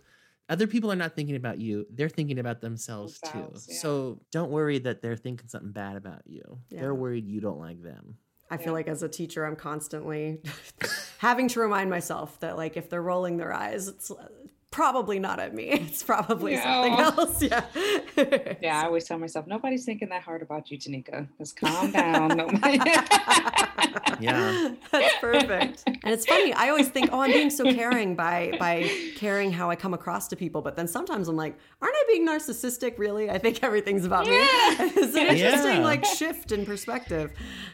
other 0.49 0.67
people 0.67 0.91
are 0.91 0.95
not 0.97 1.15
thinking 1.15 1.35
about 1.35 1.59
you, 1.59 1.87
they're 1.89 2.09
thinking 2.09 2.37
about 2.37 2.61
themselves, 2.61 3.19
Themselves, 3.21 3.65
too. 3.67 3.71
yeah. 3.73 3.79
So 3.79 4.21
don't 4.31 4.51
worry 4.51 4.79
that 4.79 5.01
they're 5.01 5.15
thinking 5.15 5.47
something 5.47 5.71
bad 5.71 5.95
about 5.95 6.21
you. 6.25 6.59
Yeah. 6.69 6.81
They're 6.81 6.95
worried 6.95 7.25
you 7.27 7.39
don't 7.41 7.59
like 7.59 7.81
them. 7.81 8.17
I 8.49 8.57
feel 8.57 8.73
like 8.73 8.89
as 8.89 9.01
a 9.01 9.07
teacher, 9.07 9.45
I'm 9.45 9.55
constantly 9.55 10.41
having 11.19 11.47
to 11.49 11.61
remind 11.61 11.89
myself 11.89 12.37
that, 12.41 12.57
like, 12.57 12.75
if 12.75 12.89
they're 12.89 13.01
rolling 13.01 13.37
their 13.37 13.53
eyes, 13.53 13.87
it's 13.87 14.11
probably 14.71 15.19
not 15.19 15.39
at 15.39 15.53
me. 15.53 15.69
It's 15.91 16.03
probably 16.03 16.57
something 16.57 16.93
else. 16.93 17.41
Yeah. 17.51 17.63
Yeah, 18.61 18.81
I 18.81 18.85
always 18.85 19.05
tell 19.05 19.17
myself 19.17 19.45
nobody's 19.47 19.85
thinking 19.85 20.09
that 20.09 20.23
hard 20.23 20.41
about 20.41 20.71
you, 20.71 20.77
Tanika. 20.77 21.27
Just 21.37 21.55
calm 21.57 21.91
down. 22.01 22.37
Nobody- 22.37 22.79
Yeah. 24.19 24.73
That's 24.91 25.15
perfect. 25.19 25.83
And 25.87 25.99
it's 26.13 26.25
funny. 26.25 26.53
I 26.53 26.69
always 26.69 26.87
think, 26.89 27.09
oh, 27.11 27.19
I'm 27.21 27.31
being 27.31 27.49
so 27.49 27.63
caring 27.73 28.15
by 28.15 28.53
by 28.59 28.89
caring 29.15 29.51
how 29.51 29.69
I 29.69 29.75
come 29.75 29.93
across 29.93 30.27
to 30.29 30.35
people. 30.35 30.61
But 30.61 30.75
then 30.75 30.87
sometimes 30.87 31.27
I'm 31.27 31.35
like, 31.35 31.57
aren't 31.81 31.95
I 31.95 32.03
being 32.07 32.27
narcissistic? 32.27 32.97
Really? 32.97 33.29
I 33.29 33.37
think 33.37 33.63
everything's 33.63 34.05
about 34.05 34.25
me. 34.27 34.33
it's 34.37 35.15
an 35.15 35.27
interesting 35.27 35.77
Yeah. 35.77 35.79
like 35.83 36.05
shift 36.05 36.51
in 36.51 36.65
perspective. 36.65 37.31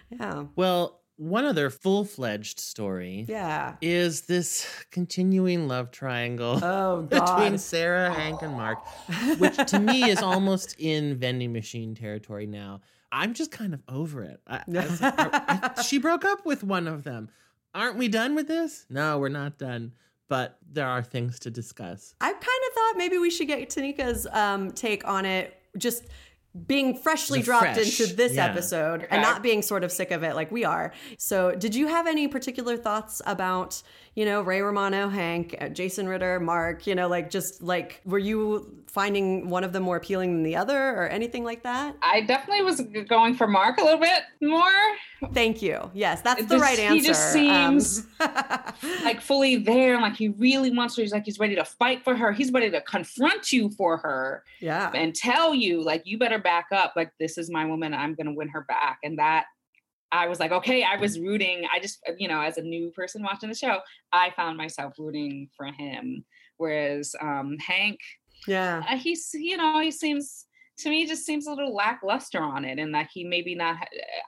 Yeah. 0.10 0.46
Well, 0.56 1.02
one 1.18 1.46
other 1.46 1.70
full 1.70 2.06
fledged 2.06 2.60
story 2.60 3.26
Yeah. 3.28 3.76
is 3.82 4.22
this 4.22 4.68
continuing 4.92 5.68
love 5.68 5.92
triangle 5.92 6.60
Oh 6.64 7.02
between. 7.10 7.58
Sarah, 7.58 8.14
Hank, 8.14 8.42
and 8.42 8.54
Mark, 8.54 8.80
which 9.38 9.58
to 9.72 9.80
me 9.80 10.10
is 10.10 10.22
almost 10.22 10.76
in 10.80 11.18
vending 11.18 11.52
machine 11.54 11.96
territory 11.96 12.46
now. 12.46 12.82
I'm 13.12 13.34
just 13.34 13.52
kind 13.52 13.74
of 13.74 13.82
over 13.90 14.24
it. 14.24 14.42
I, 14.48 14.58
I 14.58 14.62
was 14.68 15.02
like, 15.02 15.18
are- 15.20 15.30
I- 15.78 15.82
she 15.86 15.98
broke 15.98 16.24
up 16.26 16.46
with 16.46 16.64
one 16.64 16.88
of 16.88 17.04
them. 17.04 17.30
Aren't 17.74 17.98
we 17.98 18.08
done 18.08 18.36
with 18.36 18.48
this? 18.48 18.86
No, 18.90 19.18
we're 19.20 19.30
not 19.30 19.58
done. 19.58 19.94
But 20.30 20.58
there 20.72 20.88
are 20.88 21.02
things 21.02 21.40
to 21.40 21.50
discuss. 21.52 22.14
I 22.20 22.32
kind 22.32 22.42
of 22.42 22.74
thought 22.74 22.94
maybe 22.98 23.18
we 23.18 23.30
should 23.30 23.48
get 23.48 23.70
Tanika's 23.70 24.28
um, 24.32 24.72
take 24.72 25.08
on 25.08 25.26
it. 25.26 25.54
Just 25.78 26.04
being 26.66 26.96
freshly 26.98 27.40
The 27.40 27.46
dropped 27.46 27.74
fresh, 27.76 28.00
into 28.00 28.16
this 28.16 28.34
yeah. 28.36 28.46
episode 28.48 29.04
Okay. 29.04 29.08
and 29.12 29.22
not 29.22 29.44
being 29.44 29.62
sort 29.62 29.84
of 29.84 29.92
sick 29.92 30.12
of 30.12 30.24
it 30.24 30.36
like 30.36 30.52
we 30.52 30.66
are. 30.66 30.92
So, 31.18 31.54
did 31.56 31.76
you 31.76 31.88
have 31.88 32.08
any 32.08 32.28
particular 32.28 32.78
thoughts 32.78 33.22
about, 33.26 33.82
you 34.18 34.26
know, 34.26 34.42
Ray 34.42 34.62
Romano, 34.62 35.10
Hank, 35.10 35.56
uh, 35.62 35.70
Jason 35.70 36.10
Ritter, 36.10 36.40
Mark, 36.40 36.88
you 36.88 36.96
know, 36.96 37.08
like 37.08 37.30
just 37.30 37.62
like, 37.62 38.02
were 38.04 38.18
you 38.18 38.74
finding 38.88 39.48
one 39.48 39.64
of 39.64 39.74
them 39.74 39.84
more 39.84 39.96
appealing 39.98 40.34
than 40.34 40.42
the 40.42 40.56
other 40.56 40.90
or 40.96 41.08
anything 41.10 41.44
like 41.44 41.62
that? 41.62 41.96
I 42.02 42.22
definitely 42.22 42.64
was 42.64 42.82
going 43.08 43.36
for 43.36 43.46
Mark 43.46 43.78
a 43.78 43.84
little 43.84 44.00
bit 44.00 44.24
more. 44.42 44.72
Thank 45.36 45.62
you. 45.62 45.92
Yes, 45.94 46.22
that's 46.24 46.42
It 46.42 46.50
the 46.50 46.56
just- 46.56 46.64
right 46.64 46.80
answer. 46.80 46.96
He 46.96 47.02
just 47.02 47.36
Um, 47.36 47.80
seems 47.80 48.08
like 49.04 49.22
fully 49.22 49.58
there, 49.58 50.02
like 50.02 50.16
he 50.16 50.30
really 50.30 50.72
wants 50.72 50.96
her. 50.96 51.04
He's 51.04 51.12
like 51.12 51.26
he's 51.26 51.38
ready 51.38 51.54
to 51.54 51.64
fight 51.66 52.04
for 52.04 52.16
her. 52.16 52.32
He's 52.32 52.52
ready 52.52 52.72
to 52.72 52.82
confront 52.82 53.52
you 53.52 53.70
for 53.70 53.98
her 53.98 54.44
yeah. 54.60 54.90
and 54.96 55.14
tell 55.14 55.54
you 55.54 55.84
like 55.84 56.02
you 56.06 56.18
better 56.18 56.40
back 56.40 56.66
up. 56.72 56.94
Like 56.96 57.12
this 57.20 57.38
is 57.38 57.52
my 57.52 57.66
woman. 57.66 57.94
I'm 57.94 58.16
gonna 58.16 58.34
win 58.34 58.48
her 58.50 58.66
back. 58.68 58.98
And 59.04 59.20
that 59.20 59.46
I 60.12 60.28
was 60.28 60.40
like, 60.40 60.52
okay, 60.52 60.84
I 60.84 60.96
was 60.98 61.20
rooting. 61.20 61.66
I 61.74 61.80
just 61.80 62.00
you 62.18 62.28
know, 62.28 62.42
as 62.42 62.58
a 62.58 62.62
new 62.62 62.92
person 62.92 63.24
watching 63.24 63.50
the 63.50 63.56
show, 63.56 63.80
I 64.12 64.32
found 64.32 64.58
myself 64.58 64.94
rooting 64.98 65.50
for 65.56 65.66
him. 65.68 66.24
Whereas 66.58 67.16
um 67.22 67.58
Hank, 67.60 68.00
Yeah. 68.48 68.84
uh, 68.90 68.98
he's 68.98 69.30
you 69.34 69.58
know 69.58 69.80
he 69.80 69.92
seems 69.92 70.46
to 70.80 70.90
me 70.90 71.08
just 71.08 71.26
seems 71.26 71.48
a 71.48 71.52
little 71.52 71.74
lackluster 71.74 72.40
on 72.40 72.64
it 72.64 72.78
and 72.78 72.94
that 72.94 73.10
he 73.12 73.24
maybe 73.24 73.56
not 73.56 73.78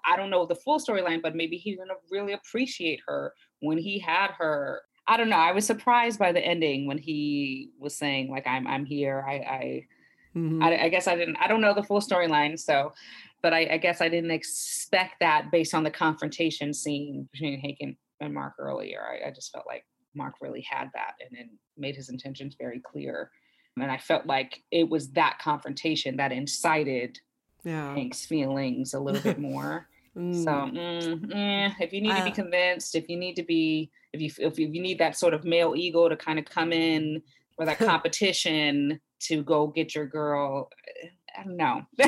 i 0.03 0.15
don't 0.18 0.31
know 0.31 0.47
the 0.47 0.56
full 0.56 0.80
storyline 0.80 1.22
but 1.22 1.35
maybe 1.35 1.57
he 1.57 1.72
didn't 1.76 1.91
really 2.10 2.34
appreciate 2.34 2.99
her 3.07 3.34
when 3.61 3.77
he 3.77 3.99
had 3.99 4.31
her 4.31 4.81
i 5.07 5.15
don't 5.15 5.30
know 5.30 5.35
i 5.35 5.51
was 5.51 5.64
surprised 5.68 6.18
by 6.18 6.31
the 6.31 6.43
ending 6.43 6.88
when 6.88 6.97
he 6.97 7.69
was 7.77 7.95
saying 7.95 8.31
like 8.31 8.47
i'm 8.47 8.65
i'm 8.65 8.84
here 8.84 9.23
i 9.27 9.34
i 9.34 9.88
Mhm. 10.35 10.64
I, 10.64 10.85
I 10.85 10.89
guess 10.89 11.07
I 11.07 11.15
didn't. 11.15 11.38
I 11.38 11.47
don't 11.47 11.60
know 11.60 11.73
the 11.73 11.81
full 11.81 11.99
storyline, 12.01 12.57
so, 12.60 12.93
but 13.41 13.53
I, 13.53 13.68
I 13.74 13.78
guess 13.78 14.02
I 14.02 14.10
didn't 14.10 14.32
expect 14.32 15.16
that 15.22 15.52
based 15.52 15.74
on 15.74 15.84
the 15.84 15.91
confrontation 15.91 16.74
scene 16.74 17.28
between 17.32 17.60
Hank 17.60 17.78
and, 17.82 18.34
Mark 18.34 18.56
earlier. 18.60 19.02
I, 19.02 19.30
I 19.30 19.32
just 19.32 19.52
felt 19.53 19.66
like 19.66 19.86
Mark 20.14 20.36
really 20.41 20.61
had 20.70 20.90
that 20.94 21.14
and 21.22 21.30
then 21.32 21.49
made 21.78 21.95
his 21.95 22.10
intentions 22.10 22.56
very 22.60 22.80
clear, 22.82 23.32
and 23.78 23.90
I 23.90 23.98
felt 23.98 24.26
like 24.26 24.61
it 24.72 24.90
was 24.90 25.11
that 25.11 25.40
confrontation 25.41 26.18
that 26.18 26.32
incited 26.34 27.18
yeah. 27.64 27.94
Hank's 27.94 28.26
feelings 28.26 28.94
a 28.94 28.99
little 28.99 29.22
bit 29.22 29.40
more. 29.40 29.88
So, 30.16 30.52
Mm. 30.52 30.74
mm, 30.76 31.36
eh, 31.36 31.72
if 31.80 31.94
you 31.94 32.02
need 32.02 32.16
to 32.16 32.24
be 32.26 32.32
Uh, 32.32 32.34
convinced, 32.34 32.95
if 32.95 33.07
you 33.07 33.16
need 33.16 33.36
to 33.36 33.44
be, 33.44 33.90
if 34.11 34.20
you 34.20 34.28
if 34.40 34.60
you, 34.60 34.68
if 34.68 34.74
you 34.74 34.82
need 34.82 34.98
that 34.98 35.16
sort 35.16 35.34
of 35.34 35.45
male 35.45 35.76
ego 35.78 36.10
to 36.10 36.18
kind 36.18 36.40
of 36.40 36.44
come 36.45 36.74
in 36.74 37.22
or 37.57 37.66
that 37.66 37.78
competition 37.78 38.99
to 39.20 39.44
go 39.44 39.68
get 39.68 39.95
your 39.95 40.07
girl, 40.07 40.70
eh, 41.03 41.10
I 41.38 41.44
don't 41.44 41.56
know. 41.56 41.84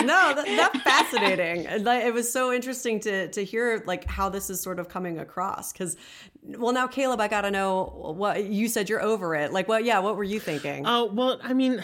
no, 0.00 0.34
that, 0.34 0.44
that's 0.46 0.80
fascinating. 0.82 1.84
Like, 1.84 2.04
It 2.04 2.12
was 2.14 2.30
so 2.32 2.52
interesting 2.52 3.00
to 3.00 3.28
to 3.28 3.44
hear 3.44 3.82
like 3.86 4.04
how 4.04 4.28
this 4.28 4.50
is 4.50 4.60
sort 4.60 4.78
of 4.78 4.88
coming 4.88 5.18
across. 5.18 5.72
Because, 5.72 5.96
well, 6.42 6.72
now 6.72 6.86
Caleb, 6.86 7.20
I 7.20 7.28
gotta 7.28 7.50
know 7.50 8.14
what 8.16 8.44
you 8.44 8.68
said. 8.68 8.88
You're 8.88 9.02
over 9.02 9.34
it. 9.34 9.52
Like, 9.52 9.68
what? 9.68 9.84
Yeah, 9.84 9.98
what 10.00 10.16
were 10.16 10.24
you 10.24 10.40
thinking? 10.40 10.84
Oh, 10.86 11.06
well, 11.06 11.38
I 11.42 11.52
mean, 11.54 11.82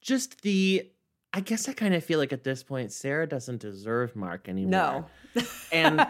just 0.00 0.42
the. 0.42 0.88
I 1.32 1.38
guess 1.38 1.68
I 1.68 1.74
kind 1.74 1.94
of 1.94 2.02
feel 2.02 2.18
like 2.18 2.32
at 2.32 2.42
this 2.42 2.64
point, 2.64 2.90
Sarah 2.90 3.24
doesn't 3.24 3.60
deserve 3.60 4.16
Mark 4.16 4.48
anymore. 4.48 5.06
no, 5.36 5.42
And 5.70 6.00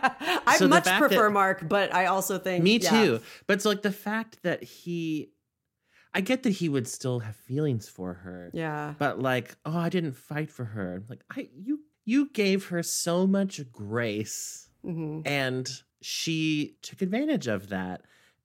I 0.47 0.57
so 0.57 0.67
much 0.67 0.85
prefer 0.87 1.27
that- 1.27 1.31
Mark, 1.33 1.69
but 1.69 1.95
I 1.95 2.07
also 2.07 2.39
think 2.39 2.65
Me 2.65 2.79
yeah. 2.79 2.89
too. 2.91 3.21
But 3.47 3.59
it's 3.59 3.67
like 3.67 3.83
the 3.83 3.93
fact 3.93 4.39
that 4.45 4.63
he, 4.63 5.29
I 6.13 6.21
get 6.21 6.43
that 6.43 6.51
he 6.51 6.69
would 6.69 6.89
still 6.89 7.21
have 7.21 7.37
feelings 7.37 7.89
for 7.89 8.15
her. 8.15 8.51
Yeah, 8.53 8.95
But 8.99 9.21
like, 9.21 9.57
oh, 9.65 9.77
I 9.79 9.89
didn't 9.89 10.17
fight 10.17 10.51
for 10.51 10.65
her. 10.65 11.03
Like, 11.09 11.23
I 11.31 11.49
you 11.57 11.81
you 12.05 12.31
gave 12.33 12.67
her 12.67 12.83
so 12.83 13.27
much 13.27 13.61
grace, 13.73 14.69
hmm 14.83 15.21
and 15.25 15.71
she 16.03 16.77
took 16.83 17.03
advantage 17.03 17.47
of 17.47 17.69
that. 17.69 18.03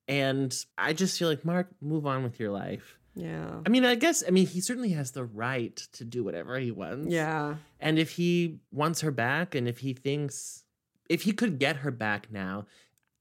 And 0.07 0.55
I 0.77 0.93
just 0.93 1.17
feel 1.17 1.29
like 1.29 1.43
Mark, 1.45 1.69
move 1.81 2.05
on 2.05 2.21
with 2.23 2.39
your 2.39 2.51
life. 2.51 2.99
yeah, 3.15 3.61
I 3.65 3.69
mean, 3.69 3.85
I 3.85 3.95
guess 3.95 4.23
I 4.27 4.29
mean 4.31 4.45
he 4.45 4.61
certainly 4.61 4.89
has 4.91 5.11
the 5.11 5.23
right 5.25 5.75
to 5.93 6.03
do 6.05 6.23
whatever 6.23 6.59
he 6.59 6.69
wants. 6.71 7.07
yeah, 7.13 7.55
And 7.79 7.97
if 7.97 8.11
he 8.11 8.59
wants 8.71 9.01
her 9.01 9.11
back 9.11 9.55
and 9.55 9.67
if 9.67 9.79
he 9.79 9.93
thinks 9.93 10.63
if 11.09 11.23
he 11.23 11.31
could 11.31 11.57
get 11.59 11.77
her 11.77 11.91
back 11.91 12.27
now, 12.31 12.65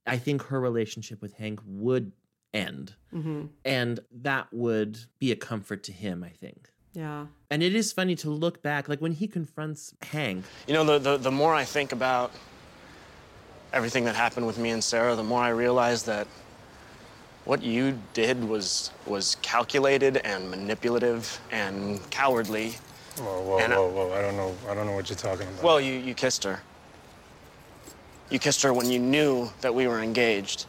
I 0.06 0.18
think 0.18 0.42
her 0.44 0.60
relationship 0.60 1.22
with 1.22 1.34
Hank 1.34 1.60
would 1.64 2.12
end. 2.54 2.94
hmm 3.10 3.46
And 3.64 4.00
that 4.22 4.46
would 4.52 4.98
be 5.18 5.30
a 5.32 5.36
comfort 5.36 5.82
to 5.84 5.92
him, 5.92 6.22
I 6.24 6.30
think. 6.30 6.70
yeah, 6.94 7.26
And 7.50 7.62
it 7.62 7.74
is 7.74 7.92
funny 7.92 8.14
to 8.16 8.30
look 8.30 8.62
back, 8.62 8.88
like 8.88 9.00
when 9.00 9.12
he 9.12 9.26
confronts 9.26 9.94
Hank. 10.02 10.44
You 10.68 10.74
know, 10.74 10.84
the, 10.84 10.98
the, 10.98 11.16
the 11.18 11.30
more 11.30 11.52
I 11.54 11.64
think 11.64 11.92
about 11.92 12.30
everything 13.72 14.04
that 14.04 14.14
happened 14.14 14.46
with 14.46 14.58
me 14.58 14.70
and 14.70 14.82
Sarah, 14.82 15.16
the 15.16 15.24
more 15.24 15.42
I 15.42 15.48
realize 15.50 16.04
that 16.04 16.26
what 17.44 17.62
you 17.62 17.98
did 18.14 18.42
was 18.42 18.90
was 19.06 19.36
calculated 19.42 20.16
and 20.18 20.48
manipulative 20.50 21.38
and 21.50 22.00
cowardly. 22.10 22.76
Whoa, 23.18 23.42
whoa, 23.42 23.58
And 23.58 23.72
I- 23.72 23.76
whoa, 23.76 23.88
whoa! 23.90 24.12
I 24.18 24.22
don't 24.22 24.36
know. 24.36 24.54
I 24.68 24.74
don't 24.74 24.86
know 24.86 24.94
what 24.94 25.10
you're 25.10 25.18
talking 25.18 25.46
about. 25.48 25.62
Well, 25.62 25.80
you, 25.80 25.92
you 25.94 26.14
kissed 26.14 26.42
her. 26.44 26.60
You 28.30 28.38
kissed 28.38 28.62
her 28.62 28.72
when 28.72 28.90
you 28.90 28.98
knew 28.98 29.50
that 29.60 29.74
we 29.74 29.86
were 29.86 30.00
engaged. 30.00 30.66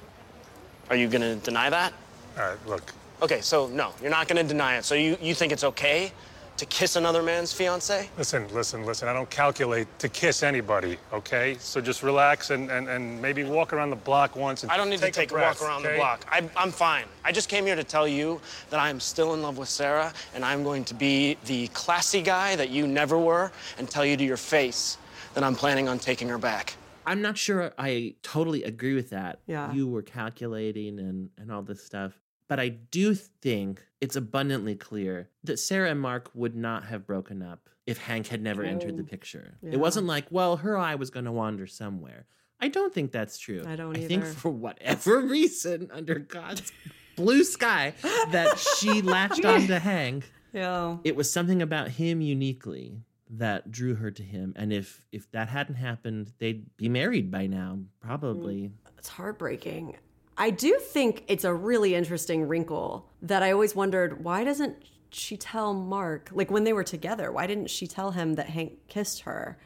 Are 0.89 0.95
you 0.95 1.07
gonna 1.07 1.35
deny 1.35 1.69
that? 1.69 1.93
all 2.37 2.49
right, 2.49 2.67
look. 2.67 2.93
Okay, 3.21 3.41
so 3.41 3.67
no, 3.67 3.91
you're 4.01 4.11
not 4.11 4.27
gonna 4.27 4.43
deny 4.43 4.77
it. 4.77 4.85
So 4.85 4.95
you, 4.95 5.17
you 5.21 5.33
think 5.33 5.51
it's 5.51 5.63
okay 5.63 6.11
to 6.57 6.65
kiss 6.67 6.95
another 6.95 7.21
man's 7.21 7.51
fiance? 7.51 8.09
Listen, 8.17 8.47
listen, 8.53 8.85
listen. 8.85 9.07
I 9.07 9.13
don't 9.13 9.29
calculate 9.29 9.87
to 9.99 10.07
kiss 10.07 10.43
anybody. 10.43 10.97
Okay, 11.11 11.57
so 11.59 11.81
just 11.81 12.03
relax 12.03 12.49
and 12.51 12.69
and, 12.69 12.87
and 12.87 13.21
maybe 13.21 13.43
walk 13.43 13.73
around 13.73 13.89
the 13.89 13.95
block 13.95 14.35
once. 14.35 14.63
And 14.63 14.71
I 14.71 14.77
don't 14.77 14.89
need 14.89 14.99
to 14.99 15.11
take 15.11 15.31
a, 15.31 15.33
breath, 15.33 15.59
walk 15.59 15.69
around 15.69 15.83
the 15.83 15.95
block. 15.95 16.25
I, 16.29 16.47
I'm 16.55 16.71
fine. 16.71 17.05
I 17.23 17.31
just 17.31 17.49
came 17.49 17.65
here 17.65 17.75
to 17.75 17.83
tell 17.83 18.07
you 18.07 18.39
that 18.69 18.79
I 18.79 18.89
am 18.89 18.99
still 18.99 19.33
in 19.33 19.41
love 19.41 19.57
with 19.57 19.69
Sarah, 19.69 20.13
and 20.33 20.45
I'm 20.45 20.63
going 20.63 20.85
to 20.85 20.93
be 20.93 21.37
the 21.45 21.67
classy 21.69 22.21
guy 22.21 22.55
that 22.55 22.69
you 22.69 22.87
never 22.87 23.17
were, 23.17 23.51
and 23.77 23.89
tell 23.89 24.05
you 24.05 24.17
to 24.17 24.23
your 24.23 24.37
face 24.37 24.97
that 25.33 25.43
I'm 25.43 25.55
planning 25.55 25.87
on 25.89 25.99
taking 25.99 26.29
her 26.29 26.37
back. 26.37 26.75
I'm 27.05 27.21
not 27.21 27.37
sure 27.37 27.71
I 27.77 28.15
totally 28.23 28.63
agree 28.63 28.93
with 28.95 29.09
that. 29.11 29.39
Yeah. 29.47 29.71
You 29.73 29.87
were 29.87 30.01
calculating 30.01 30.99
and, 30.99 31.29
and 31.37 31.51
all 31.51 31.61
this 31.61 31.83
stuff. 31.83 32.19
But 32.47 32.59
I 32.59 32.69
do 32.69 33.15
think 33.15 33.83
it's 34.01 34.15
abundantly 34.15 34.75
clear 34.75 35.29
that 35.43 35.57
Sarah 35.57 35.89
and 35.91 35.99
Mark 35.99 36.29
would 36.33 36.55
not 36.55 36.85
have 36.85 37.07
broken 37.07 37.41
up 37.41 37.69
if 37.87 37.97
Hank 37.97 38.27
had 38.27 38.41
never 38.41 38.63
entered 38.63 38.97
the 38.97 39.03
Oh, 39.03 39.05
picture. 39.07 39.57
yeah. 39.63 39.71
It 39.73 39.79
wasn't 39.79 40.05
like, 40.07 40.25
well, 40.29 40.57
her 40.57 40.77
eye 40.77 40.95
was 40.95 41.09
going 41.09 41.25
to 41.25 41.31
wander 41.31 41.65
somewhere. 41.67 42.25
I 42.59 42.67
don't 42.67 42.93
think 42.93 43.11
that's 43.11 43.37
true. 43.37 43.63
I 43.67 43.75
don't 43.75 43.97
I 43.97 44.01
think 44.07 44.25
for 44.25 44.49
whatever 44.49 45.19
reason, 45.37 45.89
under 45.91 46.19
God's 46.19 46.71
blue 47.15 47.43
sky 47.43 47.93
that 48.31 48.57
she 48.59 49.01
latched 49.01 49.43
on 49.45 49.67
to 49.67 49.79
Hank. 49.79 50.31
Yeah. 50.53 50.97
It 51.03 51.15
was 51.15 51.31
something 51.31 51.61
about 51.61 51.89
him 51.89 52.21
uniquely 52.21 53.01
that 53.29 53.71
drew 53.71 53.95
her 53.95 54.11
to 54.11 54.23
him. 54.23 54.53
And 54.55 54.71
if 54.71 55.05
if 55.11 55.29
that 55.31 55.49
hadn't 55.49 55.75
happened, 55.75 56.33
they'd 56.39 56.75
be 56.77 56.89
married 56.89 57.31
by 57.31 57.47
now, 57.47 57.79
probably. 57.99 58.69
Mm, 58.69 58.71
it's 58.97 59.09
heartbreaking. 59.09 59.97
I 60.37 60.49
do 60.49 60.77
think 60.79 61.23
it's 61.27 61.45
a 61.45 61.53
really 61.53 61.95
interesting 61.95 62.47
wrinkle 62.47 63.09
that 63.21 63.41
I 63.41 63.51
always 63.51 63.75
wondered 63.75 64.23
why 64.23 64.43
doesn't 64.43 64.75
she 65.09 65.37
tell 65.37 65.73
Mark, 65.73 66.29
like 66.33 66.51
when 66.51 66.65
they 66.65 66.73
were 66.73 66.83
together, 66.83 67.31
why 67.31 67.47
didn't 67.47 67.69
she 67.69 67.87
tell 67.87 68.11
him 68.11 68.33
that 68.33 68.49
Hank 68.49 68.73
kissed 68.87 69.21
her? 69.21 69.57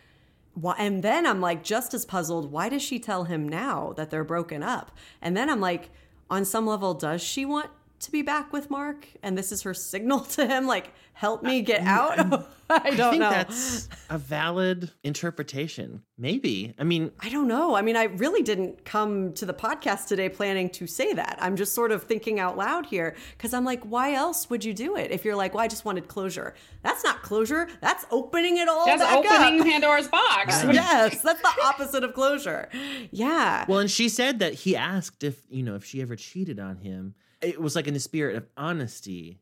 Why, 0.54 0.76
and 0.78 1.04
then 1.04 1.26
I'm 1.26 1.42
like 1.42 1.64
just 1.64 1.94
as 1.94 2.06
puzzled, 2.06 2.52
why 2.52 2.70
does 2.70 2.84
she 2.84 3.00
tell 3.00 3.24
him 3.24 3.48
now 3.48 3.94
that 3.98 4.12
they're 4.12 4.24
broken 4.24 4.62
up? 4.62 4.96
And 5.22 5.36
then 5.36 5.50
I'm 5.50 5.60
like, 5.60 5.90
on 6.30 6.46
some 6.46 6.68
level, 6.68 6.94
does 6.94 7.22
she 7.24 7.46
want 7.46 7.72
to 8.02 8.12
be 8.12 8.22
back 8.22 8.54
with 8.54 8.70
Mark? 8.70 9.08
And 9.24 9.38
this 9.38 9.52
is 9.52 9.64
her 9.64 9.74
signal 9.74 10.20
to 10.36 10.46
him, 10.46 10.68
like, 10.68 10.94
help 11.20 11.44
me 11.44 11.62
get 11.62 11.82
out? 11.82 12.18
I 12.70 12.92
don't 12.92 13.12
think 13.12 13.22
know. 13.22 13.30
that's 13.30 13.90
a 14.10 14.18
valid 14.18 14.92
interpretation. 15.04 16.04
Maybe. 16.18 16.74
I 16.80 16.86
mean, 16.86 17.12
I 17.20 17.30
don't 17.30 17.48
know. 17.48 17.76
I 17.76 17.82
mean, 17.82 17.98
I 17.98 18.04
really 18.06 18.42
didn't 18.42 18.86
come 18.86 19.34
to 19.34 19.46
the 19.46 19.54
podcast 19.54 20.08
today 20.08 20.30
planning 20.30 20.70
to 20.72 20.88
say 20.88 21.12
that. 21.14 21.38
I'm 21.42 21.58
just 21.58 21.74
sort 21.74 21.92
of 21.92 22.04
thinking 22.04 22.40
out 22.40 22.58
loud 22.58 22.86
here 22.86 23.16
because 23.38 23.54
I'm 23.54 23.66
like, 23.66 23.84
why 23.84 24.14
else 24.14 24.50
would 24.50 24.64
you 24.64 24.74
do 24.74 24.96
it 24.96 25.12
if 25.12 25.26
you're 25.26 25.36
like, 25.36 25.54
well, 25.54 25.64
I 25.64 25.68
just 25.68 25.84
wanted 25.84 26.08
closure? 26.08 26.56
That's 26.84 27.04
not 27.04 27.22
closure. 27.22 27.68
That's 27.82 28.06
opening 28.12 28.58
it 28.58 28.70
all 28.70 28.86
That's 28.86 29.02
opening 29.02 29.60
up. 29.60 29.68
Pandora's 29.68 30.08
box. 30.08 30.64
yes, 30.72 31.22
that's 31.22 31.42
the 31.42 31.62
opposite 31.66 32.06
of 32.06 32.14
closure. 32.14 32.70
Yeah. 33.12 33.66
Well, 33.68 33.80
and 33.80 33.92
she 33.92 34.08
said 34.08 34.40
that 34.40 34.54
he 34.54 34.78
asked 34.78 35.26
if, 35.26 35.42
you 35.50 35.64
know, 35.64 35.76
if 35.76 35.84
she 35.84 36.02
ever 36.02 36.16
cheated 36.16 36.60
on 36.60 36.78
him. 36.78 37.16
It 37.42 37.60
was 37.60 37.76
like 37.76 37.88
in 37.88 37.94
the 37.94 38.00
spirit 38.00 38.36
of 38.36 38.46
honesty. 38.56 39.40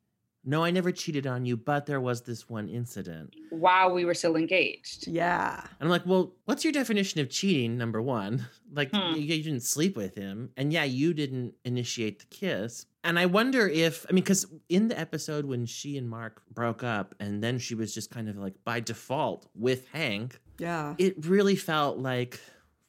No, 0.49 0.63
I 0.63 0.71
never 0.71 0.93
cheated 0.93 1.27
on 1.27 1.45
you, 1.45 1.57
but 1.57 1.85
there 1.87 1.99
was 1.99 2.21
this 2.21 2.47
one 2.49 2.69
incident. 2.69 3.35
While 3.49 3.91
we 3.93 4.05
were 4.05 4.13
still 4.13 4.37
engaged. 4.37 5.05
Yeah. 5.05 5.59
And 5.61 5.67
I'm 5.81 5.89
like, 5.89 6.05
well, 6.05 6.31
what's 6.45 6.63
your 6.63 6.71
definition 6.71 7.19
of 7.19 7.29
cheating? 7.29 7.77
Number 7.77 8.01
one, 8.01 8.47
like 8.73 8.89
Hmm. 8.91 9.15
you, 9.15 9.21
you 9.23 9.43
didn't 9.43 9.63
sleep 9.63 9.97
with 9.97 10.15
him, 10.15 10.51
and 10.55 10.71
yeah, 10.71 10.85
you 10.85 11.13
didn't 11.13 11.53
initiate 11.65 12.19
the 12.19 12.25
kiss. 12.27 12.85
And 13.03 13.19
I 13.19 13.25
wonder 13.25 13.67
if, 13.67 14.05
I 14.09 14.13
mean, 14.13 14.23
because 14.23 14.45
in 14.69 14.87
the 14.87 14.97
episode 14.97 15.45
when 15.45 15.65
she 15.65 15.97
and 15.97 16.09
Mark 16.09 16.41
broke 16.53 16.81
up, 16.83 17.13
and 17.19 17.43
then 17.43 17.59
she 17.59 17.75
was 17.75 17.93
just 17.93 18.09
kind 18.09 18.29
of 18.29 18.37
like 18.37 18.53
by 18.63 18.79
default 18.79 19.47
with 19.53 19.85
Hank, 19.89 20.39
Yeah. 20.59 20.95
it 20.97 21.25
really 21.25 21.57
felt 21.57 21.97
like, 21.97 22.39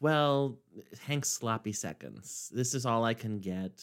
well, 0.00 0.58
Hank's 1.06 1.30
sloppy 1.30 1.72
seconds. 1.72 2.52
This 2.54 2.72
is 2.72 2.86
all 2.86 3.04
I 3.04 3.14
can 3.14 3.40
get. 3.40 3.82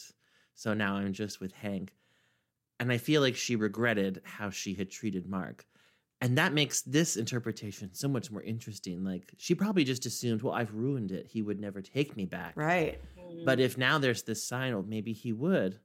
So 0.54 0.72
now 0.72 0.96
I'm 0.96 1.12
just 1.12 1.40
with 1.40 1.52
Hank. 1.52 1.92
And 2.78 2.92
I 2.92 2.98
feel 2.98 3.20
like 3.22 3.36
she 3.36 3.56
regretted 3.56 4.20
how 4.24 4.50
she 4.50 4.74
had 4.74 4.90
treated 4.90 5.26
Mark. 5.26 5.66
And 6.20 6.38
that 6.38 6.52
makes 6.54 6.82
this 6.82 7.16
interpretation 7.16 7.90
so 7.92 8.08
much 8.08 8.30
more 8.30 8.42
interesting. 8.42 9.04
Like, 9.04 9.32
she 9.36 9.54
probably 9.54 9.84
just 9.84 10.06
assumed, 10.06 10.42
well, 10.42 10.54
I've 10.54 10.72
ruined 10.74 11.12
it. 11.12 11.26
He 11.26 11.42
would 11.42 11.60
never 11.60 11.82
take 11.82 12.16
me 12.16 12.24
back. 12.24 12.52
Right. 12.56 13.00
But 13.44 13.60
if 13.60 13.76
now 13.76 13.98
there's 13.98 14.22
this 14.22 14.42
sign, 14.42 14.72
well, 14.74 14.84
maybe 14.86 15.12
he 15.12 15.32
would. 15.32 15.78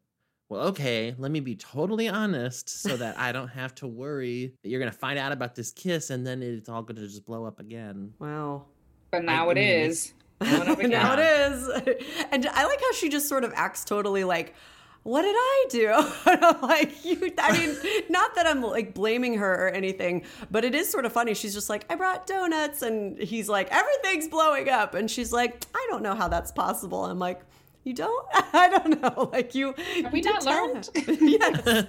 Well, 0.49 0.61
okay, 0.67 1.15
let 1.17 1.31
me 1.31 1.39
be 1.39 1.55
totally 1.55 2.09
honest 2.09 2.69
so 2.69 2.97
that 2.97 3.17
I 3.17 3.31
don't 3.31 3.47
have 3.47 3.73
to 3.75 3.87
worry 3.87 4.53
that 4.61 4.69
you're 4.69 4.79
going 4.81 4.91
to 4.91 4.97
find 4.97 5.17
out 5.17 5.31
about 5.31 5.55
this 5.55 5.71
kiss 5.71 6.09
and 6.09 6.27
then 6.27 6.43
it's 6.43 6.67
all 6.67 6.81
going 6.81 6.97
to 6.97 7.07
just 7.07 7.25
blow 7.25 7.45
up 7.45 7.59
again. 7.61 8.13
Wow. 8.19 8.65
But 9.11 9.23
now 9.23 9.47
I 9.47 9.51
it 9.51 9.55
mean, 9.55 9.63
is. 9.67 10.13
Blowing 10.39 10.67
up 10.67 10.79
again. 10.79 10.89
now 10.91 11.13
it 11.17 11.19
is. 11.19 12.05
And 12.31 12.47
I 12.47 12.65
like 12.65 12.81
how 12.81 12.91
she 12.93 13.07
just 13.09 13.29
sort 13.29 13.43
of 13.45 13.53
acts 13.55 13.85
totally 13.85 14.23
like, 14.25 14.55
what 15.03 15.23
did 15.23 15.35
I 15.35 15.65
do? 15.69 15.93
And 16.31 16.45
I'm 16.45 16.61
like, 16.61 17.03
you, 17.03 17.31
I 17.39 17.51
mean, 17.57 17.75
not 18.09 18.35
that 18.35 18.45
I'm 18.47 18.61
like 18.61 18.93
blaming 18.93 19.35
her 19.39 19.67
or 19.67 19.69
anything, 19.69 20.23
but 20.49 20.63
it 20.63 20.73
is 20.75 20.89
sort 20.89 21.05
of 21.05 21.11
funny. 21.13 21.33
She's 21.33 21.53
just 21.53 21.69
like, 21.69 21.85
I 21.91 21.95
brought 21.95 22.27
donuts. 22.27 22.81
And 22.83 23.17
he's 23.19 23.49
like, 23.49 23.69
everything's 23.71 24.27
blowing 24.27 24.69
up. 24.69 24.93
And 24.93 25.09
she's 25.09 25.31
like, 25.33 25.65
I 25.73 25.87
don't 25.89 26.03
know 26.03 26.13
how 26.15 26.27
that's 26.27 26.51
possible. 26.51 27.03
I'm 27.05 27.19
like, 27.19 27.41
you 27.83 27.93
don't? 27.93 28.27
I 28.53 28.69
don't 28.69 29.01
know. 29.01 29.29
Like 29.33 29.55
you. 29.55 29.73
Have 30.03 30.13
we 30.13 30.19
you 30.19 30.23
did 30.23 30.33
not 30.35 30.45
learned? 30.45 30.89
yes. 31.19 31.87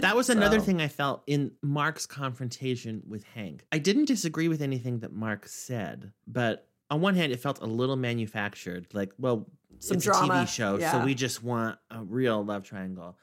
That 0.00 0.16
was 0.16 0.30
another 0.30 0.58
So- 0.60 0.64
thing 0.66 0.80
I 0.80 0.88
felt 0.88 1.22
in 1.26 1.52
Mark's 1.62 2.06
confrontation 2.06 3.02
with 3.08 3.24
Hank. 3.24 3.64
I 3.72 3.78
didn't 3.78 4.06
disagree 4.06 4.48
with 4.48 4.62
anything 4.62 5.00
that 5.00 5.12
Mark 5.12 5.46
said, 5.48 6.12
but 6.26 6.66
on 6.90 7.00
one 7.00 7.14
hand, 7.14 7.32
it 7.32 7.40
felt 7.40 7.60
a 7.60 7.66
little 7.66 7.96
manufactured. 7.96 8.86
Like, 8.92 9.12
well, 9.18 9.46
Some 9.80 9.96
it's 9.96 10.06
a 10.06 10.10
TV 10.10 10.46
show, 10.46 10.78
so 10.78 11.04
we 11.04 11.14
just 11.14 11.42
want 11.42 11.78
a 11.90 12.02
real 12.02 12.44
love 12.44 12.62
triangle. 12.64 13.16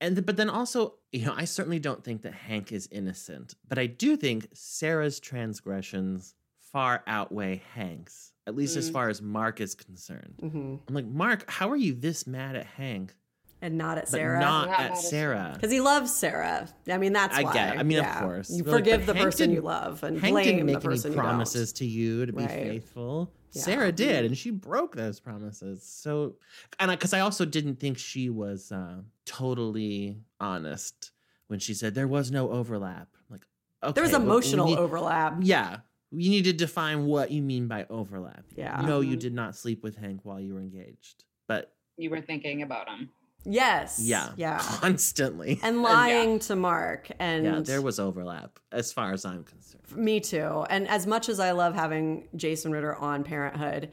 And 0.00 0.24
but 0.24 0.36
then 0.36 0.48
also, 0.48 0.94
you 1.10 1.24
know, 1.26 1.34
I 1.36 1.44
certainly 1.44 1.80
don't 1.80 2.04
think 2.04 2.22
that 2.22 2.32
Hank 2.34 2.70
is 2.72 2.88
innocent, 2.92 3.54
but 3.66 3.78
I 3.78 3.86
do 3.86 4.16
think 4.16 4.48
Sarah's 4.52 5.18
transgressions 5.18 6.34
far 6.60 7.02
outweigh 7.06 7.62
Hank's, 7.74 8.32
at 8.46 8.54
least 8.54 8.76
as 8.76 8.90
Mm. 8.90 8.92
far 8.92 9.08
as 9.08 9.20
Mark 9.22 9.60
is 9.60 9.74
concerned. 9.74 10.34
hmm 10.40 10.76
I'm 10.86 10.94
like, 10.94 11.06
Mark, 11.06 11.50
how 11.50 11.70
are 11.70 11.76
you 11.76 11.94
this 11.94 12.26
mad 12.26 12.54
at 12.54 12.66
Hank, 12.66 13.14
And 13.60 13.76
not 13.76 13.98
at 13.98 14.04
but 14.04 14.10
Sarah. 14.10 14.38
not 14.40 14.68
Not 14.68 14.80
at 14.80 14.90
mad 14.92 14.98
Sarah? 14.98 15.50
Because 15.54 15.72
he 15.72 15.80
loves 15.80 16.14
Sarah. 16.14 16.68
I 16.88 16.96
mean, 16.98 17.12
that's 17.12 17.36
I 17.36 17.42
why. 17.42 17.52
get. 17.52 17.74
it. 17.74 17.80
I 17.80 17.82
mean, 17.82 17.98
Yeah. 17.98 18.18
of 18.18 18.22
course. 18.24 18.50
You 18.50 18.62
But, 18.62 18.70
like, 18.72 18.78
forgive 18.84 19.00
but 19.00 19.06
the 19.06 19.14
Hank 19.14 19.24
person 19.24 19.50
you 19.50 19.60
love 19.62 20.02
and 20.04 20.18
Hank 20.20 20.32
blame 20.32 20.44
didn't 20.44 20.66
the 20.66 20.78
person 20.80 21.08
any 21.10 21.16
you 21.16 21.22
don't. 21.22 21.28
promises 21.30 21.72
to 21.74 21.84
you 21.84 22.24
to 22.26 22.32
be 22.32 22.44
Right. 22.44 22.50
faithful. 22.50 23.32
Yeah. 23.52 23.62
Sarah 23.62 23.90
did, 23.92 24.26
and 24.26 24.38
she 24.38 24.50
broke 24.50 24.94
those 24.94 25.18
promises. 25.18 25.82
So, 25.82 26.36
and 26.78 26.90
because 26.90 27.12
I, 27.12 27.20
also 27.20 27.44
didn't 27.44 27.80
think 27.80 27.98
she 27.98 28.28
was 28.30 28.70
uh, 28.70 28.98
totally 29.24 30.18
honest 30.38 31.10
when 31.48 31.58
she 31.58 31.74
said 31.74 31.94
there 31.94 32.06
was 32.06 32.30
no 32.30 32.50
overlap. 32.50 33.08
Like, 33.30 33.40
okay, 33.82 33.92
There 33.94 34.02
was 34.02 34.12
but 34.12 34.20
we 34.20 34.26
emotional 34.26 34.66
need- 34.66 34.78
overlap. 34.78 35.38
Yeah, 35.40 35.78
you 36.12 36.30
need 36.30 36.44
to 36.44 36.52
define 36.52 37.06
what 37.06 37.30
you 37.30 37.42
mean 37.42 37.66
by 37.68 37.86
overlap. 37.90 38.44
Yeah. 38.54 38.80
No, 38.82 39.00
you 39.00 39.16
Mhm. 39.16 39.20
did 39.20 39.34
not 39.34 39.56
sleep 39.56 39.82
with 39.82 39.96
Hank 39.96 40.24
while 40.24 40.38
you 40.40 40.54
were 40.54 40.60
engaged, 40.60 41.24
but 41.48 41.74
You 41.96 42.10
were 42.10 42.20
thinking 42.20 42.62
about 42.62 42.88
him. 42.88 43.10
Yes. 43.44 43.98
yeah, 44.02 44.30
Yeah. 44.36 44.58
constantly. 44.58 45.58
And 45.62 45.82
lying 45.82 46.38
to 46.40 46.56
Mark. 46.56 47.10
And 47.18 47.44
yeah, 47.44 47.60
there 47.60 47.82
was 47.82 47.98
overlap 47.98 48.58
as 48.72 48.92
far 48.92 49.12
as 49.12 49.24
I'm 49.24 49.44
concerned. 49.44 49.96
Me 49.96 50.20
too. 50.20 50.66
And 50.68 50.86
as 50.88 51.06
much 51.06 51.28
as 51.28 51.40
I 51.40 51.52
love 51.52 51.74
having 51.74 52.28
Jason 52.36 52.72
Ritter 52.72 52.94
on 52.96 53.24
Parenthood, 53.24 53.90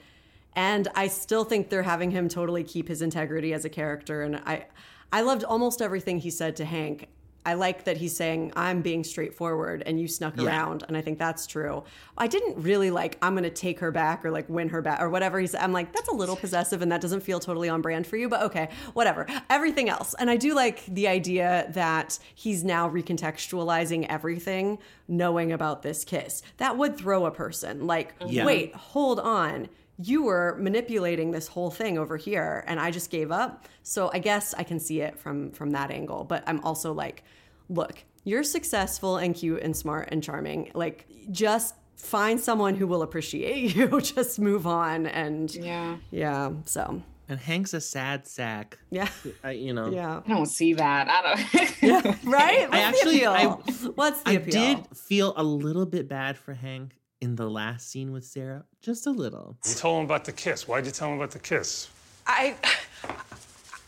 and 0.55 0.87
I 0.95 1.07
still 1.07 1.43
think 1.43 1.69
they're 1.69 1.83
having 1.83 2.11
him 2.11 2.27
totally 2.29 2.63
keep 2.63 2.87
his 2.87 3.01
integrity 3.01 3.53
as 3.53 3.65
a 3.65 3.69
character. 3.69 4.21
And 4.23 4.37
I, 4.37 4.65
I 5.11 5.21
loved 5.21 5.43
almost 5.43 5.81
everything 5.81 6.19
he 6.19 6.29
said 6.29 6.55
to 6.57 6.65
Hank. 6.65 7.07
I 7.45 7.53
like 7.53 7.83
that 7.85 7.97
he's 7.97 8.15
saying 8.15 8.53
I'm 8.55 8.81
being 8.81 9.03
straightforward 9.03 9.83
and 9.85 9.99
you 9.99 10.07
snuck 10.07 10.35
Yeah. 10.37 10.47
around, 10.47 10.83
and 10.87 10.97
I 10.97 11.01
think 11.01 11.19
that's 11.19 11.45
true. 11.47 11.83
I 12.17 12.27
didn't 12.27 12.61
really 12.61 12.91
like 12.91 13.17
I'm 13.21 13.33
going 13.33 13.43
to 13.43 13.49
take 13.49 13.79
her 13.79 13.91
back 13.91 14.25
or 14.25 14.31
like 14.31 14.49
win 14.49 14.69
her 14.69 14.81
back 14.81 15.01
or 15.01 15.09
whatever 15.09 15.39
he 15.39 15.47
said. 15.47 15.61
I'm 15.61 15.71
like 15.73 15.93
that's 15.93 16.09
a 16.09 16.13
little 16.13 16.35
possessive 16.35 16.81
and 16.81 16.91
that 16.91 17.01
doesn't 17.01 17.21
feel 17.21 17.39
totally 17.39 17.69
on 17.69 17.81
brand 17.81 18.07
for 18.07 18.17
you, 18.17 18.27
but 18.29 18.41
okay, 18.43 18.69
whatever. 18.93 19.27
Everything 19.49 19.89
else, 19.89 20.15
and 20.19 20.29
I 20.29 20.37
do 20.37 20.53
like 20.55 20.85
the 20.87 21.07
idea 21.07 21.67
that 21.73 22.17
he's 22.33 22.63
now 22.63 22.89
recontextualizing 22.89 24.05
everything, 24.09 24.79
knowing 25.07 25.51
about 25.51 25.81
this 25.83 26.03
kiss. 26.03 26.41
That 26.57 26.77
would 26.77 26.97
throw 26.97 27.25
a 27.25 27.31
person 27.31 27.85
like, 27.87 28.13
Yeah. 28.25 28.45
wait, 28.45 28.73
hold 28.75 29.19
on. 29.19 29.69
You 29.97 30.23
were 30.23 30.57
manipulating 30.59 31.31
this 31.31 31.47
whole 31.47 31.71
thing 31.71 31.97
over 31.97 32.17
here 32.17 32.63
and 32.67 32.79
I 32.79 32.91
just 32.91 33.09
gave 33.09 33.31
up. 33.31 33.65
So 33.83 34.09
I 34.13 34.19
guess 34.19 34.53
I 34.53 34.63
can 34.63 34.79
see 34.79 35.01
it 35.01 35.17
from 35.19 35.51
from 35.51 35.71
that 35.71 35.89
angle, 35.91 36.23
but 36.25 36.43
I'm 36.47 36.59
also 36.61 36.91
like, 36.93 37.23
look, 37.69 38.03
you're 38.23 38.43
successful 38.43 39.17
and 39.17 39.33
cute 39.35 39.61
and 39.61 39.75
smart 39.75 40.09
and 40.11 40.21
charming. 40.21 40.71
Like 40.73 41.07
just 41.31 41.75
find 41.95 42.39
someone 42.39 42.75
who 42.75 42.87
will 42.87 43.03
appreciate 43.03 43.75
you. 43.75 44.01
just 44.01 44.39
move 44.39 44.67
on 44.67 45.07
and 45.07 45.53
Yeah. 45.55 45.97
yeah, 46.11 46.51
so 46.65 47.01
And 47.29 47.39
Hank's 47.39 47.73
a 47.73 47.79
sad 47.81 48.27
sack. 48.27 48.77
yeah. 48.91 49.07
I, 49.43 49.51
you 49.51 49.73
know. 49.73 49.89
Yeah. 49.89 50.21
I 50.25 50.29
don't 50.29 50.45
see 50.45 50.73
that. 50.73 51.07
I 51.09 51.21
don't. 51.21 52.23
Right? 52.25 52.69
What's 52.69 52.73
I 52.75 52.79
actually, 52.81 53.19
the 53.19 53.25
I, 53.27 53.41
appeal? 53.43 53.91
What's 53.95 54.21
the 54.23 54.29
I 54.29 54.33
appeal? 54.33 54.51
did 54.75 54.97
feel 54.97 55.33
a 55.37 55.43
little 55.43 55.85
bit 55.85 56.07
bad 56.09 56.37
for 56.37 56.53
Hank 56.53 56.95
in 57.25 57.35
the 57.35 57.49
last 57.49 57.89
scene 57.89 58.11
with 58.13 58.23
Sarah, 58.23 58.63
just 58.81 59.07
a 59.07 59.11
little. 59.11 59.57
You 59.67 59.73
told 59.73 59.99
him 59.99 60.05
about 60.05 60.23
the 60.23 60.31
kiss. 60.31 60.67
Why'd 60.67 60.85
you 60.85 60.91
tell 60.91 61.09
him 61.09 61.17
about 61.17 61.31
the 61.31 61.39
kiss? 61.39 61.89
I 62.25 62.55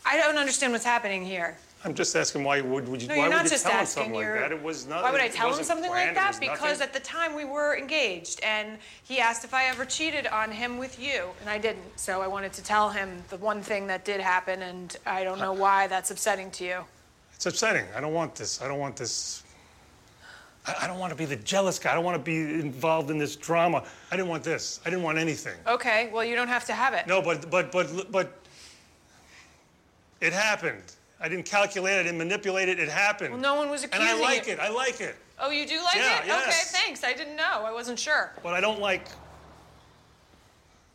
I 0.04 0.18
don't 0.18 0.36
understand 0.36 0.72
what's 0.72 0.84
happening 0.84 1.24
here. 1.24 1.56
I'm 1.84 1.94
just 1.94 2.16
asking 2.16 2.42
why 2.42 2.60
would, 2.60 2.88
would 2.88 3.00
you? 3.00 3.06
No, 3.06 3.14
why 3.14 3.28
you're 3.28 3.36
would 3.36 3.44
you 3.44 3.50
just 3.50 3.64
tell 3.64 3.78
him 3.78 3.86
something 3.86 4.14
You're, 4.14 4.40
like 4.40 4.50
that? 4.50 4.52
It 4.52 4.62
was 4.62 4.86
not. 4.88 5.04
why 5.04 5.12
would 5.12 5.20
I 5.20 5.28
tell 5.28 5.54
him 5.54 5.62
something 5.62 5.88
planned, 5.88 6.16
like 6.16 6.32
that? 6.32 6.40
Because 6.40 6.80
nothing. 6.80 6.82
at 6.82 6.92
the 6.92 7.00
time 7.00 7.36
we 7.36 7.44
were 7.44 7.78
engaged, 7.78 8.40
and 8.42 8.78
he 9.04 9.20
asked 9.20 9.44
if 9.44 9.54
I 9.54 9.66
ever 9.66 9.84
cheated 9.84 10.26
on 10.26 10.50
him 10.50 10.78
with 10.78 11.00
you, 11.00 11.28
and 11.40 11.48
I 11.48 11.58
didn't. 11.58 11.96
So 11.96 12.20
I 12.20 12.26
wanted 12.26 12.52
to 12.54 12.64
tell 12.64 12.90
him 12.90 13.22
the 13.28 13.36
one 13.36 13.62
thing 13.62 13.86
that 13.86 14.04
did 14.04 14.20
happen, 14.20 14.62
and 14.62 14.96
I 15.06 15.22
don't 15.22 15.38
know 15.38 15.52
why 15.52 15.86
that's 15.86 16.10
upsetting 16.10 16.50
to 16.52 16.64
you. 16.64 16.84
It's 17.34 17.46
upsetting. 17.46 17.84
I 17.94 18.00
don't 18.00 18.14
want 18.14 18.34
this. 18.34 18.60
I 18.60 18.66
don't 18.66 18.80
want 18.80 18.96
this. 18.96 19.44
I, 20.68 20.84
I 20.84 20.86
don't 20.86 20.98
want 20.98 21.10
to 21.12 21.16
be 21.16 21.24
the 21.24 21.36
jealous 21.36 21.78
guy. 21.78 21.92
I 21.92 21.94
don't 21.94 22.04
want 22.04 22.16
to 22.16 22.22
be 22.22 22.36
involved 22.60 23.10
in 23.10 23.18
this 23.18 23.34
drama. 23.36 23.84
I 24.12 24.16
didn't 24.16 24.28
want 24.28 24.44
this. 24.44 24.80
I 24.84 24.90
didn't 24.90 25.02
want 25.02 25.18
anything. 25.18 25.56
Okay, 25.66 26.10
well 26.12 26.24
you 26.24 26.36
don't 26.36 26.48
have 26.48 26.64
to 26.66 26.72
have 26.74 26.94
it. 26.94 27.06
No, 27.06 27.22
but 27.22 27.50
but 27.50 27.72
but 27.72 28.12
but 28.12 28.32
It 30.20 30.32
happened. 30.32 30.82
I 31.20 31.28
didn't 31.28 31.46
calculate 31.46 31.96
it, 31.96 32.00
I 32.00 32.02
didn't 32.04 32.18
manipulate 32.18 32.68
it, 32.68 32.78
it 32.78 32.88
happened. 32.88 33.32
Well, 33.32 33.40
no 33.40 33.56
one 33.56 33.70
was 33.70 33.82
accusing 33.82 34.08
And 34.08 34.18
I 34.18 34.22
like 34.22 34.46
you. 34.46 34.52
it, 34.52 34.60
I 34.60 34.68
like 34.68 35.00
it. 35.00 35.16
Oh, 35.40 35.50
you 35.50 35.66
do 35.66 35.82
like 35.82 35.96
Yeah, 35.96 36.20
it? 36.20 36.26
yes. 36.26 36.46
Okay, 36.46 36.78
thanks. 36.84 37.02
I 37.02 37.12
didn't 37.12 37.34
know. 37.34 37.64
I 37.64 37.72
wasn't 37.72 37.98
sure. 37.98 38.32
But 38.42 38.54
I 38.54 38.60
don't 38.60 38.80
like, 38.80 39.08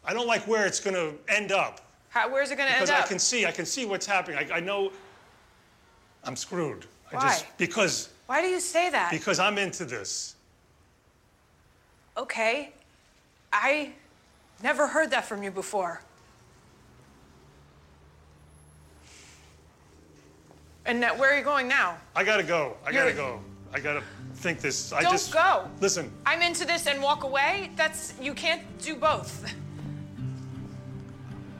I 0.06 0.14
don't 0.14 0.28
like 0.28 0.48
where 0.48 0.66
it's 0.66 0.80
gonna 0.80 1.12
end 1.28 1.52
up. 1.52 1.82
How, 2.14 2.32
where's 2.32 2.52
it 2.52 2.58
going 2.58 2.70
to 2.70 2.76
end 2.76 2.84
up? 2.84 2.88
Because 2.90 3.06
I 3.06 3.08
can 3.08 3.18
see, 3.18 3.46
I 3.48 3.52
can 3.52 3.66
see 3.66 3.86
what's 3.88 4.06
happening. 4.06 4.38
I, 4.38 4.58
I 4.58 4.60
know 4.60 4.92
I'm 6.24 6.36
screwed. 6.36 6.86
I 7.12 7.16
Why? 7.16 7.22
just, 7.24 7.58
because, 7.58 8.10
Why 8.28 8.42
do 8.42 8.48
you 8.48 8.60
say 8.60 8.90
that? 8.90 9.12
because 9.12 9.40
I'm 9.40 9.58
into 9.58 9.86
this. 9.86 10.36
Okay. 12.18 12.72
I 13.52 13.92
never 14.62 14.88
heard 14.88 15.12
that 15.12 15.26
from 15.26 15.44
you 15.44 15.52
before. 15.52 16.02
And 20.86 21.00
now, 21.00 21.16
where 21.18 21.34
are 21.34 21.38
you 21.38 21.44
going 21.44 21.68
now? 21.68 21.98
I 22.16 22.24
gotta 22.24 22.44
go, 22.44 22.76
I 22.86 22.92
gotta 22.92 23.12
You're- 23.12 23.16
go. 23.16 23.40
I 23.76 23.80
gotta 23.80 24.04
think 24.36 24.60
this, 24.60 24.94
I 24.94 25.02
Don't 25.02 25.12
just. 25.14 25.32
go. 25.34 25.68
Listen, 25.82 26.12
I'm 26.28 26.44
into 26.44 26.64
this 26.66 26.86
and 26.86 27.02
walk 27.02 27.24
away. 27.24 27.72
That's 27.76 28.14
you 28.22 28.34
can't 28.36 28.62
do 28.80 28.96
both. 28.96 29.52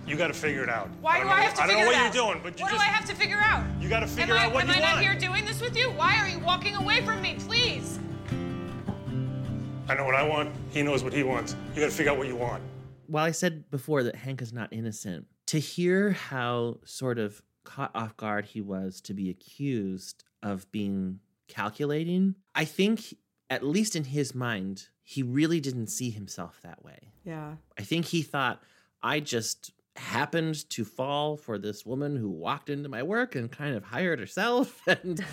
you 0.08 0.16
gotta 0.16 0.34
figure 0.34 0.64
it 0.64 0.70
out. 0.70 0.90
Why 1.02 1.18
don't 1.18 1.24
do 1.24 1.30
know 1.30 1.36
I 1.36 1.40
what- 1.40 1.44
have 1.46 1.54
to 1.56 1.62
I 1.64 1.68
don't 1.68 1.76
figure 1.76 1.86
know 1.86 1.92
what 1.92 1.96
out? 2.08 2.16
you're 2.16 2.26
doing, 2.26 2.40
but 2.44 2.60
you 2.60 2.64
what 2.66 2.72
just. 2.72 2.84
do 2.84 2.90
I 2.90 2.92
have 2.92 3.06
to 3.10 3.16
figure 3.16 3.38
out? 3.40 3.66
You 3.82 3.90
gotta 3.90 4.08
figure 4.08 4.34
am 4.36 4.40
I, 4.42 4.46
out 4.46 4.54
what 4.54 4.64
am 4.66 4.70
I 4.72 4.80
not 4.80 5.00
here 5.02 5.16
doing 5.18 5.46
this 5.46 5.62
with 5.62 5.76
you? 5.78 5.90
Why 5.92 6.18
are 6.20 6.28
you 6.28 6.40
walking 6.40 6.76
away 6.76 7.02
from 7.06 7.22
me? 7.22 7.36
Please. 7.40 8.00
I 9.90 9.96
know 9.96 10.06
what 10.06 10.16
I 10.16 10.24
want, 10.24 10.50
he 10.72 10.82
knows 10.82 11.04
what 11.04 11.14
he 11.14 11.24
wants. 11.24 11.56
You 11.76 11.82
gotta 11.82 11.92
figure 11.92 12.12
out 12.12 12.18
what 12.18 12.28
you 12.28 12.36
want. 12.36 12.64
While 13.08 13.26
I 13.26 13.32
said 13.32 13.70
before 13.70 14.04
that 14.04 14.16
Hank 14.16 14.42
is 14.42 14.54
not 14.54 14.72
innocent, 14.72 15.26
to 15.48 15.60
hear 15.60 16.12
how 16.12 16.80
sort 16.86 17.20
of 17.20 17.42
caught 17.66 17.92
off 17.94 18.16
guard 18.18 18.46
he 18.46 18.62
was 18.62 19.02
to 19.02 19.14
be 19.14 19.30
accused 19.30 20.24
of 20.42 20.70
being 20.72 21.20
calculating, 21.48 22.36
I 22.56 22.66
think, 22.66 23.16
at 23.50 23.64
least 23.64 23.96
in 23.96 24.06
his 24.06 24.34
mind, 24.34 24.88
he 25.04 25.22
really 25.22 25.60
didn't 25.60 25.88
see 25.88 26.10
himself 26.10 26.60
that 26.64 26.84
way. 26.84 27.12
Yeah. 27.26 27.56
I 27.78 27.84
think 27.84 28.06
he 28.06 28.22
thought, 28.22 28.64
I 29.02 29.20
just 29.20 29.72
happened 29.96 30.68
to 30.72 30.84
fall 30.84 31.38
for 31.38 31.58
this 31.58 31.86
woman 31.86 32.16
who 32.16 32.30
walked 32.30 32.70
into 32.70 32.90
my 32.90 33.04
work 33.04 33.36
and 33.36 33.52
kind 33.52 33.76
of 33.76 33.84
hired 33.84 34.20
herself 34.20 34.82
and 34.88 35.24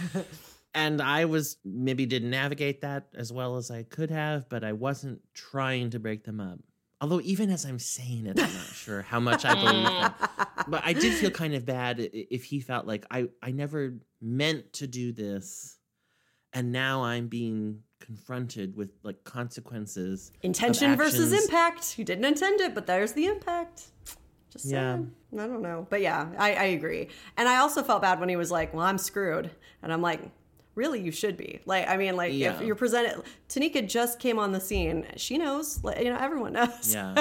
and 0.74 1.00
I 1.02 1.24
was 1.24 1.56
maybe 1.64 2.06
didn't 2.06 2.30
navigate 2.30 2.82
that 2.82 3.08
as 3.14 3.32
well 3.32 3.56
as 3.56 3.70
I 3.70 3.82
could 3.82 4.10
have, 4.10 4.48
but 4.48 4.62
I 4.62 4.72
wasn't 4.72 5.20
trying 5.34 5.90
to 5.90 5.98
break 5.98 6.24
them 6.24 6.40
up. 6.40 6.60
Although 7.00 7.20
even 7.22 7.50
as 7.50 7.64
I'm 7.64 7.78
saying 7.78 8.26
it, 8.26 8.38
I'm 8.38 8.52
not 8.52 8.66
sure 8.66 9.02
how 9.02 9.18
much 9.18 9.44
I 9.44 9.54
believe 9.54 9.86
that. 9.86 10.46
But 10.68 10.82
I 10.84 10.92
did 10.92 11.14
feel 11.14 11.30
kind 11.30 11.54
of 11.54 11.64
bad 11.64 11.98
if 11.98 12.44
he 12.44 12.60
felt 12.60 12.86
like 12.86 13.06
I 13.10 13.28
I 13.42 13.50
never 13.50 13.94
meant 14.20 14.74
to 14.74 14.86
do 14.86 15.10
this 15.10 15.78
and 16.52 16.72
now 16.72 17.02
I'm 17.02 17.28
being 17.28 17.80
confronted 18.00 18.76
with 18.76 18.90
like 19.02 19.22
consequences. 19.24 20.32
Intention 20.42 20.96
versus 20.96 21.32
impact. 21.32 21.98
You 21.98 22.04
didn't 22.04 22.24
intend 22.24 22.60
it, 22.60 22.74
but 22.74 22.86
there's 22.86 23.12
the 23.12 23.26
impact. 23.26 23.84
Just 24.50 24.66
Yeah. 24.66 24.94
saying. 24.96 25.12
I 25.34 25.46
don't 25.46 25.62
know. 25.62 25.86
But 25.88 26.00
yeah, 26.00 26.28
I, 26.38 26.54
I 26.54 26.64
agree. 26.64 27.08
And 27.36 27.48
I 27.48 27.58
also 27.58 27.82
felt 27.82 28.02
bad 28.02 28.18
when 28.20 28.28
he 28.28 28.36
was 28.36 28.50
like, 28.50 28.74
well, 28.74 28.84
I'm 28.84 28.98
screwed. 28.98 29.50
And 29.82 29.92
I'm 29.92 30.02
like, 30.02 30.20
really, 30.74 31.00
you 31.00 31.12
should 31.12 31.36
be. 31.36 31.60
Like, 31.66 31.88
I 31.88 31.96
mean, 31.96 32.16
like, 32.16 32.32
Yeah. 32.32 32.54
if 32.56 32.62
you're 32.62 32.74
presented, 32.74 33.22
Tanika 33.48 33.86
just 33.88 34.18
came 34.18 34.38
on 34.38 34.52
the 34.52 34.60
scene. 34.60 35.06
She 35.16 35.38
knows, 35.38 35.82
like, 35.84 35.98
you 35.98 36.10
know, 36.10 36.18
everyone 36.18 36.52
knows. 36.54 36.92
Yeah. 36.94 37.14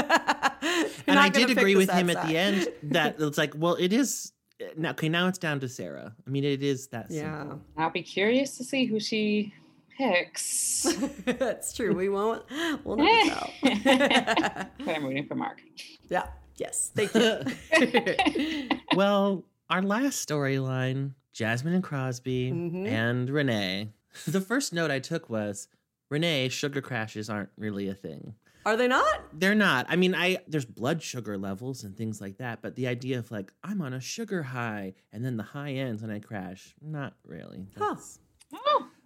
And 1.08 1.18
I 1.18 1.30
did 1.30 1.50
agree 1.50 1.76
with 1.76 1.88
sad 1.90 2.02
him 2.02 2.10
at 2.10 2.28
the 2.28 2.38
end 2.38 2.68
that 2.84 3.16
it's 3.20 3.38
like, 3.38 3.54
well, 3.56 3.76
it 3.76 3.94
is 3.94 4.34
now. 4.76 4.90
Okay, 4.92 5.08
now 5.10 5.28
it's 5.28 5.38
down 5.38 5.60
to 5.62 5.70
Sarah. 5.70 6.14
I 6.28 6.30
mean, 6.30 6.44
it 6.44 6.62
is 6.62 6.88
that. 6.88 7.08
Yeah. 7.10 7.40
simple. 7.40 7.62
I'll 7.78 7.90
be 7.90 8.04
curious 8.04 8.58
to 8.58 8.64
see 8.64 8.86
who 8.86 9.00
she 9.00 9.54
picks. 9.98 10.84
That's 11.26 11.74
true. 11.74 11.94
We 11.96 12.10
won't. 12.10 12.44
We'll 12.84 12.98
never 12.98 13.30
tell. 13.30 13.52
but 13.64 14.68
I'm 14.88 15.06
rooting 15.06 15.28
for 15.28 15.36
Mark. 15.36 15.62
Yeah. 16.10 16.28
Yes. 16.60 16.92
Thank 16.94 17.14
you. 17.16 18.70
well, 18.96 19.46
our 19.70 19.82
last 19.82 20.28
storyline: 20.28 21.14
Jasmine 21.34 21.74
and 21.74 21.84
Crosby 21.84 22.52
Mm-hmm. 22.52 22.86
and 22.86 23.30
Renee. 23.30 23.94
The 24.28 24.42
first 24.42 24.74
note 24.74 24.92
I 24.92 25.00
took 25.00 25.30
was 25.30 25.68
Renee. 26.10 26.50
Sugar 26.50 26.82
crashes 26.82 27.30
aren't 27.30 27.50
really 27.58 27.88
a 27.88 27.94
thing. 27.94 28.34
Are 28.66 28.76
they 28.76 28.88
not? 28.88 29.22
They're 29.32 29.56
not. 29.56 29.86
I 29.88 29.96
mean, 29.96 30.14
I 30.16 30.40
there's 30.48 30.66
blood 30.66 31.02
sugar 31.02 31.38
levels 31.38 31.84
and 31.84 31.96
things 31.96 32.20
like 32.20 32.38
that, 32.40 32.62
but 32.62 32.76
the 32.76 32.88
idea 32.88 33.20
of 33.20 33.32
like 33.32 33.54
I'm 33.64 33.82
on 33.82 33.94
a 33.94 34.02
sugar 34.02 34.44
high 34.44 34.96
and 35.14 35.24
then 35.24 35.38
the 35.38 35.44
high 35.44 35.72
ends 35.74 36.02
and 36.04 36.12
I 36.12 36.20
crash, 36.20 36.76
not 36.82 37.14
really. 37.26 37.68
Huh. 37.78 37.94
That's- 37.94 38.20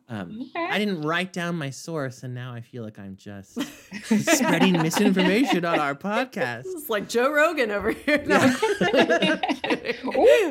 Um, 0.10 0.52
I 0.56 0.80
didn't 0.80 1.02
write 1.02 1.32
down 1.34 1.56
my 1.56 1.70
source, 1.70 2.24
and 2.24 2.34
now 2.34 2.52
I 2.54 2.62
feel 2.62 2.84
like 2.84 2.98
I'm 3.00 3.16
just 3.16 3.62
spreading 4.04 4.74
misinformation 4.74 5.64
on 5.66 5.80
our 5.80 5.96
podcast. 5.96 6.64
It's 6.66 6.90
like 6.90 7.08
Joe 7.08 7.32
Rogan 7.32 7.72
over 7.72 7.92
here. 7.92 8.22
No. 8.26 8.38
oh, 8.40 8.52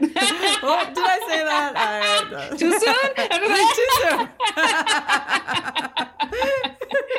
did 0.01 0.17
I 0.17 1.19
say 1.29 1.45
that? 1.45 1.73
I, 1.77 2.49
Too 2.57 2.79
soon? 2.79 2.95
Too 3.77 3.89
soon. 4.09 4.29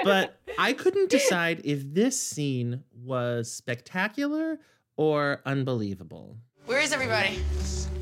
But 0.03 0.39
I 0.57 0.73
couldn't 0.73 1.10
decide 1.10 1.61
if 1.64 1.93
this 1.93 2.22
scene 2.22 2.84
was 2.93 3.51
spectacular 3.51 4.60
or 4.97 5.41
unbelievable. 5.45 6.38
Where 6.65 6.80
is 6.80 6.93
everybody? 6.93 7.39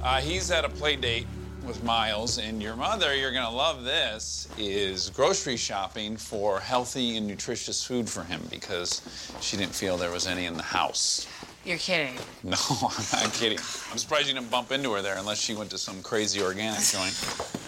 Uh, 0.01 0.19
he's 0.19 0.49
at 0.51 0.65
a 0.65 0.69
play 0.69 0.95
date 0.95 1.27
with 1.65 1.83
Miles, 1.83 2.37
and 2.37 2.61
your 2.61 2.75
mother, 2.75 3.15
you're 3.15 3.31
gonna 3.31 3.55
love 3.55 3.83
this, 3.83 4.47
is 4.57 5.09
grocery 5.11 5.57
shopping 5.57 6.17
for 6.17 6.59
healthy 6.59 7.17
and 7.17 7.27
nutritious 7.27 7.83
food 7.83 8.09
for 8.09 8.23
him 8.23 8.41
because 8.49 9.01
she 9.41 9.57
didn't 9.57 9.75
feel 9.75 9.97
there 9.97 10.11
was 10.11 10.27
any 10.27 10.45
in 10.45 10.55
the 10.55 10.63
house. 10.63 11.27
You're 11.63 11.77
kidding. 11.77 12.15
No, 12.43 12.57
I'm 12.81 13.05
not 13.13 13.33
kidding. 13.33 13.59
I'm 13.91 13.97
surprised 13.97 14.27
you 14.27 14.33
didn't 14.33 14.49
bump 14.49 14.71
into 14.71 14.91
her 14.93 15.01
there 15.01 15.17
unless 15.17 15.39
she 15.39 15.53
went 15.53 15.69
to 15.71 15.77
some 15.77 16.01
crazy 16.01 16.41
organic 16.41 16.81
joint. 16.81 17.13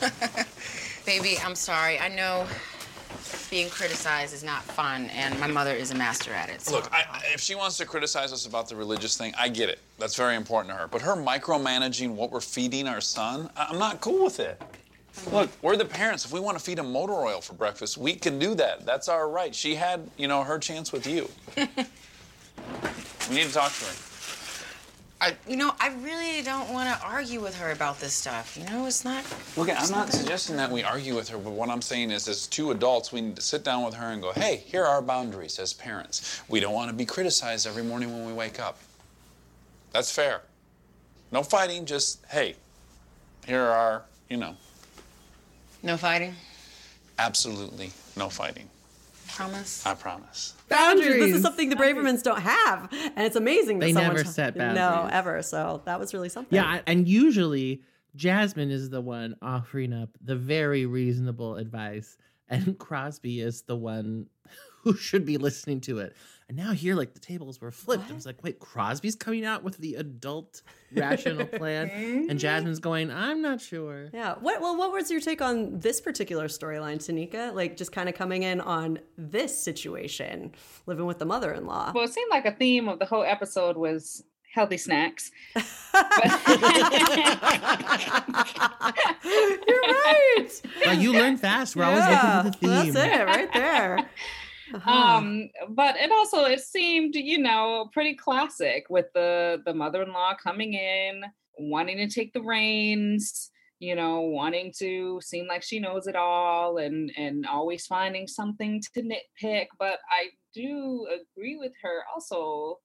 Baby, 1.05 1.37
I'm 1.43 1.55
sorry. 1.55 1.99
I 1.99 2.07
know 2.07 2.47
being 3.49 3.69
criticized 3.69 4.33
is 4.33 4.43
not 4.43 4.63
fun, 4.63 5.07
and 5.07 5.39
my 5.39 5.47
mother 5.47 5.73
is 5.73 5.91
a 5.91 5.95
master 5.95 6.31
at 6.31 6.49
it. 6.49 6.61
So. 6.61 6.75
Look, 6.75 6.91
I, 6.91 7.21
if 7.33 7.41
she 7.41 7.55
wants 7.55 7.77
to 7.77 7.85
criticize 7.85 8.33
us 8.33 8.45
about 8.45 8.67
the 8.69 8.75
religious 8.75 9.17
thing, 9.17 9.33
I 9.37 9.49
get 9.49 9.69
it. 9.69 9.79
That's 9.99 10.15
very 10.15 10.35
important 10.35 10.73
to 10.73 10.79
her. 10.79 10.87
But 10.87 11.01
her 11.01 11.15
micromanaging 11.15 12.15
what 12.15 12.31
we're 12.31 12.41
feeding 12.41 12.87
our 12.87 13.01
son, 13.01 13.49
I- 13.55 13.67
I'm 13.69 13.79
not 13.79 14.01
cool 14.01 14.23
with 14.23 14.39
it. 14.39 14.61
Look, 15.31 15.49
we're 15.61 15.77
the 15.77 15.85
parents. 15.85 16.25
If 16.25 16.31
we 16.31 16.39
want 16.39 16.57
to 16.57 16.63
feed 16.63 16.79
him 16.79 16.91
motor 16.91 17.13
oil 17.13 17.39
for 17.39 17.53
breakfast, 17.53 17.97
we 17.97 18.15
can 18.15 18.39
do 18.39 18.55
that. 18.55 18.85
That's 18.85 19.07
our 19.07 19.29
right. 19.29 19.53
She 19.53 19.75
had, 19.75 20.09
you 20.17 20.27
know, 20.27 20.43
her 20.43 20.57
chance 20.57 20.91
with 20.91 21.05
you. 21.05 21.29
we 21.57 21.65
need 23.35 23.47
to 23.47 23.53
talk 23.53 23.71
to 23.71 23.85
her. 23.85 24.12
I, 25.23 25.37
you 25.47 25.55
know, 25.55 25.73
I 25.79 25.87
really 26.01 26.41
don't 26.41 26.69
want 26.73 26.89
to 26.89 27.05
argue 27.05 27.39
with 27.39 27.55
her 27.55 27.71
about 27.71 27.99
this 27.99 28.13
stuff. 28.13 28.57
You 28.57 28.65
know, 28.65 28.85
it's 28.85 29.05
not. 29.05 29.23
Look, 29.55 29.69
I'm 29.69 29.77
it's 29.77 29.89
not 29.89 30.11
suggesting 30.11 30.57
that 30.57 30.69
we 30.69 30.83
argue 30.83 31.15
with 31.15 31.29
her, 31.29 31.37
but 31.37 31.51
what 31.51 31.69
I'm 31.69 31.81
saying 31.81 32.11
is, 32.11 32.27
as 32.27 32.45
two 32.45 32.71
adults, 32.71 33.13
we 33.13 33.21
need 33.21 33.37
to 33.37 33.41
sit 33.41 33.63
down 33.63 33.85
with 33.85 33.93
her 33.93 34.07
and 34.07 34.21
go, 34.21 34.33
hey, 34.33 34.57
here 34.65 34.83
are 34.83 34.95
our 34.95 35.01
boundaries 35.01 35.59
as 35.59 35.71
parents. 35.71 36.41
We 36.49 36.59
don't 36.59 36.73
want 36.73 36.89
to 36.91 36.95
be 36.95 37.05
criticized 37.05 37.65
every 37.65 37.83
morning 37.83 38.11
when 38.11 38.25
we 38.25 38.33
wake 38.33 38.59
up. 38.59 38.79
That's 39.93 40.11
fair. 40.11 40.41
No 41.31 41.41
fighting, 41.41 41.85
just, 41.85 42.25
hey, 42.29 42.55
here 43.45 43.61
are 43.63 44.03
you 44.29 44.37
know, 44.37 44.55
No 45.83 45.95
fighting? 45.95 46.35
absolutely 47.19 47.91
no 48.17 48.27
fighting. 48.29 48.67
Promise? 49.35 49.85
I 49.85 49.95
promise. 49.95 50.53
boundaries. 50.69 51.19
This 51.25 51.35
is 51.37 51.41
something 51.41 51.69
the 51.69 51.75
Bravermans 51.75 52.21
don't 52.23 52.41
have, 52.41 52.87
and 52.91 53.25
it's 53.25 53.35
amazing 53.35 53.79
that 53.79 53.87
They 53.87 53.93
someone 53.93 54.13
never 54.13 54.23
t- 54.23 54.29
set 54.29 54.55
No, 54.55 54.63
boundaries. 54.75 55.09
ever. 55.13 55.41
So 55.41 55.81
that 55.85 55.99
was 55.99 56.13
really 56.13 56.29
something. 56.29 56.55
Yeah, 56.55 56.81
and 56.85 57.07
usually 57.07 57.81
Jasmine 58.15 58.69
is 58.69 58.89
the 58.91 59.01
one 59.01 59.35
offering 59.41 59.91
up 59.91 60.09
the 60.21 60.35
very 60.35 60.85
reasonable 60.85 61.55
advice, 61.55 62.15
and 62.47 62.77
Crosby 62.79 63.39
is 63.41 63.63
the 63.63 63.75
one 63.75 64.27
who 64.83 64.95
should 64.95 65.25
be 65.25 65.37
listening 65.37 65.81
to 65.81 65.97
it. 65.99 66.15
And 66.49 66.57
now 66.57 66.71
here, 66.73 66.93
like 66.95 67.13
the 67.13 67.19
tables 67.19 67.61
were 67.61 67.71
flipped. 67.71 68.11
I 68.11 68.13
was 68.13 68.25
like, 68.25 68.43
wait, 68.43 68.59
Crosby's 68.59 69.15
coming 69.15 69.45
out 69.45 69.63
with 69.63 69.77
the 69.77 69.95
adult 69.95 70.61
rational 70.93 71.45
plan, 71.45 71.89
and 72.29 72.37
Jasmine's 72.37 72.79
going, 72.79 73.09
I'm 73.11 73.41
not 73.41 73.61
sure. 73.61 74.09
Yeah. 74.13 74.35
What? 74.39 74.61
Well, 74.61 74.75
what 74.77 74.91
was 74.91 75.09
your 75.09 75.21
take 75.21 75.41
on 75.41 75.79
this 75.79 76.01
particular 76.01 76.47
storyline, 76.47 76.97
Tanika? 76.97 77.53
Like, 77.53 77.77
just 77.77 77.91
kind 77.91 78.09
of 78.09 78.15
coming 78.15 78.43
in 78.43 78.59
on 78.61 78.99
this 79.17 79.57
situation, 79.57 80.51
living 80.85 81.05
with 81.05 81.19
the 81.19 81.25
mother-in-law. 81.25 81.93
Well, 81.95 82.03
it 82.03 82.13
seemed 82.13 82.29
like 82.29 82.45
a 82.45 82.51
theme 82.51 82.89
of 82.89 82.99
the 82.99 83.05
whole 83.05 83.23
episode 83.23 83.77
was 83.77 84.23
healthy 84.53 84.77
snacks. 84.77 85.31
You're 89.23 89.81
right. 89.81 90.47
Like 90.85 90.99
you 90.99 91.13
learn 91.13 91.37
fast. 91.37 91.75
We're 91.75 91.83
Yeah, 91.83 91.89
always 91.89 92.05
looking 92.07 92.51
for 92.61 92.67
the 92.67 92.83
theme. 92.83 92.93
That's 92.93 93.21
it, 93.21 93.25
right 93.25 93.53
there. 93.53 93.99
Uh-huh. 94.73 94.91
Um, 94.91 95.49
but 95.69 95.95
it 95.97 96.11
also 96.11 96.45
it 96.45 96.61
seemed, 96.61 97.15
you 97.15 97.37
know, 97.37 97.89
pretty 97.93 98.15
classic 98.15 98.85
with 98.89 99.05
the 99.13 99.61
the 99.65 99.73
mother-in-law 99.73 100.35
coming 100.43 100.73
in, 100.73 101.23
wanting 101.57 101.97
to 101.97 102.07
take 102.07 102.33
the 102.33 102.41
reins, 102.41 103.51
you 103.79 103.95
know, 103.95 104.21
wanting 104.21 104.73
to 104.79 105.19
seem 105.21 105.47
like 105.47 105.61
she 105.61 105.79
knows 105.79 106.07
it 106.07 106.15
all 106.15 106.77
and 106.77 107.11
and 107.17 107.45
always 107.45 107.85
finding 107.85 108.27
something 108.27 108.81
to 108.93 109.01
nitpick. 109.01 109.67
But 109.77 109.99
I 110.09 110.29
do 110.53 111.07
agree 111.07 111.57
with 111.57 111.73
her 111.81 112.03
also 112.13 112.79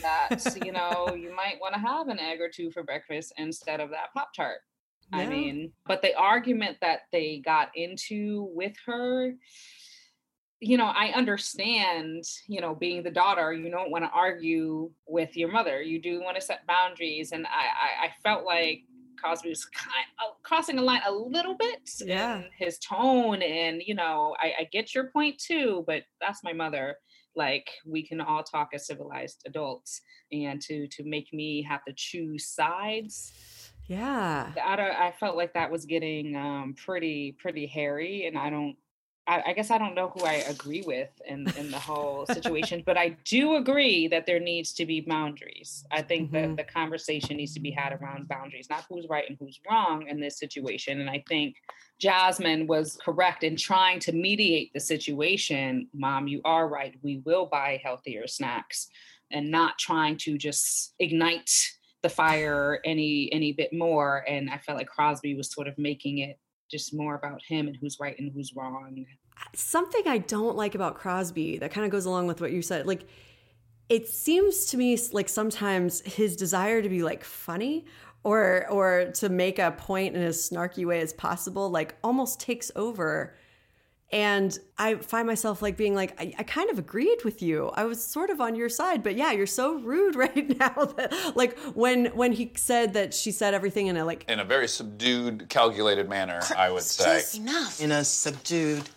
that 0.00 0.56
you 0.64 0.72
know 0.72 1.14
you 1.14 1.34
might 1.34 1.60
want 1.60 1.74
to 1.74 1.80
have 1.80 2.08
an 2.08 2.18
egg 2.18 2.40
or 2.40 2.48
two 2.48 2.70
for 2.70 2.82
breakfast 2.82 3.32
instead 3.36 3.80
of 3.80 3.90
that 3.90 4.12
pop 4.14 4.32
tart. 4.34 4.58
I 5.12 5.26
mean, 5.26 5.72
but 5.86 6.02
the 6.02 6.16
argument 6.16 6.78
that 6.80 7.02
they 7.12 7.38
got 7.44 7.70
into 7.74 8.48
with 8.52 8.74
her, 8.86 9.34
you 10.64 10.76
know, 10.78 10.86
I 10.94 11.12
understand, 11.14 12.24
you 12.48 12.60
know, 12.60 12.74
being 12.74 13.02
the 13.02 13.10
daughter, 13.10 13.52
you 13.52 13.70
don't 13.70 13.90
want 13.90 14.04
to 14.04 14.10
argue 14.10 14.90
with 15.06 15.36
your 15.36 15.50
mother. 15.50 15.82
You 15.82 16.00
do 16.00 16.20
want 16.22 16.36
to 16.36 16.40
set 16.42 16.66
boundaries. 16.66 17.32
And 17.32 17.46
I, 17.46 17.50
I, 17.50 18.06
I 18.06 18.10
felt 18.22 18.44
like 18.44 18.82
Crosby 19.18 19.50
was 19.50 19.64
kind 19.84 20.06
of 20.24 20.42
crossing 20.42 20.78
a 20.78 20.82
line 20.82 21.02
a 21.06 21.12
little 21.12 21.54
bit 21.56 21.80
Yeah. 22.00 22.38
in 22.38 22.44
his 22.58 22.78
tone. 22.78 23.42
And, 23.42 23.82
you 23.84 23.94
know, 23.94 24.34
I, 24.40 24.52
I 24.60 24.68
get 24.72 24.94
your 24.94 25.10
point 25.10 25.38
too, 25.38 25.84
but 25.86 26.02
that's 26.20 26.42
my 26.42 26.52
mother. 26.52 26.96
Like 27.36 27.68
we 27.84 28.06
can 28.06 28.20
all 28.20 28.42
talk 28.44 28.70
as 28.74 28.86
civilized 28.86 29.42
adults 29.46 30.00
and 30.32 30.60
to 30.62 30.86
to 30.86 31.02
make 31.04 31.32
me 31.32 31.62
have 31.62 31.84
to 31.84 31.92
choose 31.96 32.46
sides 32.46 33.32
Yeah. 33.88 34.52
I, 34.64 34.76
don't, 34.76 34.94
I 34.94 35.12
felt 35.18 35.36
like 35.36 35.52
that 35.54 35.70
was 35.70 35.84
getting 35.84 36.36
um, 36.36 36.74
pretty 36.76 37.32
pretty 37.38 37.66
hairy, 37.66 38.26
and 38.26 38.38
I 38.38 38.50
don't. 38.50 38.76
I, 39.26 39.42
I 39.46 39.52
guess 39.54 39.70
I 39.70 39.78
don't 39.78 39.94
know 39.94 40.08
who 40.08 40.24
I 40.24 40.34
agree 40.34 40.82
with 40.86 41.10
in 41.26 41.46
in 41.56 41.70
the 41.70 41.78
whole 41.78 42.26
situation, 42.26 42.82
but 42.84 42.96
I 42.98 43.16
do 43.24 43.56
agree 43.56 44.06
that 44.08 44.26
there 44.26 44.40
needs 44.40 44.72
to 44.74 44.86
be 44.86 45.00
boundaries. 45.00 45.84
I 45.90 46.02
think 46.02 46.30
Mhm. 46.30 46.32
that 46.32 46.56
the 46.56 46.72
conversation 46.72 47.36
needs 47.38 47.54
to 47.54 47.60
be 47.60 47.70
had 47.70 47.92
around 47.92 48.28
boundaries, 48.28 48.68
not 48.68 48.84
who's 48.88 49.08
right 49.08 49.28
and 49.28 49.38
who's 49.38 49.60
wrong 49.68 50.06
in 50.08 50.20
this 50.20 50.38
situation. 50.38 51.00
And 51.00 51.08
I 51.08 51.24
think 51.28 51.56
Jasmine 51.98 52.66
was 52.66 52.98
correct 53.02 53.44
in 53.44 53.56
trying 53.56 53.98
to 54.00 54.12
mediate 54.12 54.72
the 54.74 54.80
situation. 54.80 55.88
Mom, 55.94 56.26
you 56.28 56.40
are 56.44 56.68
right. 56.68 56.94
We 57.02 57.18
will 57.24 57.46
buy 57.46 57.80
healthier 57.82 58.26
snacks, 58.26 58.88
and 59.30 59.50
not 59.50 59.78
trying 59.78 60.16
to 60.18 60.36
just 60.36 60.94
ignite 60.98 61.50
the 62.02 62.08
fire 62.10 62.80
any 62.84 63.32
any 63.32 63.50
bit 63.54 63.72
more 63.72 64.22
and 64.28 64.50
i 64.50 64.58
felt 64.58 64.76
like 64.76 64.86
crosby 64.86 65.34
was 65.34 65.50
sort 65.50 65.66
of 65.66 65.78
making 65.78 66.18
it 66.18 66.38
just 66.70 66.94
more 66.94 67.14
about 67.14 67.40
him 67.46 67.66
and 67.68 67.76
who's 67.76 67.98
right 68.00 68.18
and 68.18 68.32
who's 68.32 68.54
wrong 68.54 69.06
something 69.54 70.02
I 70.06 70.18
don't 70.18 70.56
like 70.56 70.74
about 70.74 70.96
Crosby 70.96 71.58
that 71.58 71.70
kind 71.70 71.84
of 71.84 71.90
goes 71.90 72.06
along 72.06 72.26
with 72.26 72.40
what 72.40 72.52
you 72.52 72.62
said. 72.62 72.86
Like, 72.86 73.06
it 73.88 74.08
seems 74.08 74.66
to 74.66 74.76
me 74.76 74.98
like 75.12 75.28
sometimes 75.28 76.00
his 76.02 76.36
desire 76.36 76.80
to 76.82 76.88
be 76.88 77.02
like 77.02 77.22
funny 77.22 77.84
or 78.22 78.66
or 78.70 79.10
to 79.14 79.28
make 79.28 79.58
a 79.58 79.72
point 79.72 80.16
in 80.16 80.22
as 80.22 80.48
snarky 80.48 80.86
way 80.86 81.00
as 81.00 81.12
possible, 81.12 81.70
like 81.70 81.96
almost 82.02 82.40
takes 82.40 82.70
over. 82.76 83.34
And 84.12 84.56
I 84.78 84.94
find 84.96 85.26
myself 85.26 85.60
like 85.60 85.76
being 85.76 85.94
like, 85.94 86.14
I, 86.20 86.32
I 86.38 86.42
kind 86.44 86.70
of 86.70 86.78
agreed 86.78 87.24
with 87.24 87.42
you. 87.42 87.70
I 87.74 87.84
was 87.84 88.02
sort 88.04 88.30
of 88.30 88.40
on 88.40 88.54
your 88.54 88.68
side, 88.68 89.02
but 89.02 89.16
yeah, 89.16 89.32
you're 89.32 89.46
so 89.46 89.78
rude 89.78 90.14
right 90.24 90.56
now 90.58 90.84
that 90.96 91.12
like 91.34 91.58
when 91.74 92.06
when 92.06 92.32
he 92.32 92.52
said 92.56 92.92
that 92.94 93.12
she 93.12 93.32
said 93.32 93.54
everything 93.54 93.88
in 93.88 93.96
a 93.96 94.04
like 94.04 94.24
In 94.28 94.38
a 94.40 94.44
very 94.44 94.68
subdued, 94.68 95.48
calculated 95.48 96.08
manner, 96.08 96.40
I 96.56 96.70
would 96.70 96.82
say. 96.82 97.22
enough. 97.40 97.80
In 97.80 97.90
a 97.90 98.04
subdued, 98.04 98.88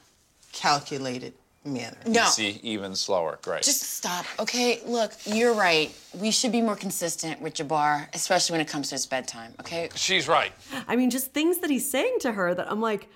calculated 0.51 1.33
manner. 1.65 1.97
No. 2.05 2.23
You 2.23 2.29
see, 2.29 2.59
even 2.63 2.95
slower. 2.95 3.39
Great. 3.41 3.63
Just 3.63 3.81
stop, 3.81 4.25
okay? 4.39 4.81
Look, 4.85 5.13
you're 5.25 5.53
right. 5.53 5.93
We 6.15 6.31
should 6.31 6.51
be 6.51 6.61
more 6.61 6.75
consistent 6.75 7.41
with 7.41 7.55
Jabbar, 7.55 8.07
especially 8.13 8.53
when 8.53 8.61
it 8.61 8.67
comes 8.67 8.89
to 8.89 8.95
his 8.95 9.05
bedtime, 9.05 9.53
okay? 9.59 9.89
She's 9.95 10.27
right. 10.27 10.51
I 10.87 10.95
mean, 10.95 11.09
just 11.09 11.33
things 11.33 11.59
that 11.59 11.69
he's 11.69 11.89
saying 11.89 12.17
to 12.21 12.31
her 12.31 12.53
that 12.53 12.71
I'm 12.71 12.81
like, 12.81 13.07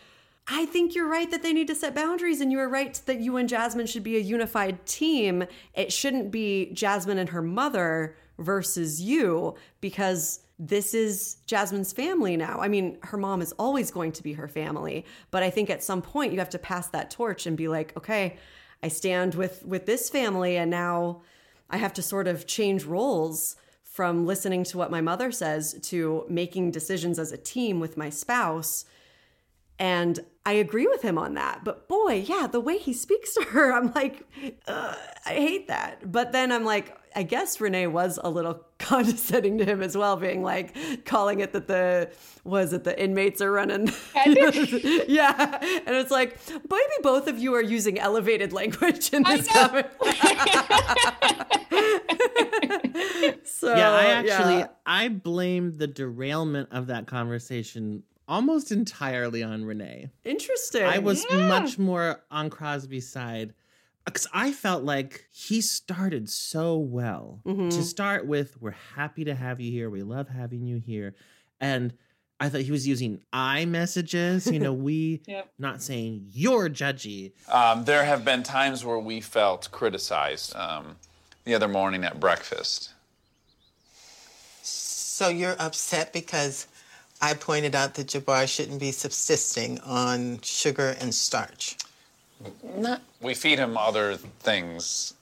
I 0.53 0.65
think 0.65 0.93
you're 0.93 1.07
right 1.07 1.31
that 1.31 1.43
they 1.43 1.53
need 1.53 1.67
to 1.67 1.75
set 1.75 1.95
boundaries, 1.95 2.41
and 2.41 2.51
you 2.51 2.59
are 2.59 2.67
right 2.67 2.93
that 3.05 3.21
you 3.21 3.37
and 3.37 3.47
Jasmine 3.47 3.87
should 3.87 4.03
be 4.03 4.17
a 4.17 4.19
unified 4.19 4.85
team. 4.85 5.45
It 5.73 5.93
shouldn't 5.93 6.29
be 6.29 6.73
Jasmine 6.73 7.17
and 7.17 7.29
her 7.29 7.41
mother 7.41 8.17
versus 8.37 9.01
you 9.01 9.55
because 9.79 10.41
this 10.59 10.93
is 10.93 11.37
Jasmine's 11.47 11.93
family 11.93 12.35
now. 12.35 12.59
I 12.59 12.67
mean, 12.67 12.97
her 13.03 13.17
mom 13.17 13.41
is 13.41 13.53
always 13.53 13.91
going 13.91 14.11
to 14.11 14.21
be 14.21 14.33
her 14.33 14.49
family, 14.49 15.05
but 15.31 15.41
I 15.41 15.49
think 15.49 15.69
at 15.69 15.83
some 15.83 16.01
point 16.01 16.33
you 16.33 16.39
have 16.39 16.49
to 16.49 16.59
pass 16.59 16.87
that 16.89 17.09
torch 17.09 17.47
and 17.47 17.55
be 17.55 17.69
like, 17.69 17.95
okay, 17.95 18.35
I 18.83 18.89
stand 18.89 19.35
with 19.35 19.65
with 19.65 19.85
this 19.85 20.09
family, 20.09 20.57
and 20.57 20.69
now 20.69 21.21
I 21.69 21.77
have 21.77 21.93
to 21.93 22.01
sort 22.01 22.27
of 22.27 22.45
change 22.45 22.83
roles 22.83 23.55
from 23.83 24.25
listening 24.25 24.65
to 24.65 24.77
what 24.77 24.91
my 24.91 24.99
mother 24.99 25.31
says 25.31 25.79
to 25.83 26.25
making 26.27 26.71
decisions 26.71 27.17
as 27.19 27.31
a 27.31 27.37
team 27.37 27.79
with 27.79 27.95
my 27.95 28.09
spouse. 28.09 28.83
And 29.79 30.19
I 30.45 30.53
agree 30.53 30.87
with 30.87 31.01
him 31.03 31.17
on 31.17 31.35
that. 31.35 31.63
But 31.63 31.87
boy, 31.87 32.25
yeah, 32.27 32.47
the 32.47 32.59
way 32.59 32.77
he 32.77 32.93
speaks 32.93 33.33
to 33.35 33.43
her, 33.43 33.73
I'm 33.73 33.91
like, 33.93 34.25
"Ugh, 34.67 34.97
I 35.25 35.33
hate 35.33 35.67
that. 35.67 36.11
But 36.11 36.31
then 36.31 36.51
I'm 36.51 36.65
like, 36.65 36.97
I 37.15 37.23
guess 37.23 37.59
Renee 37.59 37.87
was 37.87 38.19
a 38.23 38.29
little 38.29 38.65
condescending 38.79 39.57
to 39.59 39.65
him 39.65 39.81
as 39.81 39.97
well, 39.97 40.15
being 40.17 40.43
like, 40.43 41.05
calling 41.05 41.41
it 41.41 41.53
that 41.53 41.67
the, 41.67 42.09
was 42.43 42.73
it 42.73 42.83
the 42.83 42.99
inmates 43.01 43.41
are 43.41 43.51
running? 43.51 43.87
yeah. 44.25 45.59
And 45.85 45.95
it's 45.95 46.11
like, 46.11 46.39
maybe 46.49 46.93
both 47.03 47.27
of 47.27 47.37
you 47.37 47.53
are 47.53 47.61
using 47.61 47.99
elevated 47.99 48.53
language 48.53 49.13
in 49.13 49.23
this 49.23 49.47
comment. 49.47 49.87
so, 53.43 53.75
yeah, 53.75 53.91
I 53.91 54.05
actually 54.11 54.59
yeah. 54.59 54.67
I 54.85 55.09
blame 55.09 55.77
the 55.77 55.87
derailment 55.87 56.69
of 56.71 56.87
that 56.87 57.07
conversation 57.07 58.03
almost 58.31 58.71
entirely 58.71 59.43
on 59.43 59.65
Renee. 59.65 60.09
Interesting. 60.23 60.83
I 60.83 60.99
was 60.99 61.25
Yeah. 61.29 61.47
much 61.47 61.77
more 61.77 62.23
on 62.31 62.49
Crosby's 62.49 63.09
side 63.09 63.53
because 64.05 64.25
I 64.33 64.53
felt 64.53 64.83
like 64.83 65.25
he 65.31 65.59
started 65.59 66.29
so 66.29 66.77
well. 66.77 67.41
Mhm. 67.45 67.69
To 67.71 67.83
start 67.83 68.25
with, 68.25 68.59
we're 68.61 68.71
happy 68.95 69.25
to 69.25 69.35
have 69.35 69.59
you 69.59 69.69
here. 69.71 69.89
We 69.89 70.01
love 70.01 70.29
having 70.29 70.65
you 70.65 70.77
here, 70.77 71.13
and 71.59 71.93
I 72.39 72.47
thought 72.49 72.61
he 72.61 72.71
was 72.71 72.87
using 72.87 73.19
I 73.33 73.65
messages. 73.65 74.47
You 74.47 74.59
know, 74.59 74.73
we 74.89 75.21
Yep. 75.27 75.51
not 75.59 75.83
saying 75.83 76.27
you're 76.31 76.69
judgy. 76.69 77.33
Um, 77.49 77.83
there 77.83 78.05
have 78.05 78.23
been 78.23 78.43
times 78.43 78.83
where 78.85 78.97
we 78.97 79.19
felt 79.21 79.69
criticized. 79.71 80.55
Um, 80.55 80.95
the 81.43 81.53
other 81.53 81.67
morning 81.67 82.03
at 82.05 82.19
breakfast. 82.19 82.91
So 84.63 85.27
you're 85.29 85.55
upset 85.59 86.13
because 86.13 86.65
I 87.21 87.33
pointed 87.35 87.75
out 87.75 87.93
that 87.95 88.07
Jabbar 88.07 88.47
shouldn't 88.47 88.79
be 88.79 88.91
subsisting 88.91 89.79
on 89.81 90.39
sugar 90.41 90.95
and 90.99 91.13
starch. 91.13 91.77
Not. 92.75 93.01
We 93.21 93.35
feed 93.35 93.59
him 93.59 93.77
other 93.77 94.15
things. 94.15 95.13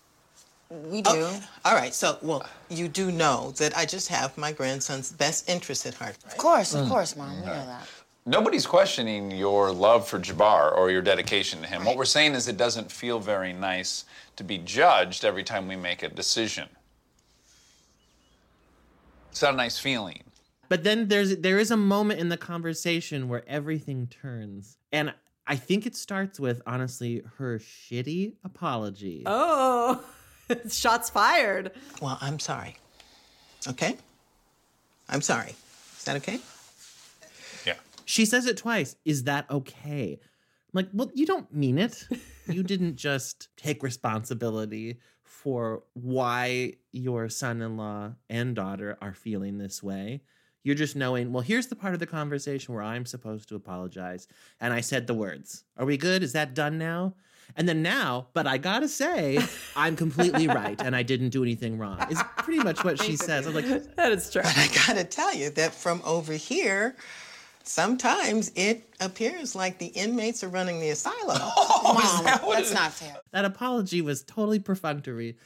We 0.69 1.01
do. 1.01 1.27
all 1.65 1.75
right. 1.75 1.93
So, 1.93 2.17
well, 2.21 2.45
you 2.69 2.87
do 2.87 3.11
know 3.11 3.51
that 3.57 3.75
I 3.75 3.85
just 3.85 4.07
have 4.09 4.37
my 4.37 4.51
grandson's 4.53 5.11
best 5.11 5.49
interest 5.49 5.85
at 5.85 5.95
heart. 5.95 6.15
Of 6.25 6.37
course, 6.37 6.73
of 6.75 6.85
Mm. 6.85 6.89
course, 6.89 7.15
Mom. 7.15 7.39
We 7.41 7.45
know 7.47 7.65
that. 7.65 7.87
Nobody's 8.25 8.67
questioning 8.67 9.31
your 9.31 9.71
love 9.71 10.07
for 10.07 10.19
Jabbar 10.19 10.77
or 10.77 10.91
your 10.91 11.01
dedication 11.01 11.61
to 11.63 11.67
him. 11.67 11.83
What 11.83 11.97
we're 11.97 12.05
saying 12.05 12.35
is 12.35 12.47
it 12.47 12.57
doesn't 12.57 12.91
feel 12.91 13.19
very 13.19 13.51
nice 13.51 14.05
to 14.35 14.43
be 14.43 14.59
judged 14.59 15.25
every 15.25 15.43
time 15.43 15.67
we 15.67 15.75
make 15.75 16.03
a 16.03 16.09
decision. 16.09 16.69
It's 19.31 19.41
not 19.41 19.53
a 19.55 19.57
nice 19.57 19.79
feeling. 19.79 20.23
But 20.69 20.83
then 20.83 21.07
there's 21.07 21.37
there 21.37 21.59
is 21.59 21.71
a 21.71 21.77
moment 21.77 22.19
in 22.19 22.29
the 22.29 22.37
conversation 22.37 23.27
where 23.27 23.43
everything 23.49 24.07
turns. 24.07 24.77
And 24.91 25.13
I 25.47 25.55
think 25.55 25.87
it 25.87 25.95
starts 25.95 26.39
with 26.39 26.61
honestly 26.67 27.23
her 27.37 27.57
shitty 27.57 28.35
apology. 28.43 29.23
Oh, 29.25 30.03
shots 30.69 31.09
fired. 31.09 31.71
Well, 32.01 32.19
I'm 32.21 32.37
sorry. 32.37 32.77
Okay? 33.67 33.97
I'm 35.09 35.21
sorry. 35.21 35.55
Is 35.97 36.03
that 36.05 36.15
okay? 36.17 36.39
Yeah. 37.65 37.73
She 38.05 38.25
says 38.25 38.45
it 38.45 38.57
twice. 38.57 38.95
Is 39.05 39.23
that 39.23 39.49
okay? 39.49 40.19
I'm 40.21 40.71
like, 40.73 40.89
well, 40.93 41.09
you 41.15 41.25
don't 41.25 41.51
mean 41.51 41.79
it. 41.79 42.07
you 42.47 42.61
didn't 42.61 42.95
just 42.95 43.49
take 43.57 43.81
responsibility 43.81 44.99
for 45.23 45.83
why 45.93 46.73
your 46.91 47.27
son 47.27 47.61
in 47.63 47.75
law 47.75 48.11
and 48.29 48.55
daughter 48.55 48.97
are 49.01 49.13
feeling 49.13 49.57
this 49.57 49.81
way. 49.81 50.21
You're 50.63 50.75
just 50.75 50.95
knowing, 50.95 51.31
well, 51.31 51.41
here's 51.41 51.67
the 51.67 51.75
part 51.75 51.93
of 51.93 51.99
the 51.99 52.05
conversation 52.05 52.73
where 52.73 52.83
I'm 52.83 53.05
supposed 53.05 53.47
to 53.49 53.55
apologize. 53.55 54.27
And 54.59 54.73
I 54.73 54.81
said 54.81 55.07
the 55.07 55.13
words. 55.13 55.63
Are 55.77 55.85
we 55.85 55.97
good? 55.97 56.21
Is 56.21 56.33
that 56.33 56.53
done 56.53 56.77
now? 56.77 57.15
And 57.55 57.67
then 57.67 57.81
now, 57.81 58.27
but 58.33 58.45
I 58.45 58.57
gotta 58.57 58.87
say, 58.87 59.39
I'm 59.75 59.95
completely 59.95 60.47
right 60.47 60.79
and 60.81 60.95
I 60.95 61.03
didn't 61.03 61.29
do 61.29 61.43
anything 61.43 61.77
wrong. 61.77 61.99
Is 62.11 62.21
pretty 62.37 62.63
much 62.63 62.83
what 62.83 63.01
she 63.01 63.15
says. 63.15 63.47
I'm 63.47 63.53
like, 63.55 63.65
that 63.95 64.11
is 64.11 64.29
true. 64.29 64.43
But 64.43 64.57
I 64.57 64.67
gotta 64.87 65.03
tell 65.03 65.33
you 65.33 65.49
that 65.51 65.73
from 65.73 66.01
over 66.05 66.33
here, 66.33 66.95
sometimes 67.63 68.51
it 68.55 68.93
appears 68.99 69.55
like 69.55 69.79
the 69.79 69.87
inmates 69.87 70.43
are 70.43 70.49
running 70.49 70.79
the 70.79 70.89
asylum. 70.89 71.37
Oh, 71.81 71.93
Mom, 71.93 72.51
that's 72.53 72.73
not 72.73 72.91
fair. 72.91 73.15
That 73.31 73.45
apology 73.45 74.01
was 74.01 74.21
totally 74.23 74.59
perfunctory. 74.59 75.37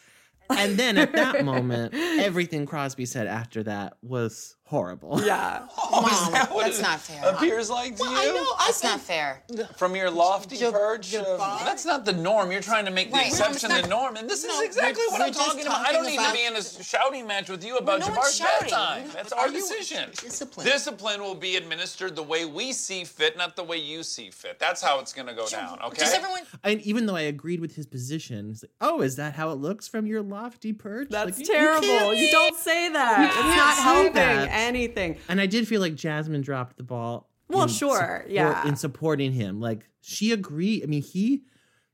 And 0.50 0.78
then 0.78 0.98
at 0.98 1.14
that 1.14 1.46
moment, 1.46 1.94
everything 1.94 2.66
Crosby 2.66 3.06
said 3.06 3.28
after 3.28 3.64
that 3.64 3.98
was 4.02 4.56
horrible. 4.66 5.22
Yeah. 5.24 5.68
Oh, 5.96 6.02
Mom, 6.02 6.32
that's 6.64 6.80
it 6.80 6.82
not 6.82 7.00
fair. 7.02 7.30
appears 7.36 7.70
like 7.70 7.96
to 7.98 8.04
you? 8.04 8.10
I 8.10 8.26
know. 8.26 8.56
That's 8.66 8.84
not 8.84 9.00
fair. 9.00 9.44
From 9.78 9.96
your 9.96 10.10
lofty 10.10 10.58
perch, 10.72 11.14
of, 11.14 11.38
that's 11.38 11.86
not 11.86 12.04
the 12.04 12.14
norm. 12.14 12.52
You're 12.52 12.62
trying 12.64 12.86
to 12.86 12.92
make 12.92 13.12
the 13.12 13.18
Right. 13.18 13.28
exception 13.28 13.70
No, 13.70 13.80
the 13.82 13.88
norm, 13.88 14.16
and 14.16 14.28
this 14.28 14.44
No, 14.44 14.60
is 14.62 14.70
exactly 14.70 15.04
what 15.10 15.22
I'm 15.22 15.32
just 15.32 15.46
talking 15.46 15.68
about. 15.68 15.88
I 15.88 15.92
don't 15.92 16.06
need 16.08 16.18
to 16.20 16.32
be 16.34 16.46
in 16.46 16.56
a 16.56 16.64
shouting 16.64 17.28
match 17.28 17.48
with 17.50 17.64
you 17.64 17.78
about 17.78 18.00
no 18.00 18.08
one's 18.08 18.40
Jabbar's 18.40 18.62
bedtime. 18.72 19.08
That's 19.14 19.32
our 19.34 19.50
decision. 19.52 20.10
Discipline. 20.16 20.66
Discipline 20.66 21.22
will 21.22 21.36
be 21.36 21.58
administered 21.58 22.16
the 22.16 22.24
way 22.24 22.46
we 22.46 22.72
see 22.74 23.04
fit, 23.04 23.38
not 23.38 23.56
the 23.56 23.64
way 23.64 23.78
you 23.78 24.02
see 24.02 24.32
fit. 24.32 24.58
That's 24.58 24.82
how 24.82 25.00
it's 25.00 25.14
going 25.14 25.28
to 25.28 25.34
go 25.36 25.48
down. 25.48 25.80
Okay. 25.84 26.00
Does 26.06 26.14
everyone? 26.14 26.42
And 26.64 26.82
even 26.82 27.06
though 27.06 27.16
I 27.16 27.22
agreed 27.22 27.60
with 27.60 27.76
his 27.76 27.86
position, 27.86 28.50
it's 28.52 28.64
like, 28.64 28.72
oh, 28.82 29.02
is 29.02 29.18
that 29.18 29.34
how 29.36 29.52
it 29.52 29.56
looks 29.60 29.88
from 29.88 30.08
your 30.08 30.24
lofty 30.24 30.74
perch? 30.74 31.10
That's 31.12 31.38
Like, 31.38 31.48
you- 31.48 31.54
you 31.54 31.60
terrible. 31.60 32.14
You, 32.16 32.32
don't 32.32 32.56
say 32.58 32.90
that. 32.90 33.20
You 33.20 33.26
It's 33.28 33.36
can't 33.36 33.58
not 33.58 33.78
helping 33.78 34.14
that. 34.14 34.50
Anything. 34.54 35.18
And 35.28 35.42
I 35.42 35.46
did 35.46 35.68
feel 35.68 35.82
like 35.82 35.96
Jasmine 35.96 36.42
dropped 36.42 36.78
the 36.78 36.84
ball. 36.84 37.30
Well, 37.48 37.68
sure, 37.68 38.26
yeah. 38.28 38.68
In 38.68 38.76
supporting 38.76 39.32
him, 39.32 39.60
like 39.60 39.90
she 40.02 40.32
agreed. 40.32 40.84
I 40.84 40.86
mean, 40.88 41.04
he 41.04 41.44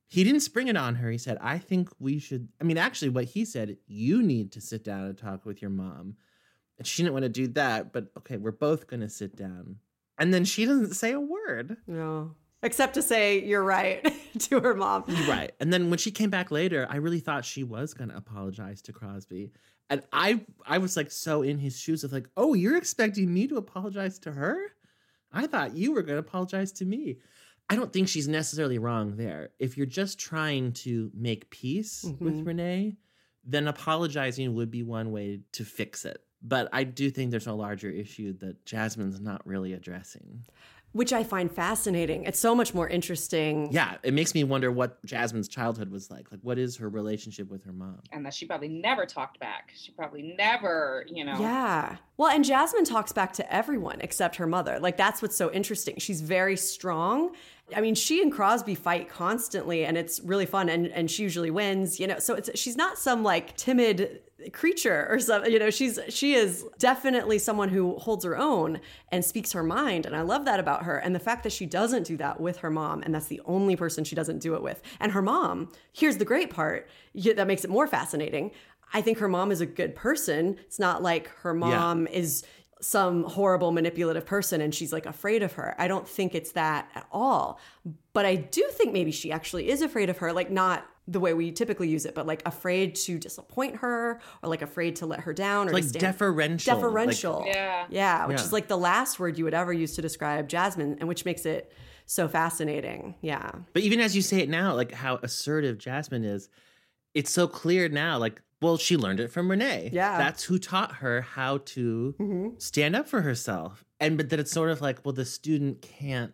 he 0.07 0.23
didn't 0.23 0.41
spring 0.41 0.67
it 0.67 0.77
on 0.77 0.95
her. 0.95 1.09
He 1.09 1.17
said, 1.17 1.37
"I 1.41 1.57
think 1.57 1.89
we 1.99 2.19
should." 2.19 2.47
I 2.61 2.63
mean, 2.63 2.77
actually, 2.77 3.09
what 3.09 3.25
he 3.25 3.45
said, 3.45 3.77
you 3.87 4.21
need 4.21 4.51
to 4.53 4.61
sit 4.61 4.83
down 4.83 5.05
and 5.05 5.17
talk 5.17 5.45
with 5.45 5.61
your 5.61 5.71
mom. 5.71 6.15
And 6.77 6.87
she 6.87 7.03
didn't 7.03 7.13
want 7.13 7.23
to 7.23 7.29
do 7.29 7.47
that, 7.49 7.91
but 7.91 8.07
okay, 8.19 8.37
we're 8.37 8.51
both 8.51 8.87
going 8.87 9.01
to 9.01 9.09
sit 9.09 9.35
down. 9.35 9.75
And 10.17 10.33
then 10.33 10.45
she 10.45 10.65
doesn't 10.65 10.95
say 10.95 11.11
a 11.11 11.19
word. 11.19 11.77
No. 11.87 12.35
Except 12.61 12.93
to 12.95 13.01
say 13.01 13.39
you're 13.43 13.63
right 13.63 14.05
to 14.39 14.59
her 14.59 14.75
mom. 14.75 15.05
Right. 15.27 15.51
And 15.59 15.71
then 15.71 15.89
when 15.89 15.97
she 15.99 16.11
came 16.11 16.29
back 16.29 16.51
later, 16.51 16.85
I 16.89 16.97
really 16.97 17.19
thought 17.21 17.45
she 17.45 17.63
was 17.63 17.93
going 17.93 18.09
to 18.09 18.17
apologize 18.17 18.81
to 18.83 18.93
Crosby. 18.93 19.51
And 19.89 20.03
I 20.13 20.41
I 20.65 20.77
was 20.77 20.95
like 20.97 21.09
so 21.09 21.41
in 21.41 21.57
his 21.57 21.79
shoes 21.79 22.03
of 22.03 22.11
like, 22.11 22.27
"Oh, 22.37 22.53
you're 22.53 22.77
expecting 22.77 23.33
me 23.33 23.47
to 23.47 23.57
apologize 23.57 24.19
to 24.19 24.31
her? 24.33 24.59
I 25.31 25.47
thought 25.47 25.75
you 25.75 25.93
were 25.93 26.01
going 26.03 26.15
to 26.21 26.27
apologize 26.27 26.71
to 26.73 26.85
me." 26.85 27.17
I 27.71 27.75
don't 27.75 27.93
think 27.93 28.07
she's 28.07 28.27
necessarily 28.27 28.79
wrong 28.79 29.15
there. 29.15 29.49
If 29.59 29.77
you're 29.77 29.85
just 29.85 30.19
trying 30.19 30.71
to 30.73 31.11
make 31.13 31.49
peace 31.51 32.03
with 32.19 32.39
Mhm. 32.39 32.45
Renee, 32.47 32.97
then 33.43 33.67
apologizing 33.67 34.55
would 34.55 34.71
be 34.71 34.81
one 34.83 35.11
way 35.11 35.41
to 35.53 35.63
fix 35.63 36.03
it. 36.03 36.23
But 36.41 36.69
I 36.73 36.83
do 36.83 37.11
think 37.11 37.29
there's 37.31 37.45
a 37.47 37.53
larger 37.53 37.89
issue 37.89 38.33
that 38.39 38.65
Jasmine's 38.65 39.19
not 39.19 39.45
really 39.45 39.73
addressing. 39.73 40.45
Which 40.91 41.13
I 41.13 41.23
find 41.23 41.51
fascinating. 41.51 42.23
It's 42.23 42.39
so 42.39 42.55
much 42.55 42.73
more 42.73 42.87
interesting. 42.87 43.71
Yeah, 43.71 43.97
it 44.01 44.11
makes 44.11 44.33
me 44.33 44.43
wonder 44.43 44.71
what 44.71 45.03
Jasmine's 45.05 45.47
childhood 45.47 45.91
was 45.91 46.09
like. 46.09 46.31
Like, 46.31 46.39
what 46.41 46.57
is 46.57 46.77
her 46.77 46.89
relationship 46.89 47.49
with 47.51 47.63
her 47.65 47.71
mom? 47.71 47.99
And 48.11 48.25
that 48.25 48.33
she 48.33 48.47
probably 48.47 48.69
never 48.69 49.05
talked 49.05 49.39
back. 49.39 49.71
She 49.75 49.91
probably 49.91 50.33
never, 50.35 51.05
you 51.07 51.23
know. 51.23 51.39
Yeah. 51.39 51.97
Well, 52.17 52.31
and 52.31 52.43
Jasmine 52.43 52.85
talks 52.85 53.11
back 53.11 53.33
to 53.33 53.53
everyone 53.53 54.01
except 54.01 54.37
her 54.37 54.47
mother. 54.47 54.79
Like, 54.79 54.97
that's 54.97 55.21
what's 55.21 55.35
so 55.35 55.51
interesting. 55.51 55.95
She's 55.99 56.21
very 56.21 56.57
strong. 56.57 57.35
I 57.75 57.81
mean, 57.81 57.95
she 57.95 58.21
and 58.21 58.31
Crosby 58.31 58.75
fight 58.75 59.09
constantly, 59.09 59.85
and 59.85 59.97
it's 59.97 60.19
really 60.21 60.45
fun, 60.45 60.69
and, 60.69 60.87
and 60.87 61.09
she 61.09 61.23
usually 61.23 61.51
wins, 61.51 61.99
you 61.99 62.07
know. 62.07 62.19
So 62.19 62.35
it's 62.35 62.49
she's 62.59 62.75
not 62.75 62.97
some 62.97 63.23
like 63.23 63.55
timid 63.57 64.21
creature 64.53 65.07
or 65.09 65.19
something, 65.19 65.51
you 65.51 65.59
know. 65.59 65.69
She's 65.69 65.99
she 66.09 66.33
is 66.33 66.65
definitely 66.77 67.39
someone 67.39 67.69
who 67.69 67.95
holds 67.97 68.25
her 68.25 68.37
own 68.37 68.79
and 69.11 69.23
speaks 69.23 69.51
her 69.51 69.63
mind, 69.63 70.05
and 70.05 70.15
I 70.15 70.21
love 70.21 70.45
that 70.45 70.59
about 70.59 70.83
her. 70.83 70.97
And 70.97 71.13
the 71.13 71.19
fact 71.19 71.43
that 71.43 71.51
she 71.51 71.65
doesn't 71.65 72.03
do 72.03 72.17
that 72.17 72.39
with 72.39 72.57
her 72.57 72.69
mom, 72.69 73.01
and 73.03 73.13
that's 73.13 73.27
the 73.27 73.41
only 73.45 73.75
person 73.75 74.03
she 74.03 74.15
doesn't 74.15 74.39
do 74.39 74.55
it 74.55 74.63
with. 74.63 74.81
And 74.99 75.11
her 75.11 75.21
mom, 75.21 75.71
here's 75.93 76.17
the 76.17 76.25
great 76.25 76.49
part 76.49 76.89
yeah, 77.13 77.33
that 77.33 77.47
makes 77.47 77.63
it 77.63 77.69
more 77.69 77.87
fascinating. 77.87 78.51
I 78.93 79.01
think 79.01 79.19
her 79.19 79.27
mom 79.27 79.51
is 79.51 79.61
a 79.61 79.65
good 79.65 79.95
person. 79.95 80.57
It's 80.61 80.79
not 80.79 81.03
like 81.03 81.27
her 81.41 81.53
mom 81.53 82.07
is 82.07 82.43
some 82.81 83.23
horrible 83.25 83.71
manipulative 83.71 84.25
person 84.25 84.61
and 84.61 84.73
she's 84.73 84.93
like 84.93 85.05
afraid 85.05 85.43
of 85.43 85.53
her. 85.53 85.75
I 85.77 85.87
don't 85.87 86.07
think 86.07 86.33
it's 86.33 86.53
that 86.53 86.89
at 86.95 87.05
all. 87.11 87.59
But 88.13 88.25
I 88.25 88.35
do 88.35 88.63
think 88.71 88.93
maybe 88.93 89.11
she 89.11 89.31
actually 89.31 89.69
is 89.69 89.81
afraid 89.81 90.09
of 90.09 90.17
her, 90.19 90.31
like 90.31 90.49
not 90.49 90.85
the 91.07 91.19
way 91.19 91.33
we 91.33 91.51
typically 91.51 91.89
use 91.89 92.05
it, 92.05 92.13
but 92.15 92.25
like 92.27 92.41
afraid 92.45 92.95
to 92.95 93.17
disappoint 93.17 93.77
her 93.77 94.21
or 94.43 94.49
like 94.49 94.61
afraid 94.61 94.95
to 94.97 95.05
let 95.05 95.21
her 95.21 95.33
down 95.33 95.67
or 95.67 95.73
Like 95.73 95.83
to 95.83 95.89
stand- 95.89 96.01
deferential, 96.13 96.73
like- 96.75 96.81
Deferential. 96.83 97.43
Yeah. 97.47 97.85
Yeah, 97.89 98.25
which 98.27 98.37
Yeah. 98.37 98.43
is 98.45 98.53
like 98.53 98.67
the 98.67 98.77
last 98.77 99.19
word 99.19 99.37
you 99.37 99.43
would 99.43 99.53
ever 99.53 99.73
use 99.73 99.95
to 99.95 100.01
describe 100.01 100.47
Jasmine 100.47 100.97
and 100.99 101.07
which 101.09 101.25
makes 101.25 101.45
it 101.45 101.73
so 102.05 102.27
fascinating. 102.27 103.15
Yeah. 103.21 103.51
But 103.73 103.81
even 103.83 103.99
as 103.99 104.15
you 104.15 104.21
say 104.21 104.39
it 104.39 104.49
now, 104.49 104.73
like 104.75 104.91
how 104.91 105.17
assertive 105.21 105.77
Jasmine 105.79 106.23
is, 106.23 106.47
it's 107.13 107.31
so 107.31 107.47
clear 107.47 107.89
now. 107.89 108.17
Like, 108.19 108.41
well, 108.61 108.77
she 108.77 108.97
learned 108.97 109.19
it 109.19 109.29
from 109.31 109.49
Renee. 109.49 109.89
Yeah. 109.93 110.17
That's 110.17 110.43
who 110.43 110.59
taught 110.59 110.95
her 110.95 111.21
how 111.21 111.59
to 111.59 112.15
Mhm. 112.19 112.61
stand 112.61 112.95
up 112.95 113.07
for 113.07 113.21
herself. 113.21 113.85
And 113.99 114.17
but 114.17 114.29
that 114.29 114.39
it's 114.39 114.51
sort 114.51 114.69
of 114.69 114.81
like, 114.81 115.03
well, 115.05 115.13
the 115.13 115.25
student 115.25 115.81
can't 115.81 116.33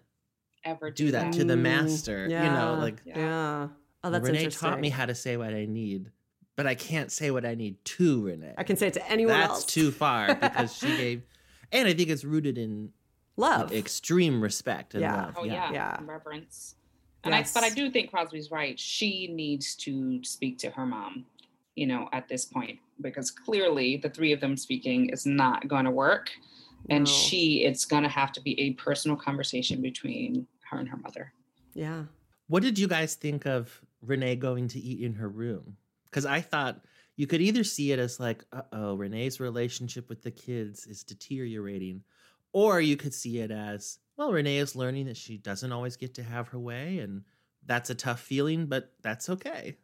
Ever 0.64 0.90
do 0.90 1.12
that 1.12 1.32
to 1.34 1.44
the 1.44 1.54
Mm, 1.54 1.62
master. 1.62 2.24
You 2.28 2.50
know, 2.50 2.76
like 2.80 3.02
Yeah. 3.06 3.68
Oh, 4.04 4.10
that's 4.10 4.24
Renee 4.26 4.40
interesting. 4.46 4.70
taught 4.70 4.80
me 4.80 4.90
how 4.90 5.06
to 5.06 5.14
say 5.16 5.38
what 5.38 5.54
I 5.54 5.66
need, 5.66 6.12
but 6.56 6.66
I 6.66 6.74
can't 6.76 7.12
say 7.12 7.30
what 7.32 7.46
I 7.46 7.54
need 7.54 7.84
to 7.86 8.24
Renee. 8.26 8.54
I 8.58 8.64
can 8.64 8.76
say 8.76 8.88
it 8.88 8.94
to 8.94 9.08
anyone 9.12 9.34
That's 9.40 9.52
else. 9.54 9.66
too 9.66 9.92
far 9.92 10.34
because 10.36 10.76
she 10.76 10.88
gave, 10.98 11.22
and 11.72 11.88
I 11.88 11.94
think 11.94 12.10
it's 12.10 12.24
rooted 12.24 12.58
in 12.58 12.94
Love. 13.38 13.72
extreme 13.72 14.42
respect 14.42 14.96
and 14.96 15.02
Yeah. 15.02 15.26
love. 15.26 15.36
Oh 15.38 15.44
yeah, 15.44 16.00
reverence. 16.04 16.76
And 17.24 17.34
Yes. 17.34 17.56
I, 17.56 17.60
but 17.62 17.72
I 17.72 17.74
do 17.76 17.90
think 17.92 18.10
Crosby's 18.12 18.50
right. 18.52 18.80
She 18.80 19.28
needs 19.28 19.76
to 19.78 20.24
speak 20.24 20.58
to 20.60 20.70
her 20.72 20.86
mom, 20.86 21.26
you 21.76 21.88
know, 21.88 22.08
at 22.14 22.28
this 22.28 22.46
point 22.46 22.80
because 23.02 23.30
clearly 23.32 23.98
the 23.98 24.10
three 24.10 24.32
of 24.32 24.40
them 24.40 24.56
speaking 24.56 25.10
is 25.10 25.26
not 25.26 25.68
going 25.68 25.86
to 25.86 25.92
work, 25.92 26.32
and 26.90 27.04
No. 27.04 27.12
she 27.12 27.64
it's 27.66 27.86
going 27.86 28.04
to 28.04 28.10
have 28.10 28.32
to 28.34 28.42
be 28.42 28.60
a 28.60 28.74
personal 28.74 29.18
conversation 29.18 29.82
between 29.82 30.48
her 30.70 30.78
and 30.78 30.88
her 30.90 30.98
mother. 30.98 31.34
Yeah. 31.74 32.06
What 32.48 32.64
did 32.64 32.80
you 32.80 32.88
guys 32.88 33.16
think 33.16 33.46
of 33.46 33.82
Renee 34.02 34.36
going 34.38 34.68
to 34.70 34.80
eat 34.80 35.02
in 35.04 35.14
her 35.16 35.28
room? 35.28 35.78
Because 36.06 36.26
I 36.26 36.42
thought 36.42 36.86
you 37.18 37.28
could 37.28 37.42
either 37.42 37.64
see 37.64 37.92
it 37.92 38.00
as 38.00 38.20
like, 38.20 38.44
uh 38.54 38.62
oh, 38.72 38.96
Renee's 38.96 39.40
relationship 39.40 40.08
with 40.10 40.22
the 40.22 40.32
kids 40.32 40.86
is 40.88 41.04
deteriorating, 41.04 42.04
or 42.54 42.80
you 42.80 42.96
could 42.98 43.14
see 43.14 43.40
it 43.40 43.52
as, 43.52 44.00
well, 44.16 44.32
Renee 44.32 44.58
is 44.58 44.76
learning 44.76 45.08
that 45.08 45.18
she 45.18 45.38
doesn't 45.38 45.72
always 45.74 45.98
get 45.98 46.14
to 46.16 46.24
have 46.24 46.48
her 46.50 46.60
way, 46.60 47.00
and 47.00 47.24
that's 47.66 47.90
a 47.90 47.96
tough 47.96 48.22
feeling, 48.22 48.68
but 48.68 48.94
that's 49.02 49.30
okay. 49.30 49.76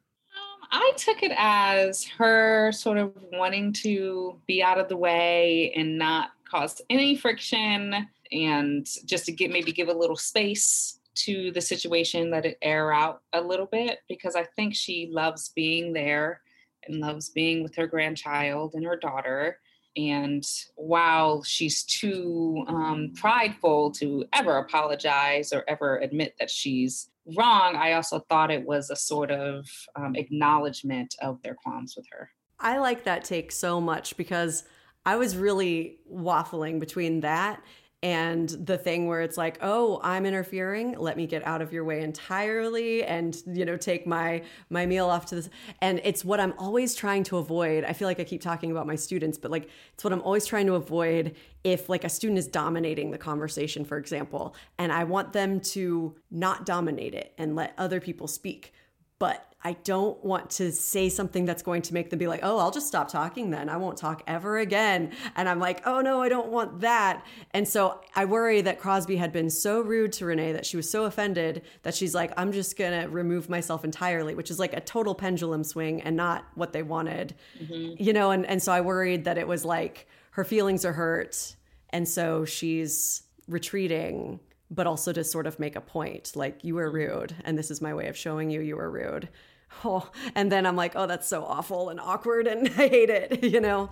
I 0.71 0.93
took 0.95 1.21
it 1.21 1.33
as 1.37 2.05
her 2.17 2.71
sort 2.71 2.97
of 2.97 3.13
wanting 3.33 3.73
to 3.73 4.39
be 4.47 4.63
out 4.63 4.79
of 4.79 4.87
the 4.87 4.97
way 4.97 5.73
and 5.75 5.97
not 5.97 6.29
cause 6.49 6.81
any 6.89 7.15
friction 7.15 8.07
and 8.31 8.87
just 9.05 9.25
to 9.25 9.31
get 9.31 9.51
maybe 9.51 9.71
give 9.71 9.89
a 9.89 9.93
little 9.93 10.15
space 10.15 10.99
to 11.13 11.51
the 11.51 11.61
situation, 11.61 12.31
let 12.31 12.45
it 12.45 12.57
air 12.61 12.93
out 12.93 13.21
a 13.33 13.41
little 13.41 13.65
bit 13.65 13.99
because 14.07 14.35
I 14.35 14.43
think 14.55 14.73
she 14.73 15.09
loves 15.11 15.49
being 15.49 15.93
there 15.93 16.41
and 16.87 16.99
loves 16.99 17.29
being 17.29 17.63
with 17.63 17.75
her 17.75 17.87
grandchild 17.87 18.73
and 18.73 18.85
her 18.85 18.95
daughter. 18.95 19.59
And 19.97 20.43
while 20.75 21.43
she's 21.43 21.83
too 21.83 22.63
um, 22.67 23.11
prideful 23.13 23.91
to 23.91 24.25
ever 24.33 24.57
apologize 24.57 25.51
or 25.51 25.65
ever 25.67 25.97
admit 25.97 26.35
that 26.39 26.49
she's 26.49 27.09
wrong, 27.37 27.75
I 27.75 27.93
also 27.93 28.19
thought 28.19 28.51
it 28.51 28.65
was 28.65 28.89
a 28.89 28.95
sort 28.95 29.31
of 29.31 29.67
um, 29.95 30.15
acknowledgement 30.15 31.15
of 31.21 31.41
their 31.41 31.55
qualms 31.55 31.95
with 31.95 32.05
her. 32.11 32.29
I 32.59 32.77
like 32.77 33.05
that 33.05 33.23
take 33.23 33.51
so 33.51 33.81
much 33.81 34.17
because 34.17 34.63
I 35.05 35.15
was 35.15 35.35
really 35.35 35.99
waffling 36.11 36.79
between 36.79 37.21
that 37.21 37.63
and 38.03 38.49
the 38.49 38.77
thing 38.77 39.07
where 39.07 39.21
it's 39.21 39.37
like, 39.37 39.57
"Oh, 39.61 39.99
I'm 40.03 40.25
interfering. 40.25 40.97
Let 40.97 41.17
me 41.17 41.27
get 41.27 41.45
out 41.45 41.61
of 41.61 41.71
your 41.71 41.83
way 41.83 42.01
entirely 42.01 43.03
and, 43.03 43.35
you 43.45 43.65
know, 43.65 43.77
take 43.77 44.07
my 44.07 44.43
my 44.69 44.85
meal 44.85 45.07
off 45.07 45.25
to 45.27 45.35
this." 45.35 45.49
And 45.81 46.01
it's 46.03 46.25
what 46.25 46.39
I'm 46.39 46.53
always 46.57 46.95
trying 46.95 47.23
to 47.25 47.37
avoid. 47.37 47.83
I 47.83 47.93
feel 47.93 48.07
like 48.07 48.19
I 48.19 48.23
keep 48.23 48.41
talking 48.41 48.71
about 48.71 48.87
my 48.87 48.95
students, 48.95 49.37
but 49.37 49.51
like 49.51 49.69
it's 49.93 50.03
what 50.03 50.13
I'm 50.13 50.21
always 50.21 50.45
trying 50.45 50.67
to 50.67 50.75
avoid 50.75 51.35
if 51.63 51.89
like 51.89 52.03
a 52.03 52.09
student 52.09 52.39
is 52.39 52.47
dominating 52.47 53.11
the 53.11 53.17
conversation, 53.17 53.85
for 53.85 53.97
example, 53.97 54.55
and 54.77 54.91
I 54.91 55.03
want 55.03 55.33
them 55.33 55.59
to 55.61 56.15
not 56.31 56.65
dominate 56.65 57.13
it 57.13 57.33
and 57.37 57.55
let 57.55 57.73
other 57.77 57.99
people 57.99 58.27
speak 58.27 58.73
but 59.21 59.50
I 59.63 59.73
don't 59.83 60.23
want 60.25 60.49
to 60.51 60.71
say 60.71 61.07
something 61.09 61.45
that's 61.45 61.61
going 61.61 61.83
to 61.83 61.93
make 61.93 62.09
them 62.09 62.17
be 62.17 62.27
like, 62.27 62.39
oh, 62.41 62.57
I'll 62.57 62.71
just 62.71 62.87
stop 62.87 63.09
talking 63.09 63.51
then. 63.51 63.69
I 63.69 63.77
won't 63.77 63.97
talk 63.97 64.23
ever 64.25 64.57
again. 64.57 65.11
And 65.35 65.47
I'm 65.47 65.59
like, 65.59 65.85
oh 65.85 66.01
no, 66.01 66.21
I 66.21 66.29
don't 66.29 66.49
want 66.49 66.81
that. 66.81 67.23
And 67.51 67.67
so 67.67 68.01
I 68.15 68.25
worry 68.25 68.61
that 68.61 68.79
Crosby 68.79 69.17
had 69.17 69.31
been 69.31 69.51
so 69.51 69.81
rude 69.81 70.13
to 70.13 70.25
Renee 70.25 70.53
that 70.53 70.65
she 70.65 70.77
was 70.77 70.89
so 70.89 71.05
offended 71.05 71.61
that 71.83 71.93
she's 71.93 72.15
like, 72.15 72.33
I'm 72.37 72.51
just 72.51 72.75
going 72.75 73.01
to 73.01 73.07
remove 73.07 73.49
myself 73.49 73.85
entirely, 73.85 74.33
which 74.33 74.49
is 74.49 74.57
like 74.57 74.73
a 74.73 74.81
total 74.81 75.13
pendulum 75.13 75.63
swing 75.63 76.01
and 76.01 76.15
not 76.15 76.45
what 76.55 76.73
they 76.73 76.81
wanted. 76.81 77.35
Mm-hmm. 77.61 78.01
You 78.01 78.13
know, 78.13 78.31
and, 78.31 78.45
and 78.47 78.63
so 78.63 78.71
I 78.71 78.81
worried 78.81 79.25
that 79.25 79.37
it 79.37 79.47
was 79.47 79.63
like 79.63 80.07
her 80.31 80.43
feelings 80.43 80.85
are 80.85 80.93
hurt. 80.93 81.55
And 81.91 82.07
so 82.07 82.45
she's 82.45 83.23
retreating, 83.47 84.39
but 84.71 84.87
also 84.87 85.13
to 85.13 85.23
sort 85.23 85.45
of 85.45 85.59
make 85.59 85.75
a 85.75 85.81
point 85.81 86.31
like, 86.35 86.63
you 86.63 86.75
were 86.75 86.87
mm-hmm. 86.87 87.19
rude, 87.19 87.35
and 87.43 87.57
this 87.57 87.69
is 87.69 87.79
my 87.79 87.93
way 87.93 88.07
of 88.07 88.17
showing 88.17 88.49
you 88.49 88.61
you 88.61 88.77
were 88.77 88.89
rude. 88.89 89.29
Oh, 89.83 90.09
and 90.35 90.51
then 90.51 90.65
I'm 90.65 90.75
like, 90.75 90.93
oh, 90.95 91.07
that's 91.07 91.27
so 91.27 91.43
awful 91.43 91.89
and 91.89 91.99
awkward, 91.99 92.45
and 92.45 92.67
I 92.77 92.87
hate 92.87 93.09
it, 93.09 93.43
you 93.51 93.59
know? 93.59 93.89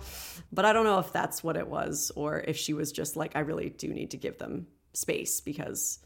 But 0.52 0.64
I 0.64 0.72
don't 0.72 0.84
know 0.84 0.98
if 0.98 1.12
that's 1.12 1.42
what 1.42 1.56
it 1.56 1.66
was, 1.66 2.12
or 2.14 2.38
if 2.46 2.56
she 2.56 2.72
was 2.74 2.92
just 2.92 3.16
like, 3.16 3.34
I 3.34 3.40
really 3.40 3.70
do 3.70 3.88
need 3.88 4.10
to 4.12 4.16
give 4.16 4.38
them 4.38 4.66
space 4.92 5.40
because 5.40 5.98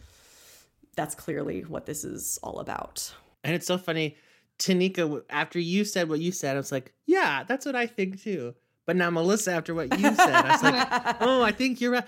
that's 0.97 1.15
clearly 1.15 1.63
what 1.63 1.87
this 1.87 2.05
is 2.05 2.39
all 2.43 2.61
about. 2.61 3.15
And 3.43 3.55
it's 3.55 3.67
so 3.67 3.79
funny. 3.79 4.17
Tanika, 4.59 5.23
after 5.29 5.59
you 5.59 5.85
said 5.85 6.09
what 6.09 6.21
you 6.21 6.33
said, 6.33 6.57
I 6.57 6.61
was 6.61 6.73
like, 6.73 6.93
yeah, 7.07 7.43
that's 7.43 7.67
what 7.67 7.75
I 7.75 7.87
think 7.87 8.23
too. 8.23 8.55
But 8.87 8.97
now, 8.97 9.11
Melissa, 9.11 9.53
after 9.53 9.75
what 9.75 9.99
you 9.99 10.15
said, 10.15 10.35
I 10.35 10.53
was 10.53 10.63
like, 10.63 11.17
oh, 11.21 11.43
I 11.43 11.53
think 11.53 11.81
you're 11.81 11.93
right. 11.93 12.07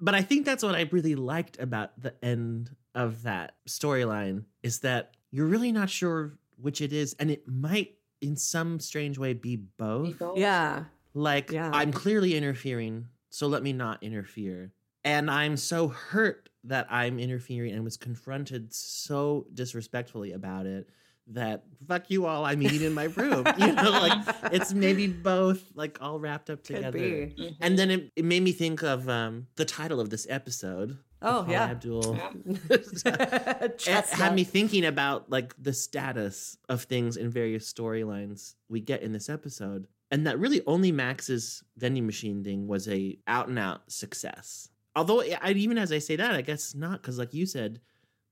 But 0.00 0.14
I 0.14 0.22
think 0.22 0.46
that's 0.46 0.62
what 0.62 0.74
I 0.74 0.88
really 0.90 1.14
liked 1.14 1.58
about 1.60 2.00
the 2.00 2.14
end 2.24 2.74
of 2.94 3.22
that 3.24 3.56
storyline 3.68 4.44
is 4.62 4.80
that 4.80 5.12
you're 5.30 5.46
really 5.46 5.72
not 5.72 5.90
sure 5.90 6.38
which 6.60 6.80
it 6.80 6.92
is. 6.92 7.14
And 7.18 7.30
it 7.30 7.46
might, 7.46 7.94
in 8.20 8.36
some 8.36 8.80
strange 8.80 9.18
way, 9.18 9.32
be 9.34 9.56
both. 9.56 10.20
Yeah. 10.36 10.84
Like, 11.14 11.50
Yeah. 11.50 11.70
I'm 11.72 11.92
clearly 11.92 12.34
interfering, 12.36 13.06
so 13.30 13.46
let 13.46 13.62
me 13.62 13.72
not 13.72 14.02
interfere. 14.02 14.72
And 15.04 15.30
I'm 15.30 15.56
so 15.56 15.88
hurt 15.88 16.48
that 16.64 16.86
I'm 16.90 17.18
interfering 17.18 17.72
and 17.72 17.84
was 17.84 17.96
confronted 17.96 18.74
so 18.74 19.46
disrespectfully 19.54 20.32
about 20.32 20.66
it 20.66 20.88
that 21.30 21.62
fuck 21.86 22.10
you 22.10 22.24
all, 22.24 22.44
I'm 22.46 22.62
eating 22.62 22.82
in 22.82 22.94
my 22.94 23.04
room. 23.04 23.46
You 23.58 23.72
know, 23.72 23.90
like 23.90 24.26
it's 24.52 24.72
maybe 24.72 25.06
both 25.06 25.62
like 25.74 25.98
all 26.00 26.18
wrapped 26.18 26.48
up 26.50 26.64
Could 26.64 26.76
together. 26.76 26.98
be. 26.98 27.34
Mhm. 27.38 27.56
And 27.60 27.78
then 27.78 27.90
it, 27.90 28.12
it 28.16 28.24
made 28.24 28.42
me 28.42 28.52
think 28.52 28.82
of 28.82 29.08
um, 29.08 29.46
the 29.56 29.64
title 29.66 30.00
of 30.00 30.08
this 30.10 30.26
episode. 30.30 30.98
Oh, 31.20 31.42
Paula 31.44 31.50
yeah. 31.52 31.64
Abdul. 31.70 32.18
it 32.70 34.10
had 34.12 34.34
me 34.34 34.44
thinking 34.44 34.84
about 34.84 35.30
like 35.30 35.54
the 35.60 35.72
status 35.72 36.56
of 36.68 36.82
things 36.84 37.16
in 37.16 37.30
various 37.30 37.70
storylines 37.72 38.54
we 38.68 38.80
get 38.80 39.02
in 39.02 39.12
this 39.12 39.28
episode 39.28 39.86
and 40.10 40.26
that 40.26 40.38
really 40.38 40.62
only 40.66 40.92
max's 40.92 41.62
vending 41.76 42.06
machine 42.06 42.42
thing 42.44 42.66
was 42.66 42.88
a 42.88 43.18
out 43.26 43.48
and 43.48 43.58
out 43.58 43.90
success 43.90 44.68
although 44.96 45.22
I, 45.22 45.50
even 45.52 45.78
as 45.78 45.92
i 45.92 45.98
say 45.98 46.16
that 46.16 46.32
i 46.34 46.40
guess 46.42 46.74
not 46.74 47.02
because 47.02 47.18
like 47.18 47.34
you 47.34 47.46
said 47.46 47.80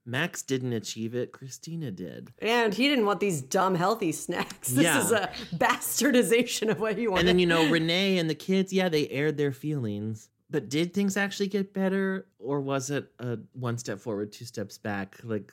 max 0.04 0.42
didn't 0.42 0.72
achieve 0.72 1.14
it 1.14 1.32
kristina 1.32 1.94
did 1.94 2.32
And 2.40 2.72
he 2.72 2.88
didn't 2.88 3.06
want 3.06 3.20
these 3.20 3.42
dumb 3.42 3.74
healthy 3.74 4.12
snacks. 4.12 4.68
This 4.68 4.84
Yeah. 4.84 5.00
is 5.04 5.10
a 5.12 5.30
bastardization 5.56 6.70
of 6.70 6.78
what 6.80 6.96
he 6.96 7.08
wanted. 7.08 7.20
and 7.20 7.28
then 7.28 7.38
you 7.38 7.46
know 7.46 7.68
renee 7.68 8.18
and 8.18 8.30
the 8.30 8.34
kids 8.34 8.72
yeah 8.72 8.88
they 8.88 9.08
aired 9.08 9.36
their 9.36 9.52
feelings 9.52 10.28
but 10.50 10.68
did 10.68 10.94
things 10.94 11.16
actually 11.16 11.48
get 11.48 11.72
better 11.74 12.26
or 12.38 12.60
was 12.60 12.90
it 12.90 13.10
a 13.18 13.38
one 13.52 13.76
step 13.78 13.98
forward 14.00 14.32
two 14.32 14.44
steps 14.44 14.78
back 14.78 15.16
like 15.24 15.52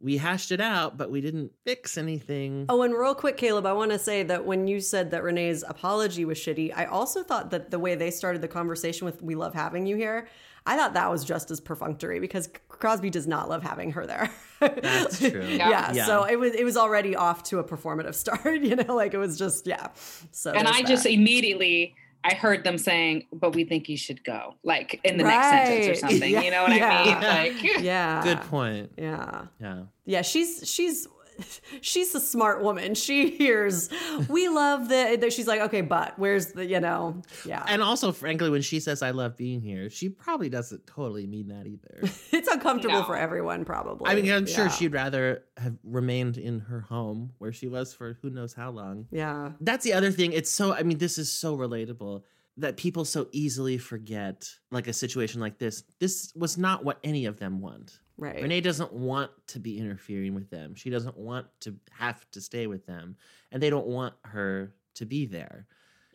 we 0.00 0.16
hashed 0.16 0.52
it 0.52 0.60
out 0.60 0.96
but 0.96 1.10
we 1.10 1.20
didn't 1.20 1.50
fix 1.64 1.98
anything 1.98 2.66
Oh, 2.68 2.82
and 2.82 2.94
real 2.94 3.14
quick, 3.16 3.36
Caleb, 3.36 3.66
I 3.66 3.72
want 3.72 3.90
to 3.90 3.98
say 3.98 4.22
that 4.22 4.44
when 4.44 4.68
you 4.68 4.80
said 4.80 5.10
that 5.10 5.22
Renee's 5.24 5.64
apology 5.66 6.24
was 6.24 6.38
shitty, 6.38 6.72
I 6.76 6.84
also 6.84 7.22
thought 7.24 7.50
that 7.50 7.70
the 7.72 7.78
way 7.80 7.96
they 7.96 8.10
started 8.12 8.40
the 8.40 8.46
conversation 8.48 9.04
with 9.06 9.20
"We 9.22 9.34
love 9.34 9.54
having 9.54 9.86
you 9.86 9.96
here," 9.96 10.28
I 10.64 10.76
thought 10.76 10.94
that 10.94 11.10
was 11.10 11.24
just 11.24 11.50
as 11.50 11.60
perfunctory 11.60 12.20
because 12.20 12.48
Crosby 12.68 13.10
does 13.10 13.26
not 13.26 13.48
love 13.48 13.64
having 13.64 13.90
her 13.92 14.06
there. 14.06 14.30
That's 14.60 15.18
true. 15.30 15.44
yeah. 15.44 15.92
Yeah. 15.92 16.06
So 16.06 16.22
it 16.24 16.38
was 16.38 16.54
it 16.54 16.62
was 16.62 16.76
already 16.76 17.16
off 17.16 17.42
to 17.44 17.58
a 17.58 17.64
performative 17.64 18.14
start. 18.24 18.60
You 18.62 18.76
know, 18.76 18.94
like 18.94 19.14
it 19.14 19.18
was 19.18 19.36
just 19.36 19.66
yeah. 19.66 19.88
So 20.30 20.52
and 20.52 20.66
there's 20.68 20.76
I 20.76 20.82
just 20.82 21.06
immediately 21.06 21.96
I 22.24 22.34
heard 22.34 22.64
them 22.64 22.78
saying, 22.78 23.26
"But 23.32 23.54
we 23.54 23.64
think 23.64 23.88
you 23.88 23.96
should 23.96 24.24
go," 24.24 24.54
like 24.64 25.00
in 25.04 25.16
the 25.18 25.24
next 25.24 25.48
sentence 25.50 25.86
or 25.86 25.94
something. 26.08 26.30
Yeah. 26.32 26.42
You 26.42 26.50
know 26.50 26.62
what 26.64 26.76
Yeah. 26.76 26.98
I 26.98 27.04
mean? 27.04 27.54
Like, 27.74 27.82
yeah. 27.82 28.22
good 28.22 28.40
point 28.42 28.90
Yeah. 28.98 29.46
yeah 29.60 29.82
Yeah, 30.04 30.22
she's 30.22 30.68
she's 30.68 31.06
she's 31.80 32.14
a 32.14 32.20
smart 32.20 32.62
woman. 32.62 32.94
She 32.94 33.30
hears 33.30 33.88
we 34.28 34.48
love 34.48 34.88
the 34.88 35.16
that 35.20 35.32
she's 35.32 35.46
like, 35.46 35.60
okay, 35.62 35.80
but 35.80 36.18
where's 36.18 36.52
the 36.52 36.66
you 36.66 36.80
know, 36.80 37.22
yeah. 37.44 37.64
And 37.68 37.82
also, 37.82 38.12
frankly, 38.12 38.50
when 38.50 38.62
she 38.62 38.80
says 38.80 39.02
"I 39.02 39.10
love 39.10 39.36
being 39.36 39.60
here," 39.60 39.90
she 39.90 40.08
probably 40.08 40.48
doesn't 40.48 40.86
totally 40.86 41.26
mean 41.26 41.48
that 41.48 41.66
either. 41.66 41.98
it's 42.32 42.48
uncomfortable 42.48 43.04
for 43.04 43.16
everyone, 43.16 43.64
probably. 43.64 44.10
I 44.10 44.14
mean, 44.14 44.30
I'm 44.32 44.46
sure 44.46 44.64
Yeah. 44.66 44.70
she'd 44.70 44.92
rather 44.92 45.44
have 45.56 45.76
remained 45.84 46.36
in 46.38 46.60
her 46.60 46.80
home 46.80 47.32
where 47.38 47.52
she 47.52 47.68
was 47.68 47.92
for 47.94 48.18
who 48.22 48.30
knows 48.30 48.54
how 48.54 48.70
long. 48.70 49.06
Yeah. 49.10 49.52
That's 49.60 49.84
the 49.84 49.92
other 49.92 50.10
thing. 50.10 50.32
It's 50.32 50.50
so. 50.50 50.72
I 50.74 50.82
mean, 50.82 50.98
this 50.98 51.18
is 51.18 51.30
so 51.32 51.56
relatable 51.56 52.22
that 52.56 52.76
people 52.76 53.04
so 53.04 53.28
easily 53.30 53.78
forget, 53.78 54.48
like 54.72 54.88
a 54.88 54.92
situation 54.92 55.40
like 55.40 55.58
this. 55.58 55.84
This 56.00 56.32
was 56.34 56.58
not 56.58 56.84
what 56.84 56.98
any 57.04 57.26
of 57.26 57.38
them 57.38 57.60
want. 57.60 58.00
Right. 58.18 58.42
Renee 58.42 58.60
doesn't 58.60 58.92
want 58.92 59.30
to 59.48 59.60
be 59.60 59.78
interfering 59.78 60.34
with 60.34 60.50
them. 60.50 60.74
She 60.74 60.90
doesn't 60.90 61.16
want 61.16 61.46
to 61.60 61.76
have 61.92 62.28
to 62.32 62.40
stay 62.40 62.66
with 62.66 62.84
them, 62.84 63.16
and 63.52 63.62
they 63.62 63.70
don't 63.70 63.86
want 63.86 64.14
her 64.24 64.74
to 64.94 65.06
be 65.06 65.24
there. 65.24 65.66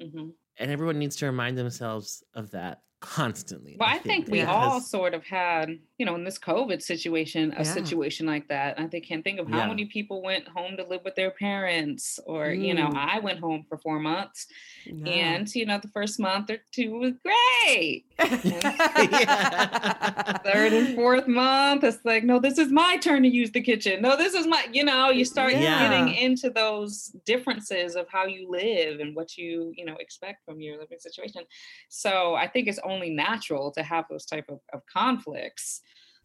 Mhm. 0.02 0.34
And 0.58 0.70
everyone 0.72 1.00
needs 1.00 1.16
to 1.18 1.26
remind 1.26 1.58
themselves 1.58 2.24
of 2.34 2.52
that 2.52 2.84
constantly. 3.00 3.78
Well, 3.80 3.90
I 3.90 4.00
think 4.00 4.28
we 4.28 4.42
all 4.42 4.82
sort 4.82 5.14
of 5.14 5.24
had, 5.24 5.80
you 6.04 6.10
know, 6.10 6.16
in 6.16 6.26
this 6.26 6.38
COVID 6.38 6.82
situation, 6.82 7.54
a 7.54 7.60
Yeah. 7.60 7.64
situation 7.64 8.26
like 8.26 8.50
that. 8.50 8.78
I 8.78 8.88
think 8.88 9.06
can't 9.06 9.24
think 9.24 9.40
of 9.40 9.48
how 9.48 9.60
Yeah. 9.60 9.68
many 9.68 9.86
people 9.86 10.22
went 10.22 10.46
home 10.50 10.76
to 10.76 10.84
live 10.84 11.02
with 11.06 11.16
their 11.16 11.32
parents, 11.32 12.20
or 12.26 12.52
you 12.52 12.74
know, 12.74 12.90
Mm. 12.90 12.96
I 12.98 13.20
went 13.20 13.40
home 13.40 13.64
for 13.70 13.78
four 13.78 14.00
months, 14.02 14.48
Yeah. 14.84 15.36
and 15.38 15.56
you 15.56 15.66
know, 15.66 15.78
the 15.78 15.88
first 15.88 16.20
month 16.20 16.50
or 16.50 16.58
two 16.74 16.92
was 17.00 17.14
great. 17.24 18.04
Third 20.44 20.74
and 20.74 20.94
fourth 20.94 21.26
month, 21.26 21.86
it's 21.86 22.04
like, 22.04 22.26
no, 22.26 22.38
this 22.38 22.58
is 22.58 22.70
my 22.70 22.98
turn 22.98 23.24
to 23.24 23.30
use 23.30 23.52
the 23.52 23.62
kitchen. 23.62 24.02
No, 24.02 24.18
this 24.18 24.34
is 24.34 24.46
my, 24.46 24.68
you 24.74 24.84
know, 24.84 25.10
you 25.10 25.24
start 25.24 25.54
getting 25.54 26.10
into 26.16 26.50
those 26.50 27.16
differences 27.26 27.96
of 27.96 28.10
how 28.10 28.26
you 28.26 28.50
live 28.50 29.00
and 29.00 29.16
what 29.16 29.38
you, 29.38 29.72
you 29.78 29.86
know, 29.86 29.96
expect 30.02 30.44
from 30.44 30.60
your 30.60 30.78
living 30.78 31.00
situation. 31.00 31.44
So 31.88 32.36
I 32.36 32.50
think 32.50 32.68
it's 32.68 32.80
only 32.80 33.10
natural 33.10 33.72
to 33.72 33.84
have 33.84 34.06
those 34.10 34.26
type 34.26 34.50
of, 34.50 34.60
of 34.74 34.86
conflicts. 34.86 35.82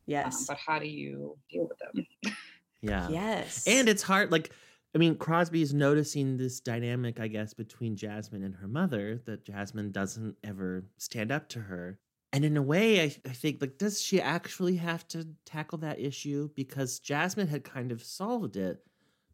Um, 0.08 0.24
Yes. 0.24 0.46
but 0.46 0.56
how 0.58 0.78
do 0.78 0.86
you 0.88 1.36
deal 1.50 1.68
with 1.68 1.78
them? 1.78 2.34
Yeah. 2.82 3.08
Yes. 3.08 3.66
And 3.66 3.88
it's 3.88 4.02
hard. 4.02 4.30
Like, 4.32 4.50
I 4.94 4.98
mean, 4.98 5.16
Crosby 5.16 5.62
is 5.62 5.74
noticing 5.74 6.36
this 6.36 6.60
dynamic, 6.60 7.20
I 7.20 7.28
guess, 7.28 7.52
between 7.54 7.96
Jasmine 7.96 8.42
and 8.42 8.54
her 8.56 8.68
mother 8.68 9.20
that 9.26 9.44
Jasmine 9.44 9.90
doesn't 9.92 10.36
ever 10.44 10.84
stand 10.96 11.30
up 11.32 11.48
to 11.50 11.60
her. 11.60 11.98
And 12.32 12.44
in 12.44 12.56
a 12.56 12.62
way, 12.62 13.00
I, 13.02 13.04
I 13.26 13.32
think, 13.32 13.60
like, 13.60 13.78
does 13.78 14.00
she 14.00 14.20
actually 14.20 14.76
have 14.76 15.06
to 15.08 15.26
tackle 15.44 15.78
that 15.78 15.98
issue? 15.98 16.50
Because 16.54 16.98
Jasmine 17.00 17.48
had 17.48 17.64
kind 17.64 17.90
of 17.90 18.02
solved 18.04 18.56
it 18.56 18.82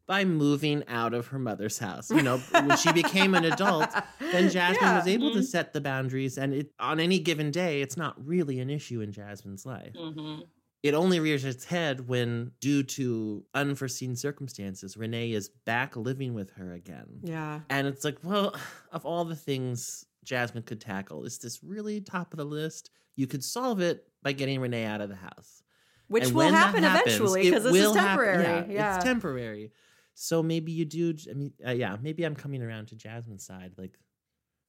by 0.07 0.25
moving 0.25 0.85
out 0.87 1.15
of 1.15 1.29
her 1.29 1.39
mother's 1.39 1.79
house. 1.79 2.11
You 2.11 2.23
know, 2.23 2.37
when 2.53 2.77
she 2.77 2.93
became 2.93 3.35
an 3.35 3.45
adult, 3.47 3.89
then 4.21 4.51
Jasmine 4.51 4.95
was 4.95 5.07
able 5.07 5.33
to 5.33 5.39
Mhm. 5.41 5.45
set 5.45 5.73
the 5.73 5.81
boundaries. 5.81 6.37
And 6.39 6.53
it, 6.55 6.73
on 6.79 7.01
any 7.01 7.19
given 7.19 7.51
day, 7.51 7.81
it's 7.83 7.97
not 7.97 8.15
really 8.25 8.61
an 8.61 8.69
issue 8.71 9.01
in 9.01 9.13
Jasmine's 9.13 9.65
life 9.67 9.95
Mm-hmm. 9.95 10.43
It 10.85 10.93
only 10.93 11.19
rears 11.19 11.47
its 11.47 11.65
head 11.65 12.07
when, 12.09 12.53
due 12.61 12.83
to 12.83 13.43
unforeseen 13.55 14.15
circumstances, 14.15 14.99
Renee 14.99 15.33
is 15.33 15.49
back 15.65 15.97
living 15.97 16.35
with 16.35 16.51
her 16.51 16.75
again. 16.75 17.07
Yeah. 17.23 17.61
And 17.71 17.87
it's 17.87 18.05
like, 18.05 18.19
well, 18.23 18.55
of 18.93 19.07
all 19.07 19.25
the 19.25 19.35
things 19.35 20.05
Jasmine 20.25 20.63
could 20.65 20.83
tackle, 20.83 21.25
is 21.25 21.39
this 21.39 21.65
really 21.65 22.03
top 22.03 22.35
of 22.35 22.37
the 22.37 22.45
list? 22.45 22.91
You 23.17 23.27
could 23.27 23.43
solve 23.43 23.81
it 23.81 24.07
by 24.23 24.33
getting 24.33 24.61
Renee 24.61 24.85
out 24.85 25.01
of 25.01 25.09
the 25.09 25.17
house. 25.17 25.63
Which 26.09 26.25
And 26.27 26.35
will 26.35 26.51
happen 26.51 26.83
happens, 26.83 27.15
eventually 27.15 27.45
because 27.45 27.65
this 27.65 27.75
is 27.77 27.97
happen. 27.97 28.05
temporary. 28.05 28.43
Yeah, 28.45 28.65
Yeah. 28.69 28.95
It's 28.97 29.05
temporary. 29.05 29.73
So 30.13 30.43
maybe 30.43 30.71
you 30.71 30.85
do. 30.85 31.15
I 31.31 31.33
mean, 31.33 31.53
uh, 31.67 31.71
yeah, 31.71 31.97
maybe 32.01 32.25
I'm 32.25 32.37
coming 32.37 32.63
around 32.63 32.89
to 32.89 32.95
Jasmine's 32.95 33.47
side. 33.47 33.73
Like, 33.79 33.99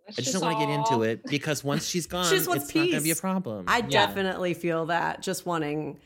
Let's 0.08 0.20
I 0.20 0.22
just 0.22 0.32
just 0.34 0.44
don't 0.44 0.52
want 0.54 0.60
to 0.60 0.66
get 0.66 0.74
into 0.74 1.04
it 1.04 1.26
because 1.26 1.64
once 1.64 1.88
she's 1.88 2.06
gone, 2.16 2.26
She 2.26 2.36
just 2.36 2.48
wants 2.48 2.66
it's 2.66 2.76
not 2.76 2.82
going 2.86 2.98
to 2.98 3.02
be 3.04 3.12
a 3.12 3.16
problem. 3.16 3.66
I 3.68 3.78
Yeah. 3.78 3.88
definitely 3.88 4.54
feel 4.54 4.86
that 4.88 5.22
just 5.22 5.46
wanting 5.46 6.00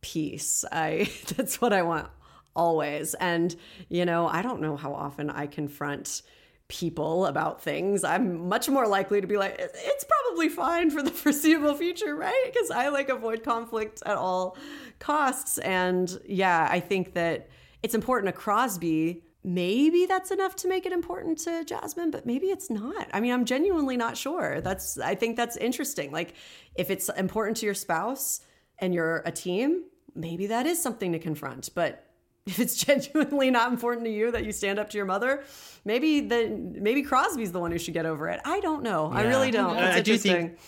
peace. 0.00 0.64
I 0.70 1.10
that's 1.36 1.60
what 1.60 1.72
I 1.72 1.82
want 1.82 2.08
always. 2.56 3.14
And 3.14 3.54
you 3.88 4.04
know, 4.04 4.26
I 4.26 4.42
don't 4.42 4.60
know 4.60 4.76
how 4.76 4.92
often 4.92 5.30
I 5.30 5.46
confront 5.46 6.22
people 6.68 7.26
about 7.26 7.62
things. 7.62 8.04
I'm 8.04 8.48
much 8.48 8.68
more 8.68 8.88
likely 8.88 9.20
to 9.20 9.26
be 9.26 9.36
like 9.36 9.56
it's 9.58 10.04
probably 10.04 10.48
fine 10.48 10.90
for 10.90 11.02
the 11.02 11.10
foreseeable 11.22 11.74
future, 11.74 12.14
right? 12.16 12.42
Because 12.46 12.70
I 12.70 12.88
like 12.88 13.08
avoid 13.08 13.44
conflict 13.44 14.02
at 14.06 14.16
all 14.16 14.56
costs 14.98 15.58
and 15.58 16.18
yeah, 16.26 16.66
I 16.70 16.80
think 16.80 17.14
that 17.14 17.48
it's 17.82 17.94
important 17.94 18.34
to 18.34 18.40
Crosby 18.40 19.22
maybe 19.44 20.06
that's 20.06 20.30
enough 20.30 20.56
to 20.56 20.68
make 20.68 20.86
it 20.86 20.92
important 20.92 21.38
to 21.40 21.64
Jasmine, 21.64 22.10
but 22.10 22.24
maybe 22.26 22.46
it's 22.46 22.70
not. 22.70 23.08
I 23.12 23.20
mean, 23.20 23.32
I'm 23.32 23.44
genuinely 23.44 23.96
not 23.96 24.16
sure. 24.16 24.60
That's 24.62 24.98
I 24.98 25.14
think 25.14 25.36
that's 25.36 25.56
interesting. 25.56 26.10
Like 26.10 26.34
if 26.74 26.90
it's 26.90 27.08
important 27.10 27.58
to 27.58 27.66
your 27.66 27.74
spouse 27.74 28.40
and 28.78 28.94
you're 28.94 29.22
a 29.26 29.30
team, 29.30 29.84
maybe 30.14 30.46
that 30.48 30.66
is 30.66 30.82
something 30.82 31.12
to 31.12 31.18
confront. 31.18 31.68
But 31.74 32.00
if 32.46 32.58
it's 32.58 32.76
genuinely 32.76 33.50
not 33.50 33.70
important 33.72 34.04
to 34.06 34.12
you 34.12 34.30
that 34.30 34.44
you 34.44 34.52
stand 34.52 34.78
up 34.78 34.90
to 34.90 34.96
your 34.98 35.06
mother, 35.06 35.44
maybe 35.86 36.20
then 36.20 36.76
maybe 36.80 37.02
Crosby's 37.02 37.52
the 37.52 37.60
one 37.60 37.70
who 37.72 37.78
should 37.78 37.94
get 37.94 38.04
over 38.06 38.28
it. 38.28 38.40
I 38.44 38.60
don't 38.60 38.82
know. 38.82 39.10
I 39.12 39.22
really 39.22 39.50
don't. 39.50 39.76
I- 39.76 39.88
It's 39.88 39.96
I 39.96 40.00
do 40.00 40.12
interesting. 40.14 40.56
think 40.56 40.60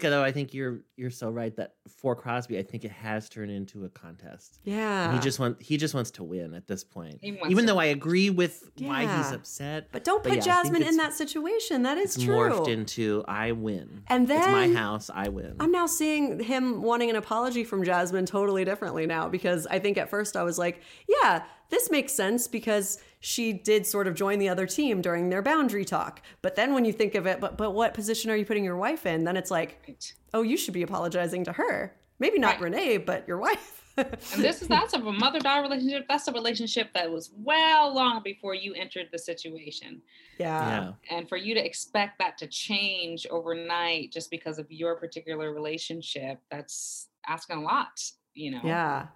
Tanika, 0.00 0.02
though. 0.10 0.22
I 0.22 0.32
think 0.32 0.52
you're 0.52 0.80
you're 1.02 1.10
you're 1.10 1.10
so 1.10 1.28
right 1.30 1.54
that 1.56 1.74
for 1.88 2.14
Crosby, 2.14 2.58
I 2.58 2.62
think 2.62 2.84
it 2.84 2.92
has 2.92 3.28
turned 3.28 3.50
into 3.50 3.84
a 3.84 3.88
contest. 3.88 4.60
Yeah. 4.64 5.12
he 5.12 5.18
just 5.18 5.38
want 5.38 5.60
he 5.60 5.76
just 5.76 5.94
wants 5.94 6.10
to 6.12 6.24
win 6.24 6.54
at 6.54 6.66
this 6.66 6.84
point. 6.84 7.18
Even 7.22 7.56
to 7.58 7.62
though 7.66 7.78
I 7.78 7.86
agree 7.86 8.30
with 8.30 8.70
why 8.78 9.02
he's 9.02 9.32
upset, 9.32 9.88
But 9.92 10.04
don't 10.04 10.22
put 10.22 10.34
yeah, 10.36 10.40
Jasmine 10.40 10.82
in 10.82 10.96
that 10.98 11.12
situation. 11.12 11.82
That 11.82 11.98
is 11.98 12.16
It's 12.16 12.24
true. 12.24 12.36
morphed 12.36 12.68
into 12.68 13.24
I 13.28 13.52
win, 13.52 14.04
And 14.06 14.28
then 14.28 14.38
it's 14.38 14.48
my 14.48 14.80
house, 14.80 15.10
I 15.12 15.28
win. 15.28 15.56
I'm 15.60 15.72
now 15.72 15.86
seeing 15.86 16.40
him 16.40 16.82
wanting 16.82 17.10
an 17.10 17.16
apology 17.16 17.64
from 17.64 17.84
Jasmine 17.84 18.26
totally 18.26 18.64
differently 18.64 19.06
now 19.06 19.28
because 19.28 19.66
I 19.66 19.80
think 19.80 19.98
at 19.98 20.08
first 20.08 20.36
I 20.36 20.44
was 20.44 20.58
like, 20.58 20.80
yeah, 21.08 21.44
this 21.70 21.90
makes 21.90 22.12
sense 22.12 22.46
because 22.46 22.98
she 23.24 23.52
did 23.52 23.86
sort 23.86 24.08
of 24.08 24.16
join 24.16 24.40
the 24.40 24.48
other 24.48 24.66
team 24.66 25.00
during 25.00 25.30
their 25.30 25.42
boundary 25.42 25.84
talk. 25.84 26.20
But 26.42 26.56
then 26.56 26.74
when 26.74 26.84
you 26.84 26.92
think 26.92 27.14
of 27.14 27.24
it, 27.24 27.40
but 27.40 27.56
but 27.56 27.70
what 27.70 27.94
position 27.94 28.30
are 28.32 28.36
you 28.36 28.44
putting 28.44 28.64
your 28.64 28.76
wife 28.76 29.06
in? 29.06 29.22
Then 29.22 29.36
it's 29.36 29.50
like, 29.50 30.12
oh, 30.34 30.42
you 30.42 30.56
should 30.56 30.74
be 30.74 30.82
apologizing 30.82 31.44
to 31.44 31.52
her. 31.52 31.94
Maybe 32.18 32.38
not 32.38 32.60
Renee, 32.60 32.98
but 32.98 33.26
your 33.28 33.38
wife. 33.38 33.78
And 33.96 34.42
this 34.42 34.60
is 34.62 34.68
that's 34.68 34.94
a 34.94 34.98
mother 34.98 35.38
daughter 35.38 35.62
relationship. 35.62 36.06
That's 36.08 36.26
a 36.26 36.32
relationship 36.32 36.92
that 36.94 37.10
was 37.10 37.30
well 37.36 37.94
long 37.94 38.22
before 38.24 38.54
you 38.54 38.74
entered 38.74 39.08
the 39.12 39.18
situation. 39.18 40.02
Yeah. 40.38 40.94
And 41.10 41.28
for 41.28 41.36
you 41.36 41.54
to 41.54 41.64
expect 41.64 42.18
that 42.18 42.38
to 42.38 42.48
change 42.48 43.26
overnight 43.30 44.10
just 44.10 44.30
because 44.30 44.58
of 44.58 44.70
your 44.70 44.96
particular 44.96 45.52
relationship, 45.52 46.40
that's 46.50 47.08
asking 47.28 47.58
a 47.58 47.62
lot, 47.62 48.02
you 48.34 48.50
know. 48.50 48.62
Yeah. 48.64 49.06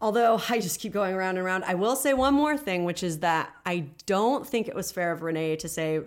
Although 0.00 0.40
I 0.48 0.60
just 0.60 0.80
keep 0.80 0.92
going 0.92 1.14
around 1.14 1.36
and 1.36 1.46
around. 1.46 1.64
I 1.64 1.74
will 1.74 1.96
say 1.96 2.14
one 2.14 2.34
more 2.34 2.56
thing, 2.56 2.84
which 2.84 3.02
is 3.02 3.18
that 3.18 3.54
I 3.66 3.86
don't 4.06 4.46
think 4.46 4.68
it 4.68 4.74
was 4.74 4.90
fair 4.90 5.12
of 5.12 5.22
Renee 5.22 5.56
to 5.56 5.68
say 5.68 6.00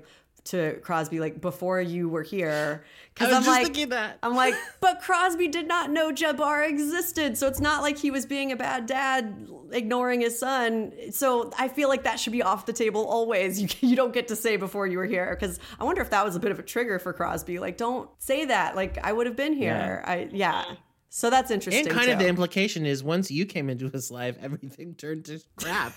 to 0.46 0.78
Crosby 0.82 1.20
like 1.22 1.40
before 1.40 1.80
you 1.80 2.10
were 2.10 2.24
here 2.24 2.84
because 3.14 3.28
I 3.28 3.30
was 3.30 3.38
I'm 3.38 3.44
just 3.44 3.58
like 3.58 3.64
thinking 3.64 3.90
that. 3.90 4.18
I'm 4.22 4.36
like 4.36 4.56
but 4.82 5.02
Crosby 5.02 5.48
did 5.48 5.68
not 5.68 5.90
know 5.90 6.12
Jabbar 6.12 6.68
existed. 6.68 7.38
So 7.38 7.48
it's 7.48 7.62
not 7.62 7.82
like 7.82 7.98
he 7.98 8.12
was 8.12 8.26
being 8.26 8.52
a 8.52 8.56
bad 8.56 8.86
dad 8.86 9.48
ignoring 9.72 10.22
his 10.22 10.38
son. 10.38 10.92
So 11.12 11.52
I 11.58 11.70
feel 11.70 11.88
like 11.88 12.04
that 12.04 12.20
should 12.20 12.34
be 12.34 12.44
off 12.44 12.66
the 12.66 12.74
table 12.74 13.06
always. 13.06 13.62
You 13.62 13.70
you 13.80 13.96
don't 13.96 14.14
get 14.14 14.28
to 14.30 14.36
say 14.36 14.58
before 14.58 14.86
you 14.86 14.98
were 14.98 15.06
here 15.06 15.36
because 15.40 15.60
I 15.80 15.86
wonder 15.86 16.02
if 16.02 16.10
that 16.10 16.26
was 16.26 16.36
a 16.36 16.40
bit 16.40 16.52
of 16.52 16.60
a 16.60 16.64
trigger 16.64 17.00
for 17.00 17.14
Crosby. 17.14 17.60
Like 17.60 17.78
don't 17.78 18.10
say 18.20 18.46
that. 18.46 18.76
Like 18.76 18.98
I 19.02 19.14
would 19.14 19.28
have 19.28 19.38
been 19.38 19.54
here. 19.54 20.04
I 20.06 20.30
yeah 20.32 20.66
so 21.16 21.30
that's 21.30 21.52
interesting 21.52 21.86
and 21.86 21.96
kind 21.96 22.10
of 22.10 22.18
the 22.18 22.28
implication 22.28 22.88
is 22.88 23.04
once 23.04 23.30
you 23.30 23.46
came 23.46 23.70
into 23.70 23.88
his 23.88 24.10
life, 24.10 24.36
everything 24.42 24.96
turned 24.98 25.26
to 25.26 25.40
crap. 25.58 25.94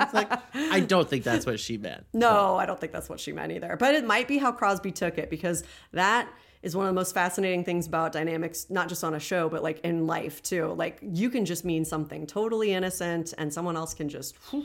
it's 0.00 0.12
like 0.12 0.28
I 0.54 0.80
don't 0.80 1.08
think 1.08 1.22
that's 1.22 1.46
what 1.46 1.60
she 1.60 1.78
meant. 1.78 2.04
No, 2.12 2.56
I 2.56 2.66
don't 2.66 2.80
think 2.80 2.90
that's 2.92 3.08
what 3.08 3.20
she 3.20 3.30
meant 3.30 3.52
either. 3.52 3.76
But 3.78 3.94
it 3.94 4.04
might 4.04 4.26
be 4.26 4.36
how 4.38 4.50
Crosby 4.50 4.90
took 4.90 5.16
it 5.16 5.30
because 5.30 5.62
that 5.92 6.28
is 6.60 6.74
one 6.74 6.86
of 6.86 6.90
the 6.90 6.98
most 6.98 7.14
fascinating 7.14 7.62
things 7.62 7.86
about 7.86 8.10
dynamics, 8.10 8.66
not 8.68 8.88
just 8.88 9.04
on 9.04 9.14
a 9.14 9.20
show, 9.20 9.48
but 9.48 9.62
like 9.62 9.78
in 9.84 10.08
life 10.08 10.42
too. 10.42 10.72
Like 10.72 10.98
you 11.02 11.30
can 11.30 11.44
just 11.44 11.64
mean 11.64 11.84
something 11.84 12.26
totally 12.26 12.72
innocent 12.72 13.34
and 13.38 13.54
someone 13.54 13.76
else 13.76 13.94
can 13.94 14.08
just 14.08 14.34
whew, 14.50 14.64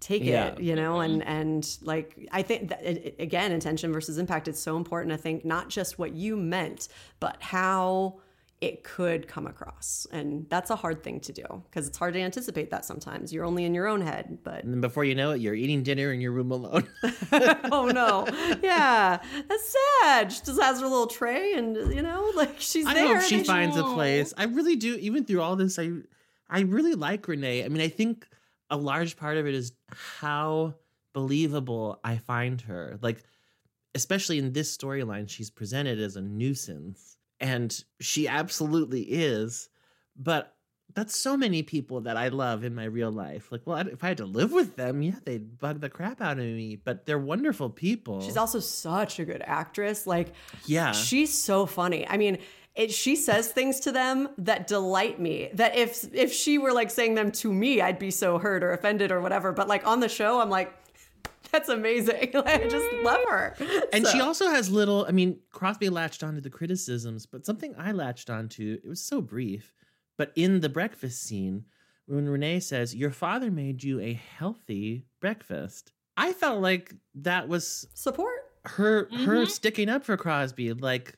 take 0.00 0.24
Yeah. 0.24 0.46
it, 0.46 0.60
you 0.60 0.74
know, 0.74 1.00
and 1.00 1.22
and 1.24 1.68
like 1.82 2.26
I 2.32 2.40
think 2.40 2.70
that 2.70 2.86
again, 3.20 3.52
intention 3.52 3.92
versus 3.92 4.16
impact 4.16 4.48
is 4.48 4.58
so 4.58 4.78
important. 4.78 5.12
I 5.12 5.18
think 5.18 5.44
not 5.44 5.68
just 5.68 5.98
what 5.98 6.14
you 6.14 6.38
meant, 6.38 6.88
but 7.20 7.36
how 7.42 8.20
it 8.60 8.84
could 8.84 9.26
come 9.26 9.46
across. 9.46 10.06
And 10.12 10.46
that's 10.50 10.70
a 10.70 10.76
hard 10.76 11.02
thing 11.02 11.20
to 11.20 11.32
do 11.32 11.44
because 11.64 11.86
it's 11.88 11.96
hard 11.96 12.12
to 12.14 12.20
anticipate 12.20 12.70
that 12.70 12.84
sometimes. 12.84 13.32
You're 13.32 13.44
only 13.46 13.64
in 13.64 13.74
your 13.74 13.86
own 13.86 14.02
head, 14.02 14.38
but 14.44 14.64
And 14.64 14.72
then 14.74 14.80
before 14.82 15.04
you 15.04 15.14
know 15.14 15.30
it, 15.30 15.40
you're 15.40 15.54
eating 15.54 15.82
dinner 15.82 16.12
in 16.12 16.20
your 16.20 16.32
room 16.32 16.50
alone. 16.50 16.86
oh 17.72 17.90
no. 17.92 18.26
Yeah. 18.62 19.18
That's 19.48 19.76
sad. 20.02 20.32
She 20.32 20.40
just 20.44 20.60
has 20.60 20.80
her 20.80 20.86
little 20.86 21.06
tray 21.06 21.54
and 21.54 21.74
you 21.94 22.02
know, 22.02 22.30
like 22.34 22.56
she's 22.60 22.86
I 22.86 22.94
there. 22.94 23.16
hope 23.16 23.24
she 23.24 23.42
finds 23.42 23.76
a 23.76 23.82
place. 23.84 24.34
I 24.36 24.44
really 24.44 24.76
do. 24.76 24.94
Even 24.96 25.24
through 25.24 25.40
all 25.40 25.56
this, 25.56 25.78
I 25.78 25.90
I 26.50 26.60
really 26.60 26.94
like 26.94 27.26
Renee. 27.28 27.64
I 27.64 27.68
mean, 27.68 27.80
I 27.80 27.88
think 27.88 28.26
a 28.68 28.76
large 28.76 29.16
part 29.16 29.36
of 29.38 29.46
it 29.46 29.54
is 29.54 29.72
how 29.88 30.74
believable 31.12 31.98
I 32.04 32.18
find 32.18 32.60
her. 32.62 32.98
Like, 33.00 33.22
especially 33.94 34.38
in 34.38 34.52
this 34.52 34.76
storyline, 34.76 35.28
she's 35.28 35.50
presented 35.50 36.00
as 36.00 36.16
a 36.16 36.20
nuisance, 36.20 37.16
and 37.40 37.82
she 38.00 38.28
absolutely 38.28 39.02
is. 39.02 39.68
But 40.16 40.54
that's 40.94 41.16
so 41.16 41.36
many 41.36 41.62
people 41.62 42.00
that 42.02 42.16
I 42.16 42.28
love 42.28 42.64
in 42.64 42.74
my 42.74 42.84
real 42.84 43.12
life. 43.12 43.50
Like, 43.52 43.62
well, 43.64 43.78
if 43.78 44.02
I 44.02 44.08
had 44.08 44.16
to 44.18 44.26
live 44.26 44.52
with 44.52 44.76
them, 44.76 45.02
yeah, 45.02 45.14
they'd 45.24 45.58
bug 45.58 45.80
the 45.80 45.88
crap 45.88 46.20
out 46.20 46.38
of 46.38 46.44
me. 46.44 46.76
But 46.76 47.06
they're 47.06 47.18
wonderful 47.18 47.70
people. 47.70 48.20
She's 48.20 48.36
also 48.36 48.58
such 48.60 49.18
a 49.20 49.24
good 49.24 49.42
actress. 49.44 50.06
Like 50.06 50.34
Yeah. 50.66 50.92
she's 50.92 51.32
so 51.32 51.64
funny. 51.66 52.06
I 52.08 52.16
mean, 52.16 52.38
it, 52.74 52.92
she 52.92 53.16
says 53.16 53.48
things 53.48 53.80
to 53.80 53.92
them 53.92 54.28
that 54.38 54.66
delight 54.66 55.20
me. 55.20 55.50
That 55.54 55.76
if 55.76 56.12
if 56.14 56.32
she 56.32 56.58
were 56.58 56.72
like 56.72 56.90
saying 56.90 57.14
them 57.14 57.30
to 57.32 57.52
me, 57.52 57.80
I'd 57.80 57.98
be 57.98 58.10
so 58.10 58.38
hurt 58.38 58.62
or 58.62 58.72
offended 58.72 59.10
or 59.12 59.20
whatever. 59.20 59.52
But 59.52 59.68
like 59.68 59.86
on 59.86 60.00
the 60.00 60.08
show, 60.08 60.40
I'm 60.40 60.50
like, 60.50 60.72
that's 61.52 61.68
amazing. 61.68 62.30
I 62.34 62.58
just 62.68 62.86
love 63.04 63.20
her. 63.28 63.54
And 63.92 64.06
she 64.06 64.20
also 64.20 64.48
has 64.48 64.70
little, 64.70 65.04
I 65.08 65.12
mean, 65.12 65.38
Crosby 65.50 65.88
latched 65.88 66.22
onto 66.22 66.40
the 66.40 66.50
criticisms, 66.50 67.26
but 67.26 67.44
something 67.46 67.74
I 67.76 67.92
latched 67.92 68.30
onto, 68.30 68.78
it 68.82 68.88
was 68.88 69.02
so 69.02 69.20
brief, 69.20 69.72
but 70.16 70.32
in 70.36 70.60
the 70.60 70.68
breakfast 70.68 71.22
scene, 71.22 71.64
when 72.06 72.28
Renee 72.28 72.60
says, 72.60 72.94
Your 72.94 73.10
father 73.10 73.50
made 73.50 73.82
you 73.82 74.00
a 74.00 74.12
healthy 74.12 75.06
breakfast, 75.20 75.92
I 76.16 76.32
felt 76.32 76.60
like 76.60 76.94
that 77.14 77.48
was 77.48 77.86
support. 77.94 78.40
Her 78.64 79.08
her 79.24 79.44
Mhm. 79.44 79.48
sticking 79.50 79.88
up 79.88 80.04
for 80.04 80.16
Crosby. 80.16 80.72
Like, 80.74 81.14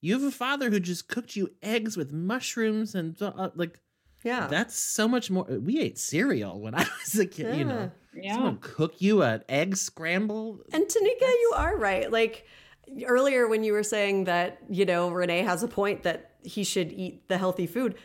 you 0.00 0.14
have 0.14 0.22
a 0.22 0.30
father 0.30 0.70
who 0.70 0.80
just 0.80 1.08
cooked 1.08 1.36
you 1.36 1.50
eggs 1.62 1.96
with 1.96 2.12
mushrooms 2.12 2.94
and 2.94 3.20
uh, 3.20 3.50
like 3.54 3.80
Yeah. 4.24 4.46
That's 4.46 4.78
so 4.78 5.06
much 5.06 5.30
more. 5.30 5.44
We 5.44 5.78
ate 5.80 5.98
cereal 5.98 6.58
when 6.60 6.74
I 6.74 6.86
was 7.04 7.18
a 7.18 7.26
kid, 7.26 7.56
you 7.56 7.64
know. 7.64 7.90
Yeah. 8.20 8.34
Someone 8.34 8.58
cook 8.60 8.94
you 9.00 9.22
an 9.22 9.42
egg 9.48 9.76
scramble. 9.76 10.60
And 10.72 10.84
Tanika, 10.84 11.20
you 11.20 11.52
are 11.56 11.76
right. 11.76 12.10
Like 12.10 12.46
earlier 13.04 13.48
when 13.48 13.64
you 13.64 13.72
were 13.72 13.82
saying 13.82 14.24
that, 14.24 14.58
you 14.68 14.84
know, 14.84 15.10
Renee 15.10 15.42
has 15.42 15.62
a 15.62 15.68
point 15.68 16.02
that 16.04 16.32
he 16.42 16.64
should 16.64 16.92
eat 16.92 17.28
the 17.28 17.38
healthy 17.38 17.66
food. 17.66 17.96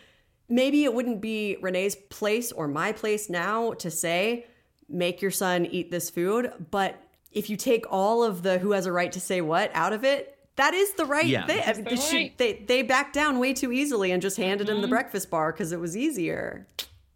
Maybe 0.50 0.84
it 0.84 0.94
wouldn't 0.94 1.22
be 1.22 1.58
Renee's 1.62 1.96
place 1.96 2.52
or 2.52 2.68
my 2.68 2.92
place 2.92 3.30
now 3.30 3.74
to 3.74 3.90
say, 3.92 4.46
make 4.90 5.22
your 5.22 5.32
son 5.32 5.66
eat 5.66 5.92
this 5.92 6.10
food. 6.10 6.52
But 6.72 7.02
if 7.32 7.50
you 7.50 7.56
take 7.56 7.86
all 7.90 8.24
of 8.24 8.44
the 8.44 8.58
who 8.60 8.72
has 8.74 8.86
a 8.86 8.92
right 8.92 9.12
to 9.14 9.20
say 9.22 9.40
what 9.40 9.72
out 9.74 9.94
of 9.94 10.04
it, 10.04 10.38
that 10.58 10.74
is 10.74 10.92
the 10.96 11.06
right 11.06 11.26
Yeah. 11.26 11.46
thing. 11.46 11.58
That's 11.66 11.80
I- 11.80 11.82
the 11.82 11.90
they, 11.96 12.18
right. 12.18 12.38
they 12.38 12.54
they 12.68 12.82
backed 12.82 13.14
down 13.14 13.40
way 13.40 13.54
too 13.54 13.72
easily 13.72 14.12
and 14.12 14.22
just 14.22 14.36
handed 14.36 14.68
him 14.68 14.82
the 14.82 14.88
Mhm. 14.88 14.92
breakfast 14.92 15.30
bar 15.30 15.54
because 15.54 15.72
it 15.72 15.80
was 15.80 15.96
easier. 15.96 16.68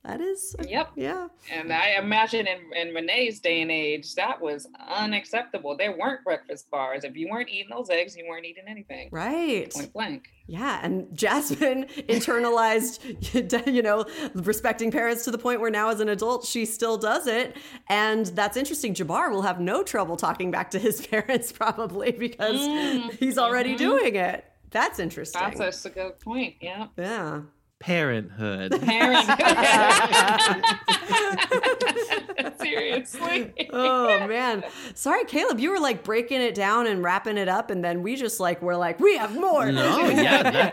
That 0.06 0.22
is, 0.22 0.56
Yep. 0.68 0.92
yeah. 0.96 1.28
And 1.52 1.74
I 1.74 1.96
imagine 1.98 2.46
in, 2.48 2.60
in 2.76 2.94
Renee's 2.94 3.40
day 3.40 3.62
and 3.62 3.72
age, 3.72 4.14
that 4.16 4.40
was 4.40 4.68
unacceptable. 4.88 5.76
There 5.76 5.98
weren't 5.98 6.24
breakfast 6.24 6.70
bars. 6.70 7.04
If 7.04 7.16
you 7.18 7.28
weren't 7.30 7.50
eating 7.50 7.70
those 7.72 7.90
eggs, 7.90 8.16
you 8.16 8.26
weren't 8.30 8.46
eating 8.46 8.66
anything. 8.68 9.10
Right. 9.12 9.72
Point 9.74 9.94
blank. 9.94 10.30
Yeah, 10.48 10.80
and 10.84 11.08
Jasmine 11.18 11.86
internalized, 12.08 13.66
you 13.74 13.82
know, 13.82 14.06
respecting 14.36 14.92
parents 14.92 15.24
to 15.26 15.32
the 15.32 15.40
point 15.40 15.60
where 15.60 15.72
now 15.72 15.90
as 15.90 16.00
an 16.00 16.10
adult 16.10 16.46
she 16.46 16.66
still 16.66 16.98
does 16.98 17.26
it, 17.26 17.58
and 17.90 18.28
that's 18.28 18.58
interesting. 18.58 18.94
Jabbar 18.94 19.32
will 19.32 19.42
have 19.42 19.60
no 19.60 19.82
trouble 19.82 20.18
talking 20.18 20.52
back 20.52 20.70
to 20.72 20.80
his 20.80 21.06
parents 21.08 21.52
probably 21.52 22.12
because 22.12 22.56
Mm, 22.60 23.12
he's 23.18 23.38
already 23.40 23.74
mhm. 23.74 23.78
doing 23.80 24.16
it. 24.16 24.46
That's 24.70 25.00
interesting. 25.00 25.42
That's 25.58 25.86
a 25.86 25.90
good 25.90 26.20
point. 26.20 26.56
Yeah. 26.62 26.88
yeah. 26.98 27.42
Parenthood. 27.86 28.82
Parenthood. 28.82 29.38
Seriously. 32.60 33.54
oh 33.72 34.26
man, 34.28 34.64
sorry, 34.96 35.24
Caleb. 35.26 35.60
You 35.60 35.70
were 35.70 35.80
like 35.80 36.04
breaking 36.04 36.42
it 36.42 36.56
down 36.56 36.88
and 36.88 37.04
wrapping 37.04 37.38
it 37.38 37.48
up, 37.48 37.70
and 37.70 37.86
then 37.86 38.02
we 38.02 38.16
just 38.16 38.40
like 38.40 38.64
we're 38.64 38.76
like 38.76 39.00
we 39.00 39.16
have 39.18 39.36
more. 39.36 39.72
No, 39.72 40.00
yeah, 40.10 40.72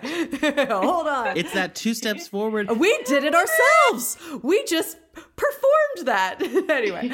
hold 0.81 1.07
on. 1.07 1.37
It's 1.37 1.53
that 1.53 1.75
two 1.75 1.93
steps 1.93 2.27
forward. 2.29 2.71
We 2.79 2.97
did 3.05 3.25
it 3.25 3.35
ourselves. 3.35 4.17
We 4.43 4.65
just 4.65 4.97
performed 5.13 6.07
that. 6.07 6.37
anyway. 6.71 7.09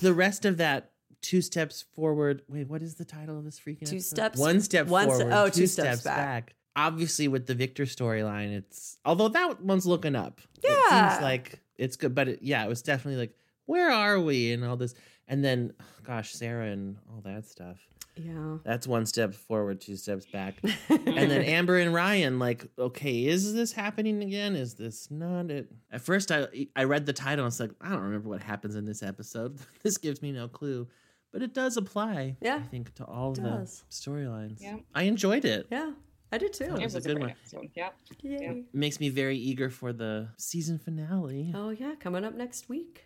the 0.00 0.14
rest 0.14 0.46
of 0.46 0.56
that 0.56 0.92
two 1.20 1.42
steps 1.42 1.84
forward. 1.94 2.40
Wait, 2.48 2.66
what 2.66 2.80
is 2.82 2.94
the 2.94 3.04
title 3.04 3.36
of 3.38 3.44
this 3.44 3.60
freaking 3.60 3.80
Two 3.90 3.96
episode? 3.96 4.16
steps- 4.16 4.38
One 4.38 4.62
step 4.62 4.86
one 4.86 5.10
ste- 5.10 5.16
forward. 5.18 5.32
oh, 5.34 5.48
two, 5.50 5.60
two 5.62 5.66
steps, 5.66 6.00
steps 6.00 6.04
back. 6.04 6.46
back. 6.46 6.54
Obviously, 6.76 7.26
with 7.26 7.46
the 7.46 7.54
Victor 7.54 7.84
storyline, 7.84 8.52
it's 8.52 8.98
although 9.04 9.28
that 9.28 9.60
one's 9.62 9.86
looking 9.86 10.14
up. 10.14 10.40
It 10.62 10.70
Yeah. 10.90 11.10
seems 11.10 11.22
like 11.22 11.60
it's 11.78 11.96
good, 11.96 12.14
but 12.14 12.28
it, 12.28 12.42
yeah, 12.42 12.64
it 12.64 12.68
was 12.68 12.82
definitely 12.82 13.18
like, 13.18 13.34
where 13.64 13.90
are 13.90 14.20
we 14.20 14.52
and 14.52 14.62
all 14.64 14.76
this, 14.76 14.94
and 15.26 15.44
then, 15.44 15.72
gosh, 16.04 16.32
Sarah 16.32 16.66
and 16.70 16.96
all 17.10 17.20
that 17.22 17.46
stuff. 17.46 17.78
Yeah. 18.18 18.58
That's 18.64 18.86
one 18.86 19.04
step 19.04 19.34
forward, 19.34 19.80
two 19.80 19.96
steps 19.96 20.24
back. 20.26 20.54
and 20.88 21.30
then 21.30 21.42
Amber 21.42 21.76
and 21.78 21.92
Ryan, 21.92 22.38
like, 22.38 22.66
okay, 22.78 23.26
is 23.26 23.52
this 23.52 23.72
happening 23.72 24.22
again? 24.22 24.56
Is 24.56 24.74
this 24.74 25.10
not 25.10 25.50
it? 25.50 25.70
At 25.90 26.00
first, 26.00 26.30
I 26.32 26.46
I 26.74 26.84
read 26.84 27.04
the 27.06 27.12
title. 27.12 27.32
and 27.40 27.42
I 27.42 27.44
was 27.46 27.60
like, 27.60 27.72
I 27.80 27.90
don't 27.90 28.00
remember 28.02 28.28
what 28.30 28.42
happens 28.42 28.74
in 28.74 28.84
this 28.86 29.02
episode. 29.02 29.58
this 29.82 29.98
gives 29.98 30.22
me 30.22 30.32
no 30.32 30.48
clue, 30.48 30.88
but 31.32 31.42
it 31.42 31.52
does 31.52 31.76
apply. 31.76 32.36
Yeah, 32.40 32.56
I 32.56 32.62
think 32.62 32.94
to 32.94 33.04
all 33.04 33.32
the 33.32 33.68
storylines. 33.90 34.62
Yeah. 34.62 34.76
I 34.94 35.02
enjoyed 35.04 35.44
it. 35.44 35.66
Yeah. 35.70 35.92
I 36.32 36.38
did 36.38 36.52
too. 36.52 36.64
That 36.66 36.80
It 36.80 36.84
was 36.84 36.94
was 36.94 37.06
a 37.06 37.10
a 37.10 37.12
good 37.12 37.20
one. 37.20 37.30
episode. 37.30 37.70
Yep. 37.74 37.94
Yay. 38.22 38.64
Makes 38.72 38.98
me 39.00 39.08
very 39.10 39.38
eager 39.38 39.70
for 39.70 39.92
the 39.92 40.28
season 40.36 40.78
finale. 40.78 41.52
Oh 41.54 41.70
yeah, 41.70 41.94
coming 42.00 42.24
up 42.24 42.34
next 42.34 42.68
week. 42.68 43.04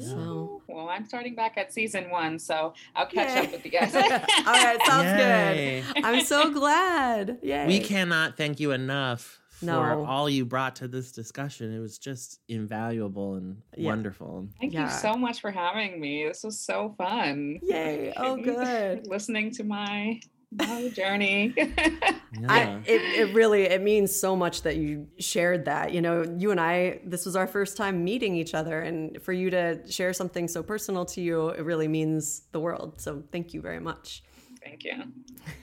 So 0.00 0.62
Well, 0.68 0.88
I'm 0.88 1.04
starting 1.04 1.34
back 1.34 1.58
at 1.58 1.72
season 1.72 2.08
one, 2.10 2.38
so 2.38 2.72
I'll 2.96 3.06
catch 3.06 3.28
Yay. 3.36 3.46
up 3.46 3.52
with 3.52 3.64
you 3.64 3.70
guys. 3.70 3.94
all 3.94 4.02
right, 4.02 4.78
sounds 4.86 5.04
Yay. 5.20 5.84
good. 5.94 6.04
I'm 6.04 6.24
so 6.24 6.50
glad. 6.50 7.38
Yay. 7.42 7.66
We 7.66 7.78
cannot 7.80 8.36
thank 8.38 8.58
you 8.58 8.70
enough 8.72 9.38
for 9.50 9.66
No. 9.66 10.04
all 10.06 10.30
you 10.30 10.46
brought 10.46 10.76
to 10.76 10.88
this 10.88 11.12
discussion. 11.12 11.74
It 11.74 11.78
was 11.78 11.98
just 11.98 12.40
invaluable 12.48 13.34
and 13.34 13.60
Yeah. 13.76 13.90
wonderful. 13.90 14.48
Thank 14.60 14.72
Yeah. 14.72 14.84
you 14.84 14.90
so 14.90 15.14
much 15.14 15.40
for 15.42 15.50
having 15.50 16.00
me. 16.00 16.26
This 16.26 16.42
was 16.42 16.58
so 16.58 16.94
fun. 16.96 17.60
Yay. 17.62 18.14
Oh, 18.16 18.36
good. 18.42 19.06
Listening 19.06 19.50
to 19.52 19.64
my 19.64 20.20
my 20.56 20.88
journey. 20.90 21.54
I, 22.48 22.80
it, 22.86 23.00
it 23.28 23.34
really 23.34 23.62
it 23.64 23.82
means 23.82 24.14
so 24.18 24.34
much 24.36 24.62
that 24.62 24.76
you 24.76 25.06
shared 25.18 25.66
that 25.66 25.92
you 25.92 26.00
know 26.00 26.24
you 26.38 26.50
and 26.50 26.60
i 26.60 27.00
this 27.04 27.26
was 27.26 27.36
our 27.36 27.46
first 27.46 27.76
time 27.76 28.02
meeting 28.04 28.34
each 28.36 28.54
other 28.54 28.80
and 28.80 29.20
for 29.22 29.32
you 29.32 29.50
to 29.50 29.80
share 29.90 30.12
something 30.12 30.48
so 30.48 30.62
personal 30.62 31.04
to 31.06 31.20
you 31.20 31.48
it 31.50 31.64
really 31.64 31.88
means 31.88 32.42
the 32.52 32.58
world 32.60 33.00
so 33.00 33.22
thank 33.32 33.52
you 33.54 33.60
very 33.60 33.80
much 33.80 34.22
Thank 34.64 34.84
you. 34.84 34.92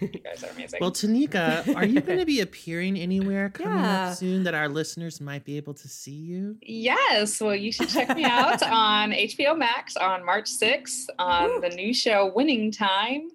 You 0.02 0.10
guys 0.10 0.44
are 0.44 0.50
amazing. 0.50 0.80
Well, 0.82 0.92
Tanika, 0.92 1.74
are 1.74 1.86
you 1.86 2.02
going 2.02 2.20
to 2.20 2.26
be 2.26 2.42
appearing 2.48 2.98
anywhere 2.98 3.50
coming 3.50 3.80
Yeah. 3.80 4.10
up 4.10 4.18
soon 4.18 4.44
that 4.44 4.54
our 4.54 4.68
listeners 4.68 5.22
might 5.22 5.46
be 5.46 5.56
able 5.56 5.74
to 5.76 5.88
see 5.88 6.12
you? 6.12 6.58
Yes, 6.62 7.40
well, 7.40 7.56
you 7.56 7.72
should 7.72 7.88
check 7.88 8.14
me 8.14 8.26
out 8.26 8.62
on 8.70 9.12
HBO 9.12 9.58
Max 9.58 9.96
on 9.96 10.26
March 10.26 10.48
6th 10.52 11.06
on 11.18 11.62
the 11.62 11.70
new 11.70 11.94
show 11.94 12.30
Winning 12.36 12.74
Time. 12.74 13.30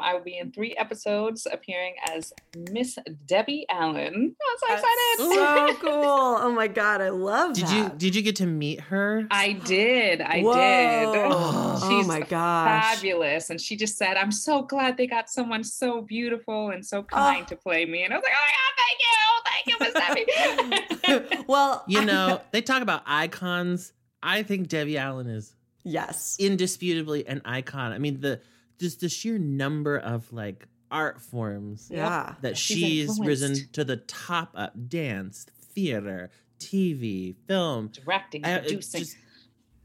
I 0.00 0.14
will 0.14 0.22
be 0.22 0.38
in 0.38 0.52
three 0.52 0.74
episodes 0.76 1.46
appearing 1.50 1.94
as 2.08 2.32
Miss 2.70 2.98
Debbie 3.26 3.66
Allen. 3.70 4.34
Oh, 4.40 4.50
I'm 4.52 4.58
so 4.58 4.74
excited. 4.74 5.74
so 5.78 5.80
cool 5.80 6.04
oh 6.42 6.52
my 6.52 6.66
god 6.66 7.00
i 7.00 7.08
love 7.08 7.54
Did 7.54 7.66
that 7.66 7.76
you 7.76 7.98
did 7.98 8.14
you 8.14 8.22
get 8.22 8.36
to 8.36 8.46
meet 8.46 8.80
her? 8.80 9.26
I 9.30 9.52
did. 9.52 10.20
I 10.20 10.40
Whoa. 10.42 10.54
did. 10.54 11.20
Oh, 11.32 11.78
oh 11.82 11.88
She's 11.88 12.06
my 12.06 12.20
gosh. 12.20 12.94
fabulous. 12.96 13.50
And 13.50 13.60
she 13.60 13.76
just 13.76 13.96
said, 13.96 14.16
I'm 14.16 14.32
so 14.32 14.62
glad 14.62 14.96
they 14.96 15.06
got 15.06 15.28
someone 15.30 15.64
so 15.64 16.00
beautiful 16.02 16.70
and 16.70 16.84
so 16.84 17.02
kind 17.02 17.46
to 17.48 17.56
play 17.56 17.84
me. 17.86 18.02
And 18.04 18.12
I 18.12 18.16
was 18.16 18.24
like, 18.24 18.32
oh 18.34 18.44
my 18.46 18.52
God, 18.56 18.74
thank 18.80 18.98
you. 19.00 19.16
Thank 19.44 19.66
you, 19.66 19.76
Miss 19.80 21.24
Debbie. 21.24 21.44
well 21.48 21.84
You 21.86 22.04
know, 22.04 22.40
they 22.52 22.62
talk 22.62 22.82
about 22.82 23.02
icons. 23.06 23.92
I 24.22 24.42
think 24.42 24.68
Debbie 24.68 24.98
Allen 24.98 25.26
is 25.26 25.54
yes 25.82 26.36
indisputably 26.38 27.26
an 27.26 27.40
icon. 27.44 27.92
I 27.92 27.98
mean, 27.98 28.20
the 28.20 28.40
just 28.80 29.00
the 29.00 29.08
sheer 29.08 29.38
number 29.38 29.96
of 29.98 30.32
like 30.32 30.66
art 30.90 31.20
forms 31.20 31.88
Yeah. 31.92 32.34
that 32.40 32.56
She's 32.56 32.78
she's 32.78 33.20
risen 33.20 33.54
to 33.72 33.84
the 33.84 33.98
top 33.98 34.50
of 34.54 34.88
dance, 34.88 35.46
theater, 35.74 36.30
TV, 36.58 37.36
film, 37.46 37.88
Directing, 37.88 38.42
it 38.44 38.62
producing. 38.62 39.00
just- 39.00 39.16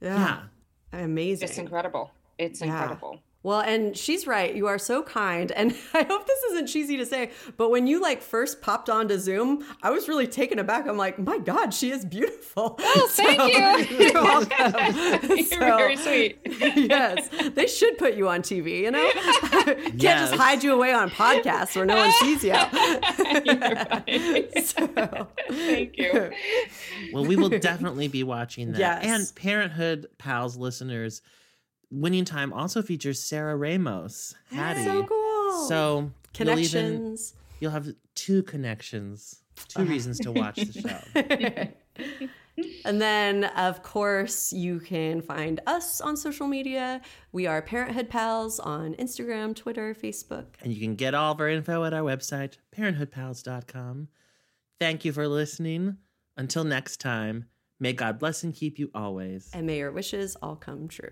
yeah, 0.02 0.44
amazing 0.94 1.48
It's 1.50 1.58
incredible. 1.58 2.12
It's 2.38 2.62
Yeah. 2.62 2.68
incredible. 2.68 3.22
Well, 3.46 3.60
and 3.60 3.96
she's 3.96 4.26
right. 4.26 4.56
You 4.56 4.66
are 4.66 4.80
so 4.80 5.04
kind. 5.04 5.52
And 5.52 5.72
I 5.94 6.02
hope 6.02 6.26
this 6.26 6.44
isn't 6.52 6.66
cheesy 6.66 6.98
to 6.98 7.06
say, 7.06 7.30
but 7.58 7.70
when 7.70 7.86
you 7.86 8.02
like 8.02 8.24
first 8.24 8.60
popped 8.60 8.90
onto 8.90 9.20
Zoom, 9.20 9.64
I 9.84 9.92
was 9.92 10.08
really 10.08 10.26
taken 10.26 10.58
aback. 10.58 10.88
I'm 10.88 10.98
like, 10.98 11.20
my 11.20 11.38
God, 11.38 11.72
she 11.72 11.92
is 11.92 12.04
beautiful. 12.06 12.80
Oh, 12.98 13.08
thank 13.12 13.40
you. 13.54 13.98
You're 14.06 14.14
welcome. 14.14 15.30
You're 15.30 15.44
So- 15.44 15.60
very 15.60 15.98
sweet. 15.98 16.40
yes. 16.46 17.28
They 17.54 17.68
should 17.68 17.98
put 17.98 18.16
you 18.16 18.30
on 18.30 18.42
TV, 18.42 18.80
you 18.80 18.92
know? 18.92 19.12
Can't 19.12 20.02
Yes. 20.02 20.30
just 20.30 20.36
hide 20.42 20.64
you 20.64 20.74
away 20.74 20.94
on 20.94 21.10
podcasts 21.12 21.76
where 21.76 21.86
no 21.86 21.98
one 21.98 22.12
sees 22.14 22.44
you. 22.46 22.54
Thank 25.50 25.98
you. 25.98 26.32
Well, 27.14 27.26
we 27.26 27.36
will 27.36 27.50
definitely 27.50 28.08
be 28.08 28.24
watching 28.24 28.72
that. 28.72 28.80
Yes. 28.80 29.06
And 29.06 29.36
Parenthood 29.36 30.08
Pals 30.18 30.56
listeners, 30.58 31.22
Winning 31.91 32.26
Time 32.26 32.53
also 32.53 32.82
features 32.82 33.22
Sarah 33.22 33.56
Ramos, 33.56 34.36
Haddie. 34.52 34.84
So 34.84 35.03
cool. 35.03 35.68
So 35.68 36.12
you'll 36.38 36.49
even- 36.49 36.70
Connections. 36.72 37.34
You'll, 37.62 37.72
have 37.72 37.95
two 38.16 38.44
connections, 38.44 39.41
two 39.70 39.82
uh-huh. 39.82 39.90
reasons 39.90 40.20
to 40.20 40.32
watch 40.32 40.57
the 40.57 41.72
show. 41.95 42.28
And 42.86 43.02
then, 43.02 43.45
of 43.45 43.84
course, 43.84 44.53
you 44.53 44.80
can 44.80 45.22
find 45.22 45.60
us 45.68 45.99
on 45.99 46.16
social 46.16 46.48
media. 46.48 47.02
We 47.32 47.48
are 47.48 47.62
Parenthood 47.62 48.10
Pals 48.10 48.60
on 48.60 48.94
Instagram, 48.95 49.56
Twitter, 49.56 49.94
Facebook. 49.94 50.45
And 50.62 50.72
you 50.72 50.80
can 50.80 50.95
get 50.95 51.14
all 51.14 51.34
of 51.34 51.41
our 51.41 51.49
info 51.49 51.84
at 51.84 51.94
our 51.94 52.02
website, 52.02 52.57
parenthoodpals.com. 52.76 54.07
Thank 54.80 55.03
you 55.03 55.12
for 55.12 55.28
listening. 55.28 55.98
Until 56.38 56.64
next 56.64 57.02
time, 57.02 57.45
may 57.80 57.94
God 57.94 58.20
bless 58.20 58.44
and 58.44 58.53
keep 58.53 58.80
you 58.80 58.90
always. 58.94 59.49
And 59.53 59.68
may 59.68 59.80
your 59.80 59.91
wishes 59.91 60.38
all 60.41 60.56
come 60.56 60.88
true. 60.88 61.12